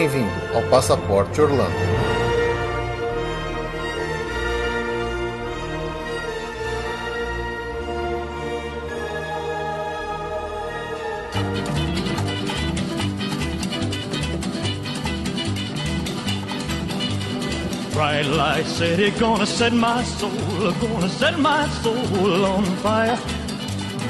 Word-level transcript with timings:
Bem-vindo 0.00 0.30
ao 0.54 0.62
Passaporte 0.70 1.42
Orlando. 1.42 1.74
Bright 17.92 18.26
light 18.28 18.66
city 18.66 19.10
gonna 19.20 19.44
set 19.44 19.74
my 19.74 20.02
soul, 20.02 20.30
gonna 20.80 21.10
set 21.10 21.38
my 21.38 21.68
soul 21.82 22.46
on 22.46 22.64
fire. 22.82 23.18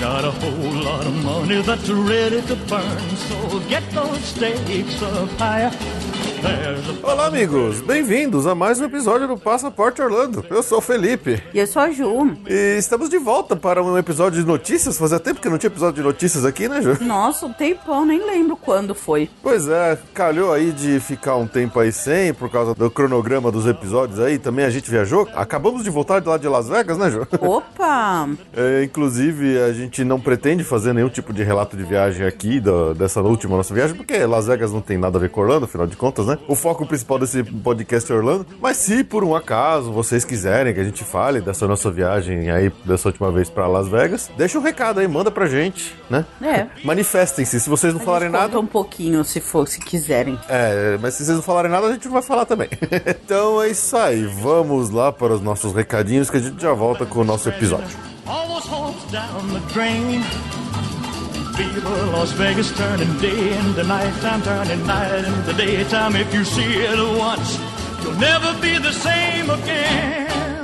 Got 0.00 0.24
a 0.24 0.30
whole 0.30 0.82
lot 0.82 1.06
of 1.06 1.24
money 1.24 1.60
that's 1.60 1.90
ready 1.90 2.40
to 2.40 2.56
burn, 2.56 3.16
so 3.28 3.60
get 3.68 3.82
those 3.90 4.18
stakes 4.24 5.02
up 5.02 5.28
higher. 5.32 6.09
Olá, 7.02 7.26
amigos! 7.26 7.80
Bem-vindos 7.82 8.46
a 8.46 8.54
mais 8.54 8.80
um 8.80 8.84
episódio 8.84 9.28
do 9.28 9.36
Passaporte 9.36 10.00
Orlando. 10.00 10.44
Eu 10.48 10.62
sou 10.62 10.78
o 10.78 10.80
Felipe. 10.80 11.42
E 11.52 11.58
eu 11.58 11.66
sou 11.66 11.82
a 11.82 11.90
Ju. 11.90 12.34
E 12.48 12.78
estamos 12.78 13.10
de 13.10 13.18
volta 13.18 13.54
para 13.54 13.82
um 13.82 13.98
episódio 13.98 14.40
de 14.40 14.46
notícias. 14.46 14.96
Fazia 14.96 15.18
tempo 15.20 15.40
que 15.40 15.48
não 15.48 15.58
tinha 15.58 15.68
episódio 15.68 15.96
de 15.96 16.02
notícias 16.02 16.44
aqui, 16.44 16.68
né, 16.68 16.80
Ju? 16.80 16.96
Nossa, 17.02 17.44
um 17.46 17.52
tempão, 17.52 18.06
nem 18.06 18.24
lembro 18.24 18.56
quando 18.56 18.94
foi. 18.94 19.28
Pois 19.42 19.68
é, 19.68 19.98
calhou 20.14 20.52
aí 20.52 20.72
de 20.72 20.98
ficar 21.00 21.36
um 21.36 21.46
tempo 21.46 21.78
aí 21.78 21.92
sem, 21.92 22.32
por 22.32 22.50
causa 22.50 22.74
do 22.74 22.90
cronograma 22.90 23.50
dos 23.50 23.66
episódios 23.66 24.18
aí. 24.18 24.38
Também 24.38 24.64
a 24.64 24.70
gente 24.70 24.90
viajou. 24.90 25.28
Acabamos 25.34 25.82
de 25.84 25.90
voltar 25.90 26.20
de 26.20 26.28
lá 26.28 26.38
de 26.38 26.48
Las 26.48 26.68
Vegas, 26.68 26.96
né, 26.96 27.10
Ju? 27.10 27.26
Opa! 27.40 28.28
É, 28.56 28.82
inclusive, 28.82 29.58
a 29.60 29.72
gente 29.72 30.02
não 30.04 30.20
pretende 30.20 30.64
fazer 30.64 30.92
nenhum 30.92 31.08
tipo 31.08 31.32
de 31.32 31.42
relato 31.42 31.76
de 31.76 31.84
viagem 31.84 32.26
aqui, 32.26 32.60
dessa 32.96 33.22
última 33.22 33.56
nossa 33.56 33.72
viagem, 33.72 33.96
porque 33.96 34.18
Las 34.26 34.46
Vegas 34.46 34.72
não 34.72 34.80
tem 34.80 34.98
nada 34.98 35.16
a 35.16 35.20
ver 35.20 35.30
com 35.30 35.40
Orlando, 35.40 35.64
afinal 35.64 35.86
de 35.86 35.96
contas, 35.96 36.26
né? 36.26 36.29
O 36.48 36.54
foco 36.54 36.86
principal 36.86 37.18
desse 37.18 37.42
podcast 37.42 38.10
é 38.10 38.14
Orlando. 38.14 38.46
Mas 38.60 38.76
se 38.76 39.02
por 39.04 39.24
um 39.24 39.34
acaso 39.34 39.92
vocês 39.92 40.24
quiserem 40.24 40.72
que 40.74 40.80
a 40.80 40.84
gente 40.84 41.04
fale 41.04 41.40
dessa 41.40 41.66
nossa 41.66 41.90
viagem 41.90 42.50
aí, 42.50 42.70
dessa 42.84 43.08
última 43.08 43.30
vez 43.30 43.48
para 43.48 43.66
Las 43.66 43.88
Vegas, 43.88 44.30
deixa 44.36 44.58
um 44.58 44.62
recado 44.62 45.00
aí, 45.00 45.08
manda 45.08 45.30
pra 45.30 45.46
gente, 45.46 45.94
né? 46.08 46.24
É. 46.42 46.66
Manifestem-se. 46.84 47.60
Se 47.60 47.68
vocês 47.68 47.92
não 47.94 48.00
A 48.00 48.04
falarem 48.04 48.28
gente 48.28 48.36
conta 48.36 48.46
nada. 48.48 48.60
um 48.60 48.66
pouquinho, 48.66 49.24
se 49.24 49.40
for, 49.40 49.66
se 49.68 49.80
quiserem. 49.80 50.38
É, 50.48 50.98
mas 51.00 51.14
se 51.14 51.24
vocês 51.24 51.36
não 51.36 51.42
falarem 51.42 51.70
nada, 51.70 51.86
a 51.88 51.92
gente 51.92 52.04
não 52.06 52.12
vai 52.12 52.22
falar 52.22 52.44
também. 52.44 52.68
então 53.06 53.62
é 53.62 53.68
isso 53.68 53.96
aí. 53.96 54.24
Vamos 54.24 54.90
lá 54.90 55.12
para 55.12 55.32
os 55.34 55.40
nossos 55.40 55.74
recadinhos 55.74 56.28
que 56.30 56.36
a 56.36 56.40
gente 56.40 56.60
já 56.60 56.72
volta 56.72 57.06
com 57.06 57.20
o 57.20 57.24
nosso 57.24 57.48
episódio. 57.48 57.96
All 58.26 58.46
those 58.46 58.68
hopes 58.68 59.10
down 59.10 59.48
the 59.52 59.72
drain. 59.72 60.22
Fever, 61.56 62.06
Las 62.12 62.32
Vegas 62.32 62.70
turning 62.76 63.16
day 63.18 63.58
into 63.58 63.82
nighttime, 63.84 64.42
turning 64.42 64.86
night 64.86 65.24
into 65.24 65.52
daytime. 65.54 66.16
If 66.16 66.32
you 66.34 66.44
see 66.44 66.72
it 66.84 67.18
once, 67.18 67.58
you'll 68.02 68.14
never 68.14 68.52
be 68.60 68.78
the 68.78 68.92
same 68.92 69.50
again. 69.50 70.59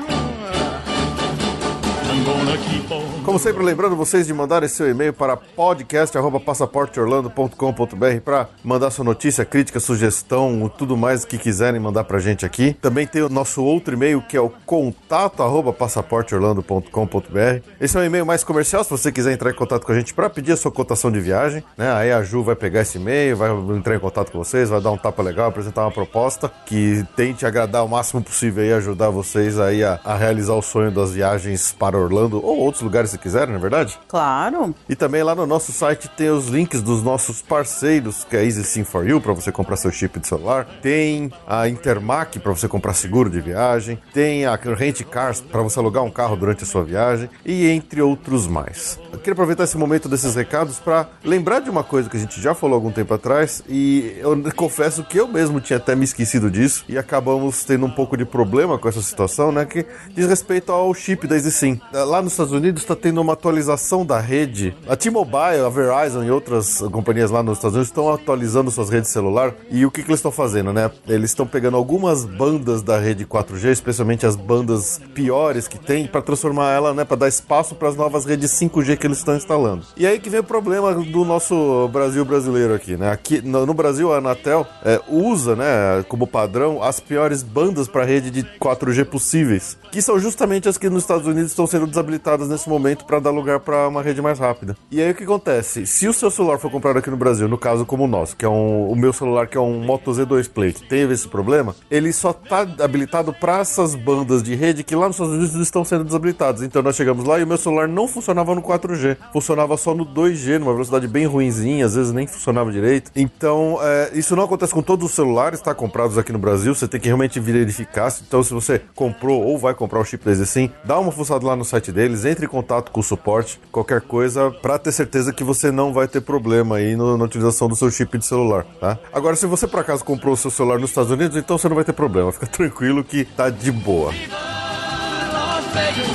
Como 3.24 3.38
sempre, 3.38 3.62
lembrando 3.62 3.94
vocês 3.94 4.26
de 4.26 4.32
mandar 4.32 4.62
esse 4.62 4.76
seu 4.76 4.90
e-mail 4.90 5.12
para 5.12 5.36
podcast.passaporteorlando.com.br 5.36 8.20
para 8.24 8.48
mandar 8.64 8.90
sua 8.90 9.04
notícia, 9.04 9.44
crítica, 9.44 9.78
sugestão, 9.78 10.72
tudo 10.78 10.96
mais 10.96 11.22
que 11.24 11.36
quiserem 11.36 11.78
mandar 11.78 12.04
pra 12.04 12.18
gente 12.18 12.46
aqui. 12.46 12.74
Também 12.80 13.06
tem 13.06 13.20
o 13.22 13.28
nosso 13.28 13.62
outro 13.62 13.92
e-mail 13.94 14.22
que 14.22 14.34
é 14.36 14.40
o 14.40 14.50
contato@passaporteorlando.com.br. 14.64 17.60
Esse 17.80 17.96
é 17.96 18.00
um 18.00 18.04
e-mail 18.04 18.24
mais 18.24 18.42
comercial, 18.42 18.82
se 18.82 18.88
você 18.90 19.12
quiser 19.12 19.32
entrar 19.32 19.50
em 19.50 19.54
contato 19.54 19.84
com 19.84 19.92
a 19.92 19.96
gente 19.96 20.14
para 20.14 20.30
pedir 20.30 20.52
a 20.52 20.56
sua 20.56 20.72
cotação 20.72 21.12
de 21.12 21.20
viagem, 21.20 21.62
né? 21.76 21.92
Aí 21.92 22.10
a 22.12 22.22
Ju 22.22 22.42
vai 22.42 22.56
pegar 22.56 22.80
esse 22.82 22.98
e-mail, 22.98 23.36
vai 23.36 23.50
entrar 23.76 23.94
em 23.94 24.00
contato 24.00 24.32
com 24.32 24.38
vocês, 24.38 24.70
vai 24.70 24.80
dar 24.80 24.92
um 24.92 24.96
tapa 24.96 25.22
legal, 25.22 25.48
apresentar 25.48 25.82
uma 25.82 25.92
proposta 25.92 26.50
que 26.64 27.04
tente 27.14 27.44
agradar 27.44 27.84
o 27.84 27.88
máximo 27.88 28.22
possível 28.22 28.64
e 28.64 28.72
ajudar 28.72 29.10
vocês 29.10 29.58
aí 29.58 29.84
a, 29.84 30.00
a 30.04 30.16
realizar 30.16 30.54
o 30.54 30.62
sonho 30.62 30.90
das 30.90 31.12
viagens 31.12 31.74
para 31.76 31.98
Orlando 31.98 32.05
ou 32.14 32.58
outros 32.58 32.82
lugares 32.82 33.10
se 33.10 33.18
quiserem, 33.18 33.50
não 33.50 33.56
é 33.56 33.60
verdade? 33.60 33.98
Claro. 34.08 34.74
E 34.88 34.94
também 34.94 35.22
lá 35.22 35.34
no 35.34 35.46
nosso 35.46 35.72
site 35.72 36.08
tem 36.08 36.30
os 36.30 36.48
links 36.48 36.82
dos 36.82 37.02
nossos 37.02 37.42
parceiros, 37.42 38.24
que 38.24 38.36
é 38.36 38.44
Easy 38.44 38.64
Sim 38.64 38.84
for 38.84 39.06
You, 39.06 39.20
para 39.20 39.32
você 39.32 39.50
comprar 39.52 39.76
seu 39.76 39.90
chip 39.90 40.18
de 40.18 40.26
celular. 40.26 40.66
Tem 40.82 41.32
a 41.46 41.68
Intermac, 41.68 42.38
para 42.38 42.52
você 42.52 42.68
comprar 42.68 42.94
seguro 42.94 43.30
de 43.30 43.40
viagem. 43.40 43.98
Tem 44.12 44.46
a 44.46 44.56
Rent 44.56 45.02
Cars, 45.04 45.40
para 45.40 45.62
você 45.62 45.78
alugar 45.78 46.02
um 46.02 46.10
carro 46.10 46.36
durante 46.36 46.64
a 46.64 46.66
sua 46.66 46.84
viagem. 46.84 47.28
E 47.44 47.66
entre 47.68 48.00
outros 48.00 48.46
mais. 48.46 48.98
Eu 49.12 49.18
queria 49.18 49.32
aproveitar 49.32 49.64
esse 49.64 49.78
momento 49.78 50.08
desses 50.08 50.34
recados 50.34 50.78
para 50.78 51.08
lembrar 51.24 51.60
de 51.60 51.70
uma 51.70 51.82
coisa 51.82 52.08
que 52.08 52.16
a 52.16 52.20
gente 52.20 52.40
já 52.40 52.54
falou 52.54 52.74
algum 52.74 52.90
tempo 52.90 53.14
atrás. 53.14 53.62
E 53.68 54.16
eu 54.18 54.36
confesso 54.54 55.04
que 55.04 55.18
eu 55.18 55.28
mesmo 55.28 55.60
tinha 55.60 55.78
até 55.78 55.94
me 55.94 56.04
esquecido 56.04 56.50
disso. 56.50 56.84
E 56.88 56.98
acabamos 56.98 57.64
tendo 57.64 57.86
um 57.86 57.90
pouco 57.90 58.16
de 58.16 58.24
problema 58.24 58.78
com 58.78 58.88
essa 58.88 59.02
situação, 59.02 59.50
né? 59.50 59.64
Que 59.64 59.86
diz 60.10 60.26
respeito 60.26 60.72
ao 60.72 60.92
chip 60.94 61.26
da 61.26 61.34
Easy 61.34 61.50
Sim. 61.50 61.80
Lá 62.04 62.20
nos 62.20 62.32
Estados 62.32 62.52
Unidos 62.52 62.82
está 62.82 62.94
tendo 62.94 63.22
uma 63.22 63.32
atualização 63.32 64.04
da 64.04 64.20
rede. 64.20 64.76
A 64.86 64.94
T-Mobile, 64.94 65.64
a 65.64 65.68
Verizon 65.70 66.24
e 66.24 66.30
outras 66.30 66.82
companhias 66.92 67.30
lá 67.30 67.42
nos 67.42 67.56
Estados 67.56 67.74
Unidos 67.74 67.88
estão 67.88 68.12
atualizando 68.12 68.70
suas 68.70 68.90
redes 68.90 69.08
celular. 69.10 69.54
E 69.70 69.86
o 69.86 69.90
que, 69.90 70.02
que 70.02 70.10
eles 70.10 70.18
estão 70.18 70.30
fazendo, 70.30 70.74
né? 70.74 70.90
Eles 71.08 71.30
estão 71.30 71.46
pegando 71.46 71.76
algumas 71.76 72.26
bandas 72.26 72.82
da 72.82 72.98
rede 72.98 73.24
4G, 73.24 73.70
especialmente 73.70 74.26
as 74.26 74.36
bandas 74.36 75.00
piores 75.14 75.66
que 75.66 75.78
tem, 75.78 76.06
para 76.06 76.20
transformar 76.20 76.70
ela, 76.72 76.92
né? 76.92 77.02
Para 77.02 77.16
dar 77.16 77.28
espaço 77.28 77.74
para 77.74 77.88
as 77.88 77.96
novas 77.96 78.26
redes 78.26 78.50
5G 78.50 78.98
que 78.98 79.06
eles 79.06 79.18
estão 79.18 79.34
instalando. 79.34 79.86
E 79.96 80.06
aí 80.06 80.18
que 80.18 80.28
vem 80.28 80.40
o 80.40 80.44
problema 80.44 80.92
do 80.92 81.24
nosso 81.24 81.88
Brasil 81.88 82.24
brasileiro 82.26 82.74
aqui, 82.74 82.96
né? 82.96 83.10
Aqui 83.10 83.40
no, 83.40 83.64
no 83.64 83.72
Brasil, 83.72 84.12
a 84.12 84.18
Anatel 84.18 84.66
é, 84.84 85.00
usa, 85.08 85.56
né, 85.56 86.04
como 86.08 86.26
padrão, 86.26 86.82
as 86.82 87.00
piores 87.00 87.42
bandas 87.42 87.88
para 87.88 88.04
rede 88.04 88.30
de 88.30 88.42
4G 88.60 89.04
possíveis, 89.06 89.78
que 89.90 90.02
são 90.02 90.18
justamente 90.18 90.68
as 90.68 90.76
que 90.76 90.90
nos 90.90 91.02
Estados 91.02 91.26
Unidos 91.26 91.52
estão 91.52 91.66
sendo 91.66 91.85
desabilitadas 91.86 92.48
nesse 92.48 92.68
momento 92.68 93.04
para 93.04 93.20
dar 93.20 93.30
lugar 93.30 93.60
para 93.60 93.88
uma 93.88 94.02
rede 94.02 94.20
mais 94.22 94.38
rápida. 94.38 94.76
E 94.90 95.00
aí 95.00 95.10
o 95.10 95.14
que 95.14 95.24
acontece? 95.24 95.86
Se 95.86 96.08
o 96.08 96.12
seu 96.12 96.30
celular 96.30 96.58
for 96.58 96.70
comprado 96.70 96.98
aqui 96.98 97.10
no 97.10 97.16
Brasil, 97.16 97.48
no 97.48 97.58
caso 97.58 97.84
como 97.84 98.04
o 98.04 98.06
nosso, 98.06 98.36
que 98.36 98.44
é 98.44 98.48
um, 98.48 98.90
o 98.90 98.96
meu 98.96 99.12
celular 99.12 99.46
que 99.46 99.56
é 99.56 99.60
um 99.60 99.80
Moto 99.80 100.10
Z2 100.10 100.48
Play, 100.48 100.72
que 100.72 100.88
teve 100.88 101.14
esse 101.14 101.28
problema, 101.28 101.74
ele 101.90 102.12
só 102.12 102.32
tá 102.32 102.66
habilitado 102.80 103.32
para 103.32 103.58
essas 103.58 103.94
bandas 103.94 104.42
de 104.42 104.54
rede 104.54 104.82
que 104.82 104.94
lá 104.94 105.06
nos 105.06 105.16
Estados 105.16 105.34
Unidos 105.34 105.54
estão 105.56 105.84
sendo 105.84 106.04
desabilitadas. 106.04 106.62
Então 106.62 106.82
nós 106.82 106.96
chegamos 106.96 107.24
lá 107.24 107.38
e 107.38 107.44
o 107.44 107.46
meu 107.46 107.58
celular 107.58 107.88
não 107.88 108.08
funcionava 108.08 108.54
no 108.54 108.62
4G, 108.62 109.16
funcionava 109.32 109.76
só 109.76 109.94
no 109.94 110.06
2G, 110.06 110.58
numa 110.58 110.72
velocidade 110.72 111.06
bem 111.08 111.26
ruinzinha, 111.26 111.86
às 111.86 111.94
vezes 111.94 112.12
nem 112.12 112.26
funcionava 112.26 112.70
direito. 112.72 113.10
Então 113.14 113.78
é, 113.82 114.10
isso 114.14 114.34
não 114.34 114.44
acontece 114.44 114.72
com 114.72 114.82
todos 114.82 115.06
os 115.06 115.12
celulares, 115.12 115.60
tá? 115.60 115.74
Comprados 115.74 116.18
aqui 116.18 116.32
no 116.32 116.38
Brasil, 116.38 116.74
você 116.74 116.88
tem 116.88 117.00
que 117.00 117.06
realmente 117.06 117.38
verificar. 117.40 118.12
Então 118.26 118.42
se 118.42 118.52
você 118.52 118.80
comprou 118.94 119.44
ou 119.44 119.58
vai 119.58 119.74
comprar 119.74 120.00
o 120.00 120.04
chip 120.04 120.24
da 120.24 120.46
Sim, 120.46 120.70
dá 120.84 120.98
uma 120.98 121.10
fuçada 121.10 121.46
lá 121.46 121.56
no 121.56 121.64
site 121.66 121.92
deles, 121.92 122.24
entre 122.24 122.46
em 122.46 122.48
contato 122.48 122.90
com 122.90 123.00
o 123.00 123.02
suporte, 123.02 123.60
qualquer 123.70 124.00
coisa, 124.00 124.50
para 124.50 124.78
ter 124.78 124.92
certeza 124.92 125.32
que 125.32 125.44
você 125.44 125.70
não 125.70 125.92
vai 125.92 126.08
ter 126.08 126.20
problema 126.22 126.76
aí 126.76 126.96
no- 126.96 127.18
na 127.18 127.24
utilização 127.24 127.68
do 127.68 127.76
seu 127.76 127.90
chip 127.90 128.16
de 128.16 128.24
celular, 128.24 128.64
tá? 128.80 128.98
Agora, 129.12 129.36
se 129.36 129.46
você 129.46 129.66
por 129.66 129.80
acaso 129.80 130.04
comprou 130.04 130.32
o 130.32 130.36
seu 130.36 130.50
celular 130.50 130.78
nos 130.78 130.90
Estados 130.90 131.10
Unidos, 131.10 131.36
então 131.36 131.58
você 131.58 131.68
não 131.68 131.76
vai 131.76 131.84
ter 131.84 131.92
problema, 131.92 132.32
fica 132.32 132.46
tranquilo 132.48 133.04
que 133.04 133.24
tá 133.24 133.50
de 133.50 133.70
boa. 133.70 134.12
Las 134.12 135.64
Vegas. 135.74 136.06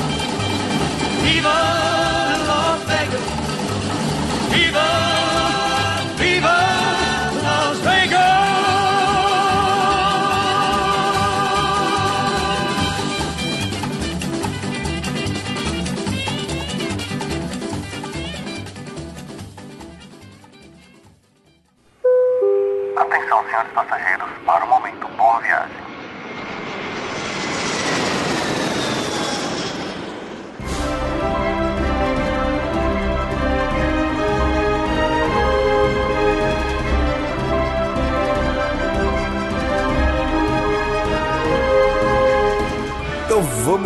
Viva 1.24 1.50
Las 2.48 2.84
Vegas. 2.88 3.22
Viva, 4.50 4.82
viva 4.82 5.11
Atenção, 23.02 23.44
senhores 23.46 23.72
passageiros, 23.72 24.30
para 24.46 24.64
o 24.64 24.68
momento. 24.68 25.08
Boa 25.18 25.40
viagem. 25.40 25.81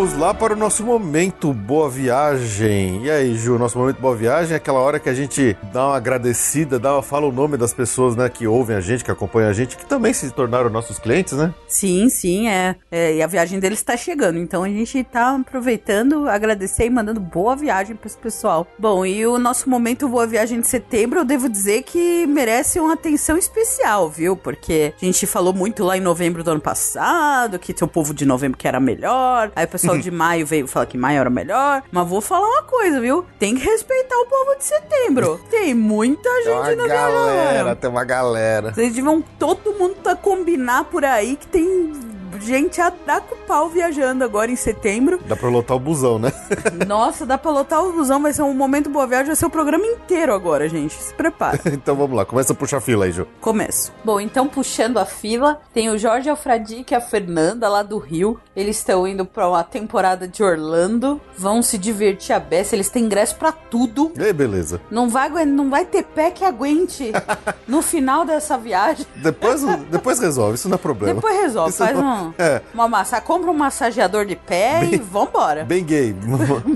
Vamos 0.05 0.21
lá 0.21 0.35
para 0.35 0.53
o 0.53 0.55
nosso 0.55 0.83
momento 0.83 1.51
Boa 1.51 1.89
Viagem. 1.89 3.05
E 3.05 3.09
aí, 3.09 3.35
Ju, 3.35 3.57
nosso 3.57 3.75
momento 3.75 3.99
Boa 3.99 4.15
Viagem 4.15 4.53
é 4.53 4.57
aquela 4.57 4.79
hora 4.79 4.99
que 4.99 5.09
a 5.09 5.15
gente 5.15 5.57
dá 5.73 5.87
uma 5.87 5.97
agradecida, 5.97 6.77
dá, 6.77 7.01
fala 7.01 7.25
o 7.25 7.31
nome 7.31 7.57
das 7.57 7.73
pessoas, 7.73 8.15
né, 8.15 8.29
que 8.29 8.45
ouvem 8.45 8.75
a 8.75 8.81
gente, 8.81 9.03
que 9.03 9.09
acompanham 9.09 9.49
a 9.49 9.53
gente, 9.53 9.75
que 9.75 9.83
também 9.83 10.13
se 10.13 10.29
tornaram 10.29 10.69
nossos 10.69 10.99
clientes, 10.99 11.33
né? 11.33 11.51
Sim, 11.67 12.07
sim, 12.09 12.47
é. 12.47 12.75
É, 12.91 13.15
E 13.15 13.21
a 13.23 13.25
viagem 13.25 13.59
deles 13.59 13.81
tá 13.81 13.97
chegando. 13.97 14.37
Então 14.37 14.63
a 14.63 14.67
gente 14.67 15.03
tá 15.05 15.35
aproveitando, 15.35 16.29
agradecer 16.29 16.85
e 16.85 16.89
mandando 16.91 17.19
boa 17.19 17.55
viagem 17.55 17.95
pra 17.95 18.05
esse 18.05 18.17
pessoal. 18.17 18.67
Bom, 18.77 19.07
e 19.07 19.25
o 19.25 19.39
nosso 19.39 19.67
momento 19.67 20.07
Boa 20.07 20.27
Viagem 20.27 20.61
de 20.61 20.67
setembro, 20.67 21.21
eu 21.21 21.25
devo 21.25 21.49
dizer 21.49 21.81
que 21.81 22.27
merece 22.27 22.79
uma 22.79 22.93
atenção 22.93 23.37
especial, 23.39 24.07
viu? 24.07 24.37
Porque 24.37 24.93
a 25.01 25.05
gente 25.05 25.25
falou 25.25 25.51
muito 25.51 25.83
lá 25.83 25.97
em 25.97 26.01
novembro 26.01 26.43
do 26.43 26.51
ano 26.51 26.61
passado, 26.61 27.57
que 27.57 27.73
tinha 27.73 27.87
o 27.87 27.89
povo 27.89 28.13
de 28.13 28.23
novembro 28.23 28.55
que 28.55 28.67
era 28.67 28.79
melhor. 28.79 29.51
Aí 29.55 29.65
o 29.65 29.67
pessoal 29.67 29.94
de 29.99 30.11
maio 30.11 30.45
veio 30.45 30.67
falar 30.67 30.85
que 30.85 30.97
maio 30.97 31.19
era 31.19 31.29
melhor. 31.29 31.83
Mas 31.91 32.07
vou 32.07 32.21
falar 32.21 32.47
uma 32.47 32.63
coisa, 32.63 32.99
viu? 32.99 33.25
Tem 33.39 33.55
que 33.55 33.63
respeitar 33.63 34.15
o 34.17 34.25
povo 34.25 34.55
de 34.57 34.63
setembro. 34.63 35.39
Tem 35.49 35.73
muita 35.73 36.29
Tem 36.29 36.43
gente 36.43 36.53
uma 36.53 36.75
na 36.75 36.87
galera, 36.87 37.53
viagem. 37.63 37.75
tem 37.75 37.89
uma 37.89 38.03
galera. 38.03 38.73
Vocês 38.73 38.93
deviam 38.93 39.21
todo 39.39 39.73
mundo 39.73 39.95
tá 40.03 40.15
combinar 40.15 40.85
por 40.85 41.03
aí 41.05 41.35
que 41.35 41.47
tem 41.47 41.93
gente 42.39 42.79
a 42.81 42.91
dar 43.05 43.21
com 43.21 43.35
o 43.35 43.37
pau 43.39 43.69
viajando 43.69 44.23
agora 44.23 44.51
em 44.51 44.55
setembro. 44.55 45.19
Dá 45.27 45.35
pra 45.35 45.49
lotar 45.49 45.75
o 45.77 45.79
busão, 45.79 46.17
né? 46.19 46.31
Nossa, 46.87 47.25
dá 47.25 47.37
pra 47.37 47.51
lotar 47.51 47.83
o 47.83 47.91
busão, 47.93 48.21
vai 48.21 48.33
ser 48.33 48.41
um 48.41 48.53
momento 48.53 48.89
boa 48.89 49.07
viagem, 49.07 49.27
vai 49.27 49.35
ser 49.35 49.45
o 49.45 49.49
programa 49.49 49.85
inteiro 49.85 50.33
agora, 50.33 50.67
gente. 50.69 50.93
Se 50.93 51.13
prepara. 51.13 51.59
então 51.71 51.95
vamos 51.95 52.15
lá, 52.15 52.25
começa 52.25 52.53
a 52.53 52.55
puxar 52.55 52.77
a 52.77 52.81
fila 52.81 53.05
aí, 53.05 53.11
Ju. 53.11 53.27
Começo. 53.41 53.93
Bom, 54.03 54.19
então 54.19 54.47
puxando 54.47 54.97
a 54.97 55.05
fila, 55.05 55.59
tem 55.73 55.89
o 55.89 55.97
Jorge 55.97 56.29
Alfradique 56.29 56.93
e 56.93 56.95
a 56.95 57.01
Fernanda 57.01 57.67
lá 57.69 57.83
do 57.83 57.97
Rio. 57.97 58.39
Eles 58.55 58.77
estão 58.77 59.07
indo 59.07 59.25
pra 59.25 59.47
uma 59.49 59.63
temporada 59.63 60.27
de 60.27 60.43
Orlando, 60.43 61.19
vão 61.37 61.61
se 61.61 61.77
divertir 61.77 62.33
a 62.35 62.39
beça, 62.39 62.75
eles 62.75 62.89
têm 62.89 63.03
ingresso 63.05 63.35
pra 63.35 63.51
tudo. 63.51 64.11
E 64.17 64.23
aí, 64.23 64.33
beleza. 64.33 64.79
Não 64.89 65.09
vai, 65.09 65.29
não 65.45 65.69
vai 65.69 65.85
ter 65.85 66.03
pé 66.03 66.31
que 66.31 66.43
aguente 66.45 67.11
no 67.67 67.81
final 67.81 68.25
dessa 68.25 68.57
viagem. 68.57 69.05
Depois, 69.15 69.63
depois 69.89 70.19
resolve, 70.19 70.55
isso 70.55 70.69
não 70.69 70.75
é 70.75 70.77
problema. 70.77 71.15
Depois 71.15 71.35
resolve, 71.39 71.69
Isso 71.69 71.77
faz 71.79 71.97
não- 71.97 72.24
um, 72.24 72.24
É. 72.37 72.61
uma 72.73 72.87
massa, 72.87 73.19
compra 73.21 73.49
um 73.51 73.53
massageador 73.53 74.25
de 74.25 74.35
pé 74.35 74.83
e 74.91 74.97
vambora. 74.97 75.63
Bem 75.65 75.83
gay. 75.83 76.15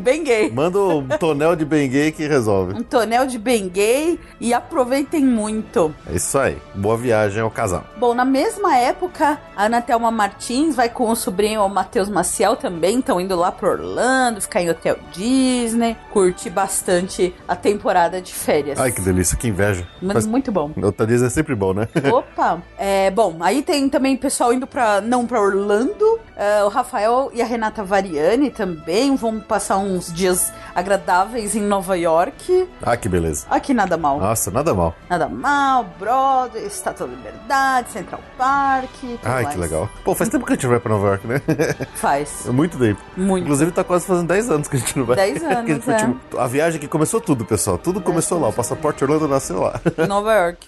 Bem 0.01 0.23
gay. 0.23 0.51
Manda 0.51 0.79
um 0.79 1.07
tonel 1.07 1.55
de 1.55 1.65
bem 1.65 1.89
gay 1.89 2.11
que 2.11 2.27
resolve. 2.27 2.73
Um 2.73 2.83
tonel 2.83 3.25
de 3.25 3.37
bem 3.37 3.67
gay 3.69 4.19
e 4.39 4.53
aproveitem 4.53 5.23
muito. 5.25 5.93
É 6.11 6.15
isso 6.15 6.37
aí. 6.37 6.57
Boa 6.75 6.97
viagem 6.97 7.41
ao 7.41 7.49
casal. 7.51 7.83
Bom, 7.97 8.13
na 8.13 8.25
mesma 8.25 8.75
época, 8.77 9.39
a 9.55 9.65
Ana 9.65 9.81
Thelma 9.81 10.11
Martins 10.11 10.75
vai 10.75 10.89
com 10.89 11.09
o 11.09 11.15
sobrinho 11.15 11.61
o 11.61 11.69
Matheus 11.69 12.09
Maciel 12.09 12.55
também, 12.55 12.99
estão 12.99 13.19
indo 13.19 13.35
lá 13.35 13.51
pro 13.51 13.69
Orlando, 13.71 14.41
ficar 14.41 14.61
em 14.61 14.69
hotel 14.69 14.97
Disney, 15.11 15.95
curtir 16.11 16.49
bastante 16.49 17.33
a 17.47 17.55
temporada 17.55 18.21
de 18.21 18.33
férias. 18.33 18.79
Ai, 18.79 18.91
que 18.91 19.01
delícia, 19.01 19.37
que 19.37 19.47
inveja. 19.47 19.87
Mas 20.01 20.13
Faz- 20.13 20.25
muito 20.25 20.51
bom. 20.51 20.71
Outra 20.81 21.05
Disney 21.05 21.27
é 21.27 21.29
sempre 21.29 21.55
bom, 21.55 21.73
né? 21.73 21.87
Opa! 22.11 22.61
É, 22.81 23.11
bom, 23.11 23.35
aí 23.41 23.61
tem 23.61 23.89
também 23.89 24.15
pessoal 24.15 24.53
indo 24.53 24.65
pra. 24.65 25.01
não 25.01 25.25
pra 25.27 25.38
Orlando. 25.39 26.19
é, 26.36 26.63
o 26.63 26.69
Rafael 26.69 27.30
e 27.33 27.41
a 27.41 27.45
Renata 27.45 27.83
Variani 27.83 28.50
também 28.50 29.15
vão 29.15 29.39
passar 29.39 29.77
uns 29.77 30.12
dias 30.13 30.51
agradáveis 30.74 31.56
em 31.56 31.62
Nova 31.62 31.97
York. 31.97 32.68
Ah, 32.81 32.95
que 32.95 33.09
beleza. 33.09 33.45
Aqui 33.50 33.74
nada 33.74 33.97
mal. 33.97 34.19
Nossa, 34.19 34.50
nada 34.51 34.74
mal. 34.74 34.95
Nada 35.09 35.27
mal, 35.27 35.86
Broadway, 36.00 36.65
Estátua 36.65 37.07
da 37.07 37.13
Liberdade, 37.15 37.89
Central 37.91 38.21
Park. 38.38 38.89
Ai, 39.24 39.44
mais. 39.44 39.56
que 39.56 39.62
legal. 39.62 39.89
Pô, 40.03 40.15
faz 40.15 40.30
tempo 40.30 40.45
que 40.45 40.53
a 40.53 40.56
gente 40.56 40.63
não 40.63 40.71
vai 40.71 40.80
pra 40.80 40.91
Nova 40.94 41.07
York, 41.07 41.27
né? 41.27 41.42
Faz. 41.95 42.45
Muito 42.47 42.77
tempo. 42.77 43.01
Muito. 43.18 43.44
Inclusive, 43.44 43.71
tá 43.71 43.83
quase 43.83 44.06
fazendo 44.06 44.27
10 44.27 44.50
anos 44.51 44.68
que 44.68 44.75
a 44.75 44.80
gente 44.80 44.97
não 44.97 45.06
vai. 45.06 45.15
10 45.15 45.39
Que 45.39 45.45
a 45.45 45.50
gente 45.62 45.71
anos, 45.71 45.85
foi, 45.85 45.94
é. 45.94 45.97
tipo, 45.97 46.38
A 46.39 46.47
viagem 46.47 46.80
que 46.80 46.88
começou 46.88 47.19
tudo, 47.19 47.44
pessoal. 47.45 47.77
Tudo 47.77 48.00
começou 48.01 48.39
lá. 48.39 48.47
O 48.50 48.53
passaporte 48.53 49.03
Orlando 49.03 49.27
nasceu 49.27 49.59
lá. 49.62 49.80
Nova 50.07 50.33
York. 50.33 50.68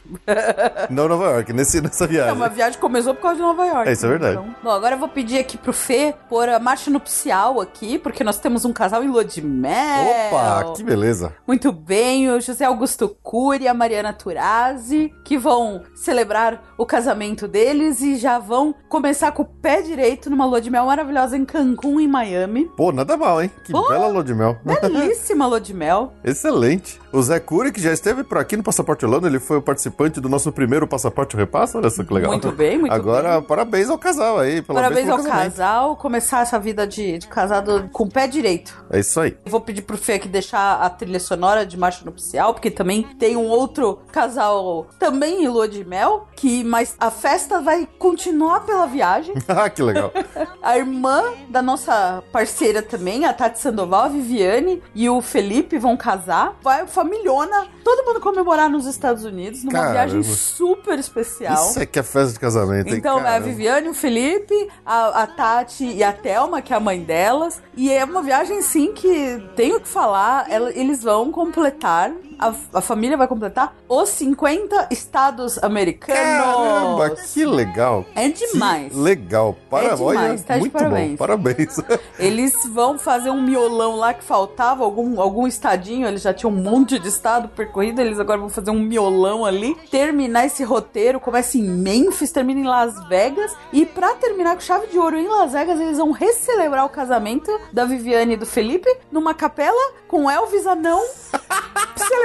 não 0.89 1.07
Nova 1.07 1.25
York, 1.25 1.53
nesse, 1.53 1.79
nessa 1.81 2.05
É, 2.05 2.07
viagem. 2.07 2.33
uma 2.33 2.49
viagem 2.49 2.79
começou 2.79 3.13
por 3.13 3.21
causa 3.21 3.37
de 3.37 3.41
Nova 3.41 3.65
York. 3.65 3.89
É, 3.89 3.91
isso 3.93 4.05
é 4.05 4.09
verdade. 4.09 4.33
Então, 4.33 4.55
bom, 4.63 4.69
agora 4.69 4.95
eu 4.95 4.99
vou 4.99 5.07
pedir 5.07 5.39
aqui 5.39 5.57
pro 5.57 5.73
Fê 5.73 6.13
pôr 6.29 6.47
a 6.49 6.59
marcha 6.59 6.89
nupcial 6.91 7.59
aqui, 7.59 7.97
porque 7.97 8.23
nós 8.23 8.37
temos 8.37 8.65
um 8.65 8.73
casal 8.73 9.03
em 9.03 9.07
lua 9.07 9.25
de 9.25 9.41
mel. 9.41 10.05
Opa, 10.29 10.73
que 10.75 10.83
beleza. 10.83 11.33
Muito 11.47 11.71
bem, 11.71 12.29
o 12.29 12.39
José 12.39 12.65
Augusto 12.65 13.09
Cury 13.21 13.63
e 13.63 13.67
a 13.67 13.73
Mariana 13.73 14.13
Turazzi, 14.13 15.13
que 15.23 15.37
vão 15.37 15.83
celebrar 15.95 16.63
o 16.77 16.85
casamento 16.85 17.47
deles 17.47 18.01
e 18.01 18.15
já 18.15 18.39
vão 18.39 18.73
começar 18.89 19.31
com 19.31 19.43
o 19.43 19.45
pé 19.45 19.81
direito 19.81 20.29
numa 20.29 20.45
lua 20.45 20.61
de 20.61 20.69
mel 20.69 20.85
maravilhosa 20.85 21.37
em 21.37 21.45
Cancún, 21.45 21.99
em 21.99 22.07
Miami. 22.07 22.69
Pô, 22.77 22.91
nada 22.91 23.17
mal, 23.17 23.41
hein? 23.41 23.51
Que 23.63 23.71
Pô. 23.71 23.87
bela 23.87 24.07
lua 24.07 24.23
de 24.23 24.33
mel. 24.33 24.57
Belíssima 24.63 25.47
lua 25.47 25.59
de 25.59 25.73
mel. 25.73 26.13
Excelente. 26.23 26.99
O 27.11 27.21
Zé 27.21 27.39
Cury, 27.39 27.71
que 27.71 27.81
já 27.81 27.91
esteve 27.91 28.23
por 28.23 28.37
aqui 28.37 28.55
no 28.55 28.63
Passaporte 28.63 29.05
Orlando, 29.05 29.27
ele 29.27 29.39
foi 29.39 29.57
o 29.57 29.61
participante 29.61 30.21
do 30.21 30.29
nosso 30.29 30.51
primeiro 30.51 30.87
Passaporte 30.87 31.35
Repassa. 31.35 31.77
Olha 31.77 31.89
só 31.89 32.03
que 32.03 32.13
legal. 32.13 32.31
Muito 32.31 32.51
bem, 32.51 32.77
muito 32.77 32.93
Agora, 32.93 33.41
parabéns 33.41 33.89
ao 33.89 33.97
casal 33.97 34.39
aí. 34.39 34.50
Pelo 34.61 34.75
Parabéns 34.75 35.09
ao 35.09 35.23
casal, 35.23 35.95
começar 35.95 36.41
essa 36.41 36.59
vida 36.59 36.87
de, 36.87 37.19
de 37.19 37.27
casado 37.27 37.89
com 37.91 38.03
o 38.03 38.09
pé 38.09 38.27
direito. 38.27 38.83
É 38.89 38.99
isso 38.99 39.19
aí. 39.19 39.37
Vou 39.45 39.61
pedir 39.61 39.83
pro 39.83 39.97
Fê 39.97 40.13
aqui 40.13 40.27
deixar 40.27 40.81
a 40.81 40.89
trilha 40.89 41.19
sonora 41.19 41.65
de 41.65 41.77
marcha 41.77 42.03
nupcial, 42.03 42.53
porque 42.53 42.71
também 42.71 43.03
tem 43.19 43.37
um 43.37 43.47
outro 43.47 43.99
casal 44.11 44.87
também 44.97 45.43
em 45.43 45.47
lua 45.47 45.67
de 45.67 45.85
mel, 45.85 46.27
que 46.35 46.63
mas 46.63 46.95
a 46.99 47.11
festa 47.11 47.61
vai 47.61 47.87
continuar 47.99 48.61
pela 48.61 48.87
viagem. 48.87 49.35
ah, 49.47 49.69
que 49.69 49.83
legal. 49.83 50.11
A 50.61 50.77
irmã 50.77 51.23
da 51.49 51.61
nossa 51.61 52.23
parceira 52.31 52.81
também, 52.81 53.25
a 53.25 53.33
Tati 53.33 53.59
Sandoval, 53.59 54.03
a 54.03 54.07
Viviane 54.07 54.81
e 54.93 55.09
o 55.09 55.21
Felipe 55.21 55.77
vão 55.77 55.97
casar. 55.97 56.55
Vai 56.61 56.85
familhona, 56.87 57.67
todo 57.83 58.05
mundo 58.05 58.19
comemorar 58.19 58.69
nos 58.69 58.85
Estados 58.85 59.25
Unidos, 59.25 59.63
numa 59.63 59.73
Caramba. 59.73 59.91
viagem 59.93 60.23
super 60.23 60.97
especial. 60.99 61.69
Isso 61.69 61.79
é 61.79 61.85
que 61.85 61.99
é 61.99 62.03
festa 62.03 62.33
de 62.33 62.39
casamento, 62.39 62.89
hein? 62.89 62.95
Então, 62.97 63.17
é 63.17 63.21
a 63.21 63.23
Caramba. 63.23 63.45
Viviane, 63.45 63.89
o 63.89 63.93
Felipe, 63.93 64.40
a, 64.85 65.23
a 65.23 65.27
Tati 65.27 65.85
e 65.85 66.03
a 66.03 66.11
Thelma, 66.13 66.61
que 66.61 66.73
é 66.73 66.75
a 66.75 66.79
mãe 66.79 67.01
delas. 67.03 67.61
E 67.75 67.91
é 67.91 68.03
uma 68.03 68.21
viagem, 68.21 68.61
sim, 68.61 68.91
que 68.93 69.41
tenho 69.55 69.79
que 69.79 69.87
falar. 69.87 70.49
ela- 70.49 70.71
eles 70.71 71.03
vão 71.03 71.31
completar, 71.31 72.11
a, 72.41 72.53
a 72.73 72.81
família 72.81 73.15
vai 73.15 73.27
completar 73.27 73.75
os 73.87 74.09
50 74.09 74.87
estados 74.89 75.63
americanos. 75.63 76.19
Caramba, 76.19 77.09
que 77.11 77.45
legal. 77.45 78.03
É 78.15 78.27
demais. 78.29 78.91
Que 78.91 78.99
legal. 78.99 79.55
Para... 79.69 79.85
É 79.85 79.95
demais, 79.95 80.01
Olha, 80.01 80.39
tá 80.39 80.53
de 80.55 80.59
muito 80.61 80.73
parabéns. 80.73 81.11
bom. 81.11 81.17
Parabéns. 81.17 81.77
Eles 82.17 82.53
vão 82.71 82.97
fazer 82.97 83.29
um 83.29 83.41
miolão 83.41 83.95
lá 83.95 84.13
que 84.13 84.23
faltava, 84.23 84.83
algum, 84.83 85.21
algum 85.21 85.45
estadinho. 85.45 86.07
Eles 86.07 86.23
já 86.23 86.33
tinham 86.33 86.51
um 86.51 86.55
monte 86.55 86.97
de 86.97 87.07
estado 87.07 87.47
percorrido. 87.49 88.01
Eles 88.01 88.19
agora 88.19 88.39
vão 88.39 88.49
fazer 88.49 88.71
um 88.71 88.79
miolão 88.79 89.45
ali. 89.45 89.75
Terminar 89.91 90.47
esse 90.47 90.63
roteiro. 90.63 91.19
Começa 91.19 91.57
em 91.57 91.63
Memphis, 91.63 92.31
termina 92.31 92.59
em 92.59 92.65
Las 92.65 93.07
Vegas. 93.07 93.55
E 93.71 93.85
pra 93.85 94.15
terminar 94.15 94.55
com 94.55 94.61
chave 94.61 94.87
de 94.87 94.97
ouro 94.97 95.17
em 95.17 95.27
Las 95.27 95.53
Vegas, 95.53 95.79
eles 95.79 95.97
vão 95.99 96.11
recelebrar 96.11 96.85
o 96.85 96.89
casamento 96.89 97.51
da 97.71 97.85
Viviane 97.85 98.33
e 98.33 98.37
do 98.37 98.45
Felipe 98.45 98.89
numa 99.11 99.33
capela 99.33 99.93
com 100.07 100.29
Elvis 100.29 100.65
Anão. 100.65 101.01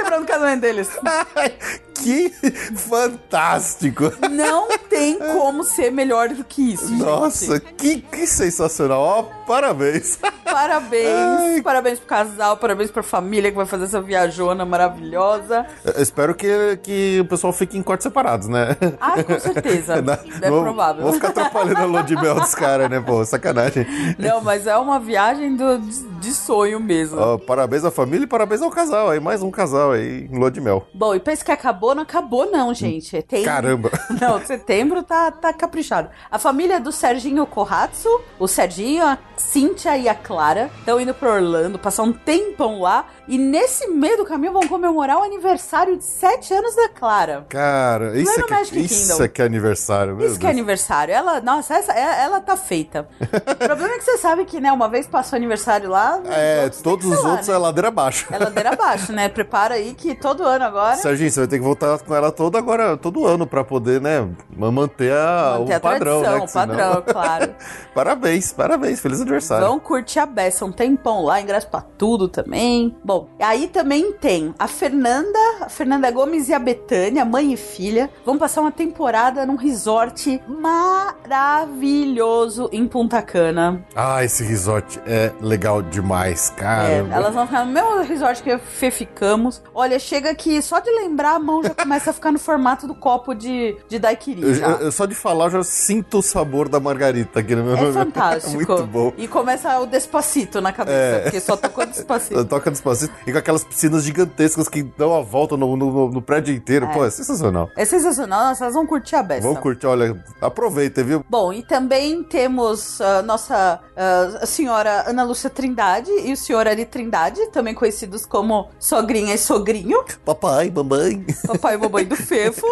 celebrando 0.07 0.23
o 0.23 0.27
casamento 0.27 0.61
deles. 0.61 0.89
que 2.03 2.29
fantástico. 2.75 4.11
Não 4.29 4.67
tem 4.89 5.17
como 5.19 5.63
ser 5.63 5.91
melhor 5.91 6.29
do 6.29 6.43
que 6.43 6.73
isso. 6.73 6.87
gente. 6.87 6.99
Nossa, 7.03 7.59
que, 7.59 8.01
que 8.01 8.27
sensacional. 8.27 9.01
Ó, 9.01 9.23
parabéns. 9.45 10.17
Parabéns, 10.45 11.07
Ai. 11.39 11.61
parabéns 11.61 11.99
pro 11.99 12.07
casal, 12.07 12.57
parabéns 12.57 12.89
pra 12.89 13.03
família 13.03 13.51
que 13.51 13.57
vai 13.57 13.65
fazer 13.65 13.83
essa 13.85 14.01
viajona 14.01 14.65
maravilhosa. 14.65 15.65
Eu 15.83 16.01
espero 16.01 16.33
que, 16.33 16.79
que 16.81 17.19
o 17.21 17.25
pessoal 17.25 17.51
fique 17.53 17.77
em 17.77 17.83
quartos 17.83 18.03
separados, 18.03 18.47
né? 18.47 18.75
Ah, 18.99 19.21
com 19.23 19.39
certeza. 19.39 20.01
Não, 20.01 20.13
é 20.41 20.49
vou- 20.49 20.63
provável. 20.63 21.03
Vou 21.03 21.13
ficar 21.13 21.29
atrapalhando 21.29 21.79
a 21.81 21.85
lua 21.85 22.01
de 22.03 22.15
mel 22.15 22.35
dos 22.35 22.55
caras, 22.55 22.89
né, 22.89 22.99
pô? 22.99 23.23
Sacanagem. 23.25 23.85
Não, 24.17 24.41
mas 24.41 24.65
é 24.67 24.75
uma 24.77 24.99
viagem 24.99 25.55
do- 25.55 25.77
de, 25.79 26.03
de 26.21 26.33
sonho 26.33 26.79
mesmo. 26.79 27.19
Ó, 27.19 27.37
parabéns 27.37 27.83
à 27.83 27.91
família 27.91 28.23
e 28.23 28.27
parabéns 28.27 28.61
ao 28.61 28.69
casal 28.71 29.09
aí. 29.09 29.19
Mais 29.19 29.43
um 29.43 29.51
casal 29.51 29.91
aí 29.91 30.27
em 30.31 30.37
lua 30.39 30.49
de 30.49 30.61
mel. 30.61 30.87
Bom, 30.93 31.13
e 31.13 31.19
pensa 31.19 31.43
que 31.43 31.51
acabou, 31.51 31.86
não 31.95 32.03
acabou 32.03 32.49
não, 32.51 32.73
gente. 32.73 33.21
Tem... 33.23 33.43
Caramba. 33.43 33.91
Não, 34.19 34.43
setembro 34.45 35.03
tá, 35.03 35.29
tá 35.31 35.53
caprichado. 35.53 36.09
A 36.31 36.39
família 36.39 36.79
do 36.79 36.91
Serginho 36.91 37.45
Corratso, 37.45 38.09
o 38.39 38.47
Serginho, 38.47 39.05
a 39.05 39.17
Cíntia 39.35 39.95
e 39.97 40.09
a 40.09 40.15
Clara, 40.15 40.71
estão 40.79 40.99
indo 40.99 41.13
pro 41.13 41.29
Orlando, 41.29 41.77
passar 41.77 42.03
um 42.03 42.11
tempão 42.11 42.81
lá. 42.81 43.05
E 43.27 43.37
nesse 43.37 43.87
meio 43.87 44.17
do 44.17 44.25
caminho 44.25 44.53
vão 44.53 44.67
comemorar 44.67 45.19
o 45.19 45.23
aniversário 45.23 45.97
de 45.97 46.03
7 46.03 46.53
anos 46.53 46.75
da 46.75 46.89
Clara. 46.89 47.45
Cara, 47.49 48.17
isso, 48.17 48.39
é, 48.39 48.43
que, 48.43 48.51
Magic 48.51 48.79
isso 48.79 49.07
Kingdom. 49.11 49.23
é 49.23 49.27
que 49.27 49.41
é 49.41 49.45
aniversário, 49.45 50.15
meu 50.15 50.27
Isso 50.27 50.39
que 50.39 50.45
é 50.45 50.49
Deus. 50.49 50.57
aniversário. 50.57 51.13
Ela, 51.13 51.41
nossa, 51.41 51.75
essa, 51.75 51.91
é- 51.93 52.23
ela 52.23 52.39
tá 52.39 52.55
feita. 52.57 53.07
o 53.21 53.55
problema 53.55 53.93
é 53.93 53.97
que 53.97 54.03
você 54.05 54.17
sabe 54.17 54.45
que, 54.45 54.59
né, 54.59 54.71
uma 54.71 54.87
vez 54.89 55.05
passou 55.05 55.35
aniversário 55.37 55.89
lá. 55.89 56.19
É, 56.37 56.63
outros 56.63 56.81
todos 56.81 57.05
os 57.05 57.23
lá, 57.23 57.29
outros 57.31 57.47
né? 57.47 57.53
é 57.55 57.57
ladeira 57.57 57.87
abaixo. 57.89 58.27
É 58.31 58.37
ladeira 58.37 58.69
abaixo, 58.73 59.11
né? 59.11 59.27
Prepara 59.29 59.75
aí 59.75 59.93
que 59.93 60.13
todo 60.15 60.43
ano 60.43 60.65
agora. 60.65 60.95
Serginho, 60.95 61.29
você 61.31 61.39
vai 61.41 61.47
ter 61.47 61.57
que 61.57 61.63
voltar 61.63 61.76
tá 61.77 61.97
com 61.99 62.13
ela 62.15 62.31
toda 62.31 62.57
agora, 62.57 62.97
todo 62.97 63.25
ano, 63.25 63.45
pra 63.47 63.63
poder, 63.63 64.01
né, 64.01 64.27
manter, 64.55 65.13
a, 65.13 65.57
Manter 65.59 65.73
o 65.73 65.75
a 65.75 65.79
padrão, 65.79 66.21
tradição, 66.21 66.39
né? 66.39 66.43
o 66.43 66.47
senão- 66.47 66.67
padrão, 66.67 67.03
claro. 67.13 67.55
parabéns, 67.93 68.51
parabéns, 68.53 68.99
feliz 68.99 69.21
aniversário. 69.21 69.67
Vão 69.67 69.79
curtir 69.79 70.19
a 70.19 70.25
beça 70.25 70.65
um 70.65 70.71
tempão 70.71 71.23
lá, 71.23 71.39
ingresso 71.41 71.67
pra 71.67 71.81
tudo 71.81 72.27
também. 72.27 72.95
Bom, 73.03 73.27
aí 73.39 73.67
também 73.67 74.11
tem 74.13 74.53
a 74.59 74.67
Fernanda, 74.67 75.37
a 75.61 75.69
Fernanda 75.69 76.09
Gomes 76.11 76.49
e 76.49 76.53
a 76.53 76.59
Betânia, 76.59 77.23
mãe 77.25 77.53
e 77.53 77.57
filha, 77.57 78.09
vão 78.25 78.37
passar 78.37 78.61
uma 78.61 78.71
temporada 78.71 79.45
num 79.45 79.55
resort 79.55 80.41
maravilhoso 80.47 82.69
em 82.71 82.87
Punta 82.87 83.21
Cana. 83.21 83.83
Ah, 83.95 84.23
esse 84.23 84.43
resort 84.43 84.99
é 85.05 85.31
legal 85.41 85.81
demais, 85.81 86.49
cara. 86.51 86.89
É, 86.89 86.97
elas 87.11 87.33
vão 87.33 87.45
ficar 87.45 87.65
no 87.65 87.71
mesmo 87.71 88.01
resort 88.03 88.41
que 88.43 88.57
ficamos. 88.91 89.61
Olha, 89.73 89.97
chega 89.99 90.33
que 90.35 90.61
só 90.61 90.79
de 90.79 90.89
lembrar 90.91 91.35
a 91.35 91.39
mão 91.39 91.61
já 91.67 91.75
começa 91.75 92.09
a 92.09 92.13
ficar 92.13 92.31
no 92.31 92.39
formato 92.39 92.87
do 92.87 92.95
copo 92.95 93.33
de, 93.33 93.75
de 93.87 93.99
daiquiri. 93.99 94.41
Eu- 94.41 94.53
já. 94.55 94.67
eu- 94.67 94.91
só 94.91 95.05
de 95.05 95.15
falar, 95.15 95.45
eu 95.45 95.49
já 95.51 95.63
sinto 95.63 96.19
o 96.19 96.21
sabor 96.21 96.67
da 96.69 96.79
margarita 96.79 97.39
aqui 97.39 97.55
no 97.55 97.63
meu 97.63 97.75
É 97.75 97.91
fantástico. 97.93 98.53
Muito 98.55 98.87
bom. 98.87 99.13
E 99.17 99.27
começa 99.27 99.79
o 99.79 99.85
Despacito 99.85 100.61
na 100.61 100.71
cabeça, 100.71 100.97
É. 100.97 101.19
porque 101.21 101.39
só 101.39 101.55
tocou 101.57 101.85
Despacito. 101.85 102.43
Toca 102.45 102.71
despacito. 102.71 103.13
E 103.25 103.31
com 103.31 103.37
aquelas 103.37 103.63
piscinas 103.63 104.03
gigantescas 104.03 104.67
que 104.69 104.81
dão 104.83 105.13
a 105.15 105.21
volta 105.21 105.57
no, 105.57 105.75
no- 105.75 106.09
no 106.09 106.21
prédio 106.21 106.53
inteiro. 106.55 106.87
Pô, 106.93 107.05
é 107.05 107.09
sensacional. 107.09 107.69
É 107.75 107.83
sensacional, 107.85 108.45
nossa, 108.49 108.63
elas 108.65 108.73
vão 108.75 108.85
curtir 108.85 109.15
a 109.15 109.23
beça. 109.23 109.41
Vamos 109.41 109.59
curtir, 109.59 109.85
olha, 109.87 110.15
aproveita, 110.41 111.03
viu? 111.03 111.23
Bom, 111.29 111.51
e 111.51 111.61
também 111.63 112.23
temos 112.23 112.99
a 113.01 113.21
nossa 113.21 113.79
ah, 113.95 114.39
a 114.41 114.45
senhora 114.45 115.03
Ana 115.07 115.23
Lúcia 115.23 115.49
Trindade 115.49 116.09
e 116.23 116.31
o 116.33 116.37
senhor 116.37 116.67
Ari 116.67 116.85
Trindade, 116.85 117.47
também 117.47 117.73
conhecidos 117.73 118.25
como 118.25 118.69
sogrinha 118.79 119.33
e 119.33 119.37
sogrinho, 119.37 120.03
Papai, 120.25 120.71
mamãe. 120.73 121.25
papai 121.45 121.56
e 121.73 121.77
mamãe 121.77 122.05
do 122.05 122.15
Fefo, 122.15 122.65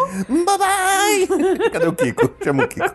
Papai! 0.46 1.28
Cadê 1.72 1.88
o 1.88 1.94
Kiko? 1.94 2.30
Chama 2.44 2.64
o 2.64 2.68
Kiko. 2.68 2.86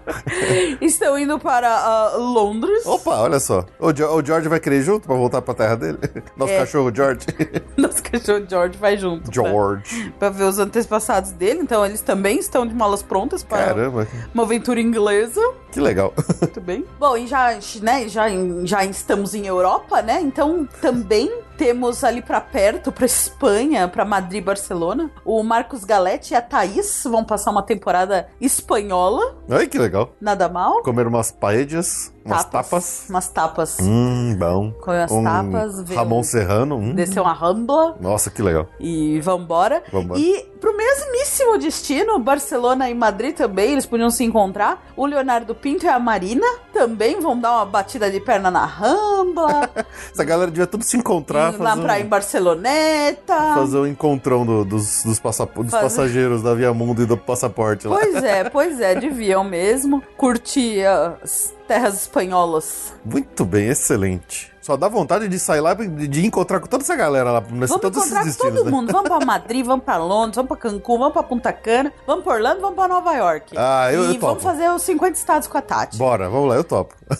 estão 0.80 1.18
indo 1.18 1.38
para 1.38 1.68
ah, 1.68 2.16
Londres. 2.16 2.84
Opa, 2.86 3.16
olha 3.20 3.40
só. 3.40 3.64
O, 3.78 3.92
Jo- 3.92 4.14
o 4.14 4.24
George 4.24 4.48
vai 4.48 4.60
querer 4.60 4.78
ir 4.78 4.82
junto 4.82 5.06
pra 5.06 5.16
voltar 5.16 5.42
pra 5.42 5.54
terra 5.54 5.76
dele? 5.76 5.98
Nosso 6.36 6.52
É. 6.52 6.58
cachorro, 6.58 6.92
George. 6.94 7.26
Nosso 7.76 8.02
cachorro 8.02 8.44
George 8.48 8.78
vai 8.78 8.96
junto. 8.96 9.24
pra- 9.24 9.32
George. 9.32 10.12
Pra 10.18 10.30
ver 10.30 10.44
os 10.44 10.58
antepassados 10.58 11.32
dele, 11.32 11.60
então 11.60 11.84
eles 11.84 12.00
também 12.00 12.38
estão 12.38 12.66
de 12.66 12.74
malas 12.74 13.02
prontas 13.02 13.42
para 13.42 13.66
Caramba, 13.66 14.06
uma 14.32 14.42
aventura 14.44 14.80
inglesa. 14.80 15.40
que 15.72 15.80
legal. 15.80 16.12
Muito 16.40 16.60
bem. 16.60 16.84
Bom, 16.98 17.16
e 17.16 17.26
já, 17.26 17.56
né, 17.82 18.08
já, 18.08 18.26
já 18.64 18.84
estamos 18.84 19.34
em 19.34 19.46
Europa, 19.46 20.02
né? 20.02 20.20
Então 20.20 20.68
também 20.80 21.30
temos 21.56 22.02
ali 22.04 22.22
pra 22.22 22.40
perto, 22.40 22.90
pra 22.90 23.04
Espanha, 23.04 23.86
pra 23.86 24.02
Madrid, 24.04 24.42
Barcelona, 24.42 25.10
o 25.24 25.42
Marcos 25.42 25.79
Galete 25.84 26.32
e 26.34 26.36
a 26.36 26.42
Thaís 26.42 27.02
vão 27.04 27.24
passar 27.24 27.50
uma 27.50 27.62
temporada 27.62 28.28
espanhola, 28.40 29.36
Ai, 29.48 29.66
que 29.66 29.78
legal. 29.78 30.10
nada 30.20 30.48
mal. 30.48 30.82
Comer 30.82 31.06
umas 31.06 31.30
paellas, 31.32 32.12
umas 32.24 32.44
tapas. 32.44 33.04
Umas 33.08 33.28
tapas. 33.28 33.76
Hum, 33.80 34.36
bom. 34.38 34.72
Comer 34.80 35.00
umas 35.08 35.12
um 35.12 35.24
tapas, 35.24 35.90
Ramon 35.90 36.22
Serrano. 36.22 36.76
Hum. 36.76 36.94
Descer 36.94 37.20
uma 37.20 37.32
rambla 37.32 37.96
Nossa, 38.00 38.30
que 38.30 38.42
legal. 38.42 38.66
e 38.78 39.20
vambora. 39.20 39.82
Vambora. 39.92 40.20
E 40.20 40.48
pro 40.60 40.76
mesmíssimo 40.76 41.56
destino, 41.58 42.18
Barcelona 42.18 42.90
e 42.90 42.94
Madrid 42.94 43.34
também, 43.34 43.72
eles 43.72 43.86
podiam 43.86 44.10
se 44.10 44.22
encontrar. 44.24 44.84
O 44.96 45.06
Leonardo 45.06 45.54
Pinto 45.54 45.86
e 45.86 45.88
a 45.88 45.98
Marina 45.98 46.46
também 46.72 47.18
vão 47.20 47.38
dar 47.38 47.52
uma 47.52 47.64
batida 47.66 48.10
de 48.10 48.20
perna 48.20 48.50
na 48.50 48.64
rambla. 48.66 49.70
Essa 50.12 50.22
galera 50.24 50.50
devia 50.50 50.66
tudo 50.66 50.84
se 50.84 50.96
encontrar, 50.96 51.58
lá 51.58 51.74
um, 51.74 51.90
em 51.98 52.04
Barceloneta. 52.06 53.34
fazer 53.54 53.78
um 53.78 53.86
encontrão 53.86 54.44
do- 54.44 54.64
dos, 54.64 55.02
dos, 55.02 55.18
passap- 55.18 55.54
dos 55.56 55.70
Fazer- 55.70 55.82
passageiros 55.82 56.42
da 56.42 56.54
Via 56.54 56.72
Mundo 56.74 57.02
e 57.02 57.06
do 57.06 57.16
passaporte 57.16 57.86
lá. 57.88 57.96
Pois 57.98 58.22
é, 58.22 58.44
pois 58.50 58.80
é, 58.80 58.94
deviam 59.00 59.42
mesmo 59.42 60.02
curtir 60.16 60.84
as 60.84 61.54
terras 61.70 62.00
espanholas. 62.00 62.92
Muito 63.04 63.44
bem, 63.44 63.68
excelente. 63.68 64.52
Só 64.60 64.76
dá 64.76 64.88
vontade 64.88 65.26
de 65.26 65.38
sair 65.38 65.60
lá 65.60 65.72
de, 65.72 66.06
de 66.06 66.26
encontrar 66.26 66.60
com 66.60 66.66
toda 66.66 66.82
essa 66.84 66.94
galera 66.94 67.32
lá, 67.32 67.40
nesse, 67.40 67.68
Vamos 67.72 67.80
todos 67.80 67.98
encontrar 67.98 68.20
com 68.22 68.28
esses 68.28 68.36
destinos, 68.36 68.56
todo 68.58 68.64
né? 68.66 68.70
mundo. 68.70 68.92
Vamos 68.92 69.08
pra 69.08 69.20
Madrid, 69.24 69.64
vamos 69.64 69.84
pra 69.84 69.96
Londres, 69.96 70.36
vamos 70.36 70.48
pra 70.48 70.56
Cancún, 70.58 70.98
vamos 70.98 71.12
pra 71.14 71.22
Punta 71.22 71.52
Cana, 71.52 71.92
vamos 72.06 72.22
pra 72.24 72.34
Orlando, 72.34 72.60
vamos 72.60 72.76
pra 72.76 72.86
Nova 72.86 73.12
York. 73.14 73.54
Ah, 73.56 73.90
eu- 73.92 74.02
E 74.04 74.06
eu 74.08 74.14
topo. 74.14 74.26
vamos 74.26 74.42
fazer 74.42 74.68
os 74.70 74.82
50 74.82 75.16
estados 75.16 75.48
com 75.48 75.56
a 75.56 75.62
Tati. 75.62 75.96
Bora, 75.96 76.28
vamos 76.28 76.48
lá, 76.50 76.56
eu 76.56 76.64
topo. 76.64 76.94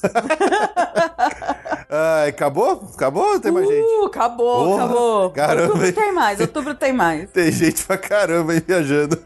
Ai, 1.92 2.28
acabou? 2.28 2.84
Acabou? 2.94 3.40
Tem 3.40 3.50
mais 3.50 3.66
gente? 3.66 3.82
Uh, 3.84 4.04
acabou, 4.06 4.64
Porra, 4.64 4.84
acabou. 4.84 5.30
caramba, 5.30 5.62
outubro 5.72 5.92
tem 5.92 6.12
mais, 6.12 6.40
outubro 6.40 6.74
tem 6.74 6.92
mais. 6.92 7.30
Tem 7.32 7.50
gente 7.50 7.84
pra 7.84 7.98
caramba 7.98 8.52
aí 8.52 8.60
viajando. 8.60 9.18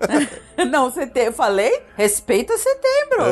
Não, 0.70 0.90
setembro, 0.90 1.28
eu 1.30 1.32
falei, 1.32 1.82
respeita 1.96 2.56
setembro. 2.56 3.24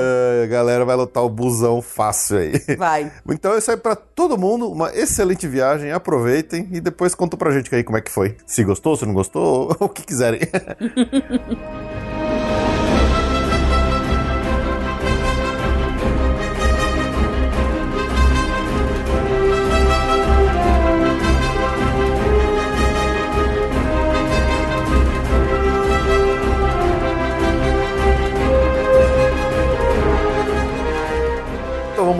A 0.43 0.47
galera 0.47 0.85
vai 0.85 0.97
lotar 0.97 1.23
o 1.25 1.29
busão 1.29 1.81
fácil 1.81 2.39
aí. 2.39 2.53
Vai. 2.77 3.11
Então 3.31 3.55
é 3.55 3.59
isso 3.59 3.71
aí 3.71 3.77
pra 3.77 3.95
todo 3.97 4.37
mundo. 4.37 4.72
Uma 4.73 4.91
excelente 4.95 5.47
viagem. 5.47 5.93
Aproveitem 5.93 6.67
e 6.73 6.81
depois 6.81 7.15
conta 7.15 7.37
pra 7.37 7.51
gente 7.51 7.73
aí 7.75 7.85
como 7.85 7.99
é 7.99 8.01
que 8.01 8.11
foi. 8.11 8.39
Se 8.47 8.65
gostou, 8.65 8.97
se 8.97 9.05
não 9.05 9.13
gostou, 9.13 9.77
o 9.79 9.87
que 9.87 10.03
quiserem. 10.03 10.41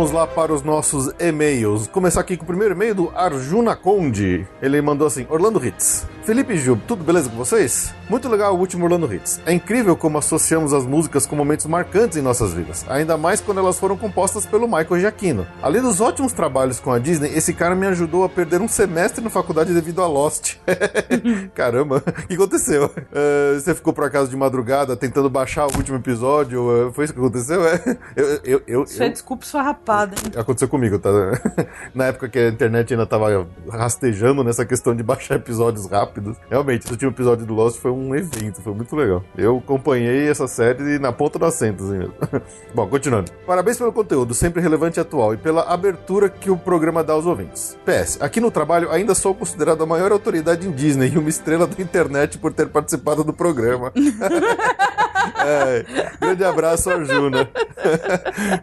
vamos 0.03 0.11
lá 0.17 0.27
para 0.27 0.53
os 0.53 0.65
nossos 0.65 1.13
e-mails. 1.21 1.87
Começar 1.87 2.23
aqui 2.23 2.37
com 2.37 2.43
o 2.43 2.47
primeiro 2.47 2.75
e-mail 2.75 2.93
do 2.93 3.13
Arjuna 3.15 3.77
Conde. 3.77 4.45
Ele 4.61 4.83
mandou 4.83 5.07
assim: 5.07 5.25
Orlando 5.31 5.65
Hits. 5.65 6.09
Felipe 6.25 6.57
Gil, 6.57 6.81
tudo 6.87 7.03
beleza 7.03 7.29
com 7.29 7.35
vocês? 7.37 7.93
Muito 8.09 8.29
legal 8.29 8.55
o 8.55 8.59
último 8.59 8.85
Orlando 8.85 9.13
Hits. 9.13 9.41
É 9.45 9.53
incrível 9.53 9.97
como 9.97 10.19
associamos 10.19 10.73
as 10.73 10.87
músicas 10.87 11.27
com 11.27 11.35
momentos 11.35 11.67
marcantes 11.67 12.17
em 12.17 12.23
nossas 12.23 12.53
vidas, 12.55 12.85
ainda 12.89 13.17
mais 13.17 13.41
quando 13.41 13.59
elas 13.59 13.77
foram 13.77 13.97
compostas 13.97 14.47
pelo 14.47 14.69
Michael 14.69 15.01
Giacchino. 15.01 15.45
Além 15.61 15.83
dos 15.83 16.01
ótimos 16.01 16.33
trabalhos 16.33 16.79
com 16.79 16.93
a 16.93 16.99
Disney, 17.01 17.37
esse 17.37 17.53
cara 17.53 17.75
me 17.75 17.89
ajudou 17.89 18.23
a 18.23 18.29
perder 18.29 18.61
um 18.61 18.69
semestre 18.69 19.23
na 19.25 19.31
faculdade 19.31 19.75
devido 19.75 20.01
a 20.01 20.07
Lost. 20.07 20.59
Caramba, 21.57 21.97
o 22.07 22.27
que 22.29 22.35
aconteceu? 22.35 22.89
Eh, 23.13 23.55
você 23.59 23.75
ficou 23.75 23.93
por 23.93 24.05
acaso 24.05 24.31
de 24.31 24.37
madrugada 24.37 24.97
tentando 24.97 25.29
baixar 25.29 25.67
o 25.67 25.77
último 25.77 25.97
episódio? 25.97 26.89
Eh, 26.89 26.93
foi 26.93 27.05
isso 27.07 27.15
que 27.15 27.19
aconteceu? 27.19 27.67
É. 27.67 27.83
Eu, 28.15 28.41
eu, 28.45 28.63
eu, 28.67 28.83
Isso 28.85 29.03
é 29.03 29.09
desculpa 29.09 29.45
sua 29.47 29.63
rapada. 29.63 30.15
hein? 30.23 30.33
Aconteceu 30.37 30.69
comigo, 30.69 30.99
tá? 30.99 31.09
Na 31.95 32.07
época 32.07 32.29
que 32.29 32.39
a 32.39 32.49
internet 32.49 32.93
ainda 32.93 33.07
tava 33.07 33.47
rastejando 33.71 34.45
nessa 34.45 34.65
questão 34.67 34.95
de 34.95 35.03
baixar 35.03 35.37
episódios 35.37 35.87
rápidos. 35.87 36.12
Realmente, 36.51 36.85
esse 36.85 36.93
último 36.93 37.11
episódio 37.11 37.47
do 37.47 37.55
Lost 37.55 37.79
foi 37.79 37.91
um 37.91 38.15
evento, 38.15 38.61
foi 38.61 38.75
muito 38.75 38.95
legal. 38.95 39.23
Eu 39.37 39.59
acompanhei 39.59 40.29
essa 40.29 40.47
série 40.47 40.99
na 40.99 41.13
ponta 41.13 41.39
do 41.39 41.45
assento, 41.45 41.85
assim 41.85 41.99
mesmo. 41.99 42.15
Bom, 42.75 42.87
continuando. 42.89 43.31
Parabéns 43.47 43.79
pelo 43.79 43.93
conteúdo, 43.93 44.35
sempre 44.35 44.61
relevante 44.61 44.99
e 44.99 45.01
atual, 45.01 45.35
e 45.35 45.37
pela 45.37 45.63
abertura 45.63 46.29
que 46.29 46.51
o 46.51 46.57
programa 46.57 47.03
dá 47.03 47.13
aos 47.13 47.27
ouvintes. 47.27 47.77
PS, 47.85 48.21
aqui 48.21 48.41
no 48.41 48.51
trabalho 48.51 48.91
ainda 48.91 49.15
sou 49.15 49.35
considerado 49.35 49.83
a 49.83 49.87
maior 49.87 50.13
autoridade 50.13 50.67
em 50.67 50.73
Disney 50.73 51.13
e 51.15 51.19
uma 51.19 51.29
estrela 51.29 51.67
da 51.67 51.83
internet 51.83 52.39
por 52.39 52.53
ter 52.53 52.69
participado 52.69 53.25
do 53.25 53.33
programa. 53.33 53.93
É, 55.45 55.85
grande 56.21 56.45
abraço, 56.45 56.91
Arjuna. 56.91 57.49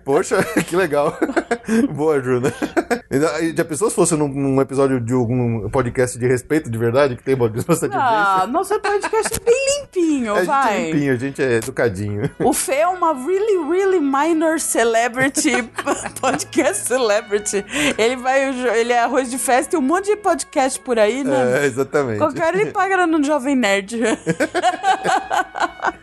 Poxa, 0.04 0.44
que 0.68 0.76
legal. 0.76 1.18
Boa, 1.92 2.16
Arjuna. 2.16 2.54
Já 3.56 3.66
pensou 3.66 3.90
se 3.90 3.96
fosse 3.96 4.16
num, 4.16 4.28
num 4.28 4.62
episódio 4.62 5.00
de 5.00 5.14
algum 5.14 5.70
podcast 5.70 6.18
de 6.18 6.28
respeito 6.28 6.70
de 6.70 6.78
verdade, 6.78 7.16
que 7.16 7.24
tem 7.24 7.36
bastante 7.36 7.96
Ah, 7.96 8.48
nosso 8.50 8.80
podcast 8.80 9.36
é 9.36 9.46
bem 9.46 9.82
limpinho, 9.82 10.36
A 10.36 10.40
gente 10.40 10.50
é 10.50 10.52
vai. 10.52 10.86
limpinho, 10.86 11.14
a 11.14 11.18
gente 11.18 11.42
é 11.42 11.54
educadinho. 11.56 12.30
O 12.40 12.54
Fê 12.54 12.76
é 12.76 12.88
uma 12.88 13.14
really, 13.14 13.70
really 13.70 14.00
minor 14.00 14.60
celebrity, 14.60 15.64
podcast 16.22 16.88
celebrity. 16.88 17.66
Ele 17.98 18.16
vai, 18.16 18.44
ele 18.80 18.94
é 18.94 19.00
arroz 19.00 19.30
de 19.30 19.38
festa 19.38 19.76
e 19.76 19.80
um 19.80 19.82
monte 19.82 20.06
de 20.06 20.16
podcast 20.18 20.80
por 20.80 20.98
aí, 21.00 21.24
né? 21.24 21.62
É, 21.62 21.66
exatamente. 21.66 22.20
Qualquer 22.20 22.54
ele 22.56 22.68
paga 22.68 23.06
no 23.08 23.24
Jovem 23.24 23.56
Nerd. 23.56 24.00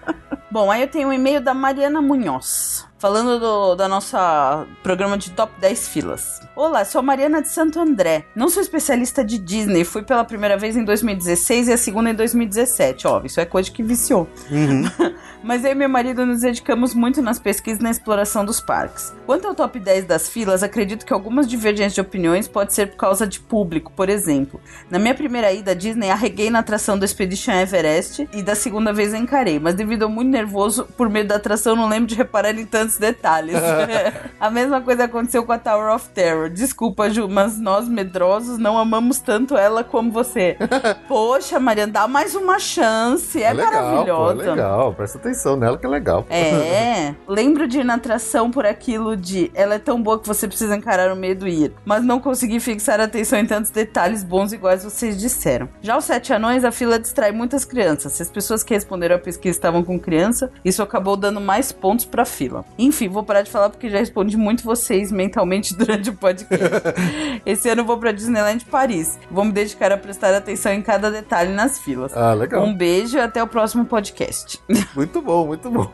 Bom, 0.56 0.70
aí 0.70 0.80
eu 0.80 0.88
tenho 0.88 1.10
um 1.10 1.12
e-mail 1.12 1.38
da 1.38 1.52
Mariana 1.52 2.00
Munhoz. 2.00 2.88
Falando 2.98 3.38
do, 3.38 3.74
da 3.74 3.88
nossa 3.88 4.66
programa 4.82 5.18
de 5.18 5.30
top 5.30 5.52
10 5.60 5.88
filas. 5.88 6.40
Olá, 6.54 6.84
sou 6.84 7.00
a 7.00 7.02
Mariana 7.02 7.42
de 7.42 7.48
Santo 7.48 7.78
André. 7.78 8.24
Não 8.34 8.48
sou 8.48 8.62
especialista 8.62 9.24
de 9.24 9.38
Disney, 9.38 9.84
fui 9.84 10.02
pela 10.02 10.24
primeira 10.24 10.56
vez 10.56 10.76
em 10.76 10.84
2016 10.84 11.68
e 11.68 11.72
a 11.72 11.76
segunda 11.76 12.10
em 12.10 12.14
2017. 12.14 13.06
Ó, 13.06 13.22
isso 13.24 13.40
é 13.40 13.44
coisa 13.44 13.70
que 13.70 13.82
viciou. 13.82 14.28
Mas 15.44 15.64
eu 15.64 15.72
e 15.72 15.74
meu 15.74 15.88
marido 15.88 16.24
nos 16.24 16.40
dedicamos 16.40 16.94
muito 16.94 17.20
nas 17.22 17.38
pesquisas 17.38 17.78
e 17.80 17.82
na 17.82 17.90
exploração 17.90 18.44
dos 18.44 18.60
parques. 18.60 19.14
Quanto 19.26 19.46
ao 19.46 19.54
top 19.54 19.78
10 19.78 20.04
das 20.04 20.28
filas, 20.28 20.62
acredito 20.62 21.04
que 21.04 21.12
algumas 21.12 21.46
divergências 21.46 21.94
de 21.94 22.00
opiniões 22.00 22.48
pode 22.48 22.74
ser 22.74 22.86
por 22.86 22.96
causa 22.96 23.26
de 23.26 23.38
público, 23.38 23.92
por 23.94 24.08
exemplo. 24.08 24.60
Na 24.90 24.98
minha 24.98 25.14
primeira 25.14 25.52
ida 25.52 25.72
à 25.72 25.74
Disney, 25.74 26.10
arreguei 26.10 26.50
na 26.50 26.60
atração 26.60 26.98
do 26.98 27.04
Expedition 27.04 27.52
Everest 27.52 28.28
e 28.32 28.42
da 28.42 28.54
segunda 28.54 28.92
vez 28.92 29.14
encarei, 29.14 29.60
mas 29.60 29.74
devido 29.74 30.04
ao 30.04 30.08
muito 30.08 30.30
nervoso 30.30 30.88
por 30.96 31.08
meio 31.08 31.26
da 31.26 31.36
atração, 31.36 31.76
não 31.76 31.88
lembro 31.88 32.06
de 32.06 32.14
reparar 32.14 32.58
em 32.58 32.66
tantos 32.86 32.98
detalhes. 32.98 33.56
a 34.38 34.50
mesma 34.50 34.80
coisa 34.80 35.04
aconteceu 35.04 35.44
com 35.44 35.52
a 35.52 35.58
Tower 35.58 35.94
of 35.94 36.08
Terror. 36.10 36.48
Desculpa, 36.48 37.10
Ju, 37.10 37.28
mas 37.28 37.58
nós 37.58 37.88
medrosos 37.88 38.58
não 38.58 38.78
amamos 38.78 39.18
tanto 39.18 39.56
ela 39.56 39.82
como 39.82 40.10
você. 40.10 40.56
Poxa, 41.08 41.58
Mariana, 41.58 41.92
dá 41.92 42.08
mais 42.08 42.34
uma 42.34 42.58
chance. 42.58 43.42
É, 43.42 43.52
legal, 43.52 43.72
pô, 43.72 43.78
maravilhosa. 43.78 44.42
é 44.42 44.50
legal, 44.50 44.94
presta 44.94 45.18
atenção 45.18 45.56
nela 45.56 45.76
que 45.76 45.84
é 45.84 45.88
legal. 45.88 46.24
É, 46.30 47.14
lembro 47.26 47.66
de 47.66 47.80
ir 47.80 47.84
na 47.84 47.94
atração 47.94 48.50
por 48.50 48.64
aquilo 48.64 49.16
de 49.16 49.50
ela 49.54 49.74
é 49.74 49.78
tão 49.78 50.00
boa 50.00 50.18
que 50.18 50.26
você 50.26 50.46
precisa 50.46 50.76
encarar 50.76 51.12
o 51.12 51.16
medo 51.16 51.48
e 51.48 51.64
ir, 51.64 51.72
mas 51.84 52.04
não 52.04 52.20
consegui 52.20 52.60
fixar 52.60 53.00
a 53.00 53.04
atenção 53.04 53.38
em 53.38 53.46
tantos 53.46 53.70
detalhes 53.70 54.22
bons 54.22 54.52
iguais 54.52 54.84
vocês 54.84 55.18
disseram. 55.18 55.68
Já 55.82 55.96
os 55.96 56.04
sete 56.04 56.32
anões, 56.32 56.64
a 56.64 56.70
fila 56.70 56.98
distrai 56.98 57.32
muitas 57.32 57.64
crianças. 57.64 58.12
Se 58.12 58.22
as 58.22 58.30
pessoas 58.30 58.62
que 58.62 58.74
responderam 58.74 59.16
à 59.16 59.18
pesquisa 59.18 59.56
estavam 59.56 59.82
com 59.82 59.98
criança, 59.98 60.50
isso 60.64 60.82
acabou 60.82 61.16
dando 61.16 61.40
mais 61.40 61.72
pontos 61.72 62.04
pra 62.04 62.24
fila. 62.24 62.64
Enfim, 62.78 63.08
vou 63.08 63.22
parar 63.22 63.42
de 63.42 63.50
falar 63.50 63.70
porque 63.70 63.88
já 63.88 63.98
respondi 63.98 64.36
muito 64.36 64.62
vocês 64.62 65.10
mentalmente 65.10 65.74
durante 65.76 66.10
o 66.10 66.14
podcast. 66.14 66.66
Esse 67.46 67.68
ano 67.68 67.82
eu 67.82 67.84
vou 67.84 67.98
pra 67.98 68.12
Disneyland 68.12 68.64
Paris. 68.66 69.18
Vou 69.30 69.44
me 69.44 69.52
dedicar 69.52 69.92
a 69.92 69.96
prestar 69.96 70.34
atenção 70.34 70.72
em 70.72 70.82
cada 70.82 71.10
detalhe 71.10 71.52
nas 71.52 71.78
filas. 71.78 72.16
Ah, 72.16 72.34
legal. 72.34 72.64
Um 72.64 72.74
beijo 72.74 73.16
e 73.16 73.20
até 73.20 73.42
o 73.42 73.46
próximo 73.46 73.84
podcast. 73.84 74.60
Muito 74.94 75.20
bom, 75.20 75.46
muito 75.46 75.70
bom. 75.70 75.90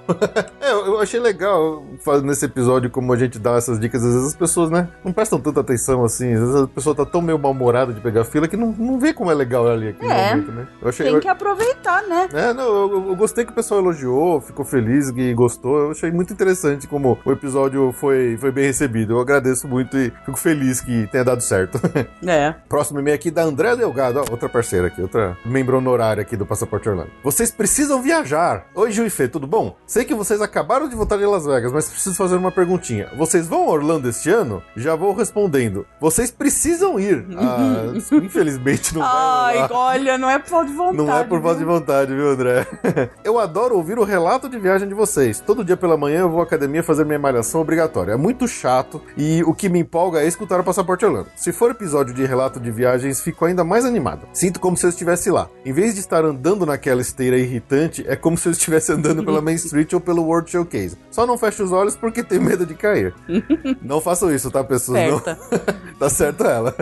É, 0.60 0.70
eu, 0.72 1.00
achei 1.00 1.18
legal 1.18 1.84
nesse 2.22 2.44
episódio 2.44 2.88
como 2.90 3.12
a 3.12 3.16
gente 3.16 3.38
dá 3.38 3.52
essas 3.56 3.78
dicas. 3.80 4.04
Às 4.04 4.12
vezes 4.12 4.28
as 4.28 4.36
pessoas, 4.36 4.70
né, 4.70 4.88
não 5.04 5.12
prestam 5.12 5.40
tanta 5.40 5.60
atenção 5.60 6.04
assim. 6.04 6.32
Às 6.32 6.40
vezes 6.40 6.54
a 6.54 6.66
pessoa 6.66 6.94
tá 6.94 7.04
tão 7.04 7.20
meio 7.20 7.38
mal-humorada 7.38 7.92
de 7.92 8.00
pegar 8.00 8.24
fila 8.24 8.46
que 8.46 8.56
não, 8.56 8.72
não 8.72 8.98
vê 8.98 9.12
como 9.12 9.30
é 9.30 9.34
legal 9.34 9.66
ali 9.68 9.88
aquele 9.88 10.10
É. 10.12 10.30
momento, 10.30 10.52
né? 10.52 10.68
Eu 10.80 10.88
achei. 10.88 11.06
Tem 11.06 11.20
que 11.20 11.28
aproveitar, 11.28 12.02
né? 12.04 12.28
É, 12.32 12.52
não, 12.52 12.64
eu, 12.64 13.08
eu 13.08 13.16
gostei 13.16 13.44
que 13.44 13.50
o 13.50 13.54
pessoal 13.54 13.80
elogiou, 13.80 14.40
ficou 14.40 14.64
feliz 14.64 15.08
e 15.16 15.34
gostou. 15.34 15.78
Eu 15.78 15.90
achei 15.90 16.10
muito 16.10 16.32
interessante 16.32 16.71
como 16.86 17.18
o 17.24 17.32
episódio 17.32 17.92
foi, 17.92 18.36
foi 18.38 18.50
bem 18.50 18.66
recebido. 18.66 19.14
Eu 19.14 19.20
agradeço 19.20 19.68
muito 19.68 19.96
e 19.96 20.12
fico 20.24 20.38
feliz 20.38 20.80
que 20.80 21.06
tenha 21.08 21.24
dado 21.24 21.40
certo. 21.40 21.80
É. 22.24 22.54
Próximo 22.68 23.00
e-mail 23.00 23.16
aqui 23.16 23.30
da 23.30 23.42
Andréa 23.42 23.76
Delgado, 23.76 24.20
ó, 24.20 24.24
outra 24.30 24.48
parceira 24.48 24.86
aqui, 24.86 25.02
outra 25.02 25.36
membro 25.44 25.78
honorária 25.78 26.22
aqui 26.22 26.36
do 26.36 26.46
Passaporte 26.46 26.88
Orlando. 26.88 27.10
Vocês 27.22 27.50
precisam 27.50 28.00
viajar. 28.00 28.66
Oi, 28.74 28.92
Ju 28.92 29.04
e 29.04 29.10
Fê, 29.10 29.28
tudo 29.28 29.46
bom? 29.46 29.76
Sei 29.86 30.04
que 30.04 30.14
vocês 30.14 30.40
acabaram 30.40 30.88
de 30.88 30.94
voltar 30.94 31.16
de 31.18 31.26
Las 31.26 31.44
Vegas, 31.44 31.72
mas 31.72 31.88
preciso 31.88 32.14
fazer 32.14 32.36
uma 32.36 32.52
perguntinha. 32.52 33.08
Vocês 33.16 33.46
vão 33.48 33.64
a 33.64 33.70
Orlando 33.70 34.08
este 34.08 34.30
ano? 34.30 34.62
Já 34.76 34.94
vou 34.94 35.12
respondendo. 35.12 35.84
Vocês 36.00 36.30
precisam 36.30 36.98
ir. 36.98 37.26
Ah, 37.36 37.92
infelizmente 38.22 38.94
não 38.94 39.02
vai 39.02 39.58
Ai, 39.58 39.68
olha, 39.70 40.18
não 40.18 40.30
é 40.30 40.38
por 40.38 40.48
falta 40.48 40.66
de 40.66 40.72
vontade. 40.72 40.96
Não 40.96 41.16
é 41.16 41.24
por 41.24 41.42
falta 41.42 41.58
de 41.58 41.64
vontade, 41.64 42.14
viu, 42.14 42.28
André? 42.30 42.66
eu 43.24 43.38
adoro 43.38 43.76
ouvir 43.76 43.98
o 43.98 44.04
relato 44.04 44.48
de 44.48 44.58
viagem 44.58 44.88
de 44.88 44.94
vocês. 44.94 45.40
Todo 45.40 45.64
dia 45.64 45.76
pela 45.76 45.96
manhã 45.96 46.20
eu 46.20 46.30
vou 46.30 46.40
à 46.40 46.44
academia 46.44 46.61
fazer 46.82 47.04
minha 47.04 47.18
malhação 47.18 47.60
obrigatória. 47.60 48.12
É 48.12 48.16
muito 48.16 48.46
chato 48.46 49.00
e 49.16 49.42
o 49.44 49.54
que 49.54 49.68
me 49.68 49.78
empolga 49.80 50.20
é 50.22 50.26
escutar 50.26 50.60
o 50.60 50.64
Passaporte 50.64 51.04
Orlando. 51.04 51.28
Se 51.36 51.52
for 51.52 51.70
episódio 51.70 52.14
de 52.14 52.24
relato 52.24 52.60
de 52.60 52.70
viagens, 52.70 53.20
fico 53.20 53.44
ainda 53.44 53.64
mais 53.64 53.84
animado. 53.84 54.26
Sinto 54.32 54.60
como 54.60 54.76
se 54.76 54.84
eu 54.86 54.90
estivesse 54.90 55.30
lá. 55.30 55.48
Em 55.64 55.72
vez 55.72 55.94
de 55.94 56.00
estar 56.00 56.24
andando 56.24 56.64
naquela 56.66 57.00
esteira 57.00 57.38
irritante, 57.38 58.04
é 58.06 58.16
como 58.16 58.36
se 58.36 58.48
eu 58.48 58.52
estivesse 58.52 58.92
andando 58.92 59.24
pela 59.24 59.40
Main 59.40 59.54
Street 59.54 59.92
ou 59.92 60.00
pelo 60.00 60.22
World 60.24 60.50
Showcase. 60.50 60.96
Só 61.10 61.26
não 61.26 61.38
fecho 61.38 61.64
os 61.64 61.72
olhos 61.72 61.96
porque 61.96 62.22
tenho 62.22 62.42
medo 62.42 62.64
de 62.66 62.74
cair. 62.74 63.14
não 63.82 64.00
façam 64.00 64.32
isso, 64.34 64.50
tá, 64.50 64.62
pessoas? 64.62 65.10
Não- 65.10 65.18
Certa. 65.22 65.38
tá 65.98 66.08
certo 66.10 66.44
ela. 66.44 66.74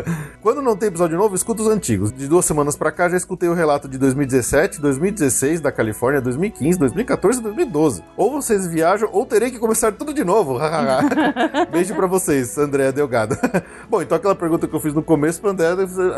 Quando 0.43 0.63
não 0.63 0.77
tem 0.77 0.89
episódio 0.89 1.17
novo, 1.19 1.35
escuta 1.35 1.63
os 1.63 1.69
antigos. 1.69 2.13
De 2.13 2.27
duas 2.29 2.45
semanas 2.45 2.77
pra 2.77 2.91
cá, 2.93 3.09
já 3.09 3.17
escutei 3.17 3.49
o 3.49 3.55
relato 3.55 3.89
de 3.89 3.99
2017, 3.99 4.81
2016 4.81 5.61
da 5.61 5.71
Califórnia, 5.73 6.21
2015, 6.21 6.79
2014 6.79 7.39
e 7.39 7.43
2012. 7.43 8.03
Ou 8.17 8.31
vocês 8.33 8.67
viajam, 8.67 9.09
ou 9.13 9.25
terei 9.27 9.51
que 9.51 9.59
começar 9.59 9.70
tudo 9.97 10.13
de 10.13 10.25
novo. 10.25 10.59
Beijo 11.71 11.95
pra 11.95 12.07
vocês, 12.07 12.57
Andréa 12.59 12.93
Delgado. 12.93 13.37
Bom, 13.89 14.03
então 14.03 14.17
aquela 14.17 14.35
pergunta 14.35 14.67
que 14.67 14.75
eu 14.75 14.81
fiz 14.81 14.95
no 14.95 15.03
começo 15.03 15.41
pra 15.41 15.51
Andréa, 15.51 15.77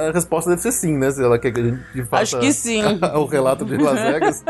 a 0.08 0.12
resposta 0.12 0.50
deve 0.50 0.62
ser 0.62 0.72
sim, 0.72 0.96
né? 0.96 1.10
Se 1.10 1.22
ela 1.22 1.38
quer 1.38 1.52
que 1.52 1.60
a 1.60 1.64
gente 1.64 2.04
faça 2.04 2.22
Acho 2.22 2.40
que 2.40 2.52
sim. 2.52 2.82
o 3.14 3.24
relato 3.24 3.64
de 3.64 3.76
Las 3.76 4.00
Vegas. 4.00 4.44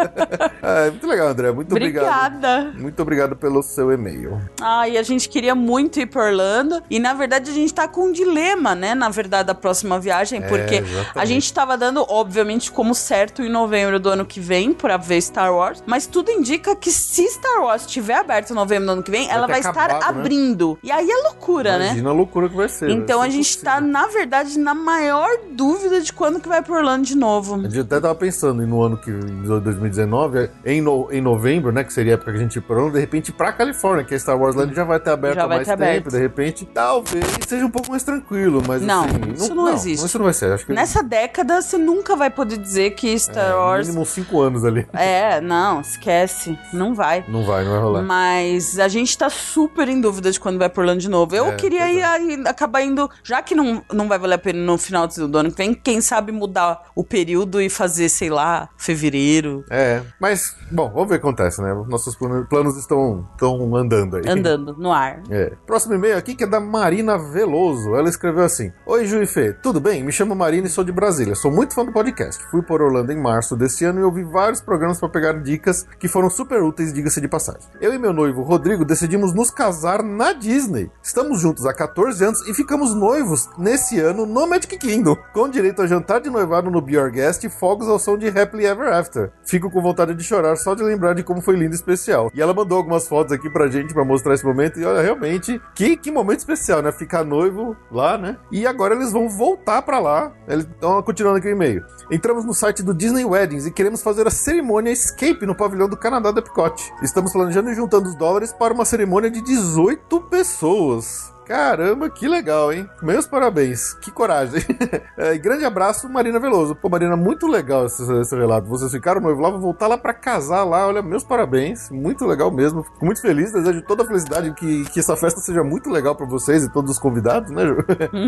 é, 0.62 0.90
muito 0.90 1.06
legal, 1.06 1.28
André. 1.28 1.52
Muito 1.52 1.73
obrigado. 1.73 2.04
Obrigada. 2.04 2.73
Muito 2.78 3.02
obrigado 3.02 3.37
pelo 3.37 3.62
seu 3.62 3.92
e-mail. 3.92 4.40
Ai, 4.61 4.96
a 4.96 5.03
gente 5.03 5.29
queria 5.29 5.55
muito 5.55 6.00
ir 6.00 6.07
pra 6.07 6.24
Orlando. 6.24 6.83
E 6.90 6.98
na 6.98 7.14
verdade 7.14 7.50
a 7.50 7.55
gente 7.55 7.72
tá 7.72 7.88
com 7.88 8.07
um 8.07 8.12
dilema, 8.12 8.74
né? 8.74 8.94
Na 8.94 9.09
verdade, 9.09 9.46
da 9.46 9.55
próxima 9.55 9.98
viagem. 9.98 10.42
Porque 10.42 10.76
exatamente. 10.76 11.11
a 11.14 11.24
gente 11.24 11.53
tava 11.53 11.76
dando, 11.76 12.05
obviamente, 12.09 12.70
como 12.70 12.94
certo 12.94 13.42
em 13.42 13.48
novembro 13.48 13.98
do 13.98 14.09
ano 14.09 14.24
que 14.24 14.40
vem 14.40 14.72
pra 14.72 14.96
ver 14.96 15.20
Star 15.20 15.55
Wars. 15.55 15.83
Mas 15.87 16.07
tudo 16.07 16.31
indica 16.31 16.74
que 16.76 16.90
se 16.90 17.26
Star 17.29 17.62
Wars 17.62 17.83
estiver 17.83 18.16
aberto 18.16 18.50
em 18.50 18.55
novembro 18.55 18.87
do 18.92 18.94
ano 18.94 19.02
que 19.02 19.11
vem, 19.11 19.28
ela 19.31 19.46
ter 19.46 19.52
vai 19.52 19.61
estar 19.61 19.70
acabado, 19.70 20.14
né? 20.14 20.20
abrindo. 20.20 20.78
E 20.83 20.90
aí 20.90 21.11
é 21.11 21.16
loucura, 21.24 21.78
né? 21.78 21.87
Imagina 21.87 22.11
a 22.11 22.12
loucura 22.12 22.48
que 22.48 22.57
vai 22.57 22.68
ser. 22.68 22.90
Então 22.90 23.18
vai 23.18 23.28
a 23.28 23.31
ser 23.31 23.37
gente 23.37 23.50
impossível. 23.59 23.72
tá, 23.72 23.81
na 23.81 24.07
verdade, 24.09 24.59
na 24.59 24.74
maior 24.74 25.28
dúvida 25.52 26.00
de 26.00 26.12
quando 26.12 26.40
que 26.40 26.48
vai 26.48 26.62
pro 26.62 26.74
Orlando 26.74 27.05
de 27.07 27.16
novo. 27.16 27.55
A 27.57 27.59
gente 27.68 27.81
até 27.81 28.00
tava 28.00 28.14
pensando 28.14 28.66
no 28.66 28.83
ano 28.83 28.96
que 28.96 29.11
em 29.11 29.42
2019, 29.42 30.50
em, 30.64 30.81
no- 30.81 31.09
em 31.11 31.20
novembro, 31.20 31.72
né? 31.72 31.85
Que 31.85 31.92
seria 31.92 32.12
a 32.12 32.14
época 32.14 32.33
que 32.33 32.38
a 32.38 32.40
gente 32.40 32.57
ia 32.57 32.62
pro 32.62 32.76
Orlando, 32.76 32.94
de 32.94 33.00
repente 33.00 33.28
ir 33.28 33.33
pra 33.33 33.52
Califórnia, 33.52 34.05
que 34.05 34.14
a 34.14 34.18
Star 34.18 34.38
Wars 34.38 34.55
Land 34.55 34.74
já 34.74 34.85
vai 34.85 35.00
ter 35.00 35.11
aberto 35.11 35.35
Já 35.37 35.44
há 35.44 35.46
vai 35.46 35.57
mais 35.59 35.68
ter 35.68 35.76
tempo, 35.76 35.83
aberto. 35.85 36.11
de 36.11 36.18
repente, 36.18 36.64
talvez 36.66 37.24
seja 37.46 37.64
um 37.66 37.70
pouco 37.70 37.90
mais 37.90 38.02
tranquilo, 38.02 38.62
mas 38.66 38.83
Não, 38.83 39.05
assim, 39.05 39.33
isso 39.35 39.55
não 39.55 39.68
existe. 39.72 40.05
Isso 40.07 40.18
não 40.18 40.24
vai 40.24 40.35
ser, 40.35 40.52
acho 40.52 40.66
que 40.66 40.72
Nessa 40.72 41.02
década, 41.02 41.61
você 41.61 41.76
nunca 41.78 42.16
vai 42.16 42.31
poder 42.31 42.57
dizer 42.59 42.90
que 42.92 43.18
Star 43.18 43.50
é, 43.50 43.55
Wars. 43.55 43.87
mínimo 43.88 44.05
5 44.07 44.40
anos 44.40 44.64
ali. 44.64 44.87
É, 44.92 45.40
não, 45.40 45.81
esquece. 45.81 46.59
Não 46.72 46.94
vai. 46.94 47.24
Não 47.28 47.44
vai, 47.44 47.64
não 47.64 47.72
vai 47.72 47.81
rolar. 47.81 48.02
Mas 48.02 48.78
a 48.85 48.88
gente 48.88 49.16
tá 49.16 49.29
super 49.31 49.88
em 49.88 50.01
dúvida 50.01 50.31
de 50.31 50.38
quando 50.40 50.59
vai 50.59 50.68
pro 50.68 50.83
Orlando 50.83 51.01
de 51.01 51.09
novo. 51.09 51.35
Eu 51.35 51.47
É, 51.47 51.57
queria 51.57 51.90
ir 51.92 52.03
aí, 52.03 52.42
acabar 52.47 52.83
indo, 52.83 53.09
já 53.23 53.40
que 53.42 53.55
não, 53.55 53.83
não 53.92 54.09
vai 54.09 54.18
valer 54.18 54.35
a 54.35 54.38
pena 54.38 54.59
no 54.61 54.77
final 54.79 55.07
do 55.07 55.38
ano 55.38 55.51
que 55.51 55.57
vem, 55.57 55.75
quem 55.75 56.01
sabe 56.01 56.33
mudar 56.33 56.90
o 56.95 57.03
período 57.05 57.61
e 57.61 57.68
fazer, 57.71 58.09
sei 58.09 58.31
lá, 58.31 58.68
fevereiro, 58.77 59.64
É, 59.71 60.03
mas, 60.21 60.57
bom, 60.71 60.90
vamos 60.90 61.09
ver 61.09 61.16
o 61.16 61.21
que 61.21 61.27
acontece, 61.27 61.61
né? 61.62 61.73
Nossos 61.88 62.14
plano- 62.16 62.47
planos 62.47 62.77
estão, 62.77 63.27
estão 63.33 63.75
andando 63.77 64.16
aí. 64.16 64.23
andando 64.29 64.75
no 64.79 64.92
ar. 64.92 65.23
É. 65.31 65.53
Próximo 65.66 65.95
e-mail 65.95 66.16
aqui 66.16 66.35
que 66.35 66.45
é 66.45 66.47
da 66.47 66.61
Marina 66.61 67.18
Veloso. 67.18 67.95
Ela 67.95 68.09
escreveu 68.09 68.45
assim: 68.45 68.73
Oi, 68.87 69.07
Ju 69.07 69.23
e 69.23 69.27
Fê, 69.27 69.53
tudo 69.53 69.81
bem? 69.81 70.03
Me 70.03 70.12
chamo 70.12 70.35
Marina 70.35 70.66
e 70.66 70.71
sou 70.71 70.85
de 70.85 70.92
Brasília. 70.92 71.35
Sou 71.35 71.51
muito 71.51 71.75
fã 71.75 71.85
do 71.85 71.92
podcast. 71.92 72.42
Fui 72.51 72.62
por 72.62 72.81
Orlando 72.83 73.12
em 73.12 73.21
março 73.21 73.57
desse 73.57 73.85
ano 73.85 74.01
e 74.01 74.03
ouvi 74.03 74.23
vários 74.25 74.61
programas 74.61 74.99
para 74.99 75.09
pegar 75.09 75.33
dicas 75.42 75.87
que 75.99 76.09
foram 76.09 76.29
super 76.31 76.62
úteis, 76.62 76.92
diga-se 76.92 77.21
de 77.21 77.29
passagem. 77.29 77.62
Eu 77.81 77.92
e 77.95 77.99
meu 77.99 78.12
noivo 78.12 78.42
Rodrigo 78.42 78.62
decidimos 78.62 79.35
nos 79.35 79.51
casar 79.51 80.03
na 80.03 80.33
Disney. 80.33 80.88
Estamos 81.03 81.40
juntos 81.40 81.66
há 81.66 81.75
14 81.75 82.25
anos 82.25 82.46
e 82.46 82.55
ficamos 82.55 82.94
noivos 82.94 83.48
nesse 83.59 83.98
ano 83.98 84.25
no 84.25 84.46
Magic 84.46 84.79
Kingdom, 84.79 85.16
com 85.33 85.48
direito 85.48 85.83
a 85.83 85.87
jantar 85.87 86.20
de 86.20 86.31
noivado 86.31 86.70
no 86.70 86.81
Be 86.81 86.96
Our 86.96 87.11
Guest 87.11 87.42
e 87.44 87.51
fogos 87.51 87.88
ao 87.88 87.98
som 87.98 88.16
de 88.16 88.29
Happily 88.29 88.64
Ever 88.64 88.92
After. 88.92 89.33
Fico 89.44 89.68
com 89.68 89.83
vontade 89.83 90.14
de 90.14 90.22
chorar 90.22 90.57
só 90.57 90.75
de 90.75 90.83
lembrar 90.83 91.14
de 91.14 91.25
como 91.25 91.40
foi 91.40 91.57
lindo 91.57 91.72
e 91.72 91.75
especial. 91.75 92.31
E 92.33 92.40
ela 92.40 92.55
mandou 92.55 92.79
algumas 92.79 93.09
fotos 93.09 93.33
aqui 93.33 93.51
pra 93.51 93.66
gente 93.66 93.92
pra 93.92 94.05
mostrar 94.05 94.35
esse 94.35 94.44
momento 94.44 94.79
e 94.79 94.85
olha, 94.85 95.03
realmente, 95.03 95.61
que, 95.75 95.96
que 95.96 96.12
momento 96.12 96.38
especial, 96.38 96.83
né? 96.83 96.92
Ficar 96.92 97.25
noivo 97.25 97.77
lá, 97.90 98.16
né? 98.16 98.37
E 98.51 98.64
agora 98.64 98.94
eles 98.94 99.11
vão 99.11 99.29
voltar 99.29 99.83
pra 99.83 99.98
lá. 99.98 100.33
Eles 100.46 100.64
estão 100.64 101.03
continuando 101.03 101.38
aqui 101.38 101.48
o 101.48 101.51
e-mail. 101.51 101.85
Entramos 102.11 102.44
no 102.44 102.55
site 102.55 102.83
do 102.83 102.94
Disney 102.94 103.25
Weddings 103.25 103.66
e 103.66 103.72
queremos 103.72 104.03
fazer 104.03 104.27
a 104.27 104.31
cerimônia 104.31 104.92
Escape 104.92 105.46
no 105.46 105.55
pavilhão 105.55 105.88
do 105.88 105.96
Canadá 105.96 106.31
do 106.31 106.38
Epcot. 106.38 106.92
Estamos 107.03 107.33
planejando 107.33 107.70
e 107.70 107.75
juntando 107.75 108.09
os 108.09 108.14
dólares 108.14 108.51
para 108.52 108.74
uma 108.74 108.84
cerimônia 108.84 109.30
de 109.30 109.40
18 109.40 110.20
pessoas. 110.22 111.32
Caramba, 111.44 112.08
que 112.08 112.28
legal, 112.28 112.72
hein? 112.72 112.88
Meus 113.02 113.26
parabéns, 113.26 113.92
que 113.94 114.10
coragem. 114.10 114.62
É, 115.16 115.36
grande 115.36 115.64
abraço, 115.64 116.08
Marina 116.08 116.40
Veloso. 116.40 116.74
Pô, 116.74 116.88
Marina, 116.88 117.16
muito 117.16 117.46
legal 117.46 117.86
esse, 117.86 118.02
esse 118.20 118.34
relato. 118.34 118.66
Vocês 118.66 118.90
ficaram 118.90 119.20
noivo 119.20 119.40
lá, 119.40 119.50
vão 119.50 119.60
voltar 119.60 119.86
lá 119.86 119.96
pra 119.96 120.14
casar 120.14 120.64
lá. 120.64 120.86
Olha, 120.86 121.02
meus 121.02 121.22
parabéns, 121.22 121.90
muito 121.90 122.24
legal 122.24 122.50
mesmo. 122.50 122.82
Fico 122.82 123.04
muito 123.04 123.20
feliz, 123.20 123.52
desejo 123.52 123.82
toda 123.82 124.02
a 124.02 124.06
felicidade 124.06 124.52
que, 124.54 124.84
que 124.86 125.00
essa 125.00 125.16
festa 125.16 125.40
seja 125.40 125.62
muito 125.62 125.90
legal 125.90 126.16
pra 126.16 126.26
vocês 126.26 126.64
e 126.64 126.72
todos 126.72 126.92
os 126.92 126.98
convidados, 126.98 127.50
né, 127.50 127.66
Ju? 127.66 127.76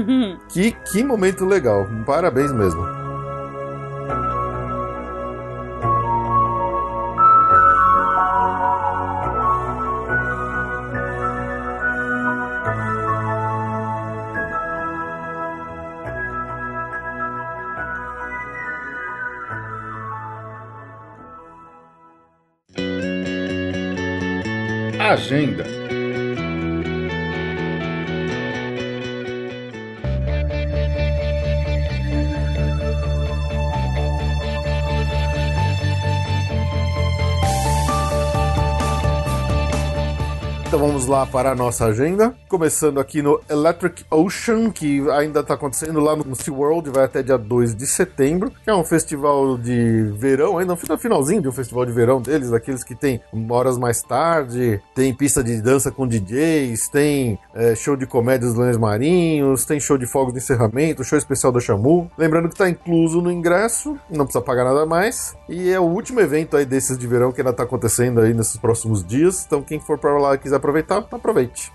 que, 0.48 0.72
que 0.92 1.02
momento 1.02 1.44
legal, 1.44 1.86
parabéns 2.06 2.52
mesmo. 2.52 3.03
Agenda. 25.14 25.73
Então 40.74 40.88
vamos 40.88 41.06
lá 41.06 41.24
para 41.24 41.52
a 41.52 41.54
nossa 41.54 41.84
agenda. 41.84 42.34
Começando 42.48 42.98
aqui 42.98 43.22
no 43.22 43.40
Electric 43.48 44.04
Ocean, 44.10 44.72
que 44.72 45.08
ainda 45.12 45.38
está 45.38 45.54
acontecendo 45.54 46.00
lá 46.00 46.16
no 46.16 46.34
SeaWorld, 46.34 46.90
vai 46.90 47.04
até 47.04 47.22
dia 47.22 47.38
2 47.38 47.76
de 47.76 47.86
setembro, 47.86 48.50
que 48.50 48.68
é 48.68 48.74
um 48.74 48.82
festival 48.82 49.56
de 49.56 50.12
verão, 50.16 50.58
ainda 50.58 50.76
no 50.88 50.98
finalzinho 50.98 51.42
de 51.42 51.48
um 51.48 51.52
festival 51.52 51.86
de 51.86 51.92
verão 51.92 52.20
deles, 52.20 52.50
daqueles 52.50 52.82
que 52.82 52.96
tem 52.96 53.20
horas 53.48 53.78
mais 53.78 54.02
tarde, 54.02 54.82
tem 54.96 55.14
pista 55.14 55.44
de 55.44 55.62
dança 55.62 55.92
com 55.92 56.08
DJs, 56.08 56.88
tem 56.88 57.38
é, 57.54 57.76
show 57.76 57.96
de 57.96 58.04
comédia 58.04 58.48
dos 58.48 58.58
Leões 58.58 58.76
Marinhos, 58.76 59.64
tem 59.64 59.78
show 59.78 59.96
de 59.96 60.06
fogos 60.06 60.32
de 60.32 60.40
encerramento, 60.40 61.04
show 61.04 61.16
especial 61.16 61.52
da 61.52 61.60
Chamu. 61.60 62.10
Lembrando 62.18 62.48
que 62.48 62.54
está 62.54 62.68
incluso 62.68 63.22
no 63.22 63.30
ingresso, 63.30 63.96
não 64.10 64.24
precisa 64.24 64.42
pagar 64.42 64.64
nada 64.64 64.84
mais. 64.84 65.36
E 65.48 65.70
é 65.70 65.78
o 65.78 65.84
último 65.84 66.18
evento 66.18 66.56
aí 66.56 66.66
desses 66.66 66.98
de 66.98 67.06
verão 67.06 67.30
que 67.30 67.40
ainda 67.40 67.52
está 67.52 67.62
acontecendo 67.62 68.20
aí 68.20 68.34
nesses 68.34 68.56
próximos 68.56 69.06
dias. 69.06 69.44
Então 69.46 69.62
quem 69.62 69.78
for 69.78 69.96
para 69.96 70.18
lá 70.18 70.34
e 70.34 70.38
quiser 70.38 70.63
aproveitar, 70.64 71.06
aproveite. 71.12 71.70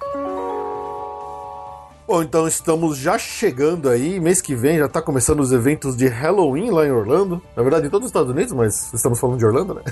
Bom, 2.09 2.23
então 2.23 2.47
estamos 2.47 2.97
já 2.97 3.19
chegando 3.19 3.87
aí, 3.87 4.19
mês 4.19 4.41
que 4.41 4.55
vem 4.55 4.79
já 4.79 4.87
tá 4.87 4.99
começando 4.99 5.41
os 5.41 5.51
eventos 5.51 5.95
de 5.95 6.07
Halloween 6.07 6.71
lá 6.71 6.83
em 6.83 6.91
Orlando. 6.91 7.39
Na 7.55 7.61
verdade, 7.61 7.85
em 7.85 7.89
todos 7.91 8.07
os 8.07 8.09
Estados 8.09 8.31
Unidos, 8.31 8.51
mas 8.51 8.91
estamos 8.91 9.19
falando 9.19 9.37
de 9.37 9.45
Orlando, 9.45 9.75
né? 9.75 9.83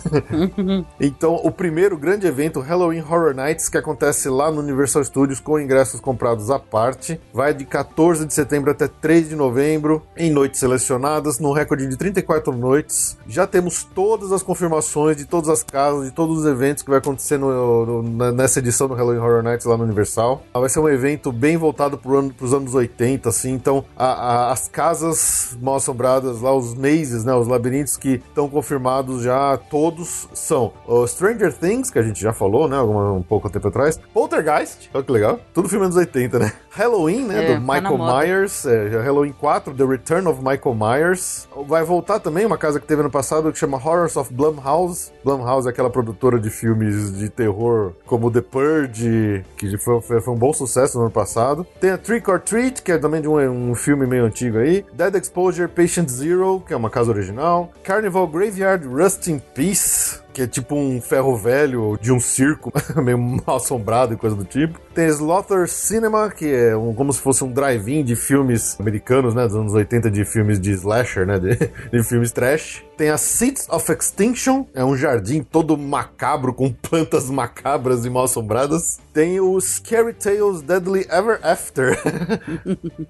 então, 0.99 1.36
o 1.36 1.51
primeiro 1.51 1.95
grande 1.95 2.25
evento, 2.25 2.60
Halloween 2.60 3.01
Horror 3.01 3.36
Nights, 3.36 3.69
que 3.69 3.77
acontece 3.77 4.30
lá 4.30 4.49
no 4.49 4.62
Universal 4.62 5.03
Studios 5.03 5.39
com 5.39 5.60
ingressos 5.60 5.99
comprados 5.99 6.49
à 6.49 6.58
parte, 6.58 7.21
vai 7.32 7.53
de 7.53 7.65
14 7.65 8.25
de 8.25 8.34
setembro 8.34 8.71
até 8.71 8.88
3 8.88 9.30
de 9.30 9.36
novembro, 9.36 10.01
em 10.17 10.32
noites 10.32 10.60
selecionadas, 10.60 11.38
num 11.38 11.51
recorde 11.51 11.86
de 11.86 11.95
34 11.95 12.51
noites. 12.51 13.15
Já 13.27 13.45
temos 13.45 13.84
todas 13.84 14.32
as 14.32 14.41
confirmações 14.41 15.17
de 15.17 15.25
todas 15.25 15.49
as 15.49 15.62
casas, 15.62 16.06
de 16.06 16.12
todos 16.12 16.39
os 16.39 16.47
eventos 16.47 16.82
que 16.82 16.89
vai 16.89 16.97
acontecer 16.97 17.38
no, 17.38 18.01
no, 18.01 18.32
nessa 18.32 18.58
edição 18.58 18.88
do 18.88 18.95
Halloween 18.95 19.19
Horror 19.19 19.43
Nights 19.43 19.67
lá 19.67 19.77
no 19.77 19.84
Universal. 19.84 20.41
Vai 20.51 20.67
ser 20.67 20.80
um 20.80 20.89
evento 20.89 21.32
bem 21.32 21.58
voltado 21.58 21.95
pro 22.07 22.19
ano, 22.19 22.33
pros 22.33 22.53
anos 22.53 22.73
80, 22.73 23.27
assim. 23.27 23.51
Então, 23.51 23.83
a, 23.95 24.05
a, 24.05 24.51
as 24.51 24.69
casas 24.69 25.57
mal 25.61 25.75
assombradas 25.75 26.41
lá, 26.41 26.55
os 26.55 26.73
mazes, 26.73 27.25
né? 27.25 27.33
Os 27.33 27.47
labirintos 27.47 27.97
que 27.97 28.21
estão 28.29 28.47
confirmados 28.47 29.23
já, 29.23 29.57
todos 29.57 30.29
são 30.33 30.71
o 30.87 31.05
Stranger 31.05 31.53
Things, 31.53 31.89
que 31.89 31.99
a 31.99 32.03
gente 32.03 32.21
já 32.21 32.31
falou, 32.31 32.67
né? 32.67 32.77
Alguma, 32.77 33.11
um 33.11 33.21
pouco 33.21 33.49
tempo 33.49 33.67
atrás. 33.67 33.99
Poltergeist, 34.13 34.89
olha 34.93 35.03
que 35.03 35.11
legal. 35.11 35.39
Tudo 35.53 35.67
filme 35.67 35.85
anos 35.85 35.97
80, 35.97 36.39
né? 36.39 36.53
Halloween, 36.69 37.25
né? 37.25 37.43
É, 37.43 37.47
do 37.55 37.65
tá 37.65 37.73
Michael. 37.73 37.97
Myers. 37.97 38.65
É, 38.65 39.01
Halloween 39.01 39.33
4, 39.33 39.73
The 39.73 39.83
Return 39.85 40.27
of 40.27 40.39
Michael 40.39 40.75
Myers. 40.75 41.47
Vai 41.67 41.83
voltar 41.83 42.19
também 42.19 42.45
uma 42.45 42.57
casa 42.57 42.79
que 42.79 42.87
teve 42.87 43.01
no 43.01 43.09
passado 43.09 43.51
que 43.51 43.57
chama 43.57 43.77
Horrors 43.77 44.15
of 44.15 44.33
Blumhouse. 44.33 45.11
Blumhouse 45.23 45.67
é 45.67 45.71
aquela 45.71 45.89
produtora 45.89 46.39
de 46.39 46.49
filmes 46.49 47.17
de 47.17 47.29
terror 47.29 47.93
como 48.05 48.31
The 48.31 48.41
Purge, 48.41 49.43
que 49.57 49.77
foi, 49.77 50.01
foi, 50.01 50.21
foi 50.21 50.33
um 50.33 50.37
bom 50.37 50.53
sucesso 50.53 50.97
no 50.97 51.05
ano 51.05 51.11
passado. 51.11 51.65
Tem 51.79 51.91
Trick 51.97 52.29
or 52.29 52.39
Treat, 52.39 52.81
que 52.81 52.91
é 52.91 52.97
também 52.97 53.21
de 53.21 53.27
um, 53.27 53.71
um 53.71 53.75
filme 53.75 54.05
meio 54.05 54.25
antigo 54.25 54.57
aí. 54.57 54.86
Dead 54.93 55.15
Exposure 55.15 55.67
Patient 55.67 56.07
Zero, 56.10 56.63
que 56.65 56.73
é 56.73 56.77
uma 56.77 56.89
casa 56.89 57.12
original. 57.12 57.71
Carnival 57.83 58.27
Graveyard 58.27 58.86
Rust 58.88 59.27
in 59.27 59.39
Peace, 59.39 60.19
que 60.38 60.43
é 60.43 60.47
tipo 60.47 60.76
um 60.76 61.02
ferro 61.02 61.36
velho 61.36 61.97
de 62.00 62.12
um 62.12 62.19
circo, 62.19 62.71
meio 63.02 63.17
mal 63.17 63.56
assombrado 63.56 64.13
e 64.13 64.17
coisa 64.17 64.36
do 64.36 64.45
tipo. 64.45 64.80
Tem 64.93 65.08
Slaughter 65.08 65.67
Cinema, 65.67 66.30
que 66.30 66.45
é 66.45 66.78
um- 66.78 66.93
como 66.93 67.12
se 67.12 67.19
fosse 67.19 67.43
um 67.43 67.52
drive-in 67.52 68.04
de 68.04 68.15
filmes 68.15 68.80
americanos, 68.80 69.34
né, 69.34 69.47
dos 69.47 69.56
anos 69.56 69.73
80, 69.73 70.12
de 70.12 70.23
filmes 70.26 70.60
de 70.60 70.71
slasher, 70.73 71.26
né, 71.26 71.39
de, 71.39 71.56
de 71.91 72.04
filmes 72.04 72.32
trash. 72.32 72.84
Tem 72.95 73.10
a 73.10 73.17
Seeds 73.17 73.67
of 73.69 73.91
Extinction, 73.91 74.65
é 74.76 74.84
um 74.86 74.95
jardim 74.95 75.41
todo 75.41 75.76
macabro, 75.78 76.54
com 76.54 76.71
plantas 76.88 77.30
macabras 77.32 78.06
e 78.06 78.10
mal 78.10 78.26
assombradas. 78.26 79.00
Tem 79.13 79.39
o 79.39 79.60
Scary 79.60 80.13
Tales 80.13 80.62
Deadly 80.62 81.08
Ever 81.10 81.39
After, 81.43 81.97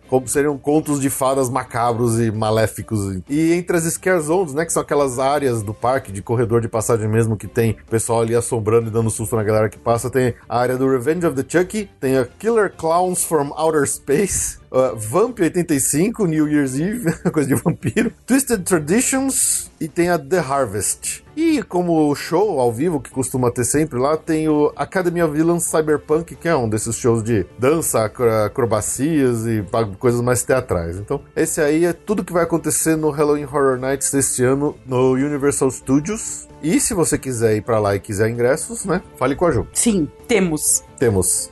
como 0.07 0.27
seriam 0.27 0.57
contos 0.57 0.99
de 1.01 1.09
fadas 1.09 1.49
macabros 1.49 2.19
e 2.19 2.31
maléficos. 2.31 2.99
E 3.29 3.53
entre 3.53 3.75
as 3.77 3.83
Scare 3.83 4.21
Zones, 4.21 4.53
né, 4.53 4.65
que 4.65 4.71
são 4.73 4.81
aquelas 4.81 5.19
áreas 5.19 5.61
do 5.63 5.73
parque, 5.73 6.11
de 6.11 6.21
corredor 6.21 6.61
de 6.61 6.67
passagem 6.67 7.07
mesmo, 7.17 7.35
que 7.35 7.47
tem 7.47 7.75
pessoal 7.89 8.21
ali 8.21 8.35
assombrando 8.35 8.89
e 8.89 8.91
dando 8.91 9.09
susto 9.09 9.35
na 9.35 9.43
galera 9.43 9.69
que 9.69 9.79
passa, 9.79 10.07
tem 10.07 10.35
a 10.47 10.59
área 10.59 10.77
do 10.77 10.87
Revenge 10.87 11.25
of 11.25 11.41
the 11.41 11.43
Chucky, 11.47 11.89
tem 11.99 12.15
a 12.15 12.25
Killer 12.25 12.71
Clowns 12.71 13.23
from 13.23 13.51
Outer 13.57 13.87
Space, 13.87 14.59
uh, 14.71 14.95
Vamp 14.95 15.39
85, 15.39 16.25
New 16.25 16.47
Year's 16.47 16.79
Eve, 16.79 17.11
coisa 17.31 17.47
de 17.47 17.55
vampiro, 17.55 18.11
Twisted 18.25 18.63
Traditions 18.63 19.69
e 19.79 19.87
tem 19.87 20.09
a 20.09 20.17
The 20.17 20.39
Harvest. 20.39 21.23
E 21.35 21.61
como 21.61 22.13
show 22.15 22.59
ao 22.59 22.73
vivo, 22.73 22.99
que 22.99 23.11
costuma 23.11 23.51
ter 23.51 23.63
sempre 23.63 23.99
lá, 23.99 24.17
tem 24.17 24.49
o 24.49 24.71
Academy 24.75 25.21
of 25.21 25.33
Villains 25.35 25.65
Cyberpunk, 25.65 26.35
que 26.35 26.47
é 26.49 26.55
um 26.55 26.67
desses 26.67 26.95
shows 26.95 27.23
de 27.23 27.45
dança, 27.59 28.05
acro- 28.05 28.27
acrobacias 28.45 29.45
e 29.45 29.63
coisas 29.99 30.19
mais 30.21 30.41
teatrais. 30.43 30.97
Então, 30.97 31.21
esse 31.35 31.61
aí 31.61 31.85
é 31.85 31.93
tudo 31.93 32.23
que 32.23 32.33
vai 32.33 32.43
acontecer 32.43 32.95
no 32.95 33.11
Halloween 33.11 33.43
Horror 33.45 33.77
Nights 33.77 34.11
deste 34.11 34.43
ano 34.43 34.75
no 34.85 35.11
Universal 35.11 35.69
Studios. 35.69 36.47
E 36.63 36.79
se 36.79 36.95
você 36.95 37.19
quiser 37.19 37.55
ir 37.55 37.61
pra 37.61 37.79
lá 37.79 37.95
e 37.95 37.99
quiser 37.99 38.29
ingressos, 38.31 38.83
né? 38.85 39.01
Fale 39.17 39.35
com 39.35 39.45
a 39.45 39.51
Ju. 39.51 39.67
Sim, 39.73 40.07
temos. 40.27 40.83
Temos. 40.97 41.51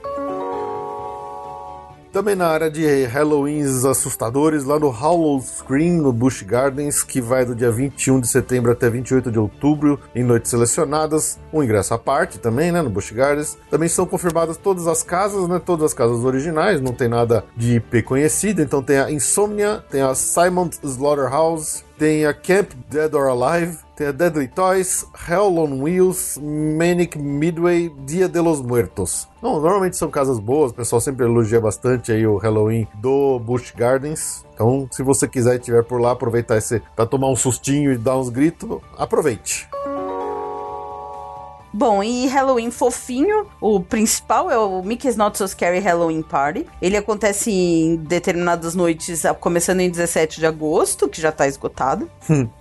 Também 2.16 2.34
na 2.34 2.48
área 2.48 2.72
de 2.72 3.04
Halloweens 3.08 3.84
assustadores, 3.84 4.64
lá 4.64 4.80
no 4.80 4.88
Hollow 4.88 5.38
Screen, 5.42 5.98
no 5.98 6.14
Busch 6.14 6.44
Gardens, 6.44 7.04
que 7.04 7.20
vai 7.20 7.44
do 7.44 7.54
dia 7.54 7.70
21 7.70 8.22
de 8.22 8.30
setembro 8.30 8.72
até 8.72 8.90
28 8.90 9.30
de 9.30 9.38
outubro, 9.38 10.00
em 10.16 10.24
noites 10.24 10.50
selecionadas. 10.50 11.38
Um 11.52 11.62
ingresso 11.62 11.94
à 11.94 11.98
parte 11.98 12.40
também, 12.40 12.72
né, 12.72 12.82
no 12.82 12.90
Busch 12.90 13.12
Gardens. 13.12 13.58
Também 13.70 13.90
são 13.90 14.06
confirmadas 14.06 14.56
todas 14.56 14.88
as 14.88 15.04
casas, 15.04 15.46
né, 15.50 15.60
todas 15.60 15.88
as 15.88 15.94
casas 15.94 16.24
originais, 16.24 16.80
não 16.80 16.94
tem 16.94 17.10
nada 17.10 17.44
de 17.54 17.76
IP 17.76 18.04
conhecido. 18.04 18.62
Então 18.62 18.82
tem 18.82 18.98
a 18.98 19.12
Insomnia, 19.12 19.84
tem 19.92 20.02
a 20.02 20.16
Simon 20.16 20.70
Slaughterhouse, 20.82 21.84
tem 21.98 22.26
a 22.26 22.34
Camp 22.34 22.72
Dead 22.90 23.14
or 23.14 23.28
Alive, 23.28 23.78
tem 23.96 24.08
a 24.08 24.12
Deadly 24.12 24.48
Toys, 24.48 25.06
Hell 25.28 25.58
on 25.58 25.82
Wheels, 25.82 26.38
Manic 26.38 27.18
Midway, 27.18 27.90
Dia 28.06 28.28
de 28.28 28.40
los 28.40 28.62
Muertos. 28.62 29.28
Não, 29.42 29.60
normalmente 29.62 29.96
são 29.96 30.10
casas 30.10 30.40
boas, 30.40 30.72
o 30.72 30.76
pessoal 30.76 31.00
sempre 31.00 31.26
elogia 31.26 31.62
bastante 31.62 32.12
aí 32.12 32.26
o 32.28 32.38
Halloween 32.38 32.88
do 32.96 33.40
Busch 33.40 33.72
Gardens. 33.76 34.46
Então, 34.54 34.88
se 34.92 35.04
você 35.04 35.28
quiser 35.28 35.54
e 35.54 35.58
estiver 35.58 35.84
por 35.84 36.02
lá, 36.02 36.12
aproveitar 36.12 36.58
esse 36.58 36.82
para 36.96 37.06
tomar 37.06 37.30
um 37.30 37.36
sustinho 37.36 37.92
e 37.92 37.98
dar 37.98 38.18
uns 38.18 38.30
gritos, 38.30 38.80
aproveite. 38.98 39.70
Bom, 41.78 42.02
e 42.02 42.26
Halloween 42.28 42.72
fofinho, 42.72 43.48
o 43.60 43.82
principal 43.82 44.50
é 44.50 44.58
o 44.58 44.82
Mickey's 44.82 45.18
Not 45.18 45.38
So 45.38 45.46
Scary 45.46 45.80
Halloween 45.80 46.22
Party. 46.22 46.66
Ele 46.82 46.96
acontece 46.96 47.52
em 47.52 47.98
determinadas 47.98 48.74
noites, 48.76 49.24
começando 49.42 49.82
em 49.82 49.90
17 49.90 50.40
de 50.40 50.46
agosto, 50.46 51.10
que 51.10 51.20
já 51.20 51.34
tá 51.34 51.46
esgotado. 51.46 52.10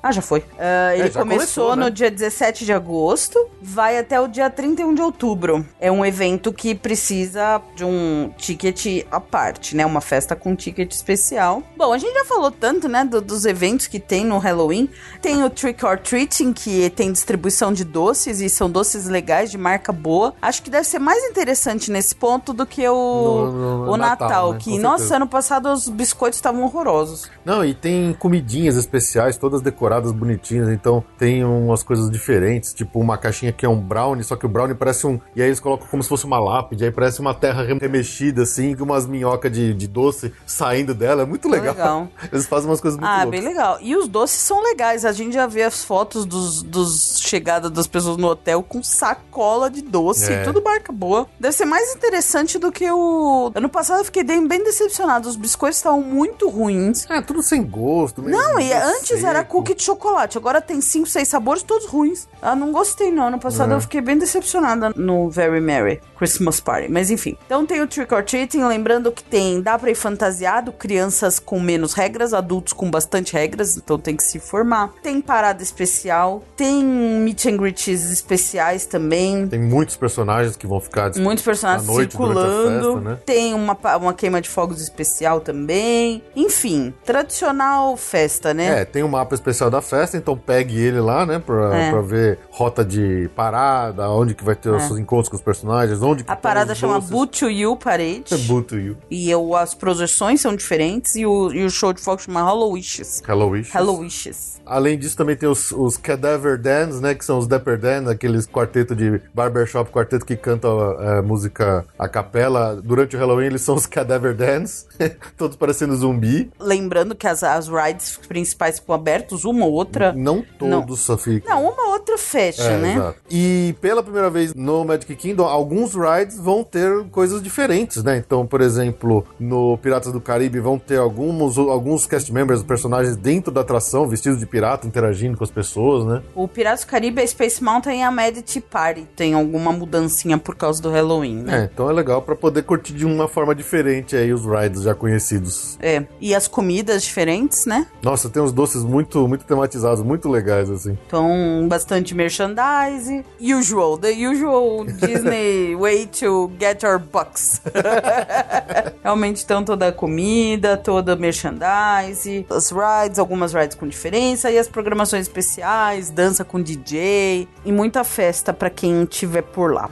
Ah, 0.03 0.11
já 0.11 0.21
foi. 0.21 0.43
Ah, 0.59 0.97
ele 0.97 1.11
já 1.13 1.21
começou, 1.21 1.67
começou, 1.67 1.77
né? 1.77 1.85
no 1.85 1.91
dia 1.93 2.11
17 2.11 2.65
de 2.65 2.73
agosto, 2.73 3.39
vai 3.63 3.97
até 3.99 4.21
o 4.21 4.27
dia 4.27 4.51
31 4.51 4.93
de 4.95 5.01
outubro. 5.03 5.65
É 5.81 5.93
um 5.93 6.05
evento 6.05 6.53
que 6.53 6.75
precisa 6.75 7.63
de 7.77 7.85
um 7.85 8.33
ticket 8.37 9.07
à 9.13 9.21
parte, 9.21 9.77
né? 9.77 9.87
Uma 9.87 10.01
festa 10.01 10.35
com 10.35 10.57
ticket 10.57 10.91
especial. 10.91 11.63
Bom, 11.77 11.93
a 11.93 11.99
gente 11.99 12.15
já 12.15 12.25
falou 12.25 12.51
tanto, 12.51 12.89
né, 12.89 13.05
do- 13.05 13.21
dos 13.21 13.45
eventos 13.45 13.87
que 13.87 14.01
tem 14.01 14.25
no 14.25 14.39
Halloween. 14.39 14.91
Tem 15.23 15.45
o 15.45 15.49
Trick 15.51 15.85
or 15.87 15.99
Treating, 15.99 16.53
que 16.53 16.91
tem 16.91 17.13
distribuição 17.13 17.73
de 17.73 17.85
doces 17.85 18.41
e 18.41 18.49
são 18.51 18.69
doces 18.69 19.04
legais, 19.09 19.51
de 19.51 19.59
marca 19.59 19.93
boa. 19.93 20.35
Acho 20.41 20.63
que 20.63 20.71
deve 20.71 20.85
ser 20.87 20.99
mais 20.99 21.23
interessante 21.25 21.91
nesse 21.91 22.15
ponto 22.15 22.53
do 22.53 22.67
que 22.67 22.87
o, 22.89 22.95
No- 22.95 23.53
no- 23.87 23.93
o 23.93 23.97
Natal, 23.97 24.29
Natal, 24.29 24.53
né? 24.53 24.59
que, 24.61 24.71
Com 24.71 24.79
nossa, 24.79 24.99
certeza. 24.99 25.17
ano 25.17 25.27
passado 25.29 25.69
os 25.73 25.89
biscoitos 25.89 26.39
estavam 26.39 26.63
horrorosos. 26.65 27.31
Não, 27.45 27.65
e 27.65 27.75
tem 27.75 28.13
comidinhas 28.15 28.77
especiais, 28.77 29.37
todas 29.37 29.61
decoradas 29.61 30.13
bonitinhas, 30.13 30.69
então 30.71 31.05
tem 31.19 31.45
umas 31.45 31.83
coisas 31.83 32.11
diferentes, 32.11 32.73
tipo 32.73 32.99
uma 33.01 33.17
caixinha 33.19 33.53
que 33.53 33.65
é 33.67 33.69
um 33.69 33.81
brownie, 33.81 34.25
só 34.25 34.37
que 34.37 34.47
o 34.47 34.49
brownie 34.49 34.75
parece 34.75 35.07
um. 35.07 35.21
E 35.37 35.43
aí 35.43 35.49
eles 35.49 35.61
colocam 35.61 35.87
como 35.89 36.03
se 36.03 36.09
fosse 36.09 36.25
uma 36.25 36.39
lápide, 36.39 36.85
aí 36.85 36.91
parece 36.91 37.21
uma 37.21 37.35
terra 37.35 37.63
remexida, 37.65 38.43
assim, 38.43 38.75
com 38.77 38.85
umas 38.85 39.07
minhocas 39.07 39.51
de, 39.53 39.75
de 39.75 39.87
doce 39.87 40.33
saindo 40.47 40.95
dela. 40.95 41.23
É 41.23 41.27
muito 41.27 41.49
legal. 41.49 41.75
legal. 41.75 42.09
Eles 42.33 42.47
fazem 42.47 42.69
umas 42.71 42.81
coisas 42.81 42.99
muito 42.99 43.09
Ah, 43.11 43.23
loucas. 43.25 43.31
bem 43.31 43.49
legal. 43.49 43.79
E 43.81 43.97
os 43.97 44.09
doces 44.09 44.41
são 44.41 44.63
legais. 44.63 45.05
A 45.05 45.13
gente 45.13 45.33
já 45.35 45.47
vê 45.47 45.63
as 45.63 45.85
fotos 45.85 46.25
dos, 46.25 46.63
dos 46.63 47.19
chegada 47.21 47.69
das 47.71 47.87
pessoas 47.87 48.17
no 48.17 48.29
hotel 48.29 48.63
com 48.63 48.83
sacola 48.95 49.69
de 49.71 49.83
doce, 49.83 50.33
É. 50.33 50.43
tudo 50.45 50.63
marca 50.63 50.93
boa. 50.93 51.27
Deve 51.39 51.55
ser 51.55 51.65
mais 51.65 51.95
interessante 51.95 52.59
do 52.59 52.71
que 52.73 52.91
o. 52.91 53.53
Ano 53.55 53.69
passado 53.69 53.99
eu 54.01 54.05
fiquei 54.05 54.23
bem, 54.25 54.47
decepcionado. 54.65 55.29
Os 55.29 55.37
biscoitos 55.37 55.79
estavam 55.79 56.01
muito 56.01 56.49
ruins. 56.49 57.05
É, 57.11 57.21
tudo 57.21 57.43
sem 57.43 57.63
gosto. 57.63 58.23
meio- 58.23 58.37
Não, 58.37 58.59
e 58.61 58.73
antes 58.73 59.23
era 59.25 59.41
seco. 59.41 59.51
cookie 59.59 59.75
de 59.75 59.83
chocolate. 59.83 60.39
Agora 60.39 60.61
tem 60.61 60.81
cinco, 60.81 61.07
seis 61.09 61.29
sabores, 61.29 61.63
todos 61.63 61.87
ruins. 61.87 62.27
Ah, 62.41 62.55
não 62.57 62.73
gostei 62.73 63.11
não. 63.11 63.29
Ano 63.29 63.39
passado 63.39 63.73
É. 63.73 63.77
eu 63.77 63.81
fiquei 63.81 64.01
bem 64.01 64.17
decepcionada 64.17 64.91
no 64.97 65.29
Very 65.29 65.61
Merry 65.61 66.01
Christmas 66.17 66.61
Party. 66.61 66.91
Mas 66.91 67.11
enfim. 67.11 67.37
Então 67.47 67.67
tem 67.67 67.81
o 67.83 67.87
Trick 67.87 68.13
or 68.15 68.23
Treating. 68.25 68.65
Lembrando 68.65 69.11
que 69.13 69.23
tem, 69.25 69.61
dá 69.61 69.79
pra 69.79 69.91
ir 69.91 69.95
fantasiado, 69.95 70.73
crianças 70.73 71.39
com 71.39 71.59
menos 71.61 71.93
regras, 71.95 72.33
adultos 72.33 72.73
com 72.73 72.91
bastante 72.91 73.33
regras. 73.33 73.77
Então 73.77 73.99
tem 73.99 74.17
que 74.17 74.23
se 74.23 74.39
formar. 74.39 74.93
Tem 75.03 75.21
parada 75.21 75.63
especial. 75.63 76.43
Tem 76.57 76.85
meet 76.85 77.47
and 77.47 77.57
greets 77.57 78.11
especiais 78.11 78.74
também. 78.85 79.47
Tem 79.47 79.61
muitos 79.61 79.97
personagens 79.97 80.57
que 80.57 80.67
vão 80.67 80.81
ficar 80.81 81.11
Muitos 81.17 81.45
personagens 81.45 81.87
noite 81.87 82.11
circulando. 82.11 82.95
festa, 82.95 83.01
né? 83.11 83.19
Tem 83.25 83.55
uma, 83.55 83.77
uma 83.97 84.13
queima 84.15 84.41
de 84.41 84.49
fogos 84.49 84.81
especial 84.81 85.41
também. 85.41 86.23
Enfim, 86.35 86.93
tradicional 87.05 87.97
festa, 87.97 88.53
né? 88.53 88.81
É, 88.81 88.85
tem 88.85 89.03
o 89.03 89.09
mapa 89.09 89.35
especial 89.35 89.71
da 89.71 89.81
festa, 89.81 90.17
então 90.17 90.37
pegue 90.37 90.77
ele 90.79 91.01
lá, 91.01 91.25
né? 91.25 91.39
Pra, 91.39 91.77
É. 91.77 91.91
pra 91.91 92.01
ver 92.01 92.39
rota 92.51 92.85
de 92.85 93.29
parada, 93.37 94.09
onde 94.11 94.35
que 94.35 94.45
vai 94.45 94.55
ter 94.57 94.71
os 94.71 94.83
É. 94.83 94.87
seus 94.87 94.99
encontros 94.99 95.29
com 95.29 95.37
os 95.37 95.43
personagens, 95.43 96.03
onde 96.03 96.23
A 96.27 96.35
tem 96.35 96.43
parada 96.43 96.73
os 96.73 96.79
chama. 96.79 97.01
Boot 97.01 97.39
to 97.41 97.51
You 97.51 97.77
Parade. 97.77 98.25
É 98.33 98.37
Boot 98.49 98.69
to 98.69 98.77
You. 98.79 98.97
E 99.11 99.31
eu, 99.31 99.55
as 99.55 99.75
projeções 99.75 100.41
são 100.41 100.55
diferentes. 100.57 101.15
E 101.17 101.27
o, 101.27 101.53
e 101.53 101.65
o 101.65 101.71
show 101.71 101.93
de 101.93 102.01
fogos 102.01 102.25
chama 102.25 102.43
Hollow 102.43 102.73
Wishes. 102.73 103.23
Hello 103.29 103.49
Wishes. 103.51 103.75
Hello 103.75 103.99
Wishes. 103.99 104.54
Além 104.67 104.99
disso, 104.99 105.17
também 105.17 105.37
tem 105.37 105.49
os, 105.49 105.71
os 105.73 105.97
Cadaver 105.97 106.59
Dans, 106.61 107.01
né? 107.01 107.15
Que 107.15 107.25
são 107.25 107.39
os 107.39 107.47
Dapper 107.47 107.79
Dan, 107.79 108.11
aqueles 108.11 108.47
quarteto 108.47 108.95
de 108.95 109.21
barbershop, 109.35 109.91
quarteto 109.91 110.25
que 110.25 110.37
canta 110.37 110.69
é, 111.01 111.23
música 111.23 111.85
a 111.99 112.09
capela. 112.09 112.81
Durante 112.83 113.17
o 113.17 113.19
Halloween, 113.19 113.47
eles 113.47 113.63
são 113.63 113.75
os 113.75 113.87
Cadaver 113.87 114.35
Dans, 114.35 114.87
todos 115.37 115.57
parecendo 115.57 115.95
zumbi. 115.97 116.51
Lembrando 116.59 117.15
que 117.15 117.27
as, 117.27 117.43
as 117.43 117.69
rides 117.69 118.19
principais 118.29 118.79
ficam 118.79 118.95
abertas, 118.95 119.45
uma 119.45 119.67
ou 119.67 119.73
outra. 119.73 120.13
Não 120.13 120.45
todos, 120.59 121.01
só 121.01 121.17
ficam. 121.17 121.55
Não, 121.55 121.71
uma 121.71 121.87
ou 121.87 121.93
outra 121.93 122.17
fecha, 122.19 122.63
É, 122.63 122.79
né? 122.79 122.95
exato. 122.95 123.19
E 123.31 123.75
pela 123.81 124.03
primeira 124.03 124.31
vez 124.31 124.55
no 124.55 124.85
Magic 124.85 125.15
Kingdom, 125.17 125.45
alguns 125.45 125.95
rides 125.95 126.39
vão 126.39 126.63
ter 126.65 127.05
coisas 127.11 127.43
diferentes, 127.43 128.03
né? 128.03 128.17
Então, 128.17 128.47
por 128.47 128.61
exemplo, 128.61 129.27
no 129.39 129.77
Piratas 129.79 130.13
do 130.13 130.21
Caribe 130.21 130.61
vão 130.61 130.79
ter 130.79 130.99
alguns, 130.99 131.59
alguns 131.59 132.07
cast 132.07 132.33
members, 132.33 132.63
personagens 132.63 133.17
dentro 133.17 133.53
da 133.53 133.61
atração, 133.61 134.07
vestidos 134.09 134.39
de 134.39 134.47
pirata, 134.55 134.87
interagindo 134.87 135.37
com 135.37 135.43
as 135.43 135.51
pessoas, 135.51 136.07
né? 136.07 136.23
O 136.33 136.47
Piratas 136.47 136.85
do 136.85 136.87
Caribe, 136.87 137.21
a 137.21 137.27
Space 137.27 137.63
Mountain 137.63 137.99
e 137.99 138.03
a 138.05 138.11
Medity 138.13 138.61
Party 138.61 139.05
tem 139.17 139.35
alguma 139.35 139.73
mudancinha 139.73 140.39
por 140.39 140.55
causa 140.55 140.81
do 140.81 140.91
Halloween, 140.91 141.43
né? 141.43 141.63
É, 141.63 141.71
então 141.73 141.91
é 141.91 141.93
legal 141.93 142.23
pra 142.23 142.37
poder 142.37 142.63
curtir 142.63 142.93
de 142.93 143.05
uma 143.05 143.27
forma 143.27 143.53
diferente 143.53 144.15
aí 144.15 144.33
os 144.33 144.45
rides 144.45 144.83
já 144.83 144.95
conhecidos. 144.95 145.77
É. 145.83 146.05
E 146.21 146.33
as 146.37 146.47
comidas 146.47 147.03
diferentes, 147.03 147.67
né? 147.67 147.89
Nossa, 148.01 148.31
tem 148.31 148.41
uns 148.41 148.53
doces 148.53 148.85
muito, 148.85 149.27
muito 149.27 149.45
tematizados, 149.45 150.05
muito 150.05 150.29
legais, 150.29 150.71
assim. 150.71 150.97
Então, 151.05 151.67
bastante 151.69 152.15
merchandise. 152.15 153.25
Usual, 153.41 153.99
the 153.99 154.13
usual 154.13 154.85
Disney 154.85 155.75
way 155.77 156.07
to 156.07 156.53
get 156.61 156.85
our 156.85 157.01
bucks. 157.01 157.61
Realmente, 159.03 159.43
então, 159.43 159.65
toda 159.65 159.89
a 159.89 159.93
comida, 159.93 160.77
toda 160.77 161.15
a 161.15 161.17
merchandise, 161.17 162.47
as 162.49 162.71
rides, 162.71 163.19
algumas 163.19 163.53
rides 163.53 163.77
com 163.77 163.89
diferença, 163.89 164.44
e 164.51 164.59
as 164.59 164.69
programações 164.69 165.23
especiais, 165.27 166.11
dança 166.11 166.45
com 166.45 166.61
DJ, 166.61 167.49
e 167.65 167.73
muita 167.73 168.05
festa 168.05 168.53
pra 168.53 168.71
quem 168.71 169.03
estiver 169.05 169.43
por 169.43 169.73
lá. 169.73 169.91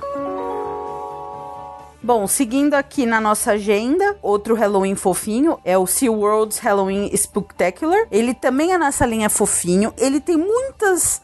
Bom, 2.05 2.27
seguindo 2.27 2.75
aqui 2.75 3.07
na 3.07 3.21
nossa 3.21 3.53
agenda, 3.53 4.17
outro 4.21 4.57
Halloween 4.57 4.97
fofinho 4.97 5.61
é 5.65 5.79
o 5.79 5.87
SeaWorld's 5.87 6.59
Halloween 6.59 7.09
Spooktacular. 7.15 8.09
Ele 8.11 8.35
também 8.35 8.73
é 8.73 8.79
nessa 8.79 9.07
linha 9.07 9.31
fofinho. 9.31 9.95
Ele 9.97 10.21
tem 10.21 10.37
muitas. 10.37 11.23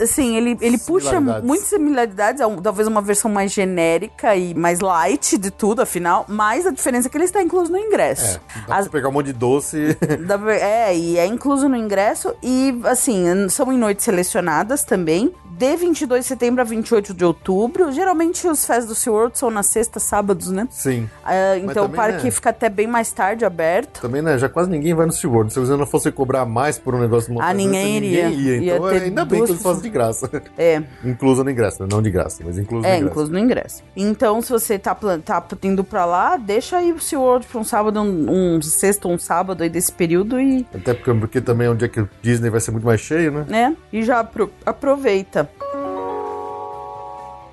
Assim, 0.00 0.36
ele, 0.36 0.56
ele 0.60 0.78
puxa 0.78 1.20
muitas 1.20 1.66
similaridades. 1.68 2.40
É 2.40 2.46
um- 2.46 2.56
talvez 2.62 2.86
uma 2.86 3.00
versão 3.02 3.30
mais 3.30 3.52
genérica 3.52 4.36
e 4.36 4.54
mais 4.54 4.80
light 4.80 5.36
de 5.36 5.50
tudo, 5.50 5.82
afinal. 5.82 6.24
Mas 6.28 6.66
a 6.66 6.70
diferença 6.70 7.08
é 7.08 7.10
que 7.10 7.16
ele 7.16 7.24
está 7.24 7.42
incluso 7.42 7.70
no 7.72 7.78
ingresso. 7.78 8.38
Dá 8.54 8.62
pra 8.66 8.76
As- 8.76 8.84
você 8.86 8.90
pegar 8.90 9.08
um 9.08 9.12
monte 9.12 9.26
de 9.26 9.32
doce. 9.32 9.96
ver- 10.44 10.60
É, 10.62 10.96
e 10.96 11.18
é 11.18 11.26
incluso 11.26 11.68
no 11.68 11.76
ingresso. 11.76 12.34
E, 12.42 12.78
assim, 12.84 13.48
são 13.48 13.72
em 13.72 13.78
noites 13.78 14.04
selecionadas 14.04 14.84
também. 14.84 15.32
De 15.58 15.74
22 15.76 16.20
de 16.20 16.28
setembro 16.28 16.60
a 16.60 16.64
28 16.64 17.12
de 17.12 17.24
outubro. 17.24 17.90
Geralmente 17.90 18.46
os 18.46 18.64
festas 18.64 18.86
do 18.86 18.94
SeaWorld 18.94 19.36
são 19.36 19.50
na 19.50 19.64
sexta, 19.64 19.98
sábados, 19.98 20.52
né? 20.52 20.68
Sim. 20.70 21.10
Ah, 21.24 21.58
então 21.58 21.86
o 21.86 21.88
parque 21.88 22.26
né? 22.26 22.30
fica 22.30 22.50
até 22.50 22.68
bem 22.68 22.86
mais 22.86 23.10
tarde 23.10 23.44
aberto. 23.44 24.00
Também, 24.00 24.22
né? 24.22 24.38
Já 24.38 24.48
quase 24.48 24.70
ninguém 24.70 24.94
vai 24.94 25.04
no 25.06 25.10
SeaWorld. 25.12 25.52
Se 25.52 25.58
você 25.58 25.74
não 25.76 25.84
fosse 25.84 26.12
cobrar 26.12 26.46
mais 26.46 26.78
por 26.78 26.94
um 26.94 27.00
negócio 27.00 27.32
montado, 27.32 27.50
Ah, 27.50 27.54
ninguém 27.54 27.96
iria. 27.96 28.28
Ninguém 28.28 28.40
ia. 28.44 28.56
Ia 28.58 28.76
Então, 28.76 28.88
ter 28.88 29.02
ainda 29.02 29.24
bem 29.24 29.44
que 29.44 29.47
eles 29.50 29.62
fazem 29.62 29.82
de 29.82 29.90
graça. 29.90 30.30
É, 30.56 30.82
incluso 31.04 31.42
no 31.44 31.50
ingresso? 31.50 31.86
Não 31.90 32.00
de 32.02 32.10
graça, 32.10 32.42
mas 32.44 32.58
incluso 32.58 32.86
é, 32.86 32.90
no 32.90 32.96
ingresso. 32.96 33.10
incluso 33.10 33.32
no 33.32 33.38
ingresso. 33.38 33.82
Então, 33.96 34.40
se 34.42 34.50
você 34.50 34.78
tá, 34.78 34.94
tá 34.94 35.42
indo 35.62 35.82
pra 35.84 36.04
lá, 36.04 36.36
deixa 36.36 36.76
aí 36.78 36.92
o 36.92 37.00
SeaWorld 37.00 37.46
pra 37.46 37.60
um 37.60 37.64
sábado, 37.64 38.00
um, 38.00 38.56
um 38.56 38.62
sexto 38.62 39.08
um 39.08 39.18
sábado 39.18 39.62
aí 39.62 39.68
desse 39.68 39.92
período 39.92 40.40
e, 40.40 40.66
Até 40.74 40.94
porque, 40.94 41.12
porque 41.14 41.40
também 41.40 41.66
é 41.66 41.70
um 41.70 41.76
dia 41.76 41.88
que 41.88 42.00
o 42.00 42.08
Disney 42.22 42.50
vai 42.50 42.60
ser 42.60 42.70
muito 42.70 42.84
mais 42.84 43.00
cheio, 43.00 43.30
né? 43.32 43.44
né? 43.48 43.76
E 43.92 44.02
já 44.02 44.20
apro- 44.20 44.50
aproveita. 44.66 45.48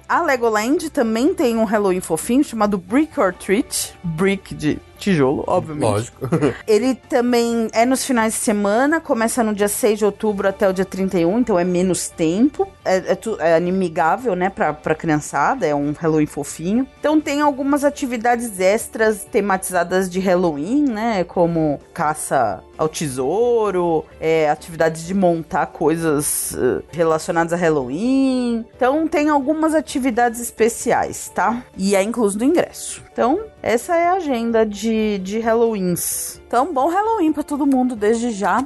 A 0.07 0.21
Legoland 0.21 0.89
também 0.91 1.33
tem 1.33 1.57
um 1.57 1.63
Halloween 1.63 1.99
fofinho 1.99 2.43
chamado 2.43 2.77
Brick 2.77 3.19
or 3.19 3.33
Treat. 3.33 3.95
Brick 4.03 4.53
de 4.53 4.77
tijolo, 4.97 5.43
obviamente. 5.47 5.85
Lógico. 5.85 6.29
Ele 6.67 6.95
também 6.95 7.67
é 7.73 7.85
nos 7.85 8.05
finais 8.05 8.33
de 8.33 8.39
semana, 8.39 8.99
começa 8.99 9.43
no 9.43 9.53
dia 9.53 9.67
6 9.67 9.99
de 9.99 10.05
outubro 10.05 10.47
até 10.47 10.67
o 10.67 10.73
dia 10.73 10.85
31, 10.85 11.39
então 11.39 11.59
é 11.59 11.63
menos 11.63 12.09
tempo. 12.09 12.67
É, 12.83 12.97
é, 12.97 13.17
é 13.39 13.55
amigável, 13.55 14.35
né, 14.35 14.49
pra, 14.49 14.73
pra 14.73 14.95
criançada, 14.95 15.65
é 15.65 15.73
um 15.75 15.91
Halloween 15.91 16.25
fofinho. 16.25 16.87
Então 16.99 17.19
tem 17.19 17.41
algumas 17.41 17.83
atividades 17.83 18.59
extras 18.59 19.23
tematizadas 19.23 20.09
de 20.09 20.19
Halloween, 20.19 20.85
né, 20.85 21.23
como 21.23 21.79
caça 21.93 22.63
ao 22.77 22.89
tesouro, 22.89 24.05
é, 24.19 24.49
atividades 24.49 25.05
de 25.05 25.13
montar 25.13 25.67
coisas 25.67 26.55
eh, 26.57 26.81
relacionadas 26.91 27.53
a 27.53 27.55
Halloween. 27.55 28.65
Então 28.75 29.07
tem 29.07 29.29
algumas 29.29 29.73
atividades 29.73 30.41
especiais, 30.41 31.29
tá? 31.33 31.63
E 31.77 31.95
é 31.95 32.03
incluso 32.03 32.37
no 32.37 32.43
ingresso. 32.43 33.03
Então, 33.11 33.39
essa 33.63 33.95
é 33.95 34.07
a 34.07 34.13
agenda 34.15 34.65
de, 34.65 34.84
de 35.19 35.39
Halloweens. 35.39 36.41
Então, 36.47 36.73
bom 36.73 36.87
Halloween 36.87 37.33
pra 37.33 37.43
todo 37.43 37.65
mundo 37.65 37.95
desde 37.95 38.31
já. 38.31 38.65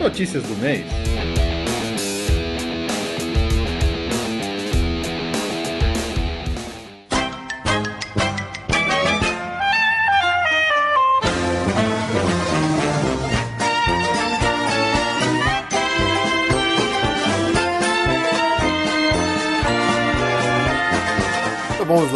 Notícias 0.00 0.44
do 0.44 0.56
mês. 0.56 0.86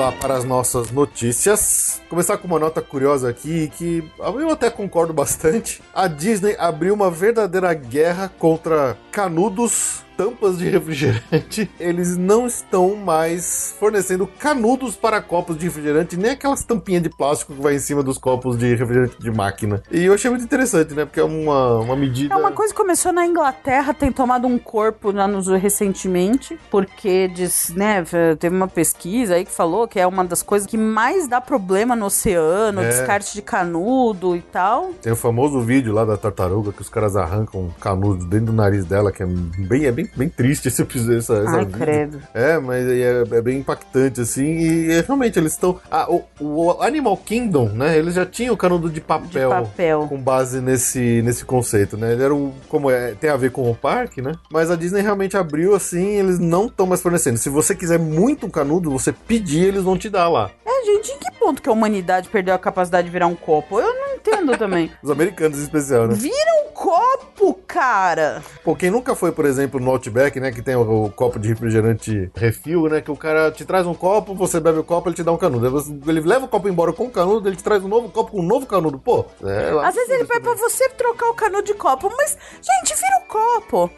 Lá 0.01 0.11
para 0.11 0.35
as 0.35 0.45
nossas 0.47 0.91
notícias. 0.91 2.01
Começar 2.09 2.39
com 2.39 2.47
uma 2.47 2.59
nota 2.59 2.81
curiosa 2.81 3.29
aqui 3.29 3.71
que 3.77 4.03
eu 4.19 4.51
até 4.51 4.71
concordo 4.71 5.13
bastante. 5.13 5.83
A 5.95 6.09
Disney 6.09 6.57
abriu 6.59 6.95
uma 6.95 7.11
verdadeira 7.11 7.75
guerra 7.75 8.33
contra 8.39 8.97
canudos 9.13 10.03
tampas 10.21 10.59
de 10.59 10.69
refrigerante, 10.69 11.71
eles 11.81 12.15
não 12.15 12.47
estão 12.47 12.95
mais 12.95 13.75
fornecendo 13.81 14.27
canudos 14.27 14.95
para 14.95 15.23
copos 15.23 15.57
de 15.57 15.65
refrigerante, 15.65 16.15
nem 16.15 16.33
aquelas 16.33 16.63
tampinhas 16.63 17.03
de 17.03 17.09
plástico 17.09 17.55
que 17.55 17.63
vai 17.63 17.77
em 17.77 17.79
cima 17.79 18.03
dos 18.03 18.19
copos 18.19 18.59
de 18.59 18.75
refrigerante 18.75 19.17
de 19.19 19.31
máquina. 19.31 19.83
E 19.91 20.05
eu 20.05 20.13
achei 20.13 20.29
muito 20.31 20.45
interessante, 20.45 20.93
né? 20.93 21.07
Porque 21.07 21.21
é 21.21 21.25
uma, 21.25 21.79
uma 21.79 21.97
medida. 21.97 22.35
É 22.35 22.37
uma 22.37 22.53
coisa 22.53 22.75
que 22.75 22.79
começou 22.79 23.13
na 23.13 23.27
Inglaterra, 23.27 23.95
tem 23.95 24.13
tomado 24.13 24.47
um 24.47 24.59
corpo 24.59 25.11
lá 25.11 25.27
nos 25.27 25.49
recentemente, 25.49 26.59
porque 26.71 27.29
diz, 27.29 27.71
né, 27.75 28.05
teve 28.39 28.55
uma 28.55 28.69
pesquisa 28.69 29.37
aí 29.37 29.47
que 29.47 29.53
falou 29.53 29.89
que 29.89 29.99
é 29.99 30.07
uma 30.07 30.23
das 30.25 30.43
coisas 30.43 30.69
que 30.69 30.77
mais 30.77 31.27
dá 31.27 31.41
problema 31.41 31.97
no 31.97 32.07
oceano, 32.07 32.83
É. 32.83 32.89
descarte 32.89 33.33
de 33.33 33.41
canudo 33.41 34.37
e 34.37 34.43
tal. 34.43 34.93
Tem 35.01 35.13
o 35.13 35.17
famoso 35.17 35.61
vídeo 35.61 35.95
lá 35.95 36.05
da 36.05 36.19
tartaruga 36.19 36.73
que 36.73 36.83
os 36.83 36.91
caras 36.91 37.17
arrancam 37.17 37.63
um 37.63 37.71
canudo 37.81 38.27
dentro 38.27 38.47
do 38.47 38.53
nariz 38.53 38.85
dela, 38.85 39.11
que 39.11 39.23
é 39.23 39.27
bem, 39.27 39.87
é 39.87 39.93
bem 39.93 40.10
bem 40.17 40.29
triste 40.29 40.69
esse 40.69 40.83
episódio, 40.83 41.19
essa, 41.19 41.35
essa 41.35 41.57
Ai, 41.57 41.65
vida. 41.65 41.79
credo. 41.79 42.23
É, 42.35 42.59
mas 42.59 42.87
é, 42.87 43.23
é 43.31 43.43
bem 43.43 43.59
impactante, 43.59 44.21
assim, 44.21 44.45
e, 44.45 44.91
e 44.91 45.01
realmente 45.03 45.39
eles 45.39 45.53
estão. 45.53 45.81
Ah, 45.91 46.11
o, 46.11 46.25
o 46.41 46.83
Animal 46.83 47.17
Kingdom, 47.17 47.69
né? 47.71 47.97
Eles 47.99 48.15
já 48.15 48.27
tinham 48.27 48.55
o 48.55 48.57
canudo 48.57 48.89
de 48.91 49.01
papel. 49.01 49.51
De 49.51 49.55
papel. 49.55 50.07
Com 50.09 50.21
base 50.21 50.61
nesse, 50.61 51.23
nesse 51.23 51.45
conceito, 51.45 51.97
né? 51.97 52.13
Ele 52.13 52.23
era 52.23 52.35
o. 52.35 52.53
Como 52.69 52.91
é, 52.91 53.13
tem 53.13 53.31
a 53.31 53.37
ver 53.37 53.51
com 53.51 53.71
o 53.71 53.75
parque, 53.75 54.21
né? 54.23 54.33
Mas 54.51 54.71
a 54.71 54.77
Disney 54.77 55.03
realmente 55.03 55.37
abriu 55.37 55.75
assim, 55.75 56.19
eles 56.19 56.39
não 56.39 56.67
estão 56.67 56.87
mais 56.87 57.03
fornecendo. 57.03 57.39
Se 57.39 57.49
você 57.49 57.75
quiser 57.75 57.99
muito 57.99 58.47
um 58.47 58.51
canudo, 58.51 58.91
você 58.91 59.13
pedir, 59.13 59.69
eles 59.69 59.83
vão 59.83 59.97
te 59.97 60.09
dar 60.09 60.29
lá. 60.29 60.51
É, 60.65 60.85
gente, 60.85 61.13
em 61.13 61.19
que 61.19 61.31
ponto 61.39 61.63
que 61.63 61.69
a 61.69 61.73
humanidade 61.73 62.29
perdeu 62.29 62.55
a 62.55 62.59
capacidade 62.59 63.07
de 63.07 63.13
virar 63.13 63.27
um 63.27 63.35
copo? 63.35 63.81
Eu 63.81 63.95
não 63.95 64.15
entendo 64.15 64.57
também. 64.57 64.91
Os 65.03 65.11
americanos 65.11 65.59
em 65.59 65.63
especial, 65.63 66.07
né? 66.07 66.15
Vira 66.15 66.53
um 66.65 66.73
copo, 66.73 67.55
cara! 67.67 68.43
Pô, 68.63 68.77
quem 68.77 68.91
nunca 68.91 69.15
foi, 69.15 69.33
por 69.33 69.45
exemplo, 69.45 69.81
no 69.81 69.90
Outback, 69.91 70.39
né? 70.41 70.51
Que 70.53 70.63
tem 70.63 70.75
o, 70.77 71.05
o 71.05 71.11
copo 71.11 71.39
de 71.39 71.49
refrigerante 71.49 72.31
refil, 72.35 72.89
né? 72.89 73.01
Que 73.01 73.11
o 73.11 73.17
cara 73.17 73.51
te 73.51 73.65
traz 73.65 73.87
um 73.87 73.95
copo, 73.95 74.35
você 74.35 74.61
bebe 74.61 74.79
o 74.79 74.85
copo, 74.85 75.09
ele 75.09 75.17
te 75.17 75.23
dá 75.23 75.33
um 75.33 75.37
canudo. 75.37 75.67
Ele 76.07 76.21
leva 76.21 76.45
o 76.45 76.49
copo 76.49 76.69
embora 76.69 76.93
com 76.93 77.05
o 77.05 77.11
canudo, 77.11 77.49
ele 77.49 77.57
te 77.57 77.63
traz 77.65 77.83
um 77.85 77.89
novo 77.89 78.09
copo 78.09 78.33
com 78.33 78.41
um 78.41 78.47
novo 78.47 78.67
canudo. 78.67 78.99
Pô, 78.99 79.25
é, 79.43 79.71
Às 79.87 79.95
vezes 79.95 80.11
ele 80.11 80.25
pede 80.25 80.41
pra 80.41 80.55
você 80.55 80.89
trocar 80.91 81.31
o 81.31 81.35
canudo 81.35 81.63
de 81.65 81.75
copo, 81.75 82.13
mas, 82.17 82.37
gente, 82.61 82.97
vira 82.97 83.17
um 83.25 83.29
copo. 83.29 83.91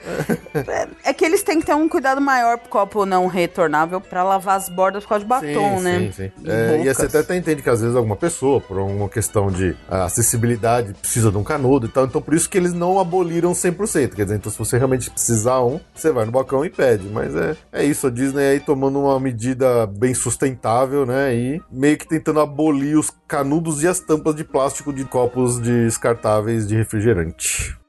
é, 0.55 1.11
é 1.11 1.12
que 1.12 1.24
eles 1.24 1.42
têm 1.42 1.61
que 1.61 1.66
ter 1.66 1.74
um 1.74 1.88
cuidado 1.88 2.20
maior 2.20 2.59
pro 2.59 2.68
copo 2.68 3.07
não 3.07 3.26
retornável 3.26 4.00
pra 4.00 4.22
lavar 4.22 4.57
as 4.57 4.68
bordas 4.68 5.02
por 5.02 5.11
causa 5.11 5.24
de 5.24 5.28
batom, 5.28 5.78
sim, 5.78 5.83
né? 5.83 5.98
Sim, 5.98 6.12
sim. 6.12 6.33
E 6.44 6.50
É, 6.50 6.83
e 6.85 6.94
você 6.94 7.18
até, 7.18 7.37
entende 7.37 7.62
que 7.62 7.70
às 7.70 7.81
vezes 7.81 7.96
alguma 7.96 8.16
pessoa, 8.16 8.61
por 8.61 8.78
uma 8.78 9.09
questão 9.09 9.50
de 9.50 9.74
acessibilidade, 9.88 10.92
precisa 10.94 11.31
de 11.31 11.38
um 11.38 11.44
canudo 11.44 11.87
e 11.87 11.88
tal. 11.88 12.05
Então 12.05 12.20
por 12.20 12.35
isso 12.35 12.48
que 12.48 12.57
eles 12.59 12.72
não 12.72 12.98
aboliram 12.98 13.52
100%. 13.52 14.14
Quer 14.14 14.24
dizer, 14.24 14.37
então 14.37 14.50
se 14.50 14.59
você 14.59 14.76
realmente 14.76 15.11
precisar 15.11 15.61
um, 15.62 15.81
você 15.94 16.10
vai 16.10 16.24
no 16.24 16.32
balcão 16.32 16.64
e 16.64 16.70
pede. 16.70 17.08
Mas 17.08 17.34
é, 17.34 17.56
é 17.72 17.84
isso, 17.84 18.06
a 18.06 18.10
Disney 18.10 18.44
aí 18.44 18.60
tomando 18.60 19.00
uma 19.00 19.18
medida 19.18 19.86
bem 19.86 20.14
sustentável, 20.14 21.04
né? 21.06 21.34
E 21.34 21.60
meio 21.70 21.98
que 21.98 22.08
tentando 22.08 22.40
abolir 22.40 22.98
os 22.98 23.10
canudos 23.26 23.82
e 23.82 23.88
as 23.88 24.00
tampas 24.00 24.34
de 24.34 24.44
plástico 24.44 24.92
de 24.92 25.04
copos 25.04 25.58
descartáveis 25.58 26.66
de 26.66 26.76
refrigerante. 26.76 27.81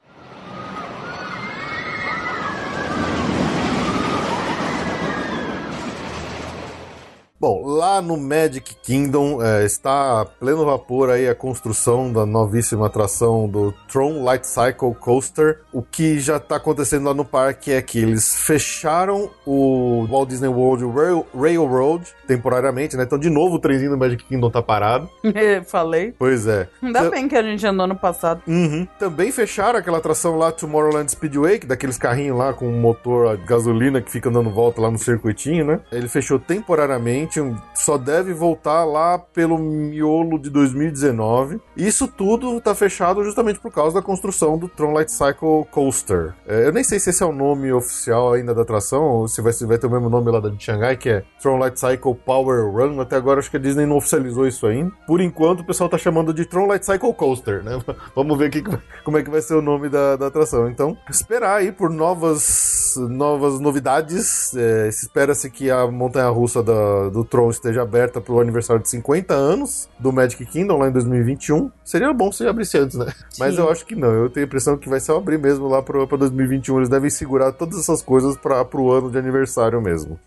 Bom, 7.44 7.62
lá 7.66 8.02
no 8.02 8.16
Magic 8.16 8.74
Kingdom 8.82 9.44
é, 9.44 9.66
está 9.66 10.22
a 10.22 10.26
pleno 10.26 10.64
vapor 10.64 11.10
aí 11.10 11.28
a 11.28 11.36
construção 11.36 12.10
da 12.10 12.26
novíssima 12.26 12.86
atração 12.86 13.50
do 13.50 13.74
Tron 13.92 14.24
Light 14.24 14.48
Cycle 14.48 14.96
Coaster. 14.98 15.60
O 15.74 15.82
que 15.82 16.22
já 16.22 16.38
está 16.38 16.56
acontecendo 16.56 17.04
lá 17.04 17.14
no 17.14 17.26
parque 17.26 17.70
é 17.74 17.82
que 17.82 18.00
eles 18.00 18.34
fecharam 18.34 19.30
o 19.46 20.08
Walt 20.10 20.30
Disney 20.30 20.48
World 20.48 20.86
Rail, 20.98 21.28
Railroad 21.38 22.06
temporariamente, 22.26 22.96
né? 22.96 23.04
Então, 23.04 23.20
de 23.20 23.30
novo, 23.30 23.56
o 23.56 23.60
trenzinho 23.60 23.92
do 23.92 23.98
Magic 23.98 24.24
Kingdom 24.24 24.50
tá 24.50 24.62
parado. 24.62 25.10
Falei. 25.68 26.14
Pois 26.18 26.48
é. 26.48 26.70
Ainda 26.82 27.00
Então- 27.00 27.12
bem 27.12 27.28
que 27.28 27.36
a 27.36 27.44
gente 27.44 27.68
andou 27.68 27.86
no 27.88 27.96
passado. 27.98 28.42
Uhum. 28.48 28.88
Também 28.98 29.34
fecharam 29.34 29.78
aquela 29.80 29.98
atração 29.98 30.38
lá, 30.38 30.50
Tomorrowland 30.50 31.12
Speedway, 31.12 31.60
que 31.60 31.68
daqueles 31.68 31.98
carrinhos 31.98 32.38
lá 32.38 32.54
com 32.54 32.72
motor 32.72 33.28
a 33.28 33.36
gasolina 33.36 34.02
que 34.02 34.10
fica 34.10 34.32
dando 34.32 34.50
volta 34.50 34.80
lá 34.82 34.90
no 34.90 34.98
circuitinho, 34.98 35.66
né? 35.66 35.82
Ele 35.92 36.08
fechou 36.08 36.40
temporariamente, 36.40 37.33
só 37.74 37.98
deve 37.98 38.34
voltar 38.34 38.84
lá 38.86 39.18
pelo 39.20 39.58
miolo 39.58 40.38
de 40.40 40.50
2019. 40.50 41.60
Isso 41.76 42.08
tudo 42.08 42.60
tá 42.62 42.74
fechado 42.76 43.24
justamente 43.24 43.60
por 43.60 43.72
causa 43.72 43.96
da 43.96 44.02
construção 44.02 44.58
do 44.58 44.68
Tron 44.68 44.94
Light 44.94 45.12
Cycle 45.12 45.66
Coaster. 45.72 46.34
É, 46.48 46.68
eu 46.68 46.72
nem 46.72 46.84
sei 46.84 47.00
se 47.00 47.10
esse 47.10 47.24
é 47.24 47.26
o 47.26 47.32
nome 47.32 47.72
oficial 47.72 48.34
ainda 48.34 48.54
da 48.54 48.62
atração, 48.62 49.04
ou 49.04 49.28
se 49.28 49.42
vai, 49.42 49.54
se 49.54 49.66
vai 49.66 49.78
ter 49.78 49.88
o 49.88 49.90
mesmo 49.92 50.10
nome 50.10 50.32
lá 50.32 50.40
da 50.40 50.50
de 50.50 50.64
Xangai, 50.64 50.96
que 50.98 51.10
é 51.10 51.24
Tron 51.42 51.58
Light 51.58 51.80
Cycle 51.80 52.16
Power 52.16 52.70
Run. 52.72 53.00
Até 53.02 53.16
agora 53.16 53.40
acho 53.40 53.50
que 53.50 53.58
a 53.58 53.60
Disney 53.60 53.86
não 53.86 53.98
oficializou 53.98 54.48
isso 54.48 54.66
ainda. 54.68 54.92
Por 55.08 55.22
enquanto 55.22 55.62
o 55.62 55.66
pessoal 55.66 55.90
tá 55.90 55.98
chamando 55.98 56.34
de 56.34 56.46
Tron 56.46 56.68
Light 56.68 56.86
Cycle 56.86 57.14
Coaster, 57.14 57.64
né? 57.64 57.80
Vamos 58.16 58.38
ver 58.38 58.46
aqui 58.48 58.64
como 59.04 59.18
é 59.18 59.24
que 59.24 59.30
vai 59.30 59.42
ser 59.42 59.56
o 59.56 59.62
nome 59.62 59.90
da, 59.90 60.16
da 60.16 60.28
atração. 60.28 60.70
Então, 60.70 60.98
esperar 61.10 61.58
aí 61.58 61.72
por 61.72 61.90
novas, 61.90 62.96
novas 63.10 63.60
novidades. 63.60 64.56
É, 64.56 64.92
se 64.92 65.04
Espera-se 65.14 65.50
que 65.50 65.70
a 65.70 65.86
montanha-russa 65.86 66.64
da- 66.64 67.10
do 67.24 67.30
Tron 67.30 67.50
esteja 67.50 67.82
aberta 67.82 68.20
para 68.20 68.34
o 68.34 68.40
aniversário 68.40 68.82
de 68.82 68.90
50 68.90 69.34
anos 69.34 69.90
do 69.98 70.12
Magic 70.12 70.46
Kingdom 70.46 70.78
lá 70.78 70.90
em 70.90 70.92
2021. 70.92 71.72
Seria 71.84 72.14
bom 72.14 72.32
se 72.32 72.46
abrisse 72.46 72.78
antes, 72.78 72.98
né? 72.98 73.12
Mas 73.40 73.56
Sim. 73.56 73.62
eu 73.62 73.70
acho 73.70 73.86
que 73.86 73.96
não. 73.96 74.12
Eu 74.12 74.30
tenho 74.30 74.46
a 74.46 74.48
impressão 74.48 74.78
que 74.78 74.90
vai 74.90 75.00
só 75.00 75.18
abrir 75.18 75.40
mesmo 75.40 75.68
lá 75.68 75.82
para 75.82 76.06
2021. 76.06 76.78
Eles 76.78 76.90
devem 76.90 77.10
segurar 77.10 77.52
todas 77.54 77.80
essas 77.80 78.02
coisas 78.02 78.38
para 78.38 78.68
o 78.76 78.92
ano 78.92 79.10
de 79.10 79.18
aniversário 79.18 79.82
mesmo. 79.82 80.20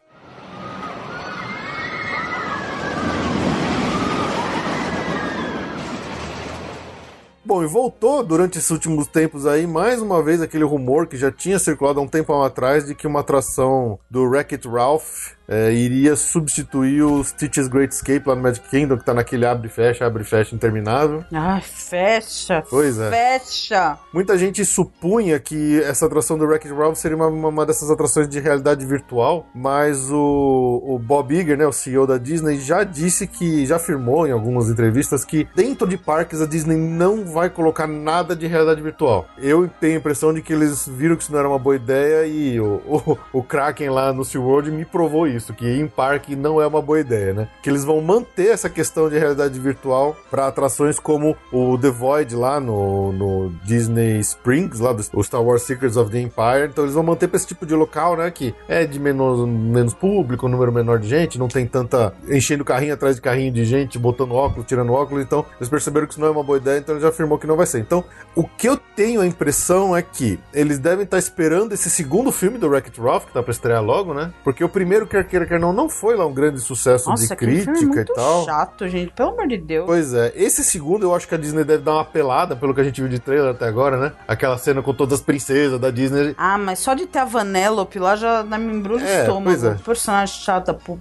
Bom, 7.45 7.63
e 7.63 7.67
voltou 7.69 8.25
durante 8.25 8.59
esses 8.59 8.71
últimos 8.71 9.07
tempos 9.07 9.47
aí, 9.47 9.69
mais 9.69 10.03
uma 10.03 10.21
vez, 10.21 10.43
aquele 10.43 10.65
rumor 10.65 11.07
que 11.07 11.17
já 11.17 11.31
tinha 11.31 11.61
circulado 11.61 12.01
há 12.01 12.03
um 12.03 12.09
tempo 12.09 12.33
atrás 12.43 12.87
de 12.87 12.93
que 12.93 13.07
uma 13.07 13.21
atração 13.21 14.01
do 14.11 14.25
Wreck-It 14.25 14.67
Ralph 14.67 15.36
é, 15.49 15.73
iria 15.73 16.17
substituir 16.17 17.03
o 17.03 17.23
Stitch's 17.23 17.69
Great 17.69 17.95
Escape 17.95 18.23
lá 18.27 18.35
no 18.35 18.43
Magic 18.43 18.69
Kingdom, 18.69 18.99
que 18.99 19.05
tá 19.05 19.15
naquele 19.15 19.47
abre 19.47 19.69
e 19.69 19.71
fecha, 19.71 20.07
abre 20.07 20.23
e 20.23 20.27
fecha 20.27 20.55
interminável. 20.55 21.25
Ai, 21.33 21.61
fecha. 21.61 22.65
Pois 22.69 22.99
é. 22.99 23.11
Fecha. 23.11 23.99
Muita 24.13 24.37
gente 24.37 24.65
supunha 24.65 25.39
que 25.39 25.81
essa 25.83 26.07
atração 26.07 26.37
do 26.37 26.47
Wreck-It 26.47 26.77
Ralph 26.77 26.97
seria 26.97 27.17
uma, 27.17 27.29
uma 27.29 27.67
dessas 27.67 27.91
atrações 27.91 28.29
de 28.29 28.41
realidade 28.41 28.85
virtual, 28.85 29.47
mas 29.55 30.11
o, 30.11 30.83
o 30.85 30.99
Bob 30.99 31.35
Iger, 31.35 31.57
né, 31.57 31.67
o 31.67 31.73
CEO 31.73 32.07
da 32.07 32.19
Disney, 32.19 32.59
já 32.59 32.85
disse 32.85 33.27
que, 33.27 33.67
já 33.67 33.77
afirmou 33.77 34.27
em 34.27 34.33
algumas 34.33 34.69
entrevistas 34.69 35.25
que 35.25 35.47
dentro 35.55 35.87
de 35.87 35.97
parques 35.97 36.41
a 36.41 36.47
Disney 36.47 36.77
não 36.77 37.25
vai 37.25 37.51
colocar 37.51 37.87
nada 37.87 38.35
de 38.35 38.47
realidade 38.47 38.81
virtual. 38.81 39.27
Eu 39.39 39.69
tenho 39.81 39.95
a 39.95 39.99
impressão 39.99 40.33
de 40.33 40.43
que 40.43 40.53
eles 40.53 40.89
viram 40.89 41.17
que 41.17 41.23
isso 41.23 41.33
não 41.33 41.39
era 41.39 41.49
uma 41.49 41.59
boa 41.59 41.77
ideia 41.77 42.27
e 42.27 42.61
o, 42.61 42.81
o, 42.87 43.19
o 43.33 43.43
Kraken 43.43 43.91
lá 43.91 44.13
no 44.13 44.25
SeaWorld 44.25 44.71
me 44.71 44.85
provou 44.85 45.27
isso, 45.27 45.36
que 45.45 45.65
ir 45.65 45.81
em 45.81 45.87
parque 45.87 46.37
não 46.37 46.61
é 46.61 46.67
uma 46.67 46.81
boa 46.81 47.01
ideia, 47.01 47.33
né? 47.33 47.49
Que 47.63 47.71
eles 47.71 47.85
vão 47.85 48.01
manter 48.01 48.49
essa 48.49 48.69
questão 48.69 49.09
de 49.09 49.19
realidade 49.19 49.59
virtual 49.59 50.17
para 50.31 50.47
atrações 50.47 50.99
como 50.99 51.37
o 51.53 51.77
The 51.79 51.91
Void 51.91 52.35
lá 52.35 52.61
no, 52.61 53.13
no 53.13 53.53
Disney 53.65 54.19
Springs, 54.21 54.81
lá 54.81 54.93
do 54.93 55.23
Star 55.23 55.43
Wars 55.43 55.63
Secrets 55.63 55.97
of 55.97 56.11
the 56.11 56.21
Empire. 56.21 56.69
Então 56.71 56.85
eles 56.85 56.95
vão 56.95 57.03
manter 57.03 57.29
para 57.29 57.37
esse 57.37 57.47
tipo 57.47 57.67
de 57.67 57.75
local, 57.75 58.17
né? 58.17 58.31
Que 58.31 58.55
é 58.69 58.87
de 58.87 58.99
menos, 58.99 59.47
menos 59.49 59.95
público, 59.95 60.47
um 60.47 60.51
número 60.51 60.73
menor 60.73 60.99
de 60.99 61.09
gente, 61.09 61.39
não 61.39 61.49
tem 61.49 61.67
tanta. 61.67 62.15
enchendo 62.29 62.65
carrinho 62.65 62.95
atrás 62.95 63.17
de 63.17 63.23
carrinho 63.23 63.53
de 63.53 63.65
gente, 63.65 63.99
botando 63.99 64.33
óculos, 64.33 64.67
tirando 64.67 64.93
óculos. 64.93 65.23
Então 65.23 65.45
eles 65.59 65.69
perceberam 65.69 66.07
que 66.07 66.13
isso 66.13 66.21
não 66.21 66.29
é 66.29 66.31
uma 66.31 66.43
boa 66.43 66.59
ideia, 66.59 66.79
então 66.79 66.95
ele 66.95 67.03
já 67.03 67.09
afirmou 67.09 67.39
que 67.39 67.47
não 67.47 67.57
vai 67.57 67.67
ser. 67.67 67.79
Então 67.79 68.05
o 68.35 68.45
que 68.45 68.69
eu 68.69 68.77
tenho 68.77 69.21
a 69.21 69.27
impressão 69.27 69.97
é 69.97 70.03
que 70.03 70.39
eles 70.53 70.79
devem 70.79 71.05
estar 71.05 71.19
esperando 71.19 71.73
esse 71.73 71.91
segundo 71.91 72.31
filme 72.33 72.59
do 72.59 72.69
Wreck-It 72.69 73.01
Ralph, 73.01 73.27
que 73.27 73.33
tá 73.33 73.43
pra 73.43 73.51
estrear 73.51 73.83
logo, 73.83 74.15
né? 74.15 74.33
Porque 74.45 74.63
o 74.63 74.69
primeiro, 74.69 75.07
quer 75.07 75.26
queira, 75.27 75.45
quer 75.47 75.61
não, 75.61 75.73
não 75.73 75.89
foi 75.89 76.17
lá 76.17 76.25
um 76.27 76.33
grande 76.33 76.61
sucesso 76.61 77.09
Nossa, 77.11 77.27
de 77.27 77.33
é 77.33 77.37
crítica 77.37 78.01
e 78.01 78.05
tal. 78.07 78.45
chato, 78.45 78.89
gente. 78.89 79.13
Pelo 79.13 79.31
amor 79.31 79.47
de 79.49 79.59
Deus. 79.59 79.85
Pois 79.87 80.15
é, 80.15 80.33
esse 80.35 80.65
segundo 80.65 81.03
eu 81.05 81.15
acho 81.15 81.29
que 81.29 81.35
a 81.35 81.39
Disney 81.39 81.65
deve 81.65 81.83
dar 81.83 81.93
uma 81.95 82.05
pelada, 82.05 82.57
pelo 82.57 82.75
que 82.75 82.81
a 82.81 82.85
gente 82.85 83.01
viu 83.01 83.11
de 83.11 83.19
trailer 83.19 83.51
até 83.51 83.67
agora, 83.67 83.97
né? 83.99 84.13
Aquela 84.27 84.57
cena 84.57 84.83
com 84.83 84.95
todas 84.95 85.19
as 85.19 85.25
princesas 85.25 85.79
da 85.79 85.91
Disney. 85.91 86.35
Ah, 86.39 86.57
mas 86.57 86.79
só 86.79 86.95
de 86.95 87.07
ter 87.07 87.19
a 87.19 87.25
Vanellope 87.25 87.99
lá 87.99 88.17
já 88.17 88.43
me 88.43 88.57
embrulha 88.73 89.05
o 89.05 89.09
É, 89.09 89.21
estômago. 89.21 89.45
pois 89.45 89.65
é. 89.65 89.75
Personagem 89.75 90.37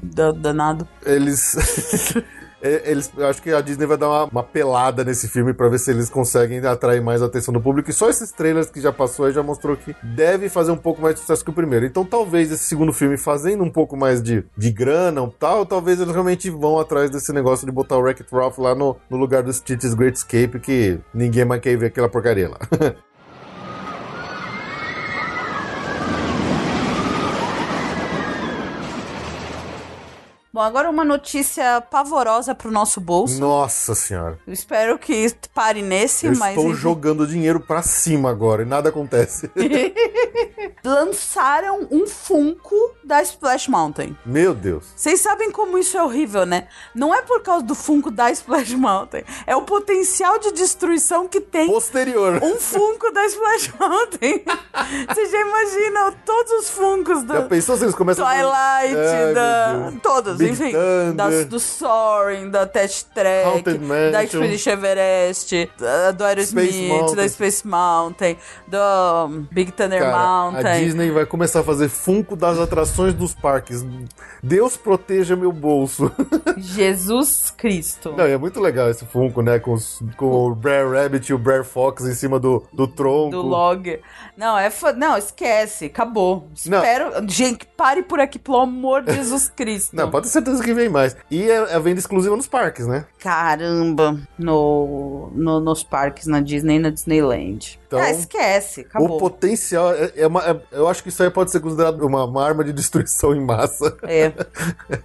da- 0.04 0.32
danado. 0.32 0.88
Eles. 1.06 1.56
é, 2.62 2.92
Eles, 2.92 3.12
eu 3.16 3.28
acho 3.28 3.42
que 3.42 3.52
a 3.52 3.62
Disney 3.62 3.86
vai 3.86 3.98
dar 3.98 4.08
uma, 4.08 4.24
uma 4.26 4.44
pelada 4.44 5.04
nesse 5.04 5.28
filme 5.28 5.54
pra 5.54 5.68
ver 5.70 5.80
se 5.80 5.92
eles 5.92 6.10
conseguem 6.10 6.60
atrair 6.66 7.02
mais 7.02 7.22
a 7.22 7.26
atenção 7.26 7.54
do 7.54 7.62
público. 7.62 7.90
E 7.90 7.94
só 7.94 8.10
esses 8.10 8.32
trailers 8.32 8.70
que 8.70 8.82
já 8.82 8.92
passou 8.92 9.26
aí 9.26 9.34
já 9.34 9.44
mostrou 9.44 9.76
que 9.76 9.96
deve 10.04 10.50
fazer 10.50 10.72
um 10.72 10.78
pouco 10.78 11.02
mais 11.02 11.16
de 11.16 11.22
sucesso 11.22 11.44
que 11.44 11.50
o 11.50 11.54
primeiro. 11.54 11.86
Então 11.86 12.06
talvez 12.06 12.52
esse 12.52 12.64
segundo 12.64 12.94
filme 12.94 13.18
fazendo 13.18 13.64
um 13.64 13.70
pouco 13.70 13.96
mais 13.98 14.22
de, 14.22 14.44
de 14.58 14.72
grana 14.72 15.24
e 15.24 15.32
tal, 15.40 15.66
talvez 15.66 16.00
eles 16.00 16.12
realmente 16.12 16.50
vão 16.50 16.80
atrás 16.80 17.10
desse 17.10 17.32
negócio 17.32 17.66
de 17.66 17.72
botar 17.72 17.98
o 17.98 18.02
Wreck-It 18.02 18.34
Ralph 18.34 18.58
lá 18.58 18.76
no, 18.76 18.96
no 19.10 19.18
lugar 19.18 19.44
do 19.44 19.54
Stitch's 19.54 19.94
Great 19.94 20.18
Escape, 20.18 20.60
que 20.60 21.00
ninguém 21.14 21.46
mais 21.46 21.62
quer 21.62 21.78
ver 21.78 21.88
aquela 21.88 22.10
porcaria 22.10 22.50
lá. 22.50 22.60
Bom, 30.56 30.62
agora 30.62 30.90
uma 30.90 31.04
notícia 31.04 31.82
pavorosa 31.82 32.56
pro 32.56 32.72
nosso 32.72 33.02
bolso. 33.02 33.42
Nossa 33.42 33.94
senhora. 33.94 34.40
Eu 34.48 34.54
espero 34.54 34.98
que 34.98 35.30
pare 35.54 35.82
nesse, 35.82 36.28
Eu 36.28 36.38
mas. 36.38 36.56
estou 36.56 36.72
enfim. 36.72 36.80
jogando 36.80 37.28
dinheiro 37.28 37.60
pra 37.60 37.82
cima 37.82 38.30
agora 38.30 38.62
e 38.62 38.66
nada 38.66 38.88
acontece. 38.88 39.52
Lançaram 40.82 41.86
um 41.92 42.08
Funko 42.08 42.74
da 43.04 43.22
Splash 43.22 43.68
Mountain. 43.68 44.18
Meu 44.26 44.54
Deus. 44.54 44.86
Vocês 44.96 45.20
sabem 45.20 45.52
como 45.52 45.78
isso 45.78 45.98
é 45.98 46.04
horrível, 46.04 46.46
né? 46.46 46.70
Não 46.94 47.14
é 47.14 47.22
por 47.22 47.42
causa 47.42 47.66
do 47.66 47.76
Funko 47.76 48.10
da 48.10 48.32
Splash 48.32 48.76
Mountain. 48.76 49.26
É 49.46 49.58
o 49.58 49.64
potencial 49.64 50.40
de 50.40 50.54
destruição 50.54 51.28
que 51.28 51.42
tem 51.42 51.68
Posterior. 51.68 52.42
um 52.42 52.56
Funko 52.56 53.12
da 53.12 53.26
Splash 53.26 53.74
Mountain. 53.78 54.46
Você 55.14 55.26
já 55.26 55.42
imagina 55.42 56.14
todos 56.26 56.52
os 56.54 56.70
Funkos 56.70 57.24
do 57.24 57.34
Já 57.34 57.42
pensou 57.42 57.76
se 57.76 57.84
eles 57.84 57.96
começam 57.96 58.26
Twilight, 58.26 58.96
Ai, 58.96 59.34
da... 59.34 59.92
Todos, 60.02 60.45
enfim. 60.50 60.72
Das, 61.16 61.46
do 61.46 61.60
Soaring, 61.60 62.50
da 62.50 62.66
Test 62.66 63.08
Track, 63.14 63.64
da 64.12 64.24
Expedition 64.24 64.72
Everest, 64.72 65.70
da, 65.80 66.12
do 66.12 66.24
Aerosmith, 66.24 67.16
da 67.16 67.28
Space 67.28 67.66
Mountain, 67.68 68.38
do 68.68 68.78
um, 69.28 69.48
Big 69.52 69.72
Thunder 69.72 70.00
Cara, 70.00 70.16
a 70.16 70.52
Mountain. 70.52 70.86
Disney 70.86 71.12
vai 71.12 71.26
começar 71.26 71.60
a 71.62 71.64
fazer 71.64 71.90
Funko 71.90 72.36
das 72.36 72.58
atrações 72.60 73.14
dos 73.14 73.34
parques. 73.34 73.86
Deus 74.44 74.78
proteja 74.78 75.36
meu 75.36 75.52
bolso. 75.52 76.12
Jesus 76.58 77.52
Cristo. 77.56 78.14
Não, 78.16 78.26
é 78.26 78.38
muito 78.38 78.60
legal 78.60 78.90
esse 78.90 79.06
Funko, 79.06 79.42
né? 79.42 79.60
Com, 79.60 79.74
os- 79.74 80.00
com 80.18 80.48
o 80.48 80.56
Brer 80.56 80.90
Rabbit 80.90 81.32
e 81.32 81.34
o 81.34 81.38
Brer 81.38 81.64
Fox 81.64 82.04
em 82.06 82.14
cima 82.14 82.40
do, 82.40 82.64
do 82.72 82.88
tronco. 82.88 83.32
Do 83.32 83.42
log. 83.42 84.00
Não, 84.38 84.58
é 84.58 84.70
fo... 84.70 84.92
Não, 84.94 85.18
esquece. 85.18 85.86
Acabou. 85.86 86.48
Não. 86.66 86.78
Espero. 86.80 87.12
Gente, 87.28 87.66
pare 87.66 88.04
por 88.04 88.20
aqui, 88.20 88.38
pelo 88.38 88.60
amor 88.60 89.02
de 89.04 89.14
Jesus 89.14 89.50
Cristo. 89.56 89.96
Não, 89.96 90.10
pode 90.12 90.28
certeza 90.36 90.64
que 90.64 90.74
vem 90.74 90.88
mais. 90.90 91.16
E 91.30 91.50
é, 91.50 91.56
é 91.76 91.80
venda 91.80 92.00
exclusiva 92.00 92.36
nos 92.36 92.48
parques, 92.48 92.86
né? 92.88 93.06
Caramba. 93.20 94.18
No, 94.38 95.30
no- 95.34 95.60
nos 95.60 95.84
parques, 95.84 96.28
na 96.28 96.40
Disney 96.40 96.76
e 96.76 96.80
na 96.80 96.90
Disneyland. 96.90 97.80
Então, 97.88 98.00
ah, 98.00 98.10
esquece. 98.12 98.82
O 98.82 98.86
Acabou. 98.86 99.18
potencial. 99.20 99.92
É, 99.94 100.12
é 100.18 100.28
uma, 100.28 100.44
é- 100.44 100.60
eu 100.72 100.88
acho 100.88 101.02
que 101.04 101.10
isso 101.10 101.22
aí 101.24 101.30
pode 101.30 101.52
ser 101.52 101.60
considerado 101.60 102.02
uma, 102.06 102.26
uma 102.26 102.44
arma 102.46 102.64
de 102.64 102.74
destruição 102.74 103.34
em 103.36 103.44
massa. 103.44 103.96
É. 104.04 104.32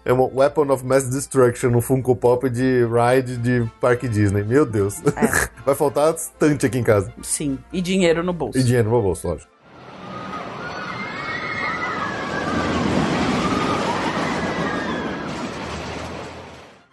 É 0.05 0.13
uma 0.13 0.25
Weapon 0.33 0.71
of 0.73 0.85
Mass 0.85 1.09
Destruction 1.09 1.71
no 1.71 1.81
Funko 1.81 2.15
Pop 2.17 2.49
de 2.49 2.85
Ride 2.87 3.37
de 3.37 3.71
Parque 3.81 4.09
Disney. 4.09 4.43
Meu 4.43 4.65
Deus. 4.67 4.99
É. 5.17 5.49
Vai 5.65 5.75
faltar 5.75 6.15
estante 6.15 6.67
aqui 6.67 6.79
em 6.79 6.83
casa. 6.83 7.13
Sim. 7.23 7.59
E 7.73 7.81
dinheiro 7.81 8.23
no 8.23 8.33
bolso. 8.33 8.59
E 8.59 8.63
dinheiro 8.63 8.91
no 8.91 9.01
bolso, 9.03 9.29
lógico. 9.29 9.51